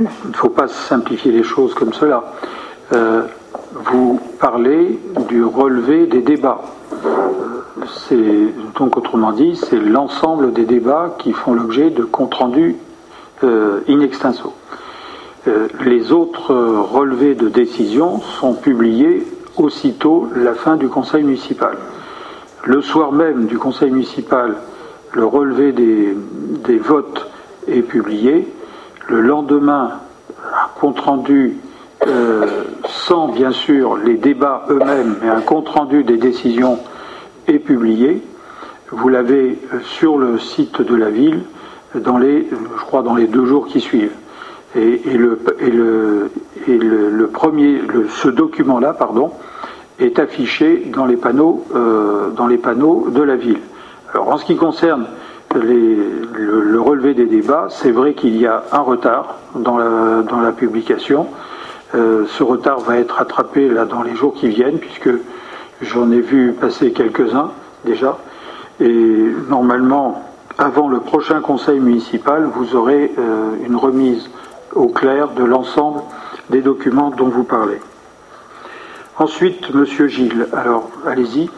il 0.00 0.30
ne 0.30 0.34
faut 0.34 0.48
pas 0.48 0.66
simplifier 0.66 1.30
les 1.30 1.44
choses 1.44 1.72
comme 1.72 1.92
cela. 1.92 2.24
Euh, 2.92 3.22
vous 3.72 4.18
parlez 4.40 4.98
du 5.28 5.44
relevé 5.44 6.06
des 6.06 6.20
débats. 6.20 6.62
Euh, 6.94 7.08
c'est 8.08 8.48
donc 8.76 8.96
autrement 8.96 9.30
dit, 9.30 9.54
c'est 9.54 9.78
l'ensemble 9.78 10.52
des 10.52 10.64
débats 10.64 11.14
qui 11.20 11.32
font 11.32 11.54
l'objet 11.54 11.90
de 11.90 12.02
comptes 12.02 12.34
rendus 12.34 12.74
in 13.44 14.00
extenso. 14.00 14.52
les 15.84 16.10
autres 16.10 16.52
relevés 16.52 17.36
de 17.36 17.48
décision 17.48 18.20
sont 18.20 18.54
publiés 18.54 19.24
aussitôt 19.56 20.28
la 20.34 20.54
fin 20.54 20.74
du 20.74 20.88
conseil 20.88 21.22
municipal. 21.22 21.76
Le 22.66 22.82
soir 22.82 23.12
même 23.12 23.46
du 23.46 23.58
conseil 23.58 23.92
municipal, 23.92 24.56
le 25.12 25.24
relevé 25.24 25.70
des, 25.70 26.78
votes 26.78 27.30
est 27.68 27.82
publié. 27.82 28.48
Le 29.06 29.20
lendemain, 29.20 30.00
un 30.42 30.80
compte-rendu 30.80 31.58
euh, 32.08 32.64
sans 32.88 33.28
bien 33.28 33.52
sûr 33.52 33.96
les 33.96 34.14
débats 34.14 34.66
eux-mêmes, 34.68 35.14
mais 35.22 35.28
un 35.28 35.42
compte-rendu 35.42 36.02
des 36.02 36.16
décisions 36.16 36.80
est 37.46 37.60
publié. 37.60 38.20
Vous 38.90 39.08
l'avez 39.08 39.60
euh, 39.72 39.78
sur 39.84 40.18
le 40.18 40.40
site 40.40 40.82
de 40.82 40.96
la 40.96 41.10
ville 41.10 41.42
dans 41.94 42.18
les, 42.18 42.48
je 42.50 42.82
crois, 42.84 43.02
dans 43.02 43.14
les 43.14 43.28
deux 43.28 43.46
jours 43.46 43.68
qui 43.68 43.80
suivent. 43.80 44.16
Et, 44.74 44.98
le, 45.16 45.38
premier, 47.32 47.80
ce 48.10 48.28
document-là, 48.28 48.92
pardon, 48.92 49.30
est 49.98 50.18
affiché 50.18 50.90
dans 50.94 51.06
les 51.06 51.16
panneaux, 51.16 51.64
euh, 51.74 52.30
dans 52.30 52.46
les 52.46 52.58
panneaux 52.58 53.08
de 53.10 53.22
la 53.22 53.36
ville. 53.36 53.60
En 54.18 54.36
ce 54.36 54.44
qui 54.44 54.56
concerne 54.56 55.06
le, 55.54 56.80
relevé 56.80 57.14
des 57.14 57.26
débats, 57.26 57.66
c'est 57.70 57.90
vrai 57.90 58.14
qu'il 58.14 58.36
y 58.36 58.46
a 58.46 58.64
un 58.72 58.80
retard 58.80 59.36
dans 59.54 59.78
la, 59.78 60.52
publication. 60.52 61.26
Euh, 61.94 62.24
ce 62.28 62.42
retard 62.42 62.80
va 62.80 62.98
être 62.98 63.16
rattrapé 63.16 63.68
là 63.68 63.84
dans 63.84 64.02
les 64.02 64.14
jours 64.14 64.34
qui 64.34 64.48
viennent, 64.48 64.78
puisque 64.78 65.10
j'en 65.82 66.10
ai 66.10 66.20
vu 66.20 66.52
passer 66.52 66.92
quelques-uns 66.92 67.50
déjà. 67.84 68.18
Et 68.80 69.30
normalement, 69.48 70.22
avant 70.58 70.88
le 70.88 71.00
prochain 71.00 71.40
conseil 71.40 71.80
municipal, 71.80 72.48
vous 72.54 72.76
aurez 72.76 73.12
euh, 73.18 73.54
une 73.66 73.76
remise 73.76 74.30
au 74.74 74.88
clair 74.88 75.30
de 75.30 75.44
l'ensemble 75.44 76.00
des 76.50 76.60
documents 76.60 77.10
dont 77.10 77.28
vous 77.28 77.44
parlez. 77.44 77.78
Ensuite, 79.18 79.70
Monsieur 79.72 80.08
Gilles, 80.08 80.46
alors 80.52 80.90
allez-y. 81.06 81.48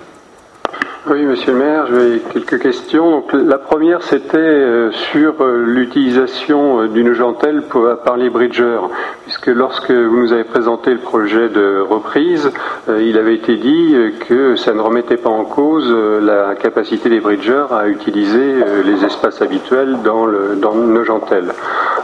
Oui, 1.10 1.22
monsieur 1.22 1.52
le 1.52 1.58
maire, 1.58 1.86
j'ai 1.86 2.20
quelques 2.34 2.60
questions. 2.60 3.10
Donc, 3.10 3.32
la 3.32 3.56
première, 3.56 4.02
c'était 4.02 4.36
euh, 4.36 4.90
sur 4.92 5.40
euh, 5.40 5.64
l'utilisation 5.64 6.82
euh, 6.82 6.88
d'une 6.88 7.14
gentelle 7.14 7.62
par 8.04 8.18
les 8.18 8.28
bridgers, 8.28 8.80
puisque 9.22 9.46
lorsque 9.46 9.90
vous 9.90 10.18
nous 10.18 10.34
avez 10.34 10.44
présenté 10.44 10.90
le 10.90 10.98
projet 10.98 11.48
de 11.48 11.80
reprise, 11.80 12.50
il 12.88 13.16
avait 13.16 13.34
été 13.34 13.56
dit 13.56 13.94
que 14.28 14.56
ça 14.56 14.74
ne 14.74 14.80
remettait 14.80 15.16
pas 15.16 15.30
en 15.30 15.44
cause 15.44 15.94
la 16.22 16.54
capacité 16.54 17.08
des 17.08 17.20
bridgers 17.20 17.66
à 17.70 17.88
utiliser 17.88 18.54
les 18.84 19.04
espaces 19.04 19.42
habituels 19.42 19.98
dans, 20.02 20.26
le, 20.26 20.56
dans 20.56 20.74
nos 20.74 21.04
gentelles. 21.04 21.52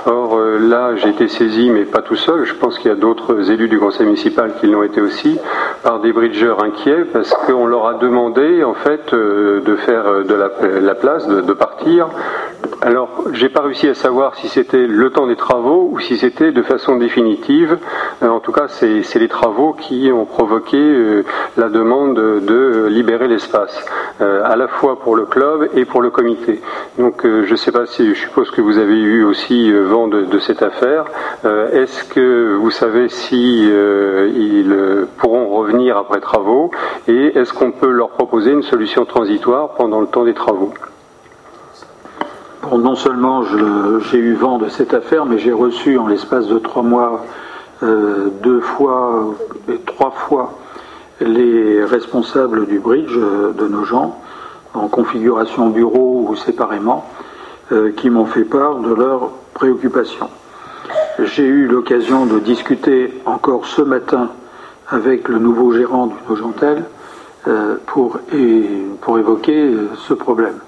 Or, 0.07 0.39
là, 0.39 0.97
j'ai 0.97 1.09
été 1.09 1.29
saisi, 1.29 1.71
mais 1.71 1.85
pas 1.85 2.03
tout 2.03 2.17
seul, 2.17 2.45
je 2.45 2.55
pense 2.55 2.79
qu'il 2.79 2.91
y 2.91 2.93
a 2.93 2.97
d'autres 2.97 3.51
élus 3.51 3.69
du 3.69 3.79
conseil 3.79 4.05
municipal 4.05 4.53
qui 4.61 4.67
l'ont 4.67 4.83
été 4.83 5.01
aussi, 5.01 5.39
par 5.83 6.01
des 6.01 6.13
bridgers 6.13 6.57
inquiets, 6.63 7.07
parce 7.11 7.33
qu'on 7.47 7.67
leur 7.67 7.87
a 7.87 7.95
demandé, 7.95 8.63
en 8.65 8.75
fait, 8.75 8.94
euh, 9.13 9.61
de 9.61 9.77
faire 9.77 10.07
euh, 10.07 10.25
de 10.25 10.35
la, 10.35 10.95
place, 10.95 11.27
de, 11.27 11.53
partir. 11.53 12.09
Alors, 12.81 13.25
j'ai 13.33 13.49
pas 13.49 13.63
réussi 13.63 13.89
à 13.89 13.95
savoir 13.95 14.35
si 14.37 14.49
c'était 14.49 14.87
le 14.87 15.11
temps 15.11 15.27
des 15.27 15.37
travaux 15.37 15.89
ou 15.91 15.99
si 16.01 16.17
c'était 16.17 16.53
de 16.53 16.63
façon 16.63 16.97
définitive. 16.97 17.79
Euh, 18.23 18.29
en 18.29 18.41
tout 18.41 18.53
cas, 18.53 18.69
c'est 18.69 19.19
les 19.19 19.29
travaux 19.29 19.73
qui 19.73 20.11
ont 20.13 20.25
provoqué 20.25 21.23
la 21.57 21.69
demande 21.69 22.15
de 22.15 22.87
libérer 22.89 23.29
l'espace, 23.29 23.85
à 24.21 24.57
la 24.57 24.69
fois 24.69 24.99
pour 24.99 25.17
le 25.17 25.25
club 25.25 25.69
et 25.75 25.85
pour 25.85 26.03
le 26.03 26.11
comité. 26.11 26.61
Donc, 26.99 27.25
je 27.25 27.55
sais 27.55 27.73
pas 27.73 27.87
si, 27.87 28.15
je 28.15 28.21
suppose 28.21 28.51
que 28.51 28.61
vous 28.61 28.79
avez 28.79 28.99
eu 28.99 29.25
aussi 29.25 29.73
vent 29.73 30.09
de, 30.09 30.39
cette 30.39 30.63
affaire. 30.63 31.05
Est-ce 31.45 32.05
que 32.05 32.55
vous 32.55 32.71
savez 32.71 33.09
si 33.09 33.65
ils 33.67 35.07
pourront 35.19 35.49
revenir 35.49 35.97
après 35.97 36.21
travaux 36.21 36.71
et 37.09 37.39
est-ce 37.39 37.53
qu'on 37.53 37.73
peut 37.73 37.91
leur 37.91 38.11
proposer 38.11 38.51
une 38.53 38.63
solution 38.75 39.05
transitoire 39.05 39.75
pendant 39.75 40.01
le 40.01 40.09
temps 40.09 40.25
des 40.25 40.35
travaux. 40.35 40.75
Bon, 42.61 42.77
non 42.79 42.97
seulement 42.97 43.45
j'ai 43.45 44.19
eu 44.19 44.35
vent 44.35 44.59
de 44.59 44.69
cette 44.69 44.95
affaire, 44.95 45.27
mais 45.27 45.39
j'ai 45.39 45.53
reçu 45.53 45.97
en 45.97 46.09
l'espace 46.09 46.49
de 46.49 46.59
trois 46.59 46.83
mois 46.83 47.25
euh, 47.85 48.31
deux 48.43 48.59
fois 48.59 49.33
et 49.69 49.79
trois 49.87 50.11
fois 50.11 50.55
les 51.21 51.85
responsables 51.85 52.67
du 52.67 52.81
bridge 52.81 53.17
euh, 53.17 53.53
de 53.53 53.69
nos 53.69 53.85
gens, 53.85 54.19
en 54.75 54.89
configuration 54.89 55.69
bureau 55.69 56.27
ou 56.29 56.35
séparément, 56.35 57.05
euh, 57.71 57.93
qui 57.93 58.11
m'ont 58.11 58.27
fait 58.27 58.43
part 58.45 58.81
de 58.81 58.93
leurs 58.93 59.31
préoccupations. 59.55 60.31
J'ai 61.21 61.47
eu 61.47 61.69
l'occasion 61.69 62.27
de 62.27 62.41
discuter 62.41 63.23
encore 63.25 63.67
ce 63.67 63.83
matin 63.83 64.31
avec 64.89 65.29
le 65.29 65.39
nouveau 65.39 65.73
gérant 65.73 66.09
du 66.09 66.17
Nogentel 66.29 66.83
euh, 67.47 67.77
pour, 67.85 68.19
pour 69.03 69.19
évoquer 69.19 69.67
euh, 69.67 69.89
ce 70.09 70.15
problème. 70.15 70.61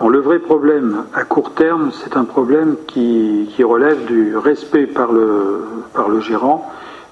le 0.00 0.18
vrai 0.18 0.40
problème 0.40 1.04
à 1.14 1.22
court 1.22 1.52
terme, 1.52 1.92
c'est 1.92 2.16
un 2.16 2.24
problème 2.24 2.74
qui, 2.88 3.46
relève 3.62 4.04
du 4.06 4.36
respect 4.36 4.86
par 4.86 5.12
le, 5.12 5.64
par 5.94 6.08
le 6.08 6.18
gérant 6.18 6.68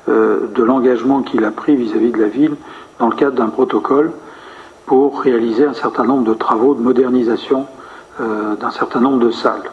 euh, 0.08 0.48
de 0.52 0.64
l'engagement 0.64 1.22
qu'il 1.22 1.44
a 1.44 1.52
pris 1.52 1.76
vis-à-vis 1.76 2.10
de 2.10 2.18
la 2.20 2.26
ville 2.26 2.56
dans 2.98 3.08
le 3.08 3.14
cadre 3.14 3.36
d'un 3.36 3.46
protocole 3.46 4.10
pour 4.86 5.20
réaliser 5.20 5.64
un 5.64 5.74
certain 5.74 6.02
nombre 6.02 6.24
de 6.24 6.34
travaux 6.34 6.74
de 6.74 6.80
modernisation 6.80 7.66
d'un 8.18 8.72
certain 8.72 8.98
nombre 8.98 9.20
de 9.20 9.30
salles. 9.30 9.70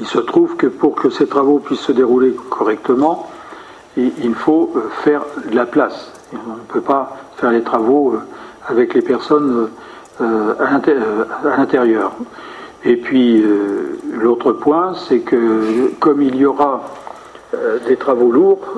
Il 0.00 0.06
se 0.06 0.18
trouve 0.18 0.56
que 0.56 0.66
pour 0.66 0.96
que 0.96 1.08
ces 1.10 1.28
travaux 1.28 1.60
puissent 1.60 1.86
se 1.86 1.92
dérouler 1.92 2.34
correctement, 2.50 3.30
il 3.96 4.34
faut 4.34 4.74
faire 5.04 5.22
de 5.48 5.54
la 5.54 5.66
place. 5.66 6.21
On 6.34 6.56
ne 6.56 6.62
peut 6.68 6.80
pas 6.80 7.16
faire 7.36 7.50
les 7.50 7.62
travaux 7.62 8.14
euh, 8.14 8.20
avec 8.68 8.94
les 8.94 9.02
personnes 9.02 9.68
euh, 10.20 10.54
à 10.58 11.56
l'intérieur. 11.56 12.12
Et 12.84 12.96
puis 12.96 13.44
l'autre 14.12 14.52
point, 14.52 14.94
c'est 14.94 15.20
que 15.20 15.92
comme 16.00 16.20
il 16.20 16.34
y 16.34 16.44
aura 16.44 16.82
des 17.86 17.96
travaux 17.96 18.32
lourds, 18.32 18.74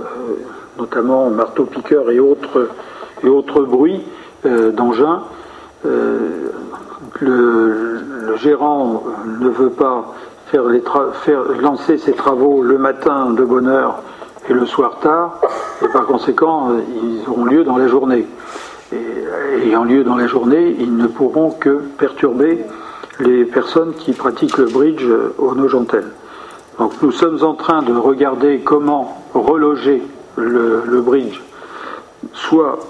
notamment 0.79 1.31
marteau-piqueur 1.31 2.11
et 2.11 2.21
autres, 2.21 2.69
bruits 3.23 4.03
d'engins, 4.45 5.23
le, 7.21 8.37
gérant 8.37 9.05
ne 9.41 9.49
veut 9.49 9.71
pas 9.71 10.15
faire 10.51 10.65
lancer 11.61 11.99
ses 11.99 12.13
travaux 12.13 12.63
le 12.63 12.79
matin 12.79 13.31
de 13.31 13.45
bonne 13.45 13.69
heure 13.69 14.03
et 14.49 14.53
le 14.53 14.67
soir 14.67 14.99
tard, 15.01 15.41
et 15.83 15.89
par 15.89 16.07
conséquent, 16.07 16.71
ils 17.03 17.29
auront 17.29 17.45
lieu 17.45 17.65
dans 17.65 17.77
la 17.77 17.89
journée. 17.89 18.27
Et 18.93 19.67
ayant 19.67 19.85
lieu 19.85 20.05
dans 20.05 20.17
la 20.17 20.27
journée, 20.27 20.77
ils 20.79 20.97
ne 20.97 21.07
pourront 21.07 21.51
que 21.51 21.83
perturber 21.99 22.65
les 23.21 23.45
personnes 23.45 23.95
qui 23.95 24.13
pratiquent 24.13 24.59
le 24.59 24.67
bridge 24.67 25.05
au 25.39 25.55
Nogentel. 25.55 26.05
Donc 26.79 26.93
nous 27.03 27.13
sommes 27.13 27.43
en 27.45 27.55
train 27.55 27.83
de 27.83 27.95
regarder 27.95 28.61
comment 28.61 29.23
reloger 29.33 30.03
le, 30.37 31.01
bridge, 31.01 31.41
soit 32.33 32.81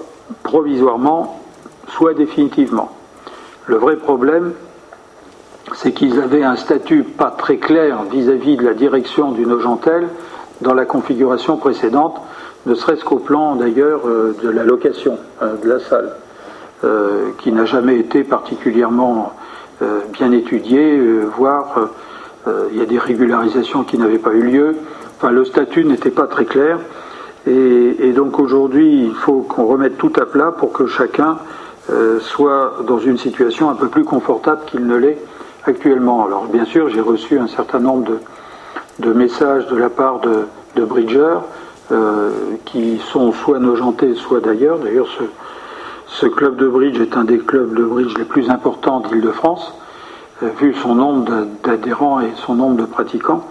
provisoirement, 0.43 1.41
soit 1.89 2.15
définitivement. 2.15 2.91
Le 3.67 3.77
vrai 3.77 3.97
problème, 3.97 4.53
c'est 5.75 5.93
qu'ils 5.93 6.21
avaient 6.21 6.45
un 6.45 6.57
statut 6.57 7.03
pas 7.03 7.31
très 7.31 7.59
clair 7.59 8.05
vis-à-vis 8.11 8.57
de 8.57 8.65
la 8.65 8.75
direction 8.75 9.33
du 9.33 9.45
Nogentel 9.47 10.09
dans 10.61 10.75
la 10.75 10.85
configuration 10.85 11.57
précédente, 11.57 12.21
ne 12.67 12.75
serait-ce 12.75 13.05
qu'au 13.05 13.19
plan 13.19 13.57
d'ailleurs 13.57 14.07
euh, 14.07 14.35
de 14.43 14.49
la 14.49 14.65
location 14.65 15.19
euh, 15.43 15.57
de 15.63 15.69
la 15.69 15.81
salle, 15.81 16.13
euh, 16.85 17.31
qui 17.39 17.53
n'a 17.53 17.65
jamais 17.65 17.99
été 17.99 18.25
particulièrement 18.25 19.33
bien 20.13 20.31
étudié, 20.31 20.99
voire 21.37 21.91
il 22.71 22.79
y 22.79 22.81
a 22.81 22.87
des 22.87 22.99
régularisations 22.99 23.83
qui 23.83 23.99
n'avaient 23.99 24.19
pas 24.19 24.33
eu 24.33 24.43
lieu. 24.43 24.77
Enfin, 25.17 25.31
le 25.31 25.45
statut 25.45 25.85
n'était 25.85 26.13
pas 26.13 26.27
très 26.29 26.45
clair. 26.45 26.79
Et, 27.47 28.13
donc 28.13 28.39
aujourd'hui, 28.39 29.03
il 29.03 29.15
faut 29.15 29.41
qu'on 29.41 29.67
remette 29.67 29.99
tout 29.99 30.13
à 30.17 30.27
plat 30.27 30.53
pour 30.53 30.73
que 30.73 30.87
chacun 30.87 31.39
soit 32.21 32.77
dans 32.87 33.01
une 33.01 33.19
situation 33.19 33.69
un 33.69 33.75
peu 33.75 33.89
plus 33.89 34.05
confortable 34.05 34.61
qu'il 34.67 34.87
ne 34.87 34.97
l'est 34.97 35.19
actuellement. 35.67 36.25
Alors 36.25 36.45
bien 36.45 36.65
sûr, 36.65 36.89
j'ai 36.89 37.01
reçu 37.01 37.39
un 37.39 37.49
certain 37.49 37.81
nombre 37.81 38.05
de, 38.05 38.19
messages 39.01 39.67
de 39.69 39.77
la 39.77 39.91
part 39.91 40.21
de, 40.21 40.47
de 40.77 40.85
euh, 41.93 42.31
qui 42.65 42.99
sont 43.13 43.33
soit 43.33 43.59
nojentés, 43.59 44.15
soit 44.15 44.41
d'ailleurs. 44.41 44.79
D'ailleurs, 44.79 45.09
ce, 46.09 46.27
club 46.27 46.57
de 46.57 46.67
bridge 46.67 46.99
est 46.99 47.17
un 47.17 47.25
des 47.25 47.39
clubs 47.39 47.75
de 47.75 47.85
bridge 47.85 48.17
les 48.17 48.25
plus 48.25 48.49
importants 48.49 49.01
d'Île-de-France, 49.01 49.75
euh, 50.43 50.49
vu 50.59 50.75
son 50.75 50.95
nombre 50.95 51.47
d'adhérents 51.63 52.21
et 52.21 52.33
son 52.37 52.55
nombre 52.55 52.77
de 52.77 52.87
pratiquants. 52.87 53.45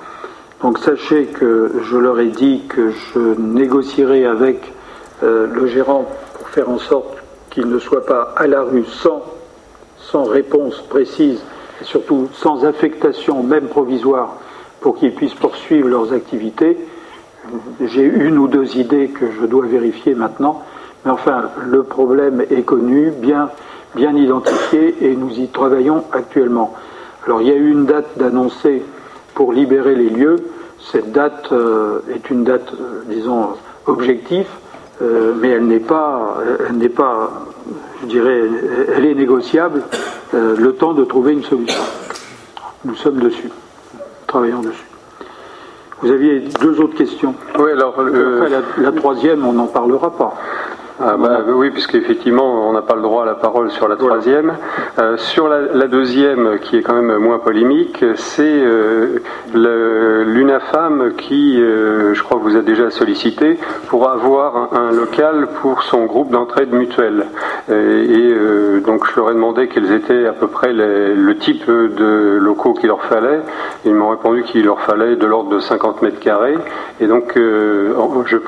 Donc 0.61 0.79
sachez 0.79 1.25
que 1.25 1.73
je 1.83 1.97
leur 1.97 2.19
ai 2.19 2.29
dit 2.29 2.63
que 2.67 2.89
je 2.89 3.19
négocierai 3.37 4.25
avec 4.25 4.73
euh, 5.21 5.45
le 5.53 5.67
gérant 5.67 6.07
pour 6.33 6.49
faire 6.49 6.69
en 6.69 6.79
sorte 6.79 7.17
qu'il 7.49 7.67
ne 7.67 7.77
soit 7.77 8.05
pas 8.05 8.33
à 8.35 8.47
la 8.47 8.61
rue 8.63 8.85
sans, 8.85 9.21
sans 9.99 10.23
réponse 10.23 10.81
précise 10.89 11.39
et 11.81 11.83
surtout 11.83 12.29
sans 12.33 12.65
affectation, 12.65 13.43
même 13.43 13.67
provisoire, 13.67 14.37
pour 14.83 14.97
qu'ils 14.97 15.15
puissent 15.15 15.33
poursuivre 15.33 15.87
leurs 15.87 16.13
activités 16.13 16.77
j'ai 17.81 18.03
une 18.03 18.37
ou 18.37 18.47
deux 18.47 18.77
idées 18.77 19.09
que 19.09 19.25
je 19.39 19.45
dois 19.45 19.65
vérifier 19.65 20.15
maintenant, 20.15 20.63
mais 21.05 21.11
enfin, 21.11 21.49
le 21.65 21.83
problème 21.83 22.43
est 22.49 22.63
connu, 22.63 23.11
bien, 23.11 23.49
bien 23.95 24.15
identifié, 24.15 24.95
et 25.01 25.15
nous 25.15 25.31
y 25.31 25.47
travaillons 25.47 26.05
actuellement. 26.11 26.73
Alors, 27.25 27.41
il 27.41 27.47
y 27.47 27.51
a 27.51 27.55
eu 27.55 27.71
une 27.71 27.85
date 27.85 28.17
d'annoncer 28.17 28.83
pour 29.33 29.53
libérer 29.53 29.95
les 29.95 30.09
lieux. 30.09 30.37
Cette 30.91 31.11
date 31.11 31.49
euh, 31.51 31.99
est 32.13 32.29
une 32.29 32.43
date, 32.43 32.73
euh, 32.73 33.03
disons, 33.07 33.49
objective, 33.85 34.47
euh, 35.01 35.33
mais 35.39 35.49
elle 35.49 35.65
n'est 35.65 35.79
pas, 35.79 36.37
elle 36.69 36.77
n'est 36.77 36.89
pas, 36.89 37.31
je 38.01 38.07
dirais, 38.07 38.41
elle 38.95 39.05
est 39.05 39.15
négociable. 39.15 39.83
le 40.33 40.71
temps 40.73 40.93
de 40.93 41.03
trouver 41.05 41.33
une 41.33 41.43
solution. 41.43 41.83
Nous 42.85 42.95
sommes 42.95 43.19
dessus, 43.19 43.49
dessus. 44.41 44.85
Vous 46.01 46.11
aviez 46.11 46.41
deux 46.61 46.81
autres 46.81 46.95
questions. 46.95 47.33
Oui, 47.57 47.71
alors. 47.71 47.95
Euh, 47.99 48.61
la, 48.77 48.91
troisième, 48.91 49.45
on 49.45 49.53
n'en 49.53 49.67
parlera 49.67 50.11
pas. 50.11 50.33
Ah 50.99 51.17
bah, 51.17 51.39
oui, 51.47 51.71
puisqu'effectivement, 51.71 52.69
on 52.69 52.73
n'a 52.73 52.83
pas 52.83 52.95
le 52.95 53.01
droit 53.01 53.23
à 53.23 53.25
la 53.25 53.33
parole 53.33 53.71
sur 53.71 53.87
la 53.87 53.95
troisième. 53.95 54.53
Euh, 54.99 55.17
sur 55.17 55.47
la, 55.47 55.87
deuxième, 55.87 56.59
qui 56.59 56.77
est 56.77 56.81
quand 56.83 56.93
même 56.93 57.17
moins 57.17 57.39
polémique, 57.39 58.05
c'est 58.15 58.43
euh, 58.43 59.17
l'UNAFAM 59.55 61.13
qui, 61.17 61.59
euh, 61.59 62.13
je 62.13 62.21
crois, 62.21 62.37
vous 62.37 62.55
a 62.55 62.61
déjà 62.61 62.91
sollicité 62.91 63.57
pour 63.87 64.07
avoir 64.07 64.69
un, 64.73 64.91
local 64.91 65.47
pour 65.61 65.81
son 65.81 66.05
groupe 66.05 66.29
d'entraide 66.29 66.71
mutuelle. 66.71 67.25
Et, 67.69 68.33
donc, 68.85 69.09
je 69.09 69.15
leur 69.15 69.31
ai 69.31 69.33
demandé 69.33 69.67
quels 69.67 69.91
étaient 69.91 70.27
à 70.27 70.33
peu 70.33 70.47
près 70.47 70.73
le 70.73 71.37
type 71.37 71.65
de 71.67 72.37
locaux 72.39 72.73
qu'il 72.73 72.87
leur 72.87 73.03
fallait. 73.03 73.39
Ils 73.85 73.95
m'ont 73.95 74.09
répondu 74.09 74.43
qu'il 74.43 74.65
leur 74.65 74.81
fallait 74.81 75.15
de 75.15 75.25
l'ordre 75.25 75.49
de 75.49 75.59
50 75.59 76.01
mètres 76.01 76.19
carrés. 76.19 76.57
Et 76.99 77.07
donc, 77.07 77.39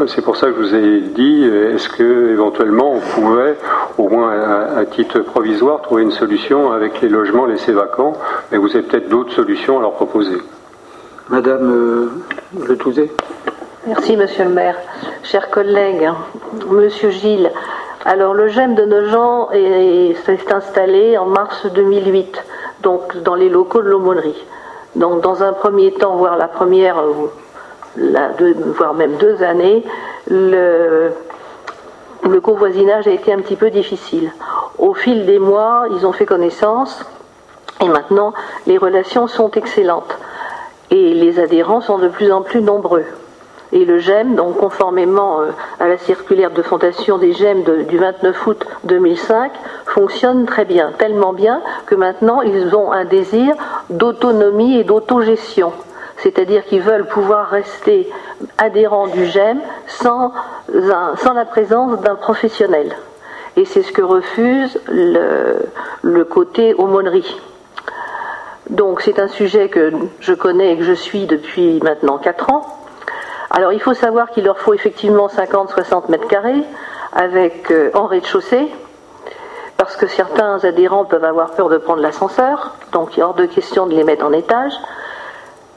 c'est 0.08 0.24
pour 0.24 0.36
ça 0.36 0.48
que 0.48 0.54
je 0.54 0.60
vous 0.60 0.76
ai 0.76 1.00
dit, 1.02 1.44
est-ce 1.46 1.90
que 1.90 2.35
éventuellement 2.36 2.94
on 2.94 3.00
pouvait, 3.00 3.56
au 3.98 4.10
moins 4.10 4.32
à, 4.78 4.86
titre 4.86 5.20
provisoire, 5.20 5.82
trouver 5.82 6.04
une 6.04 6.12
solution 6.12 6.72
avec 6.72 7.02
les 7.02 7.10
logements 7.10 7.46
laissés 7.46 7.72
vacants, 7.72 8.14
mais 8.52 8.58
vous 8.58 8.70
avez 8.76 8.84
peut-être 8.84 9.10
d'autres 9.10 9.32
solutions 9.32 9.80
à 9.80 9.82
leur 9.82 9.94
proposer. 9.94 10.38
Madame 11.30 11.72
euh, 11.72 12.10
Le 12.68 12.78
Touzé 12.78 13.12
Merci, 13.88 14.18
monsieur 14.18 14.46
le 14.46 14.50
maire. 14.50 14.76
Chers 15.24 15.50
collègues, 15.50 16.10
monsieur 16.70 17.10
Gilles, 17.10 17.52
alors 18.04 18.34
le 18.34 18.48
GEM 18.48 18.76
de 18.76 18.86
Nogent 18.86 19.50
s'est 20.26 20.54
installé 20.54 21.18
en 21.18 21.26
mars 21.26 21.68
2008, 21.74 22.44
donc 22.82 23.18
dans 23.24 23.36
les 23.36 23.50
locaux 23.50 23.82
de 23.82 23.90
l'aumônerie. 23.90 24.44
Donc 24.96 25.22
dans 25.22 25.44
un 25.44 25.54
premier 25.54 25.92
temps, 25.92 26.16
voire 26.16 26.38
la 26.38 26.48
première, 26.48 26.98
la 27.98 28.32
voire 28.78 28.94
même 28.94 29.18
deux 29.18 29.44
années, 29.44 29.84
le, 30.30 31.12
le 32.30 32.42
covoisinage 32.42 33.08
a 33.08 33.12
été 33.12 33.32
un 33.32 33.40
petit 33.40 33.56
peu 33.56 33.70
difficile. 33.70 34.32
Au 34.78 34.94
fil 34.94 35.26
des 35.26 35.40
mois, 35.40 35.86
ils 35.92 36.06
ont 36.06 36.12
fait 36.12 36.26
connaissance 36.26 37.06
et 37.82 37.88
maintenant 37.88 38.34
les 38.68 38.78
relations 38.78 39.28
sont 39.28 39.52
excellentes. 39.52 40.18
Et 40.92 41.14
les 41.14 41.40
adhérents 41.40 41.82
sont 41.82 41.98
de 41.98 42.08
plus 42.08 42.32
en 42.32 42.42
plus 42.42 42.62
nombreux. 42.62 43.06
Et 43.72 43.84
le 43.84 43.98
GEM, 43.98 44.36
donc 44.36 44.58
conformément 44.58 45.42
euh, 45.42 45.48
à 45.80 45.88
la 45.88 45.98
circulaire 45.98 46.52
de 46.52 46.62
fondation 46.62 47.18
des 47.18 47.34
GEM 47.34 47.64
du 47.88 47.98
29 47.98 48.48
août 48.48 48.66
2005, 48.84 49.52
fonctionne 49.88 50.46
très 50.46 50.66
bien, 50.66 50.92
tellement 50.98 51.34
bien 51.34 51.62
que 51.88 51.96
maintenant 51.96 52.42
ils 52.42 52.76
ont 52.76 52.92
un 52.92 53.06
désir 53.06 53.56
d'autonomie 53.90 54.78
et 54.78 54.84
d'autogestion 54.84 55.74
c'est-à-dire 56.18 56.66
qu'ils 56.66 56.82
veulent 56.82 57.08
pouvoir 57.08 57.50
rester 57.50 58.10
adhérents 58.58 59.08
du 59.08 59.26
GEM 59.26 59.60
sans, 59.88 60.34
la 60.74 61.46
présence 61.46 62.00
d'un 62.02 62.16
professionnel. 62.16 62.96
Et 63.58 63.66
c'est 63.66 63.84
ce 63.84 63.92
que 63.92 64.02
refuse 64.02 64.80
le, 64.88 65.58
le 66.02 66.26
côté 66.26 66.74
aumônerie. 66.74 67.40
Donc 68.70 69.02
c'est 69.02 69.20
un 69.20 69.28
sujet 69.28 69.70
que 69.70 69.92
je 70.20 70.34
connais 70.34 70.74
et 70.74 70.78
que 70.78 70.84
je 70.84 70.94
suis 70.94 71.26
depuis 71.28 71.80
maintenant 71.84 72.18
4 72.18 72.52
ans. 72.52 72.66
Alors 73.52 73.72
il 73.72 73.82
faut 73.82 73.94
savoir 73.94 74.32
qu'il 74.32 74.44
leur 74.44 74.60
faut 74.60 74.74
effectivement 74.74 75.28
50-60 75.28 76.10
mètres 76.10 76.28
carrés 76.28 76.64
avec 77.14 77.72
euh, 77.72 77.90
en 77.94 78.08
rez-de-chaussée, 78.08 78.68
parce 79.78 79.96
que 79.96 80.08
certains 80.08 80.64
adhérents 80.66 81.06
peuvent 81.06 81.24
avoir 81.24 81.52
peur 81.52 81.70
de 81.70 81.78
prendre 81.78 82.02
l'ascenseur, 82.02 82.76
donc 82.92 83.16
il 83.16 83.22
est 83.22 83.24
hors 83.24 83.34
de 83.34 83.46
question 83.46 83.88
de 83.88 83.96
les 83.96 84.04
mettre 84.04 84.26
en 84.26 84.34
étage. 84.34 84.74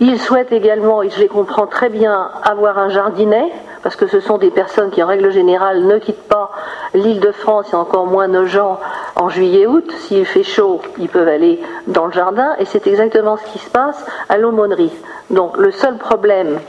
Ils 0.01 0.20
souhaitent 0.20 0.53
également, 0.53 1.03
et 1.03 1.11
je 1.11 1.19
les 1.19 1.29
comprends 1.29 1.66
très 1.66 1.89
bien, 1.89 2.31
avoir 2.45 2.79
un 2.79 2.89
jardinet, 2.89 3.53
parce 3.83 3.97
que 3.97 4.07
ce 4.07 4.20
sont 4.20 4.39
des 4.39 4.51
personnes 4.51 4.91
qui, 4.91 5.03
en 5.03 5.09
règle 5.09 5.31
générale, 5.31 5.85
ne 5.85 5.99
quittent 5.99 6.29
pas 6.29 6.51
l'île 6.95 7.19
de 7.19 7.33
France 7.33 7.73
et 7.73 7.77
encore 7.77 8.07
moins 8.07 8.29
nos 8.29 8.47
gens 8.47 8.79
en 9.16 9.29
juillet-août. 9.29 9.91
S'il 9.99 10.25
fait 10.25 10.45
chaud, 10.45 10.81
ils 10.99 11.09
peuvent 11.09 11.27
aller 11.27 11.61
dans 11.89 12.07
le 12.07 12.12
jardin, 12.12 12.55
et 12.61 12.65
c'est 12.65 12.87
exactement 12.87 13.37
ce 13.37 13.45
qui 13.47 13.59
se 13.59 13.70
passe 13.70 14.07
à 14.29 14.39
l'aumônerie. 14.39 14.93
Donc 15.31 15.57
le 15.57 15.73
seul 15.73 15.99
problème, 15.99 16.61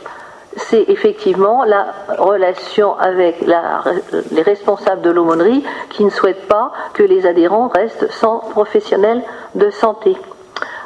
c'est 0.58 0.90
effectivement 0.90 1.64
la 1.66 1.86
relation 2.18 2.98
avec 2.98 3.42
les 3.42 4.42
responsables 4.42 5.02
de 5.02 5.12
l'aumônerie 5.12 5.64
qui 5.92 6.04
ne 6.04 6.10
souhaitent 6.10 6.48
pas 6.48 6.72
que 6.94 7.04
les 7.04 7.28
adhérents 7.28 7.68
restent 7.68 8.12
sans 8.12 8.40
professionnels 8.40 9.22
de 9.54 9.70
santé. 9.70 10.18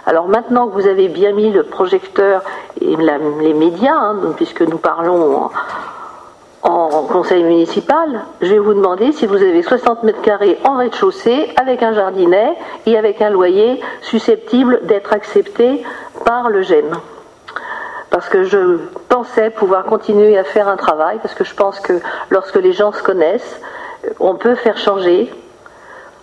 Alors 0.05 0.27
maintenant 0.27 0.67
que 0.67 0.73
vous 0.73 0.87
avez 0.87 1.07
bien 1.07 1.31
mis 1.31 1.51
le 1.51 1.63
projecteur 1.63 2.43
et 2.81 2.95
les 2.95 3.53
médias, 3.53 3.95
hein, 3.95 4.17
puisque 4.35 4.61
nous 4.61 4.77
parlons 4.77 5.49
en, 6.61 7.03
conseil 7.03 7.43
municipal, 7.43 8.21
je 8.41 8.47
vais 8.47 8.59
vous 8.59 8.73
demander 8.73 9.11
si 9.11 9.25
vous 9.25 9.35
avez 9.35 9.61
60 9.61 10.03
mètres 10.03 10.21
carrés 10.21 10.57
en 10.65 10.77
rez-de-chaussée 10.77 11.51
avec 11.57 11.83
un 11.83 11.93
jardinet 11.93 12.57
et 12.85 12.97
avec 12.97 13.21
un 13.21 13.29
loyer 13.29 13.81
susceptible 14.01 14.79
d'être 14.83 15.13
accepté 15.13 15.83
par 16.25 16.49
le 16.49 16.61
GEM. 16.61 16.97
Parce 18.09 18.29
que 18.29 18.43
je 18.43 18.79
pensais 19.09 19.49
pouvoir 19.49 19.85
continuer 19.85 20.37
à 20.37 20.43
faire 20.43 20.67
un 20.67 20.77
travail, 20.77 21.19
parce 21.21 21.33
que 21.33 21.43
je 21.43 21.53
pense 21.53 21.79
que 21.79 21.99
lorsque 22.29 22.55
les 22.55 22.73
gens 22.73 22.91
se 22.91 23.03
connaissent, 23.03 23.61
on 24.19 24.35
peut 24.35 24.55
faire 24.55 24.77
changer 24.77 25.31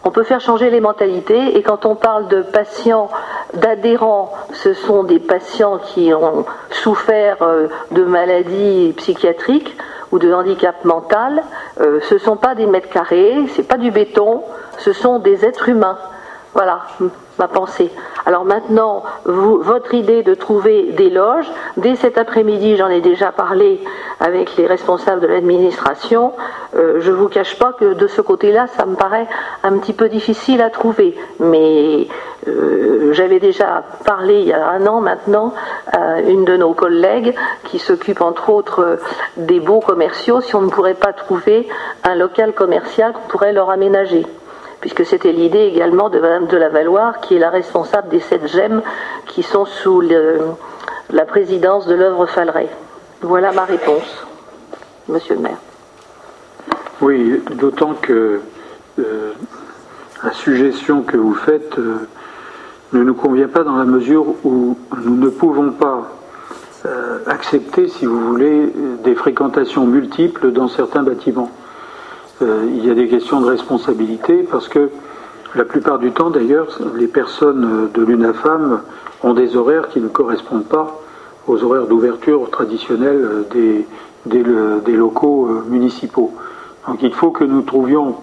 on 0.05 0.11
peut 0.11 0.23
faire 0.23 0.41
changer 0.41 0.71
les 0.71 0.81
mentalités 0.81 1.57
et 1.57 1.63
quand 1.63 1.85
on 1.85 1.95
parle 1.95 2.29
de 2.29 2.43
patients, 2.43 3.11
d'adhérents, 3.55 4.33
ce 4.53 4.73
sont 4.73 5.05
des 5.05 5.19
patients 5.19 5.79
qui 5.79 6.13
ont 6.15 6.47
souffert 6.71 7.43
euh, 7.43 7.69
de 7.91 8.03
maladies 8.03 8.95
psychiatriques 8.97 9.77
ou 10.11 10.19
de 10.19 10.33
handicap 10.33 10.85
mental. 10.85 11.43
Euh, 11.81 12.01
ce 12.09 12.15
ne 12.15 12.19
sont 12.19 12.37
pas 12.37 12.55
des 12.55 12.67
mètres 12.67 12.89
carrés, 12.89 13.45
c'est 13.55 13.69
pas 13.69 13.77
du 13.77 13.91
béton, 13.91 14.43
ce 14.79 14.93
sont 14.93 15.19
des 15.19 15.45
êtres 15.45 15.69
humains. 15.69 15.99
Voilà 16.55 16.81
ma 17.39 17.49
pensée. 17.49 17.91
Alors 18.27 18.45
maintenant, 18.45 19.03
votre 19.25 19.95
idée 19.95 20.23
de 20.23 20.35
trouver 20.35 20.93
des 20.93 21.09
loges, 21.09 21.51
dès 21.79 21.97
cet 21.97 22.19
après-midi, 22.19 22.77
j'en 22.77 22.89
ai 22.89 23.01
déjà 23.01 23.33
parlé 23.33 23.81
avec 24.21 24.57
les 24.57 24.67
responsables 24.67 25.23
de 25.23 25.27
l'administration, 25.27 26.35
euh, 26.77 27.01
je 27.01 27.11
ne 27.11 27.17
vous 27.17 27.29
cache 27.29 27.59
pas 27.59 27.73
que 27.73 27.95
de 27.95 28.07
ce 28.07 28.21
côté-là, 28.21 28.67
ça 28.67 28.85
me 28.85 28.95
paraît 28.95 29.27
un 29.63 29.79
petit 29.79 29.95
peu 29.95 30.11
difficile 30.11 30.61
à 30.61 30.69
trouver. 30.69 31.17
Mais 31.39 32.07
euh, 32.47 33.13
j'avais 33.13 33.41
déjà 33.41 33.85
parlé 34.05 34.41
il 34.41 34.49
y 34.49 34.53
a 34.53 34.69
un 34.69 34.87
an 34.87 35.01
maintenant 35.01 35.55
à 35.93 36.21
une 36.21 36.45
de 36.45 36.57
nos 36.57 36.75
collègues 36.75 37.35
qui 37.65 37.79
s'occupe 37.79 38.21
entre 38.21 38.51
autres 38.51 38.99
des 39.39 39.61
beaux 39.61 39.81
commerciaux, 39.81 40.43
si 40.43 40.55
on 40.55 40.63
ne 40.63 40.71
pourrait 40.71 40.95
pas 40.95 41.15
trouver 41.15 41.69
un 42.05 42.15
local 42.15 42.53
commercial 42.53 43.15
qu'on 43.15 43.29
pourrait 43.29 43.53
leur 43.53 43.71
aménager 43.71 44.27
puisque 44.81 45.05
c'était 45.05 45.33
l'idée 45.33 45.65
également 45.65 46.09
de 46.09 46.19
Madame 46.19 46.47
de 46.47 46.57
la 46.57 46.69
Valoire, 46.69 47.21
qui 47.21 47.37
est 47.37 47.39
la 47.39 47.51
responsable 47.51 48.09
des 48.09 48.21
sept 48.21 48.47
gemmes 48.47 48.83
qui 49.27 49.43
sont 49.43 49.67
sous 49.67 50.03
la 51.11 51.25
présidence 51.25 51.87
de 51.87 51.95
l'œuvre 51.95 52.27
Falleret. 52.27 52.69
Voilà 53.21 53.53
ma 53.53 53.65
réponse, 53.65 54.27
monsieur 55.09 55.35
le 55.35 55.43
maire. 55.43 55.59
Oui, 57.03 57.43
d'autant 57.53 57.95
que 57.95 58.41
euh, 58.99 59.33
la 60.23 60.33
suggestion 60.33 61.03
que 61.03 61.17
vous 61.17 61.35
faites 61.35 61.79
euh, 61.79 62.09
ne 62.93 63.03
nous 63.03 63.15
convient 63.15 63.49
pas 63.49 63.63
dans 63.63 63.77
la 63.77 63.85
mesure 63.85 64.27
où 64.45 64.77
nous 65.03 65.17
ne 65.17 65.29
pouvons 65.29 65.73
pas 65.73 66.11
euh, 66.87 67.19
accepter, 67.27 67.89
si 67.89 68.07
vous 68.07 68.21
voulez, 68.21 68.73
des 69.05 69.15
fréquentations 69.15 69.87
multiples 69.87 70.53
dans 70.53 70.69
certains 70.69 71.03
bâtiments. 71.03 71.51
Il 72.41 72.87
y 72.87 72.91
a 72.91 72.95
des 72.95 73.09
questions 73.09 73.41
de 73.41 73.47
responsabilité 73.47 74.47
parce 74.51 74.69
que 74.69 74.91
la 75.55 75.65
plupart 75.65 75.99
du 75.99 76.13
temps, 76.13 76.31
d'ailleurs, 76.31 76.69
les 76.97 77.09
personnes 77.09 77.89
de 77.93 78.03
l'UNAFAM 78.03 78.81
ont 79.23 79.35
des 79.35 79.57
horaires 79.57 79.89
qui 79.89 80.01
ne 80.01 80.09
correspondent 80.09 80.67
pas 80.67 81.01
aux 81.47 81.63
horaires 81.65 81.87
d'ouverture 81.87 82.49
traditionnels 82.51 83.45
des, 83.51 83.85
des, 84.27 84.93
locaux 84.93 85.47
euh, 85.47 85.65
municipaux. 85.69 86.33
Donc 86.87 86.99
il 87.03 87.13
faut 87.13 87.31
que 87.31 87.45
nous 87.45 87.63
trouvions, 87.63 88.17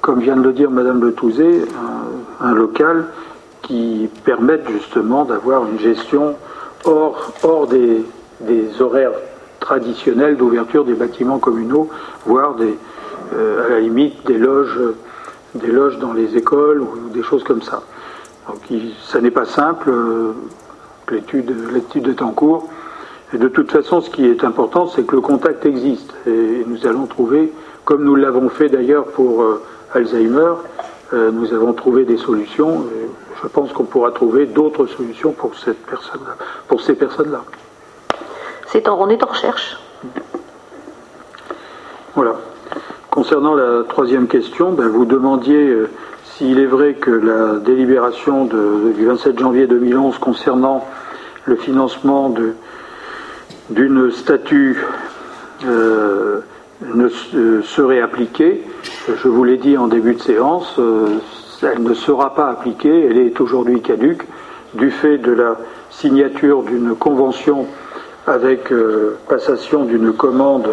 comme 0.00 0.20
vient 0.20 0.36
de 0.36 0.42
le 0.42 0.52
dire 0.52 0.70
Madame 0.70 1.00
Le 1.00 1.14
un, 2.40 2.54
local 2.54 3.06
qui 3.62 4.08
permette 4.24 4.68
justement 4.70 5.24
d'avoir 5.24 5.66
une 5.66 5.78
gestion 5.78 6.34
hors, 6.84 7.32
hors 7.42 7.66
des, 7.66 8.04
horaires 8.80 9.12
traditionnels 9.60 10.36
d'ouverture 10.36 10.84
des 10.84 10.94
bâtiments 10.94 11.38
communaux, 11.38 11.88
voire 12.26 12.54
des, 12.54 12.74
euh, 12.74 12.95
à 13.32 13.68
la 13.68 13.80
limite 13.80 14.26
des 14.26 14.38
loges 14.38 14.78
des 15.56 15.68
loges 15.68 15.98
dans 15.98 16.12
les 16.12 16.36
écoles 16.36 16.80
ou 16.80 17.08
des 17.10 17.22
choses 17.22 17.44
comme 17.44 17.62
ça. 17.62 17.82
Donc 18.48 18.60
ça 19.02 19.20
n'est 19.20 19.30
pas 19.30 19.44
simple, 19.44 19.90
euh, 19.90 20.32
l'étude 21.10 22.08
est 22.08 22.22
en 22.22 22.30
cours. 22.30 22.68
Et 23.32 23.38
de 23.38 23.48
toute 23.48 23.72
façon, 23.72 24.00
ce 24.00 24.08
qui 24.08 24.24
est 24.24 24.44
important, 24.44 24.86
c'est 24.86 25.04
que 25.04 25.16
le 25.16 25.20
contact 25.20 25.66
existe. 25.66 26.14
Et 26.26 26.64
nous 26.66 26.86
allons 26.86 27.06
trouver, 27.06 27.52
comme 27.84 28.04
nous 28.04 28.14
l'avons 28.14 28.48
fait 28.48 28.68
d'ailleurs 28.68 29.06
pour 29.06 29.42
euh, 29.42 29.62
Alzheimer, 29.94 30.54
euh, 31.12 31.30
nous 31.32 31.52
avons 31.52 31.72
trouvé 31.72 32.04
des 32.04 32.18
solutions. 32.18 32.84
Et 32.84 33.10
je 33.42 33.48
pense 33.48 33.72
qu'on 33.72 33.84
pourra 33.84 34.12
trouver 34.12 34.46
d'autres 34.46 34.86
solutions 34.86 35.32
pour, 35.32 35.56
cette 35.56 35.84
personne 35.86 36.20
pour 36.68 36.80
ces 36.80 36.94
personnes-là. 36.94 37.42
C'est 38.66 38.88
en, 38.88 39.00
on 39.00 39.08
est 39.08 39.22
en 39.22 39.26
recherche. 39.26 39.76
Voilà. 42.14 42.36
Concernant 43.16 43.54
la 43.54 43.82
troisième 43.88 44.26
question, 44.26 44.72
ben, 44.72 44.88
vous 44.88 45.06
demandiez 45.06 45.70
euh, 45.70 45.88
s'il 46.22 46.58
est 46.58 46.66
vrai 46.66 46.92
que 46.92 47.10
la 47.10 47.58
délibération 47.60 48.44
du 48.44 49.06
27 49.06 49.38
janvier 49.38 49.66
2011 49.66 50.18
concernant 50.18 50.86
le 51.46 51.56
financement 51.56 52.34
d'une 53.70 54.10
statue 54.10 54.84
euh, 55.64 56.40
ne 56.82 57.08
euh, 57.34 57.62
serait 57.62 58.02
appliquée. 58.02 58.62
Je 59.08 59.28
vous 59.28 59.44
l'ai 59.44 59.56
dit 59.56 59.78
en 59.78 59.86
début 59.86 60.12
de 60.12 60.20
séance, 60.20 60.78
elle 61.62 61.82
ne 61.82 61.94
sera 61.94 62.34
pas 62.34 62.50
appliquée, 62.50 63.06
elle 63.06 63.16
est 63.16 63.40
aujourd'hui 63.40 63.80
caduque 63.80 64.26
du 64.74 64.90
fait 64.90 65.16
de 65.16 65.32
la 65.32 65.56
signature 65.88 66.64
d'une 66.64 66.94
convention 66.94 67.66
avec 68.26 68.70
passation 69.26 69.86
d'une 69.86 70.12
commande 70.12 70.68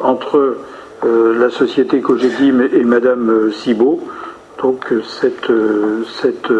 entre 0.00 0.56
la 1.04 1.50
société 1.50 2.00
Cogedim 2.00 2.60
et 2.72 2.84
Madame 2.84 3.28
euh, 3.30 3.50
Cibot. 3.50 3.98
Donc 4.62 4.92
euh, 4.92 5.02
cette, 5.02 5.50
cette, 6.20 6.52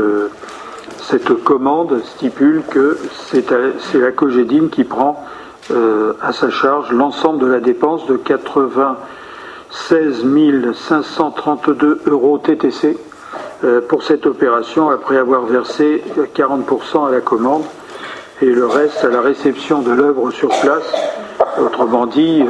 cette 0.98 1.32
commande 1.44 2.02
stipule 2.04 2.64
que 2.68 2.98
c'est 3.30 3.48
la 3.94 4.10
Cogedim 4.10 4.68
qui 4.70 4.84
prend 4.84 5.24
à 6.20 6.32
sa 6.32 6.50
charge 6.50 6.90
l'ensemble 6.90 7.38
de 7.38 7.46
la 7.46 7.60
dépense 7.60 8.04
de 8.06 8.16
96 8.16 10.26
532 10.74 12.00
euros 12.06 12.38
TTC 12.38 12.98
pour 13.88 14.02
cette 14.02 14.26
opération 14.26 14.90
après 14.90 15.16
avoir 15.16 15.46
versé 15.46 16.02
40% 16.34 17.06
à 17.06 17.12
la 17.12 17.20
commande 17.20 17.62
et 18.42 18.46
le 18.46 18.66
reste 18.66 19.04
à 19.04 19.08
la 19.08 19.20
réception 19.20 19.82
de 19.82 19.92
l'œuvre 19.92 20.32
sur 20.32 20.48
place. 20.48 20.92
Autrement 21.58 22.06
dit, 22.06 22.42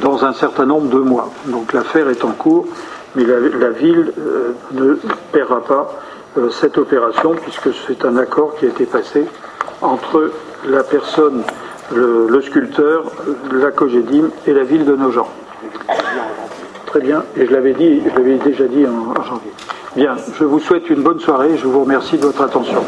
dans 0.00 0.24
un 0.24 0.32
certain 0.32 0.66
nombre 0.66 0.88
de 0.88 0.98
mois. 0.98 1.30
Donc 1.46 1.72
l'affaire 1.72 2.08
est 2.08 2.24
en 2.24 2.32
cours, 2.32 2.66
mais 3.14 3.24
la, 3.24 3.70
ville 3.70 4.12
euh, 4.18 4.52
ne 4.72 4.96
paiera 5.32 5.62
pas 5.62 5.92
euh, 6.38 6.48
cette 6.50 6.78
opération 6.78 7.34
puisque 7.34 7.68
c'est 7.86 8.04
un 8.04 8.16
accord 8.16 8.56
qui 8.56 8.66
a 8.66 8.68
été 8.68 8.86
passé 8.86 9.26
entre 9.82 10.30
la 10.66 10.82
personne, 10.82 11.42
le, 11.94 12.40
sculpteur, 12.40 13.04
la 13.52 13.70
Cogédim 13.70 14.30
et 14.46 14.52
la 14.52 14.64
ville 14.64 14.84
de 14.84 14.96
Nogent. 14.96 15.28
Très 16.86 17.00
bien, 17.00 17.24
et 17.36 17.46
je 17.46 17.52
l'avais 17.52 17.72
dit, 17.72 18.02
je 18.04 18.14
l'avais 18.18 18.36
déjà 18.36 18.64
dit 18.64 18.86
en 18.86 19.22
janvier. 19.22 19.50
Bien, 19.96 20.16
je 20.38 20.44
vous 20.44 20.58
souhaite 20.58 20.88
une 20.88 21.02
bonne 21.02 21.20
soirée, 21.20 21.58
je 21.58 21.66
vous 21.66 21.80
remercie 21.80 22.16
de 22.16 22.22
votre 22.22 22.40
attention. 22.40 22.82